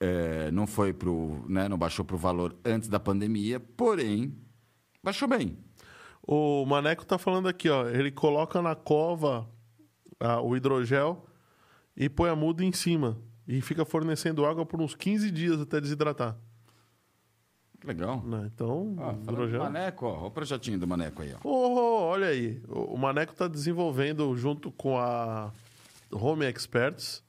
É, 0.00 0.50
não 0.52 0.66
foi 0.66 0.92
pro, 0.92 1.44
né, 1.48 1.68
não 1.68 1.76
baixou 1.76 2.04
para 2.04 2.14
o 2.14 2.18
valor 2.18 2.56
antes 2.64 2.88
da 2.88 3.00
pandemia, 3.00 3.58
porém 3.58 4.36
baixou 5.02 5.26
bem. 5.26 5.58
O 6.22 6.64
Maneco 6.66 7.04
tá 7.04 7.18
falando 7.18 7.48
aqui, 7.48 7.68
ó. 7.68 7.88
Ele 7.88 8.10
coloca 8.12 8.60
na 8.62 8.74
cova 8.76 9.48
ah, 10.20 10.40
o 10.40 10.56
hidrogel 10.56 11.26
e 11.96 12.08
põe 12.08 12.30
a 12.30 12.36
muda 12.36 12.62
em 12.64 12.70
cima. 12.72 13.18
E 13.46 13.60
fica 13.62 13.84
fornecendo 13.84 14.44
água 14.44 14.66
por 14.66 14.80
uns 14.80 14.94
15 14.94 15.30
dias 15.30 15.58
até 15.60 15.80
desidratar. 15.80 16.38
Legal. 17.84 18.22
né? 18.24 18.50
Então, 18.52 18.96
hidrogel. 19.22 19.60
Maneco, 19.60 20.06
ó, 20.06 20.26
o 20.26 20.30
projetinho 20.30 20.78
do 20.78 20.86
Maneco 20.86 21.22
aí, 21.22 21.32
ó. 21.34 21.38
Oh, 21.44 22.02
olha 22.02 22.26
aí. 22.28 22.60
O 22.68 22.94
o 22.94 22.98
Maneco 22.98 23.32
está 23.32 23.46
desenvolvendo 23.46 24.36
junto 24.36 24.72
com 24.72 24.98
a 24.98 25.52
Home 26.10 26.44
Experts 26.44 27.22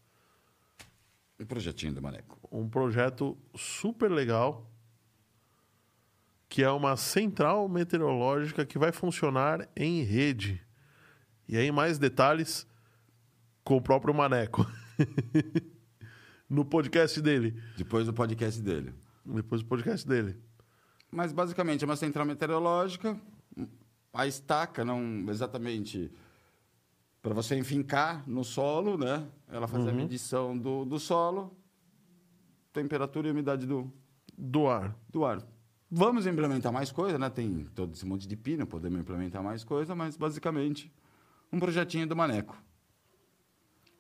O 1.39 1.45
projetinho 1.45 1.93
do 1.93 2.01
Maneco. 2.01 2.39
um 2.51 2.67
projeto 2.67 3.37
super 3.55 4.09
legal 4.09 4.65
que 6.49 6.63
é 6.63 6.71
uma 6.71 6.97
central 6.97 7.69
meteorológica 7.69 8.65
que 8.65 8.79
vai 8.79 8.91
funcionar 8.91 9.69
em 9.77 10.01
rede. 10.01 10.59
E 11.47 11.55
aí 11.55 11.71
mais 11.71 11.99
detalhes 11.99 12.65
com 13.63 13.77
o 13.77 13.81
próprio 13.81 14.15
Maneco. 14.15 14.65
no 16.49 16.65
podcast 16.65 17.21
dele. 17.21 17.61
Depois 17.77 18.07
do 18.07 18.13
podcast 18.13 18.59
dele. 18.59 18.95
Depois 19.35 19.61
do 19.61 19.67
podcast 19.67 20.07
dele. 20.07 20.35
Mas 21.11 21.31
basicamente 21.31 21.83
é 21.83 21.85
uma 21.85 21.95
central 21.95 22.25
meteorológica, 22.25 23.19
a 24.13 24.27
estaca 24.27 24.83
não 24.83 25.25
exatamente 25.29 26.11
para 27.21 27.33
você 27.33 27.55
enfincar 27.57 28.23
no 28.27 28.43
solo, 28.43 28.97
né? 28.97 29.27
Ela 29.47 29.67
faz 29.67 29.85
a 29.87 29.91
medição 29.91 30.57
do, 30.57 30.85
do 30.85 30.99
solo, 30.99 31.55
temperatura 32.71 33.27
e 33.27 33.31
umidade 33.31 33.65
do, 33.65 33.91
Do 34.37 34.67
ar. 34.67 34.95
do 35.09 35.25
ar. 35.25 35.45
Vamos 35.91 36.27
implementar 36.27 36.71
mais 36.71 36.91
coisa, 36.91 37.17
né? 37.17 37.29
Tem 37.29 37.65
todo 37.75 37.93
esse 37.93 38.05
monte 38.05 38.27
de 38.27 38.35
pino, 38.37 38.65
podemos 38.65 38.99
implementar 38.99 39.43
mais 39.43 39.63
coisa, 39.63 39.95
mas 39.95 40.15
basicamente 40.15 40.91
um 41.51 41.59
projetinho 41.59 42.07
do 42.07 42.15
Maneco. 42.15 42.55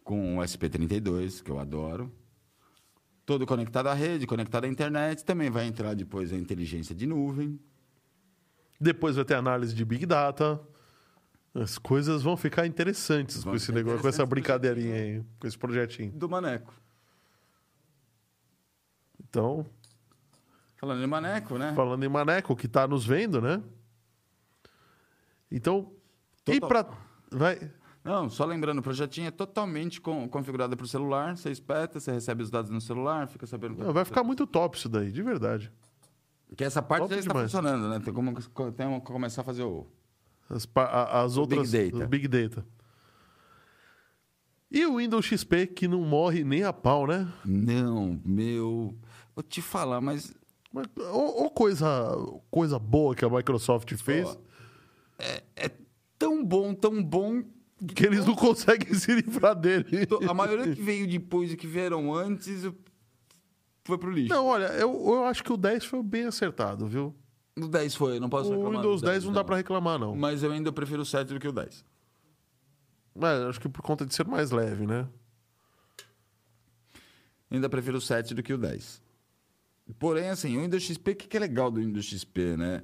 Com 0.03 0.37
o 0.37 0.41
SP32, 0.41 1.41
que 1.43 1.51
eu 1.51 1.59
adoro. 1.59 2.11
Todo 3.29 3.45
conectado 3.45 3.85
à 3.85 3.93
rede, 3.93 4.25
conectado 4.25 4.63
à 4.63 4.67
internet. 4.67 5.23
Também 5.23 5.51
vai 5.51 5.67
entrar 5.67 5.93
depois 5.93 6.33
a 6.33 6.35
inteligência 6.35 6.95
de 6.95 7.05
nuvem. 7.05 7.59
Depois 8.81 9.17
vai 9.17 9.23
ter 9.23 9.35
análise 9.35 9.75
de 9.75 9.85
Big 9.85 10.03
Data. 10.07 10.59
As 11.53 11.77
coisas 11.77 12.23
vão 12.23 12.35
ficar 12.35 12.65
interessantes 12.65 13.43
Vão 13.43 13.51
com 13.53 13.57
esse 13.57 13.71
negócio, 13.71 14.01
com 14.01 14.07
essa 14.07 14.25
brincadeirinha 14.25 14.95
aí, 14.95 15.23
com 15.39 15.45
esse 15.45 15.55
projetinho. 15.55 16.11
Do 16.13 16.27
Maneco. 16.27 16.73
Então, 19.19 19.63
Falando 20.77 21.03
em 21.03 21.07
maneco, 21.07 21.59
né? 21.59 21.71
falando 21.75 22.03
em 22.03 22.09
Maneco, 22.09 22.55
que 22.55 22.67
tá 22.67 22.87
nos 22.87 23.05
vendo, 23.05 23.39
né? 23.39 23.61
Então, 25.51 25.93
e 26.47 26.59
Total- 26.59 26.67
pra... 26.67 26.97
Vai... 27.37 27.71
Não, 28.03 28.29
só 28.29 28.45
lembrando, 28.45 28.79
o 28.79 28.81
projetinho 28.81 29.27
é 29.27 29.31
totalmente 29.31 29.99
com- 29.99 30.27
configurado 30.29 30.75
para 30.77 30.83
o 30.85 30.87
celular. 30.87 31.35
Você 31.37 31.51
espeta, 31.51 31.99
você 31.99 32.11
recebe 32.11 32.41
os 32.41 32.49
dados 32.49 32.71
no 32.71 32.79
celular, 32.79 33.27
fica 33.27 33.45
sabendo... 33.45 33.83
Não, 33.83 33.91
vai 33.93 34.05
ficar 34.05 34.23
muito 34.23 34.47
top 34.47 34.77
isso 34.77 34.87
daí, 34.89 35.11
de 35.11 35.21
verdade. 35.21 35.71
Que 36.55 36.63
essa 36.63 36.81
parte 36.81 37.03
top 37.03 37.13
já 37.13 37.19
está 37.19 37.31
demais. 37.33 37.51
funcionando, 37.51 37.89
né? 37.89 37.99
Tem 37.99 38.13
como 38.13 38.33
tem 38.73 38.99
que 38.99 39.05
começar 39.05 39.41
a 39.41 39.43
fazer 39.45 39.63
o... 39.63 39.85
As, 40.49 40.67
a- 40.75 41.21
as 41.21 41.37
O 41.37 41.41
outras... 41.41 41.69
Big 41.71 41.91
Data. 41.91 42.07
Big 42.07 42.27
Data. 42.27 42.65
E 44.71 44.85
o 44.85 44.97
Windows 44.97 45.25
XP, 45.25 45.67
que 45.67 45.87
não 45.87 46.01
morre 46.01 46.43
nem 46.43 46.63
a 46.63 46.71
pau, 46.71 47.05
né? 47.07 47.27
Não, 47.43 48.19
meu... 48.23 48.95
Vou 49.35 49.43
te 49.43 49.61
falar, 49.61 49.99
mas... 49.99 50.33
Mas, 50.71 50.85
Ô 51.11 51.45
ô 51.45 51.49
coisa, 51.49 51.87
coisa 52.51 52.77
boa 52.77 53.15
que 53.15 53.25
a 53.25 53.29
Microsoft 53.29 53.91
fez, 53.95 54.27
Ó, 54.27 54.37
é 55.55 55.71
tão 56.17 56.43
bom, 56.45 56.73
tão 56.73 57.03
bom... 57.03 57.43
que 57.95 58.05
eles 58.05 58.25
não 58.25 58.35
conseguem 58.35 58.93
se 58.93 59.13
livrar 59.13 59.55
dele. 59.55 60.07
A 60.27 60.33
maioria 60.33 60.73
que 60.73 60.81
veio 60.81 61.07
depois 61.07 61.51
e 61.51 61.57
que 61.57 61.67
vieram 61.67 62.13
antes 62.13 62.69
foi 63.83 63.97
pro 63.97 64.11
lixo. 64.11 64.29
Não, 64.33 64.45
olha, 64.45 64.65
eu, 64.73 64.91
eu 64.91 65.25
acho 65.25 65.43
que 65.43 65.51
o 65.51 65.57
10 65.57 65.85
foi 65.85 66.03
bem 66.03 66.25
acertado, 66.25 66.87
viu? 66.87 67.15
O 67.57 67.67
10 67.67 67.95
foi, 67.95 68.19
não 68.19 68.29
posso 68.29 68.49
O 68.49 68.53
reclamar. 68.55 68.77
Windows 68.81 69.01
do 69.01 69.07
10 69.07 69.23
não 69.25 69.33
dá 69.33 69.43
pra 69.43 69.55
reclamar, 69.57 69.97
não. 69.99 70.15
Mas 70.15 70.43
eu 70.43 70.51
ainda 70.51 70.71
prefiro 70.71 71.01
o 71.01 71.05
7 71.05 71.33
do 71.33 71.39
que 71.39 71.47
o 71.47 71.51
10. 71.51 71.83
Mas 73.15 73.41
acho 73.41 73.59
que 73.59 73.67
por 73.67 73.81
conta 73.81 74.05
de 74.05 74.13
ser 74.13 74.25
mais 74.27 74.51
leve, 74.51 74.85
né? 74.85 75.07
Ainda 77.51 77.67
prefiro 77.67 77.97
o 77.97 78.01
7 78.01 78.33
do 78.33 78.43
que 78.43 78.53
o 78.53 78.57
10. 78.57 79.01
Porém, 79.97 80.29
assim, 80.29 80.55
o 80.55 80.61
Windows 80.61 80.83
XP, 80.83 81.11
o 81.11 81.15
que 81.15 81.27
que 81.27 81.35
é 81.37 81.39
legal 81.39 81.71
do 81.71 81.79
Windows 81.79 82.05
XP, 82.05 82.55
né? 82.55 82.83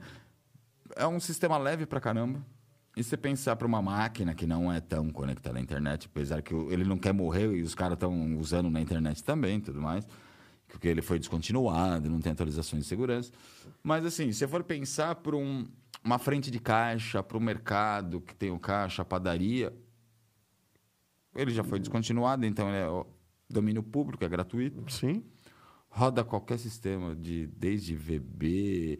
É 0.95 1.05
um 1.05 1.19
sistema 1.19 1.57
leve 1.57 1.85
pra 1.85 2.01
caramba. 2.01 2.43
E 2.95 3.03
você 3.03 3.17
pensar 3.17 3.55
para 3.57 3.67
uma 3.67 3.81
máquina 3.81 4.33
que 4.33 4.47
não 4.47 4.71
é 4.71 4.79
tão 4.79 5.09
conectada 5.09 5.59
à 5.59 5.61
internet, 5.61 6.07
apesar 6.09 6.41
que 6.41 6.53
ele 6.53 6.85
não 6.85 6.97
quer 6.97 7.13
morrer 7.13 7.53
e 7.53 7.61
os 7.61 7.75
caras 7.75 7.95
estão 7.95 8.37
usando 8.37 8.69
na 8.69 8.79
internet 8.79 9.21
também 9.21 9.59
tudo 9.59 9.81
mais, 9.81 10.07
porque 10.67 10.87
ele 10.87 11.01
foi 11.01 11.19
descontinuado, 11.19 12.09
não 12.09 12.21
tem 12.21 12.31
atualizações 12.31 12.83
de 12.83 12.89
segurança. 12.89 13.31
Mas, 13.83 14.05
assim, 14.05 14.31
se 14.31 14.39
você 14.39 14.47
for 14.47 14.63
pensar 14.63 15.15
por 15.15 15.35
um- 15.35 15.67
uma 16.03 16.17
frente 16.17 16.49
de 16.49 16.59
caixa, 16.59 17.21
para 17.21 17.37
o 17.37 17.41
mercado 17.41 18.21
que 18.21 18.33
tem 18.33 18.49
o 18.51 18.59
caixa, 18.59 19.01
a 19.01 19.05
padaria, 19.05 19.73
ele 21.35 21.51
já 21.51 21.63
foi 21.65 21.79
descontinuado, 21.79 22.45
então 22.45 22.69
ele 22.69 22.77
é 22.77 23.05
domínio 23.49 23.83
público, 23.83 24.23
é 24.23 24.29
gratuito 24.29 24.83
Sim. 24.89 25.21
roda 25.89 26.23
qualquer 26.23 26.57
sistema, 26.59 27.13
de, 27.13 27.47
desde 27.47 27.93
VB, 27.95 28.99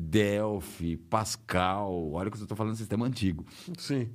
Delphi, 0.00 0.96
Pascal. 0.96 2.12
Olha 2.12 2.30
que 2.30 2.36
eu 2.36 2.42
estou 2.42 2.56
falando 2.56 2.74
de 2.74 2.78
sistema 2.78 3.04
antigo. 3.04 3.44
Sim. 3.76 4.08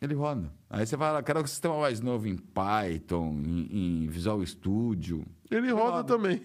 Ele 0.00 0.14
roda. 0.14 0.52
Aí 0.70 0.86
você 0.86 0.96
lá, 0.96 1.20
quero 1.20 1.42
um 1.42 1.46
sistema 1.46 1.76
mais 1.80 2.00
novo 2.00 2.28
em 2.28 2.36
Python, 2.36 3.42
em, 3.44 4.04
em 4.04 4.06
Visual 4.06 4.44
Studio. 4.46 5.26
Ele 5.50 5.72
roda 5.72 6.04
também. 6.04 6.40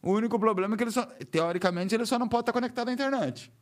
O 0.00 0.12
único 0.12 0.38
problema 0.38 0.74
é 0.74 0.78
que 0.78 0.84
ele 0.84 0.92
só, 0.92 1.04
teoricamente, 1.28 1.92
ele 1.92 2.06
só 2.06 2.20
não 2.20 2.28
pode 2.28 2.42
estar 2.42 2.52
conectado 2.52 2.88
à 2.88 2.92
internet. 2.92 3.52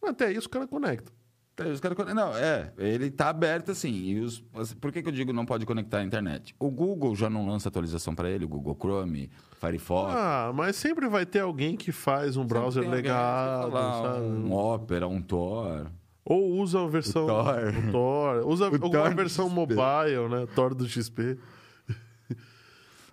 Até 0.00 0.30
isso 0.30 0.46
o 0.46 0.50
cara 0.50 0.68
conecta. 0.68 1.12
Aí 1.56 1.70
os 1.70 1.78
caras 1.78 1.96
con- 1.96 2.12
Não, 2.12 2.36
é, 2.36 2.72
ele 2.78 3.06
está 3.06 3.28
aberto 3.28 3.70
assim. 3.70 3.92
E 3.92 4.18
os, 4.20 4.40
por 4.80 4.90
que, 4.90 5.02
que 5.02 5.08
eu 5.08 5.12
digo 5.12 5.32
não 5.32 5.46
pode 5.46 5.64
conectar 5.64 5.98
à 5.98 6.02
internet? 6.02 6.54
O 6.58 6.68
Google 6.70 7.14
já 7.14 7.30
não 7.30 7.46
lança 7.46 7.68
atualização 7.68 8.14
para 8.14 8.28
ele, 8.28 8.44
o 8.44 8.48
Google 8.48 8.76
Chrome, 8.80 9.30
Firefox. 9.60 10.12
Ah, 10.16 10.50
mas 10.54 10.74
sempre 10.74 11.08
vai 11.08 11.24
ter 11.24 11.40
alguém 11.40 11.76
que 11.76 11.92
faz 11.92 12.36
um 12.36 12.44
browser 12.44 12.82
Sempre 12.82 13.02
sei 13.02 13.10
lá, 13.10 13.70
sabe? 13.70 14.26
Um 14.26 14.52
Opera, 14.52 15.06
um 15.06 15.22
Tor. 15.22 15.90
Ou 16.24 16.54
usa 16.58 16.82
a 16.82 16.86
versão. 16.88 17.24
O 17.24 17.28
Tor. 17.28 17.74
o 17.88 17.92
Tor. 17.92 18.46
Usa 18.46 18.64
alguma 18.72 18.90
Tor 18.90 19.14
versão 19.14 19.48
mobile, 19.48 20.28
né? 20.30 20.46
Tor 20.56 20.74
do 20.74 20.88
XP. 20.88 21.38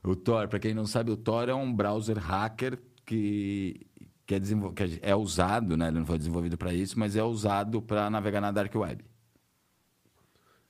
O 0.03 0.15
Tor, 0.15 0.47
para 0.47 0.57
quem 0.59 0.73
não 0.73 0.87
sabe, 0.87 1.11
o 1.11 1.17
Tor 1.17 1.47
é 1.47 1.53
um 1.53 1.71
browser 1.71 2.17
hacker 2.17 2.79
que, 3.05 3.81
que, 4.25 4.35
é, 4.35 4.39
desenvol- 4.39 4.73
que 4.73 4.99
é 5.01 5.15
usado, 5.15 5.75
né? 5.77 5.87
Ele 5.87 5.99
não 5.99 6.05
foi 6.05 6.17
desenvolvido 6.17 6.57
para 6.57 6.73
isso, 6.73 6.97
mas 6.99 7.15
é 7.15 7.23
usado 7.23 7.81
para 7.81 8.09
navegar 8.09 8.41
na 8.41 8.51
Dark 8.51 8.73
Web. 8.75 9.03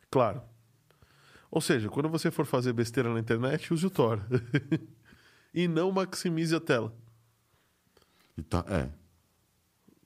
Claro. 0.10 0.42
Ou 1.50 1.62
seja, 1.62 1.90
quando 1.90 2.10
você 2.10 2.32
for 2.32 2.46
fazer 2.46 2.74
besteira 2.74 3.14
na 3.14 3.20
internet, 3.20 3.74
use 3.74 3.86
o 3.86 3.90
Tor. 3.90 4.22
e 5.54 5.68
não 5.68 5.92
maximize 5.92 6.56
a 6.56 6.60
tela, 6.60 6.94
Tor- 8.50 8.66
é. 8.70 8.90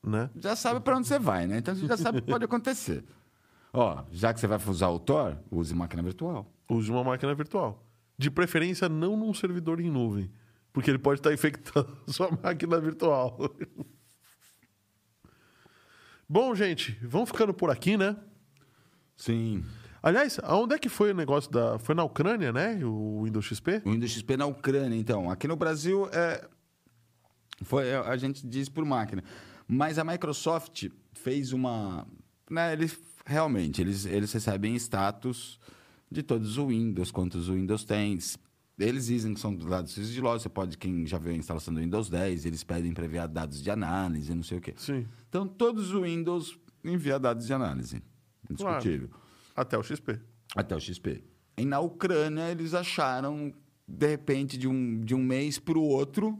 né? 0.03 0.29
Já 0.35 0.55
sabe 0.55 0.79
para 0.79 0.97
onde 0.97 1.07
você 1.07 1.19
vai, 1.19 1.45
né? 1.47 1.59
Então 1.59 1.75
você 1.75 1.85
já 1.87 1.97
sabe 1.97 2.19
o 2.19 2.21
que 2.21 2.31
pode 2.31 2.45
acontecer. 2.45 3.03
Ó, 3.71 4.03
já 4.11 4.33
que 4.33 4.39
você 4.39 4.47
vai 4.47 4.59
usar 4.67 4.89
o 4.89 4.99
Tor, 4.99 5.37
use 5.51 5.73
máquina 5.75 6.01
virtual. 6.01 6.51
Use 6.69 6.89
uma 6.89 7.03
máquina 7.03 7.33
virtual. 7.35 7.83
De 8.17 8.31
preferência, 8.31 8.87
não 8.89 9.15
num 9.17 9.33
servidor 9.33 9.79
em 9.79 9.89
nuvem. 9.91 10.31
Porque 10.75 10.91
ele 10.91 10.99
pode 10.99 11.21
estar 11.21 11.33
infectando 11.33 11.97
sua 12.05 12.29
máquina 12.43 12.81
virtual. 12.81 13.39
Bom, 16.27 16.53
gente, 16.53 16.99
vamos 17.01 17.29
ficando 17.29 17.53
por 17.53 17.71
aqui, 17.71 17.95
né? 17.95 18.17
Sim. 19.15 19.63
Aliás, 20.03 20.37
aonde 20.43 20.75
é 20.75 20.77
que 20.77 20.89
foi 20.89 21.11
o 21.11 21.15
negócio 21.15 21.49
da. 21.49 21.79
Foi 21.79 21.95
na 21.95 22.03
Ucrânia, 22.03 22.51
né? 22.51 22.83
O 22.83 23.23
Windows 23.23 23.45
XP? 23.45 23.83
O 23.85 23.91
Windows 23.91 24.11
XP 24.11 24.35
na 24.35 24.47
Ucrânia, 24.47 24.97
então. 24.97 25.31
Aqui 25.31 25.47
no 25.47 25.55
Brasil, 25.55 26.09
é... 26.11 26.45
Foi, 27.63 27.95
a 27.95 28.17
gente 28.17 28.45
diz 28.45 28.67
por 28.67 28.83
máquina. 28.83 29.23
Mas 29.65 29.97
a 29.97 30.03
Microsoft 30.03 30.89
fez 31.13 31.53
uma... 31.53 32.05
Né, 32.51 32.73
eles, 32.73 32.99
realmente, 33.25 33.81
eles, 33.81 34.05
eles 34.05 34.33
recebem 34.33 34.75
status 34.75 35.57
de 36.11 36.21
todos 36.21 36.57
os 36.57 36.67
Windows, 36.67 37.11
quantos 37.11 37.47
o 37.47 37.53
Windows 37.53 37.85
tem. 37.85 38.19
Eles 38.77 39.05
dizem 39.05 39.33
que 39.33 39.39
são 39.39 39.55
dados 39.55 39.93
sigilosos. 39.93 40.43
Você 40.43 40.49
pode, 40.49 40.77
quem 40.77 41.05
já 41.07 41.17
viu 41.17 41.31
a 41.31 41.35
instalação 41.35 41.73
do 41.73 41.79
Windows 41.79 42.09
10, 42.09 42.45
eles 42.45 42.63
pedem 42.63 42.93
para 42.93 43.05
enviar 43.05 43.27
dados 43.27 43.61
de 43.63 43.71
análise, 43.71 44.33
não 44.35 44.43
sei 44.43 44.57
o 44.57 44.61
quê. 44.61 44.73
Sim. 44.77 45.07
Então, 45.29 45.47
todos 45.47 45.91
os 45.93 46.01
Windows 46.01 46.59
enviam 46.83 47.19
dados 47.19 47.45
de 47.47 47.53
análise. 47.53 48.03
Indiscutível 48.49 49.09
Até 49.55 49.77
o 49.77 49.83
XP. 49.83 50.19
até 50.55 50.75
o 50.75 50.79
XP. 50.79 51.23
E 51.57 51.65
na 51.65 51.79
Ucrânia, 51.79 52.51
eles 52.51 52.73
acharam, 52.73 53.53
de 53.87 54.07
repente, 54.07 54.57
de 54.57 54.67
um, 54.67 54.99
de 54.99 55.15
um 55.15 55.23
mês 55.23 55.57
para 55.57 55.77
o 55.79 55.81
outro, 55.83 56.37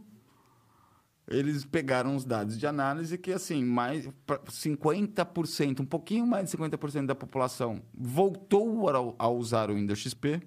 eles 1.26 1.64
pegaram 1.64 2.14
os 2.14 2.24
dados 2.24 2.56
de 2.58 2.66
análise 2.66 3.16
que, 3.18 3.32
assim, 3.32 3.64
mais 3.64 4.08
pra- 4.26 4.38
50%, 4.50 5.80
um 5.80 5.84
pouquinho 5.86 6.26
mais 6.26 6.44
de 6.50 6.56
50% 6.56 7.06
da 7.06 7.14
população 7.14 7.82
voltou 7.92 8.88
a, 8.90 9.24
a 9.24 9.28
usar 9.28 9.70
o 9.70 9.74
Windows 9.74 9.98
XP. 9.98 10.40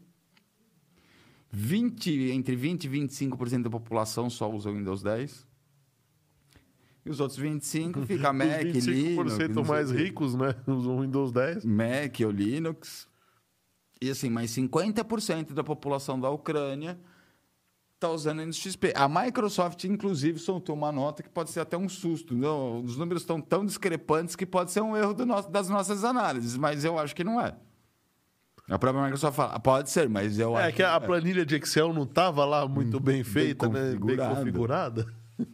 20, 1.52 2.32
entre 2.32 2.56
20 2.56 2.84
e 2.86 2.90
25% 2.90 3.64
da 3.64 3.70
população 3.70 4.30
só 4.30 4.50
usa 4.52 4.70
o 4.70 4.74
Windows 4.74 5.02
10. 5.02 5.48
E 7.06 7.10
os 7.10 7.20
outros 7.20 7.40
25 7.40 8.06
fica 8.06 8.32
Mac, 8.34 8.66
Os 8.66 8.86
25% 8.86 8.88
Linux, 8.88 9.56
não 9.56 9.64
sei 9.66 9.74
mais 9.74 9.92
o 9.92 9.96
quê. 9.96 10.04
ricos, 10.04 10.36
né? 10.36 10.56
Usam 10.68 11.02
Windows 11.02 11.32
10. 11.32 11.66
Mac 11.66 12.20
ou 12.24 12.32
Linux. 12.32 13.08
E 14.02 14.10
assim, 14.10 14.30
mais 14.30 14.52
50% 14.52 15.54
da 15.54 15.64
população 15.64 16.20
da 16.20 16.30
Ucrânia 16.30 17.00
está 17.96 18.10
usando 18.10 18.40
Windows 18.40 18.58
XP. 18.58 18.94
A 18.96 19.10
Microsoft, 19.10 19.84
inclusive, 19.86 20.40
soltou 20.40 20.76
uma 20.76 20.92
nota 20.92 21.24
que 21.24 21.30
pode 21.30 21.50
ser 21.50 21.60
até 21.62 21.78
um 21.78 21.90
susto. 21.90 22.34
Não, 22.36 22.82
os 22.84 22.96
números 22.96 23.24
estão 23.24 23.42
tão 23.42 23.66
discrepantes 23.66 24.36
que 24.36 24.46
pode 24.46 24.72
ser 24.72 24.82
um 24.82 24.96
erro 24.96 25.14
do 25.14 25.26
nosso- 25.26 25.50
das 25.50 25.68
nossas 25.68 26.04
análises, 26.04 26.56
mas 26.56 26.86
eu 26.86 26.98
acho 27.00 27.16
que 27.16 27.24
não 27.24 27.42
é. 27.42 27.58
A 28.70 28.78
própria 28.78 29.02
Microsoft 29.04 29.36
fala, 29.36 29.60
pode 29.60 29.90
ser, 29.90 30.08
mas 30.08 30.38
eu 30.38 30.58
É 30.58 30.66
acho 30.68 30.76
que 30.76 30.84
a 30.84 30.94
é. 30.96 31.00
planilha 31.00 31.46
de 31.46 31.56
Excel 31.56 31.92
não 31.92 32.04
estava 32.04 32.46
lá 32.46 32.68
muito 32.68 33.00
bem 33.00 33.24
feita, 33.24 33.68
né? 33.68 33.96
Bem 33.96 34.16
configurada. 34.18 35.06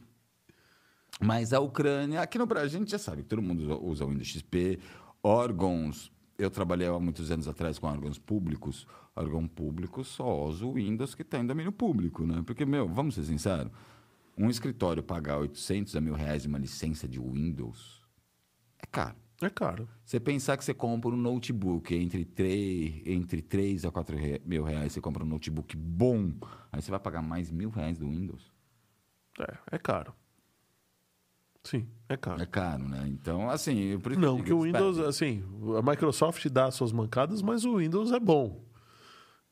Mas 1.19 1.53
a 1.53 1.59
Ucrânia, 1.61 2.21
aqui 2.21 2.37
no 2.37 2.45
Brasil, 2.45 2.77
a 2.77 2.81
gente 2.81 2.91
já 2.91 2.97
sabe 2.99 3.23
que 3.23 3.29
todo 3.29 3.41
mundo 3.41 3.61
usa- 3.85 4.03
o 4.03 4.09
Windows 4.09 4.27
XP, 4.27 4.79
órgãos. 5.23 6.11
Eu 6.37 6.51
trabalhei 6.51 6.87
há 6.87 6.99
muitos 6.99 7.31
anos 7.31 7.47
atrás 7.47 7.79
com 7.79 7.87
órgãos 7.87 8.19
públicos. 8.19 8.85
Órgão 9.15 9.47
público 9.47 10.03
só 10.03 10.45
usa 10.47 10.65
o 10.65 10.73
Windows 10.73 11.15
que 11.15 11.21
está 11.21 11.39
em 11.39 11.45
domínio 11.45 11.71
público, 11.71 12.25
né? 12.27 12.43
Porque, 12.45 12.65
meu, 12.65 12.85
vamos 12.89 13.15
ser 13.15 13.23
sinceros, 13.23 13.71
um 14.37 14.49
escritório 14.49 15.01
pagar 15.01 15.37
800 15.37 15.95
a 15.95 16.01
mil 16.01 16.13
reais 16.13 16.43
em 16.45 16.49
uma 16.49 16.57
licença 16.59 17.07
de 17.07 17.17
Windows 17.17 18.01
é 18.77 18.85
caro. 18.85 19.15
É 19.45 19.49
caro. 19.51 19.87
Você 20.03 20.19
pensar 20.19 20.57
que 20.57 20.65
você 20.65 20.73
compra 20.73 21.11
um 21.11 21.15
notebook 21.17 21.93
entre 21.93 22.25
3, 22.25 23.03
entre 23.05 23.43
3 23.43 23.85
a 23.85 23.91
4 23.91 24.17
re- 24.17 24.41
mil 24.43 24.63
reais, 24.63 24.91
você 24.91 24.99
compra 24.99 25.23
um 25.23 25.27
notebook 25.27 25.77
bom, 25.77 26.31
aí 26.71 26.81
você 26.81 26.89
vai 26.89 26.99
pagar 26.99 27.21
mais 27.21 27.51
mil 27.51 27.69
reais 27.69 27.99
do 27.99 28.09
Windows. 28.09 28.51
É, 29.39 29.75
é 29.75 29.77
caro. 29.77 30.15
Sim, 31.63 31.87
é 32.09 32.17
caro. 32.17 32.41
É 32.41 32.45
caro, 32.47 32.87
né? 32.87 33.05
Então, 33.07 33.47
assim... 33.47 33.99
Não, 34.17 34.41
que 34.41 34.51
o 34.51 34.63
Windows, 34.63 34.97
assim, 34.97 35.43
a 35.77 35.81
Microsoft 35.87 36.47
dá 36.49 36.71
suas 36.71 36.91
mancadas, 36.91 37.43
mas 37.43 37.65
o 37.65 37.77
Windows 37.77 38.11
é 38.11 38.19
bom. 38.19 38.63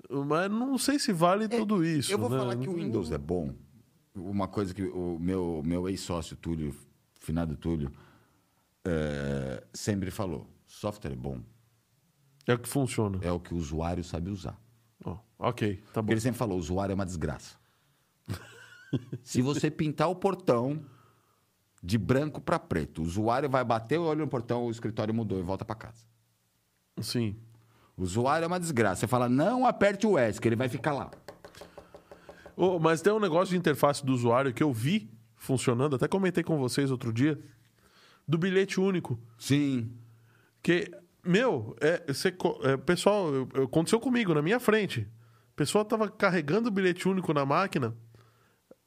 Mas 0.09 0.49
não 0.49 0.75
sei 0.79 0.97
se 0.97 1.13
vale 1.13 1.47
tudo 1.47 1.85
isso. 1.85 2.11
Eu 2.11 2.17
vou 2.17 2.29
né? 2.31 2.37
falar 2.39 2.55
que 2.55 2.67
o 2.67 2.73
Windows 2.73 3.11
é 3.11 3.17
bom, 3.19 3.53
uma 4.15 4.47
coisa 4.47 4.73
que 4.73 4.83
o 4.83 5.19
meu, 5.19 5.61
meu 5.63 5.87
ex-sócio, 5.87 6.35
Túlio, 6.35 6.75
finado 7.19 7.55
Túlio, 7.55 7.91
é, 8.85 9.64
sempre 9.73 10.11
falou: 10.11 10.47
software 10.68 11.11
é 11.14 11.15
bom, 11.15 11.39
É 12.47 12.53
o 12.53 12.60
que 12.60 12.68
funciona. 12.69 13.19
é 13.22 13.31
o 13.31 13.39
que 13.39 13.53
o 13.53 13.57
usuário 13.57 14.03
sabe 14.03 14.30
usar. 14.30 14.60
Ó, 15.05 15.18
ok, 15.39 15.77
tá 15.93 16.01
bom. 16.01 16.05
Porque 16.05 16.14
ele 16.14 16.22
sempre 16.22 16.38
falou: 16.38 16.57
o 16.57 16.60
usuário 16.60 16.93
é 16.93 16.95
uma 16.95 17.05
desgraça. 17.05 17.55
Se 19.23 19.41
você 19.41 19.69
pintar 19.72 20.10
o 20.10 20.15
portão 20.15 20.84
de 21.81 21.97
branco 21.97 22.39
para 22.39 22.60
preto, 22.60 23.01
o 23.01 23.05
usuário 23.05 23.49
vai 23.49 23.64
bater 23.64 23.99
o 23.99 24.03
olho 24.03 24.22
no 24.22 24.27
portão, 24.27 24.65
o 24.65 24.72
escritório 24.72 25.14
mudou 25.14 25.39
e 25.39 25.41
volta 25.41 25.65
para 25.65 25.76
casa. 25.76 26.05
Sim. 27.01 27.35
O 27.97 28.03
usuário 28.03 28.45
é 28.45 28.47
uma 28.47 28.60
desgraça. 28.60 29.01
Você 29.01 29.07
fala, 29.07 29.27
não 29.27 29.65
aperte 29.65 30.07
o 30.07 30.18
S, 30.18 30.39
que 30.39 30.47
ele 30.47 30.55
vai 30.55 30.69
ficar 30.69 30.93
lá. 30.93 31.11
Ô, 32.55 32.80
mas 32.80 33.01
tem 33.01 33.11
um 33.11 33.19
negócio 33.19 33.51
de 33.51 33.57
interface 33.57 34.05
do 34.05 34.14
usuário 34.14 34.53
que 34.53 34.64
eu 34.64 34.72
vi 34.72 35.11
funcionando, 35.35 35.95
até 35.95 36.07
comentei 36.07 36.43
com 36.43 36.57
vocês 36.57 36.89
outro 36.91 37.11
dia, 37.11 37.39
do 38.27 38.37
bilhete 38.37 38.79
único. 38.79 39.19
Sim. 39.37 39.91
Que, 40.61 40.89
meu, 41.23 41.75
é, 41.81 42.11
você, 42.11 42.33
é, 42.63 42.77
pessoal, 42.77 43.33
eu- 43.33 43.49
eu- 43.53 43.63
aconteceu 43.63 43.99
comigo, 43.99 44.33
na 44.33 44.41
minha 44.41 44.59
frente. 44.59 45.01
O 45.51 45.55
pessoal 45.55 45.83
tava 45.85 46.09
carregando 46.09 46.69
o 46.69 46.71
bilhete 46.71 47.07
único 47.07 47.33
na 47.33 47.45
máquina, 47.45 47.95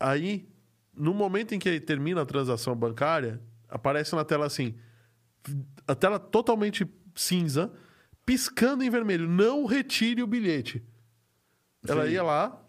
aí, 0.01 0.49
no 0.95 1.15
momento 1.15 1.55
em 1.55 1.59
que 1.59 1.79
termina 1.81 2.23
a 2.23 2.27
transação 2.27 2.75
bancária, 2.75 3.41
aparece 3.69 4.15
na 4.17 4.25
tela 4.25 4.47
assim, 4.47 4.75
a 5.87 5.95
tela 5.95 6.19
totalmente 6.19 6.87
cinza, 7.15 7.73
piscando 8.25 8.83
em 8.83 8.91
vermelho, 8.91 9.29
não 9.29 9.65
retire 9.65 10.23
o 10.23 10.27
bilhete. 10.27 10.83
Ela 11.87 12.07
Sim. 12.07 12.13
ia 12.13 12.23
lá, 12.23 12.61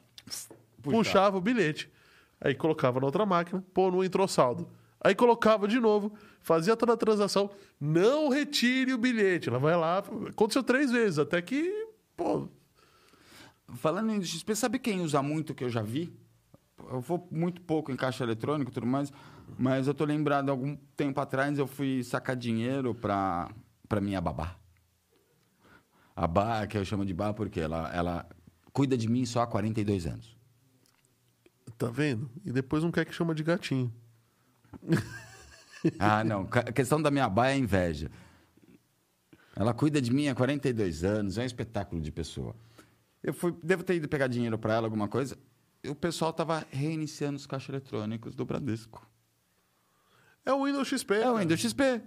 puxava 0.84 1.38
o 1.38 1.42
bilhete. 1.42 1.92
Aí 2.40 2.54
colocava 2.54 3.00
na 3.00 3.08
outra 3.08 3.26
máquina, 3.26 3.66
pô, 3.74 3.90
não 3.90 4.04
entrou 4.04 4.28
saldo. 4.28 4.70
Aí 5.02 5.16
colocava 5.16 5.68
de 5.68 5.80
novo, 5.80 6.14
fazia 6.48 6.78
toda 6.78 6.94
a 6.94 6.98
transação, 6.98 7.52
não 7.80 8.30
retire 8.30 8.94
o 8.94 8.98
bilhete. 8.98 9.50
Ela 9.50 9.60
vai 9.60 9.76
lá, 9.76 10.00
aconteceu 10.30 10.64
três 10.64 10.90
vezes, 10.90 11.20
até 11.20 11.42
que, 11.42 11.88
pô, 12.16 12.48
Falando 13.76 14.12
em 14.12 14.24
XP, 14.24 14.56
sabe 14.56 14.80
quem 14.80 15.02
usa 15.02 15.22
muito 15.22 15.54
que 15.54 15.64
eu 15.64 15.70
já 15.70 15.82
vi? 15.82 16.14
Eu 16.90 17.02
vou 17.02 17.28
muito 17.30 17.62
pouco 17.62 17.92
em 17.92 17.98
caixa 17.98 18.24
eletrônico 18.24 18.72
e 18.72 18.74
tudo 18.74 18.88
mais, 18.88 19.12
mas 19.60 19.88
eu 19.88 19.94
tô 19.94 20.06
lembrado, 20.06 20.50
algum 20.50 20.76
tempo 20.96 21.20
atrás 21.20 21.60
eu 21.60 21.68
fui 21.68 22.02
sacar 22.04 22.36
dinheiro 22.36 22.96
pra, 22.96 23.52
pra 23.90 24.00
minha 24.00 24.22
babá. 24.22 24.56
A 26.16 26.26
Bá, 26.26 26.66
que 26.66 26.78
eu 26.78 26.86
chamo 26.86 27.06
de 27.06 27.14
Bá 27.14 27.34
porque 27.34 27.60
ela, 27.60 27.94
ela 27.94 28.26
cuida 28.72 28.98
de 28.98 29.10
mim 29.10 29.26
só 29.26 29.42
há 29.42 29.48
42 29.48 30.08
anos. 30.08 30.38
tá 31.78 31.90
vendo? 31.90 32.32
E 32.46 32.52
depois 32.52 32.84
não 32.84 32.92
quer 32.92 33.06
que 33.06 33.14
chama 33.14 33.36
de 33.36 33.44
gatinho. 33.44 33.94
Ah, 36.00 36.24
não. 36.24 36.48
A 36.52 36.72
questão 36.72 37.02
da 37.02 37.12
minha 37.12 37.30
Bá 37.30 37.50
é 37.50 37.58
inveja. 37.58 38.10
Ela 39.56 39.74
cuida 39.74 40.02
de 40.02 40.14
mim 40.14 40.28
há 40.28 40.36
42 40.36 41.04
anos, 41.04 41.38
é 41.38 41.42
um 41.42 41.46
espetáculo 41.46 42.02
de 42.02 42.12
pessoa. 42.12 42.56
Eu 43.24 43.34
fui, 43.34 43.56
devo 43.64 43.84
ter 43.84 43.96
ido 43.96 44.08
pegar 44.08 44.28
dinheiro 44.28 44.58
para 44.58 44.76
ela, 44.76 44.88
alguma 44.88 45.08
coisa. 45.08 45.38
E 45.84 45.90
o 45.90 45.96
pessoal 45.96 46.32
tava 46.32 46.66
reiniciando 46.70 47.38
os 47.38 47.48
caixas 47.48 47.70
eletrônicos 47.70 48.36
do 48.36 48.46
Bradesco. 48.46 49.08
É 50.46 50.54
o 50.54 50.66
Windows 50.66 50.88
XP. 50.88 51.16
É 51.16 51.32
o. 51.32 51.38
Windows 51.38 51.60
XP. 51.60 52.02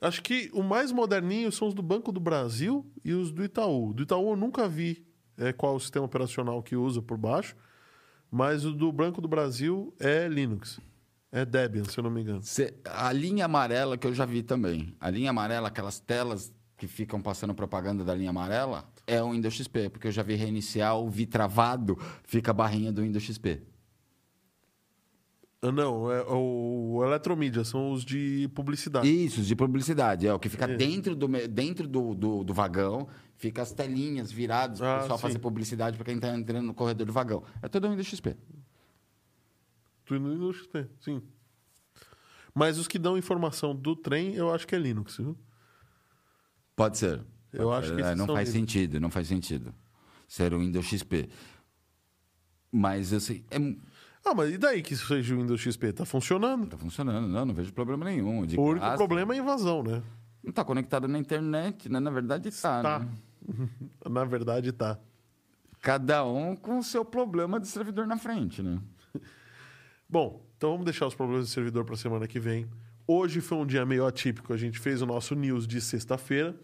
Acho 0.00 0.22
que 0.22 0.50
o 0.52 0.62
mais 0.62 0.92
moderninho 0.92 1.50
são 1.50 1.68
os 1.68 1.74
do 1.74 1.82
Banco 1.82 2.12
do 2.12 2.20
Brasil 2.20 2.86
e 3.04 3.12
os 3.12 3.32
do 3.32 3.42
Itaú. 3.42 3.92
Do 3.92 4.02
Itaú 4.02 4.30
eu 4.30 4.36
nunca 4.36 4.68
vi 4.68 5.06
é, 5.36 5.52
qual 5.52 5.74
o 5.74 5.80
sistema 5.80 6.06
operacional 6.06 6.62
que 6.62 6.76
usa 6.76 7.02
por 7.02 7.16
baixo, 7.16 7.56
mas 8.30 8.64
o 8.64 8.72
do 8.72 8.92
Banco 8.92 9.20
do 9.20 9.28
Brasil 9.28 9.94
é 9.98 10.28
Linux. 10.28 10.80
É 11.38 11.44
Debian, 11.44 11.84
se 11.84 11.98
eu 11.98 12.02
não 12.04 12.10
me 12.10 12.22
engano. 12.22 12.40
Cê- 12.42 12.72
a 12.84 13.12
linha 13.12 13.44
amarela 13.44 13.98
que 13.98 14.06
eu 14.06 14.14
já 14.14 14.24
vi 14.24 14.42
também. 14.42 14.94
A 14.98 15.10
linha 15.10 15.28
amarela, 15.28 15.68
aquelas 15.68 16.00
telas 16.00 16.50
que 16.78 16.86
ficam 16.86 17.20
passando 17.20 17.54
propaganda 17.54 18.02
da 18.02 18.14
linha 18.14 18.30
amarela, 18.30 18.88
é 19.06 19.22
o 19.22 19.32
Windows 19.32 19.52
XP, 19.54 19.90
porque 19.90 20.06
eu 20.08 20.12
já 20.12 20.22
vi 20.22 20.34
reiniciar, 20.34 20.96
o 20.98 21.10
vi 21.10 21.26
travado, 21.26 21.98
fica 22.24 22.52
a 22.52 22.54
barrinha 22.54 22.90
do 22.90 23.02
Windows 23.02 23.22
XP. 23.22 23.60
Ah, 25.60 25.70
Não, 25.72 26.10
é 26.10 26.22
o 26.26 27.02
Eletromídia, 27.04 27.64
são 27.64 27.92
os 27.92 28.02
de 28.04 28.48
publicidade. 28.54 29.06
Isso, 29.08 29.42
de 29.42 29.54
publicidade. 29.56 30.26
É 30.26 30.32
o 30.32 30.38
que 30.38 30.48
fica 30.48 30.66
dentro, 30.66 31.14
do, 31.14 31.28
dentro 31.48 31.86
do, 31.88 32.14
do, 32.14 32.44
do 32.44 32.54
vagão, 32.54 33.08
fica 33.36 33.60
as 33.60 33.72
telinhas 33.72 34.32
viradas 34.32 34.78
para 34.78 34.88
Ah, 34.94 34.96
o 34.96 35.00
pessoal 35.00 35.18
sim. 35.18 35.22
fazer 35.22 35.38
publicidade 35.38 35.96
para 35.96 36.04
quem 36.06 36.14
está 36.16 36.34
entrando 36.34 36.64
no 36.66 36.74
corredor 36.74 37.06
do 37.06 37.12
vagão. 37.12 37.42
É 37.60 37.68
todo 37.68 37.86
o 37.86 37.90
Windows 37.90 38.06
XP. 38.06 38.36
No 40.10 40.30
Windows 40.32 40.56
XP, 40.58 40.86
sim. 41.00 41.22
Mas 42.54 42.78
os 42.78 42.88
que 42.88 42.98
dão 42.98 43.18
informação 43.18 43.74
do 43.74 43.94
trem, 43.96 44.34
eu 44.34 44.52
acho 44.54 44.66
que 44.66 44.74
é 44.74 44.78
Linux, 44.78 45.16
viu? 45.18 45.36
Pode 46.74 46.96
ser. 46.98 47.20
Eu 47.52 47.64
Pode 47.68 47.78
acho 47.86 47.88
ser. 47.88 48.02
que 48.02 48.08
É, 48.08 48.14
não 48.14 48.26
faz 48.26 48.48
livres. 48.48 48.52
sentido, 48.72 49.00
não 49.00 49.10
faz 49.10 49.28
sentido. 49.28 49.74
Ser 50.28 50.52
o 50.54 50.58
Windows 50.58 50.86
XP. 50.86 51.28
Mas 52.72 53.12
assim, 53.12 53.44
é, 53.50 53.58
mu- 53.58 53.78
Ah, 54.24 54.34
mas 54.34 54.52
e 54.52 54.58
daí 54.58 54.82
que 54.82 54.92
isso 54.94 55.06
seja 55.06 55.34
o 55.34 55.38
Windows 55.38 55.60
XP? 55.60 55.92
Tá 55.92 56.04
funcionando. 56.04 56.66
tá 56.66 56.76
funcionando, 56.76 57.28
não, 57.28 57.44
não 57.46 57.54
vejo 57.54 57.72
problema 57.72 58.04
nenhum. 58.04 58.44
De 58.46 58.58
O 58.58 58.62
único 58.62 58.94
problema 58.96 59.34
é 59.34 59.38
a 59.38 59.42
invasão, 59.42 59.82
né? 59.82 60.02
Não 60.42 60.52
tá 60.52 60.64
conectado 60.64 61.06
na 61.08 61.18
internet, 61.18 61.88
né? 61.88 62.00
Na 62.00 62.10
verdade 62.10 62.50
tá, 62.50 62.82
Tá. 62.82 62.98
né? 63.00 63.08
Na 64.10 64.24
verdade, 64.24 64.72
tá. 64.72 64.98
Cada 65.80 66.24
um 66.24 66.56
com 66.56 66.78
o 66.78 66.82
seu 66.82 67.04
problema 67.04 67.60
de 67.60 67.68
servidor 67.68 68.06
na 68.06 68.16
frente, 68.18 68.62
né? 68.62 68.80
Bom, 70.08 70.46
então 70.56 70.70
vamos 70.70 70.84
deixar 70.84 71.06
os 71.06 71.14
problemas 71.14 71.46
de 71.46 71.52
servidor 71.52 71.84
para 71.84 71.96
semana 71.96 72.28
que 72.28 72.38
vem. 72.38 72.68
Hoje 73.08 73.40
foi 73.40 73.58
um 73.58 73.66
dia 73.66 73.84
meio 73.84 74.06
atípico. 74.06 74.52
A 74.52 74.56
gente 74.56 74.78
fez 74.78 75.02
o 75.02 75.06
nosso 75.06 75.34
news 75.34 75.66
de 75.66 75.80
sexta-feira. 75.80 76.54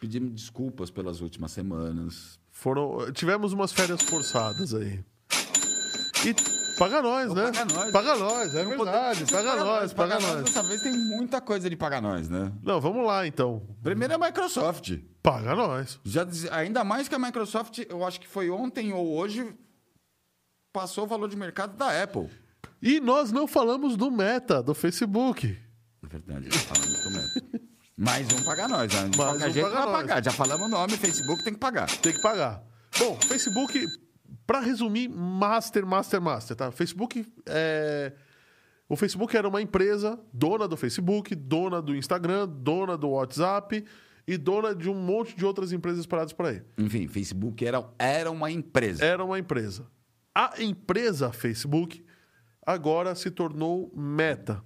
Pedimos 0.00 0.32
desculpas 0.32 0.90
pelas 0.90 1.20
últimas 1.20 1.52
semanas. 1.52 2.38
Foram, 2.50 3.12
tivemos 3.12 3.52
umas 3.52 3.72
férias 3.72 4.02
forçadas 4.02 4.74
aí. 4.74 5.04
E 6.26 6.34
paga 6.76 7.00
nós, 7.00 7.32
né? 7.32 7.52
paga 7.52 7.64
nós. 7.64 7.92
Paga 7.92 8.16
nós, 8.16 8.54
é 8.54 8.64
verdade. 8.64 9.24
Paga 9.26 9.56
nós, 9.56 9.92
paga 9.92 10.20
nós. 10.20 10.44
Dessa 10.44 10.62
vez 10.64 10.82
tem 10.82 10.92
muita 10.92 11.40
coisa 11.40 11.70
de 11.70 11.76
pagar 11.76 12.02
nós, 12.02 12.28
né? 12.28 12.52
Não, 12.62 12.80
vamos 12.80 13.06
lá 13.06 13.26
então. 13.26 13.62
Primeiro 13.82 14.12
é 14.12 14.16
a 14.16 14.18
Microsoft. 14.18 14.98
Paga 15.22 15.54
nós. 15.54 16.00
Já 16.04 16.26
ainda 16.50 16.82
mais 16.82 17.08
que 17.08 17.14
a 17.14 17.18
Microsoft, 17.18 17.78
eu 17.88 18.04
acho 18.04 18.20
que 18.20 18.26
foi 18.26 18.50
ontem 18.50 18.92
ou 18.92 19.16
hoje, 19.16 19.54
passou 20.72 21.04
o 21.04 21.06
valor 21.06 21.28
de 21.28 21.36
mercado 21.36 21.76
da 21.76 22.02
Apple. 22.02 22.28
E 22.80 23.00
nós 23.00 23.32
não 23.32 23.46
falamos 23.46 23.96
do 23.96 24.10
Meta, 24.10 24.62
do 24.62 24.74
Facebook. 24.74 25.56
É 26.02 26.06
verdade, 26.06 26.48
já 26.50 26.58
falamos 26.60 27.04
do 27.04 27.10
Meta. 27.10 27.68
Mais 27.96 28.32
um 28.32 28.44
pagar 28.44 28.68
nós, 28.68 28.92
né? 28.94 29.08
De 29.08 29.18
Mais 29.18 29.30
qualquer 29.30 29.50
jeito 29.50 29.64
paga 29.68 29.74
vai 29.76 29.86
nós. 29.86 30.00
pagar. 30.00 30.24
Já 30.24 30.30
falamos 30.30 30.66
o 30.66 30.70
nome, 30.70 30.96
Facebook 30.96 31.42
tem 31.42 31.52
que 31.52 31.58
pagar. 31.58 31.88
Tem 31.98 32.12
que 32.12 32.22
pagar. 32.22 32.62
Bom, 32.96 33.18
Facebook, 33.22 33.84
para 34.46 34.60
resumir, 34.60 35.08
master, 35.08 35.84
master, 35.84 36.20
master, 36.20 36.56
tá? 36.56 36.70
Facebook 36.70 37.26
é... 37.46 38.12
O 38.88 38.96
Facebook 38.96 39.36
era 39.36 39.46
uma 39.46 39.60
empresa 39.60 40.18
dona 40.32 40.66
do 40.66 40.76
Facebook, 40.76 41.34
dona 41.34 41.82
do 41.82 41.94
Instagram, 41.94 42.48
dona 42.48 42.96
do 42.96 43.10
WhatsApp 43.10 43.84
e 44.26 44.38
dona 44.38 44.74
de 44.74 44.88
um 44.88 44.94
monte 44.94 45.36
de 45.36 45.44
outras 45.44 45.72
empresas 45.72 46.00
espalhadas 46.00 46.32
por 46.32 46.46
aí. 46.46 46.62
Enfim, 46.78 47.06
Facebook 47.06 47.66
era, 47.66 47.84
era 47.98 48.30
uma 48.30 48.50
empresa. 48.50 49.04
Era 49.04 49.22
uma 49.24 49.38
empresa. 49.38 49.86
A 50.34 50.54
empresa 50.62 51.32
Facebook 51.32 52.02
agora 52.68 53.14
se 53.14 53.30
tornou 53.30 53.90
Meta. 53.96 54.62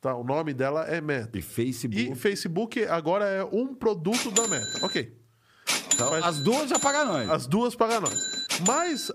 Tá? 0.00 0.16
O 0.16 0.24
nome 0.24 0.52
dela 0.52 0.84
é 0.86 1.00
Meta. 1.00 1.38
E 1.38 1.42
Facebook. 1.42 2.10
E 2.10 2.14
Facebook 2.16 2.84
agora 2.86 3.24
é 3.26 3.44
um 3.44 3.72
produto 3.72 4.32
da 4.32 4.48
Meta. 4.48 4.84
Ok. 4.84 5.16
então, 5.94 6.10
mas- 6.10 6.24
As 6.24 6.40
duas 6.40 6.68
já 6.68 6.78
pagam 6.78 7.06
nós. 7.06 7.30
As 7.30 7.46
duas 7.46 7.76
pagam 7.76 8.00
nós. 8.00 8.48
Mas 8.66 9.12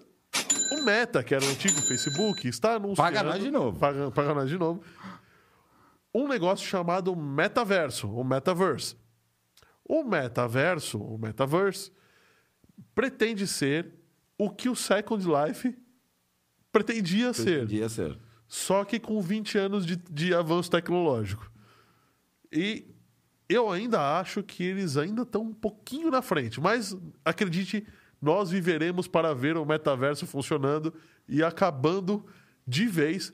o 0.71 0.81
Meta, 0.83 1.21
que 1.23 1.35
era 1.35 1.43
o 1.43 1.49
antigo 1.49 1.81
Facebook, 1.81 2.47
está 2.47 2.75
anunciando... 2.75 2.95
Paga 2.95 3.23
nós 3.23 3.43
de 3.43 3.51
novo. 3.51 3.77
Paga, 3.77 4.09
paga 4.11 4.33
nós 4.33 4.49
de 4.49 4.57
novo. 4.57 4.81
Um 6.13 6.25
negócio 6.29 6.65
chamado 6.65 7.13
Metaverso, 7.17 8.09
o 8.09 8.23
Metaverse. 8.23 8.95
O 9.83 10.03
Metaverso, 10.05 10.99
o 10.99 11.17
Metaverse, 11.17 11.91
pretende 12.93 13.45
ser 13.45 13.93
o 14.37 14.49
que 14.49 14.69
o 14.69 14.75
Second 14.75 15.25
Life 15.27 15.77
pretendia 16.75 17.31
ser. 17.33 17.61
Podia 17.61 17.87
ser. 17.87 18.19
Só 18.49 18.83
que 18.83 18.99
com 18.99 19.21
20 19.21 19.57
anos 19.57 19.85
de, 19.85 19.95
de 19.95 20.33
avanço 20.33 20.69
tecnológico. 20.69 21.49
E 22.51 22.85
eu 23.47 23.71
ainda 23.71 24.19
acho 24.19 24.43
que 24.43 24.61
eles 24.61 24.97
ainda 24.97 25.21
estão 25.21 25.43
um 25.43 25.53
pouquinho 25.53 26.11
na 26.11 26.21
frente. 26.21 26.59
Mas 26.59 26.95
acredite, 27.23 27.87
nós 28.21 28.51
viveremos 28.51 29.07
para 29.07 29.33
ver 29.33 29.55
o 29.55 29.65
metaverso 29.65 30.27
funcionando 30.27 30.93
e 31.29 31.41
acabando 31.41 32.25
de 32.67 32.85
vez, 32.87 33.33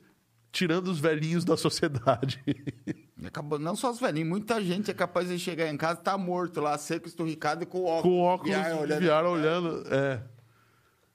tirando 0.52 0.86
os 0.86 1.00
velhinhos 1.00 1.44
da 1.44 1.56
sociedade. 1.56 2.40
Acabou, 3.26 3.58
não 3.58 3.74
só 3.76 3.90
os 3.90 4.00
velhinhos, 4.00 4.28
muita 4.28 4.60
gente 4.60 4.90
é 4.90 4.94
capaz 4.94 5.28
de 5.28 5.38
chegar 5.38 5.68
em 5.68 5.76
casa 5.76 6.00
e 6.00 6.02
tá 6.02 6.18
morto 6.18 6.60
lá, 6.60 6.76
seco, 6.78 7.06
esturricado 7.06 7.62
e 7.62 7.66
com 7.66 7.84
óculos. 7.84 8.02
com 8.02 8.20
óculos 8.20 8.56
VR 8.56 8.80
olhando. 8.80 9.00
VR 9.00 9.26
olhando. 9.26 9.84
É. 9.94 10.22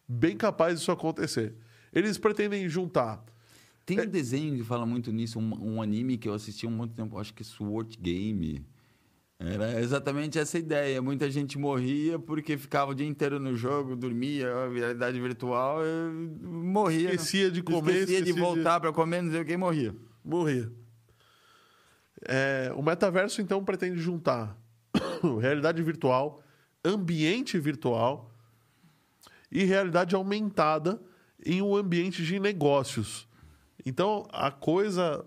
Bem 0.08 0.38
capaz 0.38 0.80
disso 0.80 0.92
acontecer. 0.92 1.56
Eles 1.94 2.18
pretendem 2.18 2.68
juntar. 2.68 3.24
Tem 3.86 4.00
um 4.02 4.06
desenho 4.06 4.58
que 4.58 4.64
fala 4.64 4.86
muito 4.86 5.12
nisso, 5.12 5.40
um, 5.40 5.76
um 5.76 5.82
anime 5.82 6.18
que 6.18 6.28
eu 6.28 6.34
assisti 6.34 6.68
há 6.68 6.70
muito 6.70 6.94
tempo, 6.94 7.18
acho 7.18 7.34
que 7.34 7.42
é 7.42 7.46
Sword 7.46 7.98
Game. 7.98 8.66
Era 9.40 9.80
exatamente 9.80 10.38
essa 10.40 10.58
ideia. 10.58 11.02
Muita 11.02 11.30
gente 11.30 11.58
morria 11.60 12.18
porque 12.18 12.58
ficava 12.58 12.92
o 12.92 12.96
dia 12.96 13.06
inteiro 13.08 13.40
no 13.40 13.56
jogo, 13.56 13.96
dormia, 13.96 14.50
realidade 14.74 15.20
virtual, 15.22 15.80
morria. 16.42 17.14
Esquecia 17.14 17.52
de 17.52 17.62
comer, 17.62 17.92
esquecia 17.94 18.06
de 18.06 18.30
esquecia 18.30 18.34
de- 18.34 18.40
voltar 18.40 18.80
para 18.80 18.92
comer, 18.92 19.22
não 19.22 19.32
sei 19.32 19.42
o 19.42 19.46
que, 19.46 19.56
morria. 19.56 19.96
Morrer. 20.26 20.70
É, 22.28 22.74
o 22.76 22.82
metaverso, 22.82 23.42
então, 23.42 23.64
pretende 23.64 24.00
juntar 24.00 24.58
realidade 25.40 25.82
virtual, 25.84 26.42
ambiente 26.84 27.60
virtual 27.60 28.32
e 29.52 29.64
realidade 29.64 30.16
aumentada 30.16 31.00
em 31.46 31.62
um 31.62 31.76
ambiente 31.76 32.24
de 32.24 32.40
negócios. 32.40 33.28
Então, 33.86 34.28
a 34.32 34.52
coisa 34.52 35.26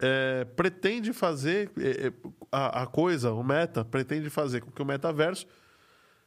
é, 0.00 0.44
pretende 0.44 1.12
fazer, 1.12 1.70
é, 1.78 2.08
é, 2.08 2.12
a, 2.50 2.82
a 2.82 2.86
coisa, 2.86 3.32
o 3.32 3.42
meta, 3.42 3.84
pretende 3.84 4.28
fazer 4.30 4.60
com 4.60 4.70
que 4.70 4.82
o 4.82 4.84
metaverso 4.84 5.46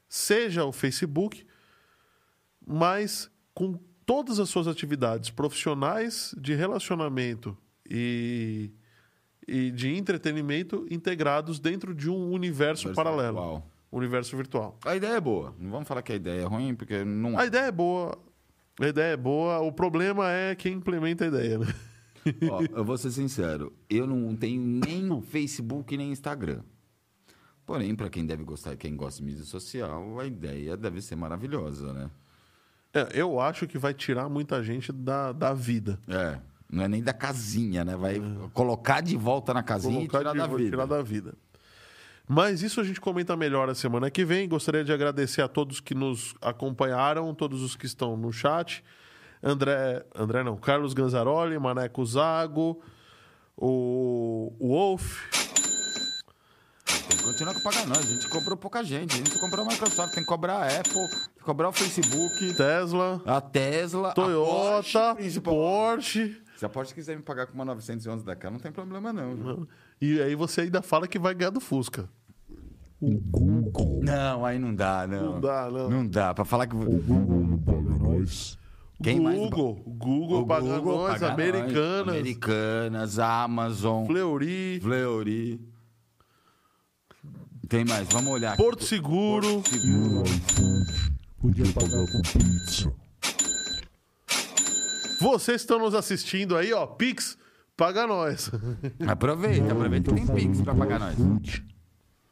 seja 0.07 0.63
o 0.63 0.71
Facebook, 0.71 1.45
mas 2.65 3.29
com 3.53 3.77
todas 4.05 4.39
as 4.39 4.49
suas 4.49 4.67
atividades 4.67 5.29
profissionais 5.29 6.33
de 6.37 6.53
relacionamento 6.55 7.57
e, 7.89 8.71
e 9.45 9.71
de 9.71 9.93
entretenimento 9.93 10.87
integrados 10.89 11.59
dentro 11.59 11.93
de 11.93 12.09
um 12.09 12.31
universo 12.31 12.87
Universo 12.87 12.93
paralelo. 12.93 13.37
virtual. 13.37 13.71
Universo 13.91 14.37
virtual. 14.37 14.79
A 14.85 14.95
ideia 14.95 15.13
é 15.13 15.21
boa. 15.21 15.53
Não 15.59 15.71
vamos 15.71 15.87
falar 15.87 16.01
que 16.01 16.11
a 16.11 16.15
ideia 16.15 16.41
é 16.41 16.45
ruim, 16.45 16.75
porque 16.75 17.03
não 17.03 17.37
A 17.37 17.45
ideia 17.45 17.65
é 17.65 17.71
boa. 17.71 18.17
A 18.79 18.87
ideia 18.87 19.13
é 19.13 19.17
boa. 19.17 19.59
O 19.59 19.71
problema 19.71 20.31
é 20.31 20.55
quem 20.55 20.73
implementa 20.73 21.25
a 21.25 21.27
ideia, 21.27 21.59
né? 21.59 21.67
Ó, 22.49 22.61
eu 22.61 22.83
vou 22.83 22.97
ser 22.97 23.11
sincero, 23.11 23.73
eu 23.89 24.05
não 24.05 24.35
tenho 24.35 24.61
nem 24.61 25.21
Facebook 25.21 25.95
nem 25.95 26.11
Instagram. 26.11 26.61
Porém, 27.65 27.95
para 27.95 28.09
quem 28.09 28.25
deve 28.25 28.43
gostar, 28.43 28.75
quem 28.77 28.95
gosta 28.95 29.19
de 29.19 29.25
mídia 29.25 29.43
social, 29.43 30.19
a 30.19 30.25
ideia 30.25 30.77
deve 30.77 31.01
ser 31.01 31.15
maravilhosa, 31.15 31.91
né? 31.91 32.09
É, 32.93 33.09
eu 33.13 33.39
acho 33.39 33.67
que 33.67 33.77
vai 33.77 33.93
tirar 33.93 34.29
muita 34.29 34.63
gente 34.63 34.91
da, 34.91 35.31
da 35.31 35.53
vida. 35.53 35.99
É, 36.07 36.39
não 36.71 36.83
é 36.83 36.87
nem 36.87 37.03
da 37.03 37.13
casinha, 37.13 37.83
né? 37.83 37.95
Vai 37.95 38.21
colocar 38.53 39.01
de 39.01 39.17
volta 39.17 39.53
na 39.53 39.63
casinha 39.63 40.07
Colocar 40.07 40.17
e 40.17 40.21
tirar 40.21 40.33
da 40.33 40.47
vida. 40.47 40.69
tirar 40.69 40.85
da 40.85 41.01
vida. 41.01 41.33
Mas 42.27 42.61
isso 42.61 42.81
a 42.81 42.83
gente 42.83 42.99
comenta 42.99 43.37
melhor 43.37 43.69
a 43.69 43.75
semana 43.75 44.11
que 44.11 44.25
vem. 44.25 44.49
Gostaria 44.49 44.83
de 44.83 44.91
agradecer 44.91 45.41
a 45.41 45.47
todos 45.47 45.79
que 45.79 45.95
nos 45.95 46.35
acompanharam, 46.41 47.33
todos 47.33 47.61
os 47.61 47.75
que 47.75 47.85
estão 47.85 48.17
no 48.17 48.33
chat. 48.33 48.83
André, 49.41 50.05
André 50.13 50.43
não, 50.43 50.57
Carlos 50.57 50.93
Ganzaroli, 50.93 51.57
Maneco 51.57 52.05
Zago, 52.05 52.81
o, 53.55 54.53
o 54.59 54.67
Wolf, 54.67 55.29
Tem 57.07 57.17
que 57.17 57.23
continuar 57.23 57.53
com 57.53 57.61
pagar 57.61 57.87
nós. 57.87 57.99
A 57.99 58.01
gente 58.01 58.27
cobrou 58.27 58.57
pouca 58.57 58.83
gente. 58.83 59.13
A 59.13 59.17
gente 59.17 59.39
comprou 59.39 59.63
a 59.63 59.67
Microsoft, 59.67 60.13
tem 60.13 60.23
que 60.23 60.29
cobrar 60.29 60.55
a 60.55 60.79
Apple, 60.79 60.93
tem 60.93 61.37
que 61.37 61.43
cobrar 61.43 61.69
o 61.69 61.71
Facebook, 61.71 62.55
Tesla, 62.55 63.21
a 63.25 63.39
Tesla, 63.39 64.09
a 64.09 64.13
Toyota, 64.13 64.51
Porsche, 64.51 65.15
principalmente. 65.15 65.61
Porsche. 65.61 66.41
Se 66.57 66.65
a 66.65 66.69
Porsche 66.69 66.93
quiser 66.93 67.15
me 67.15 67.21
pagar 67.21 67.45
com 67.45 67.53
uma 67.53 67.63
911 67.63 68.25
da 68.25 68.35
não 68.49 68.59
tem 68.59 68.71
problema 68.71 69.13
não. 69.13 69.35
viu? 69.35 69.67
E 70.01 70.21
aí 70.21 70.35
você 70.35 70.61
ainda 70.61 70.81
fala 70.81 71.07
que 71.07 71.19
vai 71.19 71.33
ganhar 71.33 71.51
do 71.51 71.61
Fusca. 71.61 72.09
O 72.99 73.11
Google. 73.29 73.99
Não, 74.03 74.45
aí 74.45 74.57
não 74.57 74.73
dá, 74.73 75.05
não. 75.07 75.33
Não 75.33 75.41
dá, 75.41 75.69
não. 75.69 75.89
Não 75.89 76.07
dá. 76.07 76.33
Pra 76.33 76.43
falar 76.43 76.65
que... 76.67 76.75
O 76.75 76.79
Google 76.79 77.43
não 77.47 77.57
paga 77.59 77.79
nós. 77.79 78.57
Quem 79.03 79.19
mais? 79.19 79.37
Google, 79.37 79.83
Google, 79.85 80.47
paga 80.47 80.81
nós, 80.81 81.11
paga 81.13 81.33
Americanas, 81.33 82.05
nós. 82.07 82.15
Americanas, 82.15 83.19
Amazon, 83.19 84.07
Fleury, 84.07 84.79
Fleury. 84.81 85.61
Tem 87.69 87.85
mais, 87.85 88.07
vamos 88.09 88.31
olhar 88.31 88.53
aqui. 88.53 88.63
Porto 88.63 88.83
Seguro. 88.83 89.61
E 89.71 89.91
o 89.91 90.23
iFood 90.23 91.13
podia 91.39 91.65
pagar 91.73 92.05
com 92.11 92.21
pizza. 92.21 92.91
Vocês 95.21 95.61
estão 95.61 95.77
nos 95.77 95.93
assistindo 95.93 96.57
aí, 96.57 96.73
ó, 96.73 96.87
Pix, 96.87 97.37
paga 97.75 98.07
nós. 98.07 98.49
Aproveita, 99.07 99.71
aproveita 99.71 100.11
que 100.11 100.25
tem 100.25 100.35
Pix 100.35 100.61
pra 100.61 100.73
pagar 100.73 100.99
nós. 100.99 101.15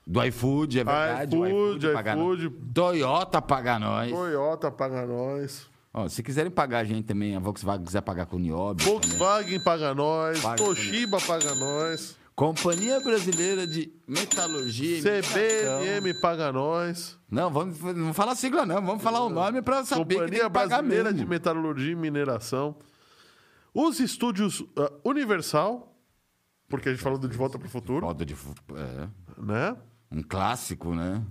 Do 0.07 0.23
iFood, 0.23 0.80
é 0.80 0.84
verdade. 0.84 1.36
o 1.36 1.48
iFood, 1.48 1.88
iFood, 1.88 2.49
Toyota 2.73 3.41
paga 3.41 3.80
nós. 3.80 4.11
Toyota 4.11 4.72
paga 4.72 5.06
nós. 5.06 5.68
Ó, 5.91 6.07
se 6.07 6.22
quiserem 6.22 6.52
pagar 6.52 6.80
a 6.80 6.84
gente 6.84 7.06
também, 7.06 7.36
a 7.36 7.40
Volkswagen 7.40 7.86
quiser 7.86 8.02
pagar 8.02 8.26
com 8.26 8.36
o 8.36 8.40
Niobe. 8.40 8.84
Volkswagen 8.84 9.64
paga 9.64 9.95
nós. 9.95 10.41
Paga 10.41 10.57
Toshiba 10.57 11.19
paga 11.22 11.56
nós. 11.56 12.18
Companhia 12.36 12.99
Brasileira 12.99 13.65
de 13.65 13.91
Metalurgia 14.06 14.98
e. 14.98 15.02
CBM 15.02 16.14
paga 16.19 16.52
nós. 16.52 17.18
Não, 17.32 17.49
vamos, 17.49 17.80
não 17.80 18.14
fala 18.14 18.34
a 18.34 18.36
sigla 18.36 18.65
não, 18.65 18.86
vamos 18.86 19.02
falar 19.02 19.23
o 19.23 19.30
nome 19.30 19.61
pra 19.61 19.86
saber 19.86 20.03
que 20.03 20.10
tem 20.10 20.19
Companhia 20.19 20.44
que 20.44 20.49
pagar 20.49 20.82
Brasileira 20.82 21.11
mesmo. 21.11 21.19
de 21.19 21.26
Metalurgia 21.26 21.94
e 21.94 21.95
Mineração. 21.95 22.76
Os 23.73 24.02
estúdios 24.02 24.64
ah, 24.77 24.91
Universal, 25.06 25.98
porque 26.68 26.90
a 26.90 26.91
gente 26.91 27.02
falou 27.02 27.18
do 27.18 27.30
De 27.30 27.38
Volta 27.38 27.57
para 27.57 27.68
o 27.68 27.72
Futuro, 27.72 28.06
Foda 28.06 28.26
de... 28.26 28.34
É, 28.34 29.07
né? 29.41 29.77
Um 30.11 30.22
clássico, 30.23 30.94
né? 30.95 31.22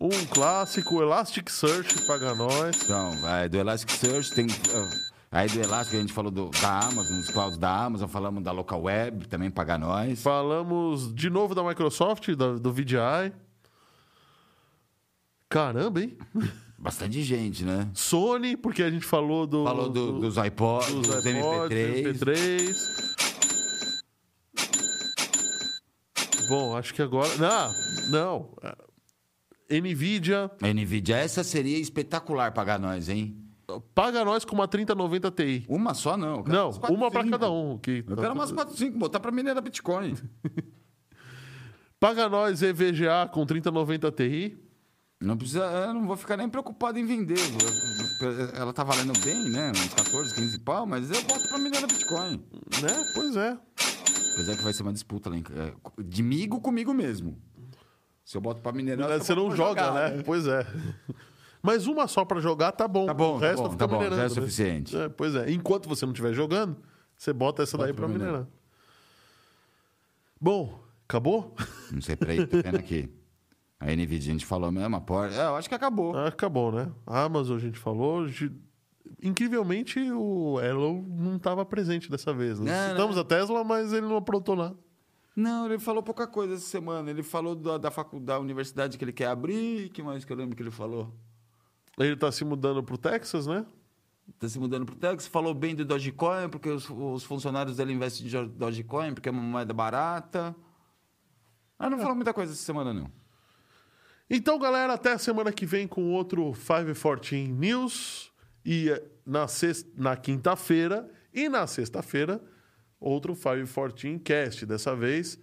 Um 0.00 0.08
clássico, 0.26 1.02
Elasticsearch 1.02 2.06
paga 2.06 2.34
nós. 2.34 2.82
Então, 2.82 3.12
vai, 3.20 3.48
do 3.48 3.58
Elasticsearch 3.58 4.32
tem. 4.34 4.46
ah, 4.74 5.10
Aí 5.32 5.48
do 5.48 5.60
Elastic 5.60 5.94
a 5.96 6.00
gente 6.00 6.12
falou 6.12 6.30
do, 6.30 6.48
da 6.48 6.80
Amazon, 6.80 7.18
dos 7.18 7.30
clouds 7.30 7.56
da 7.58 7.84
Amazon, 7.84 8.08
falamos 8.08 8.42
da 8.42 8.50
Local 8.50 8.82
Web, 8.82 9.28
também 9.28 9.48
paga 9.50 9.78
nós. 9.78 10.20
Falamos 10.22 11.14
de 11.14 11.30
novo 11.30 11.54
da 11.54 11.62
Microsoft, 11.62 12.30
da- 12.34 12.54
do 12.54 12.72
VDI. 12.72 13.32
Caramba, 15.48 16.00
hein? 16.02 16.16
Bastante 16.78 17.22
gente, 17.22 17.62
né? 17.62 17.88
Sony, 17.92 18.56
porque 18.56 18.82
a 18.82 18.90
gente 18.90 19.04
falou 19.04 19.46
do. 19.46 19.64
Falou 19.64 19.88
do- 19.90 20.18
dos 20.20 20.36
iPods, 20.38 20.94
dos, 20.94 21.06
dos 21.08 21.26
iPods, 21.26 21.76
MP3. 21.76 22.14
MP3. 22.14 23.09
Bom, 26.50 26.76
acho 26.76 26.92
que 26.92 27.00
agora. 27.00 27.30
Não, 27.36 27.72
não. 28.10 28.50
Nvidia 29.70 30.50
Nvidia, 30.60 31.16
essa 31.16 31.44
seria 31.44 31.78
espetacular 31.78 32.52
pagar 32.52 32.78
nós, 32.78 33.08
hein? 33.08 33.40
paga 33.94 34.24
nós 34.24 34.44
com 34.44 34.56
uma 34.56 34.66
3090 34.66 35.30
Ti. 35.30 35.64
Uma 35.68 35.94
só 35.94 36.16
não. 36.16 36.42
quero 36.42 36.56
Não, 36.56 36.72
quatro, 36.72 36.96
uma 36.96 37.08
para 37.08 37.30
cada 37.30 37.48
um. 37.48 37.78
Que 37.78 38.04
Eu 38.04 38.16
quero 38.16 38.34
umas 38.34 38.50
4, 38.50 38.76
5, 38.76 38.98
botar 38.98 39.20
pra 39.20 39.30
minerar 39.30 39.62
Bitcoin. 39.62 40.16
Paga 42.00 42.28
nós 42.28 42.62
EVGA 42.62 43.28
com 43.30 43.46
3090 43.46 44.10
Ti. 44.10 44.58
Não 45.20 45.36
precisa, 45.36 45.64
eu 45.64 45.94
não 45.94 46.06
vou 46.06 46.16
ficar 46.16 46.36
nem 46.36 46.48
preocupado 46.48 46.98
em 46.98 47.04
vender. 47.04 47.38
Ela 48.54 48.72
tá 48.72 48.82
valendo 48.82 49.12
bem, 49.20 49.50
né? 49.50 49.70
Uns 49.70 49.94
14, 49.94 50.34
15 50.34 50.58
pau, 50.60 50.86
mas 50.86 51.10
eu 51.10 51.22
boto 51.24 51.46
pra 51.48 51.58
minerar 51.58 51.86
Bitcoin. 51.86 52.42
Né? 52.82 53.12
Pois 53.14 53.36
é. 53.36 53.56
Apesar 54.40 54.56
que 54.56 54.64
vai 54.64 54.72
ser 54.72 54.82
uma 54.82 54.92
disputa 54.92 55.28
lá 55.28 55.36
em, 55.36 55.44
é, 55.54 55.72
de 56.02 56.22
migo 56.22 56.60
comigo 56.60 56.94
mesmo. 56.94 57.36
Se 58.24 58.36
eu 58.36 58.40
boto 58.40 58.62
pra 58.62 58.72
minerar, 58.72 59.18
Você 59.18 59.32
eu 59.32 59.36
não 59.36 59.54
joga, 59.54 59.84
jogar, 59.84 60.10
né? 60.16 60.22
Pois 60.24 60.46
é. 60.46 60.66
Mas 61.62 61.86
uma 61.86 62.08
só 62.08 62.24
pra 62.24 62.40
jogar 62.40 62.72
tá 62.72 62.88
bom. 62.88 63.04
Tá 63.06 63.12
bom, 63.12 63.36
o 63.36 63.40
tá 63.40 63.46
resto 63.48 63.62
bom, 63.64 63.70
fica 63.70 63.78
tá 63.78 63.86
bom, 63.86 64.02
é 64.02 64.10
né? 64.10 64.28
suficiente. 64.30 64.96
É, 64.96 65.08
pois 65.10 65.34
é. 65.34 65.50
Enquanto 65.50 65.88
você 65.88 66.06
não 66.06 66.12
estiver 66.12 66.32
jogando, 66.32 66.76
você 67.16 67.32
bota 67.34 67.62
essa 67.62 67.76
daí 67.76 67.88
Bota 67.92 67.96
pra 67.98 68.08
pra 68.08 68.18
minerar. 68.18 68.46
Bom, 70.40 70.80
acabou? 71.06 71.54
Não 71.92 72.00
sei, 72.00 72.16
peraí, 72.16 72.46
tô 72.46 72.62
vendo 72.62 72.76
aqui. 72.76 73.10
A 73.78 73.86
NVIDIA 73.86 74.30
a 74.30 74.32
gente 74.32 74.46
falou 74.46 74.70
mesmo, 74.72 74.96
a 74.96 75.00
porta. 75.00 75.34
É, 75.34 75.44
eu 75.46 75.56
acho 75.56 75.68
que 75.68 75.74
acabou. 75.74 76.16
Ah, 76.16 76.28
acabou, 76.28 76.72
né? 76.72 76.90
A 77.06 77.24
Amazon 77.24 77.56
a 77.56 77.60
gente 77.60 77.78
falou. 77.78 78.26
de- 78.26 78.52
Incrivelmente, 79.22 80.00
o 80.12 80.60
Elon 80.60 81.02
não 81.02 81.36
estava 81.36 81.64
presente 81.64 82.10
dessa 82.10 82.32
vez. 82.32 82.58
Né? 82.60 82.70
Não, 82.70 82.90
Citamos 82.90 83.16
não. 83.16 83.22
a 83.22 83.24
Tesla, 83.24 83.64
mas 83.64 83.92
ele 83.92 84.06
não 84.06 84.16
aprontou 84.16 84.56
nada. 84.56 84.76
Não, 85.34 85.66
ele 85.66 85.78
falou 85.78 86.02
pouca 86.02 86.26
coisa 86.26 86.54
essa 86.54 86.66
semana. 86.66 87.10
Ele 87.10 87.22
falou 87.22 87.54
da, 87.54 87.78
da 87.78 87.90
faculdade, 87.90 88.38
da 88.38 88.40
universidade 88.40 88.98
que 88.98 89.04
ele 89.04 89.12
quer 89.12 89.26
abrir. 89.26 89.90
que 89.90 90.02
mais 90.02 90.24
que 90.24 90.32
eu 90.32 90.36
lembro 90.36 90.56
que 90.56 90.62
ele 90.62 90.70
falou? 90.70 91.14
Ele 91.98 92.16
tá 92.16 92.30
se 92.32 92.44
mudando 92.44 92.82
pro 92.82 92.98
Texas, 92.98 93.46
né? 93.46 93.64
Tá 94.38 94.48
se 94.48 94.58
mudando 94.58 94.86
pro 94.86 94.94
Texas, 94.94 95.26
falou 95.26 95.52
bem 95.52 95.74
do 95.74 95.84
Dogecoin, 95.84 96.48
porque 96.48 96.68
os, 96.68 96.88
os 96.88 97.24
funcionários 97.24 97.76
dele 97.76 97.92
investem 97.92 98.26
em 98.26 98.48
Dogecoin, 98.48 99.12
porque 99.12 99.28
é 99.28 99.32
uma 99.32 99.42
moeda 99.42 99.72
barata. 99.72 100.54
Ah, 101.78 101.90
não 101.90 101.98
falou 101.98 102.14
muita 102.14 102.32
coisa 102.32 102.52
essa 102.52 102.62
semana, 102.62 102.92
não. 102.92 103.10
Então, 104.28 104.58
galera, 104.58 104.92
até 104.92 105.12
a 105.12 105.18
semana 105.18 105.50
que 105.50 105.66
vem 105.66 105.88
com 105.88 106.12
outro 106.12 106.52
514 106.52 107.48
News. 107.48 108.29
E 108.64 108.90
eh, 108.90 109.02
na, 109.24 109.46
sexta- 109.48 109.90
na 109.96 110.16
quinta-feira 110.16 111.08
e 111.32 111.48
na 111.48 111.66
sexta-feira, 111.66 112.40
outro 112.98 113.34
514 113.34 114.18
Cast. 114.20 114.66
Dessa 114.66 114.94
vez, 114.94 115.38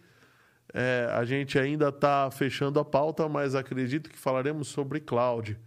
eh, 0.74 1.10
a 1.12 1.24
gente 1.26 1.58
ainda 1.58 1.90
está 1.90 2.30
fechando 2.32 2.80
a 2.80 2.86
pauta, 2.86 3.28
mas 3.28 3.56
acredito 3.56 4.10
que 4.10 4.18
falaremos 4.18 4.68
sobre 4.68 5.00
cloud. 5.00 5.60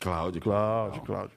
Cláudio. 0.00 0.40
Cloud, 0.40 1.00
cloud. 1.00 1.32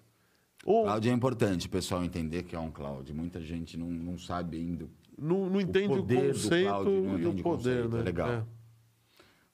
Ou 0.65 0.83
Cloud 0.83 1.09
é 1.09 1.11
importante 1.11 1.67
o 1.67 1.69
pessoal 1.69 2.03
entender 2.03 2.43
que 2.43 2.55
é 2.55 2.59
um 2.59 2.69
cloud. 2.71 3.11
Muita 3.13 3.41
gente 3.41 3.77
não, 3.77 3.87
não 3.87 4.17
sabe 4.17 4.57
ainda. 4.57 4.87
não, 5.17 5.49
não 5.49 5.59
entende 5.59 5.93
o, 5.97 6.01
do 6.01 6.15
conceito 6.15 6.67
cloud, 6.69 6.89
não 6.89 7.19
e 7.19 7.25
o 7.25 7.29
o 7.29 7.33
poder, 7.41 7.43
conceito, 7.43 7.89
né? 7.89 7.99
é 7.99 8.03
legal. 8.03 8.29
É. 8.29 8.43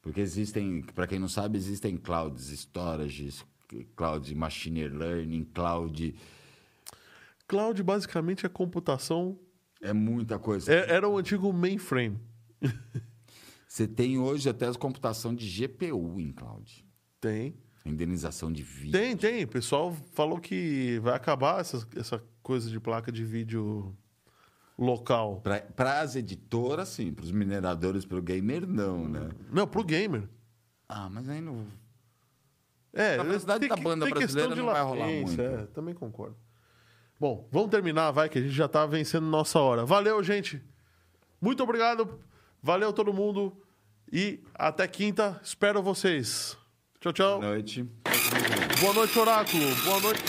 Porque 0.02 0.20
existem, 0.20 0.82
para 0.82 1.08
quem 1.08 1.20
não 1.20 1.28
sabe, 1.28 1.58
existem 1.58 1.96
clouds, 1.98 2.50
storages, 2.50 3.46
cloud 3.96 4.34
machine 4.36 4.88
learning, 4.88 5.44
cloud. 5.54 6.16
Cloud 7.48 7.84
basicamente 7.84 8.46
é 8.46 8.50
computação. 8.50 9.40
É 9.82 9.94
muita 9.94 10.40
coisa. 10.40 10.72
É- 10.74 10.92
era 10.92 11.08
o 11.08 11.18
antigo 11.18 11.52
mainframe. 11.54 12.20
Você 13.68 13.88
tem 13.88 14.18
hoje 14.18 14.50
até 14.50 14.68
a 14.68 14.74
computação 14.74 15.36
de 15.36 15.48
GPU 15.48 16.20
em 16.20 16.32
cloud. 16.32 16.86
Tem. 17.20 17.56
Indenização 17.86 18.52
de 18.52 18.64
vídeo. 18.64 18.92
Tem, 18.92 19.16
tem. 19.16 19.44
O 19.44 19.48
pessoal 19.48 19.94
falou 20.14 20.40
que 20.40 21.00
vai 21.00 21.14
acabar 21.16 21.62
essa, 21.62 21.88
essa 21.96 22.24
coisa 22.42 22.70
de 22.70 22.80
placa 22.80 23.12
de 23.12 23.24
vídeo 23.24 23.96
local. 24.78 25.42
Para 25.76 26.02
as 26.02 26.16
editoras, 26.16 26.90
sim. 26.90 27.14
Para 27.14 27.26
os 27.26 27.32
mineradores, 27.32 28.06
para 28.06 28.18
o 28.18 28.22
gamer, 28.22 28.68
não, 28.68 29.08
né? 29.08 29.30
Não, 29.52 29.68
pro 29.68 29.84
gamer. 29.84 30.28
Ah, 30.88 31.10
mas 31.10 31.28
aí 31.30 31.42
não. 31.42 31.68
É, 32.98 33.18
Na 33.18 33.24
velocidade 33.24 33.60
tem 33.60 33.70
da 33.70 33.76
banda 33.76 34.06
tem 34.06 34.14
brasileira 34.14 34.56
de 34.56 34.62
não 34.62 34.72
vai 34.72 34.82
rolar 34.82 35.08
muito. 35.08 35.42
É, 35.42 35.66
também 35.68 35.94
concordo. 35.94 36.36
Bom, 37.20 37.48
vamos 37.52 37.70
terminar, 37.70 38.12
vai, 38.12 38.30
que 38.30 38.38
a 38.38 38.42
gente 38.42 38.54
já 38.54 38.68
tá 38.68 38.86
vencendo 38.86 39.26
nossa 39.26 39.60
hora. 39.60 39.86
Valeu, 39.86 40.22
gente. 40.24 40.62
Muito 41.42 41.64
obrigado. 41.64 42.20
Valeu 42.62 42.92
todo 42.94 43.14
mundo. 43.14 43.56
E 44.12 44.40
até 44.54 44.88
quinta. 44.88 45.40
Espero 45.44 45.82
vocês. 45.82 46.58
Tchau, 47.00 47.14
tchau. 47.14 47.40
Boa 47.40 47.52
noite. 47.52 47.84
Boa 48.80 48.94
noite, 48.94 49.20
Oráculo. 49.20 49.76
Boa 49.84 50.00
noite. 50.02 50.22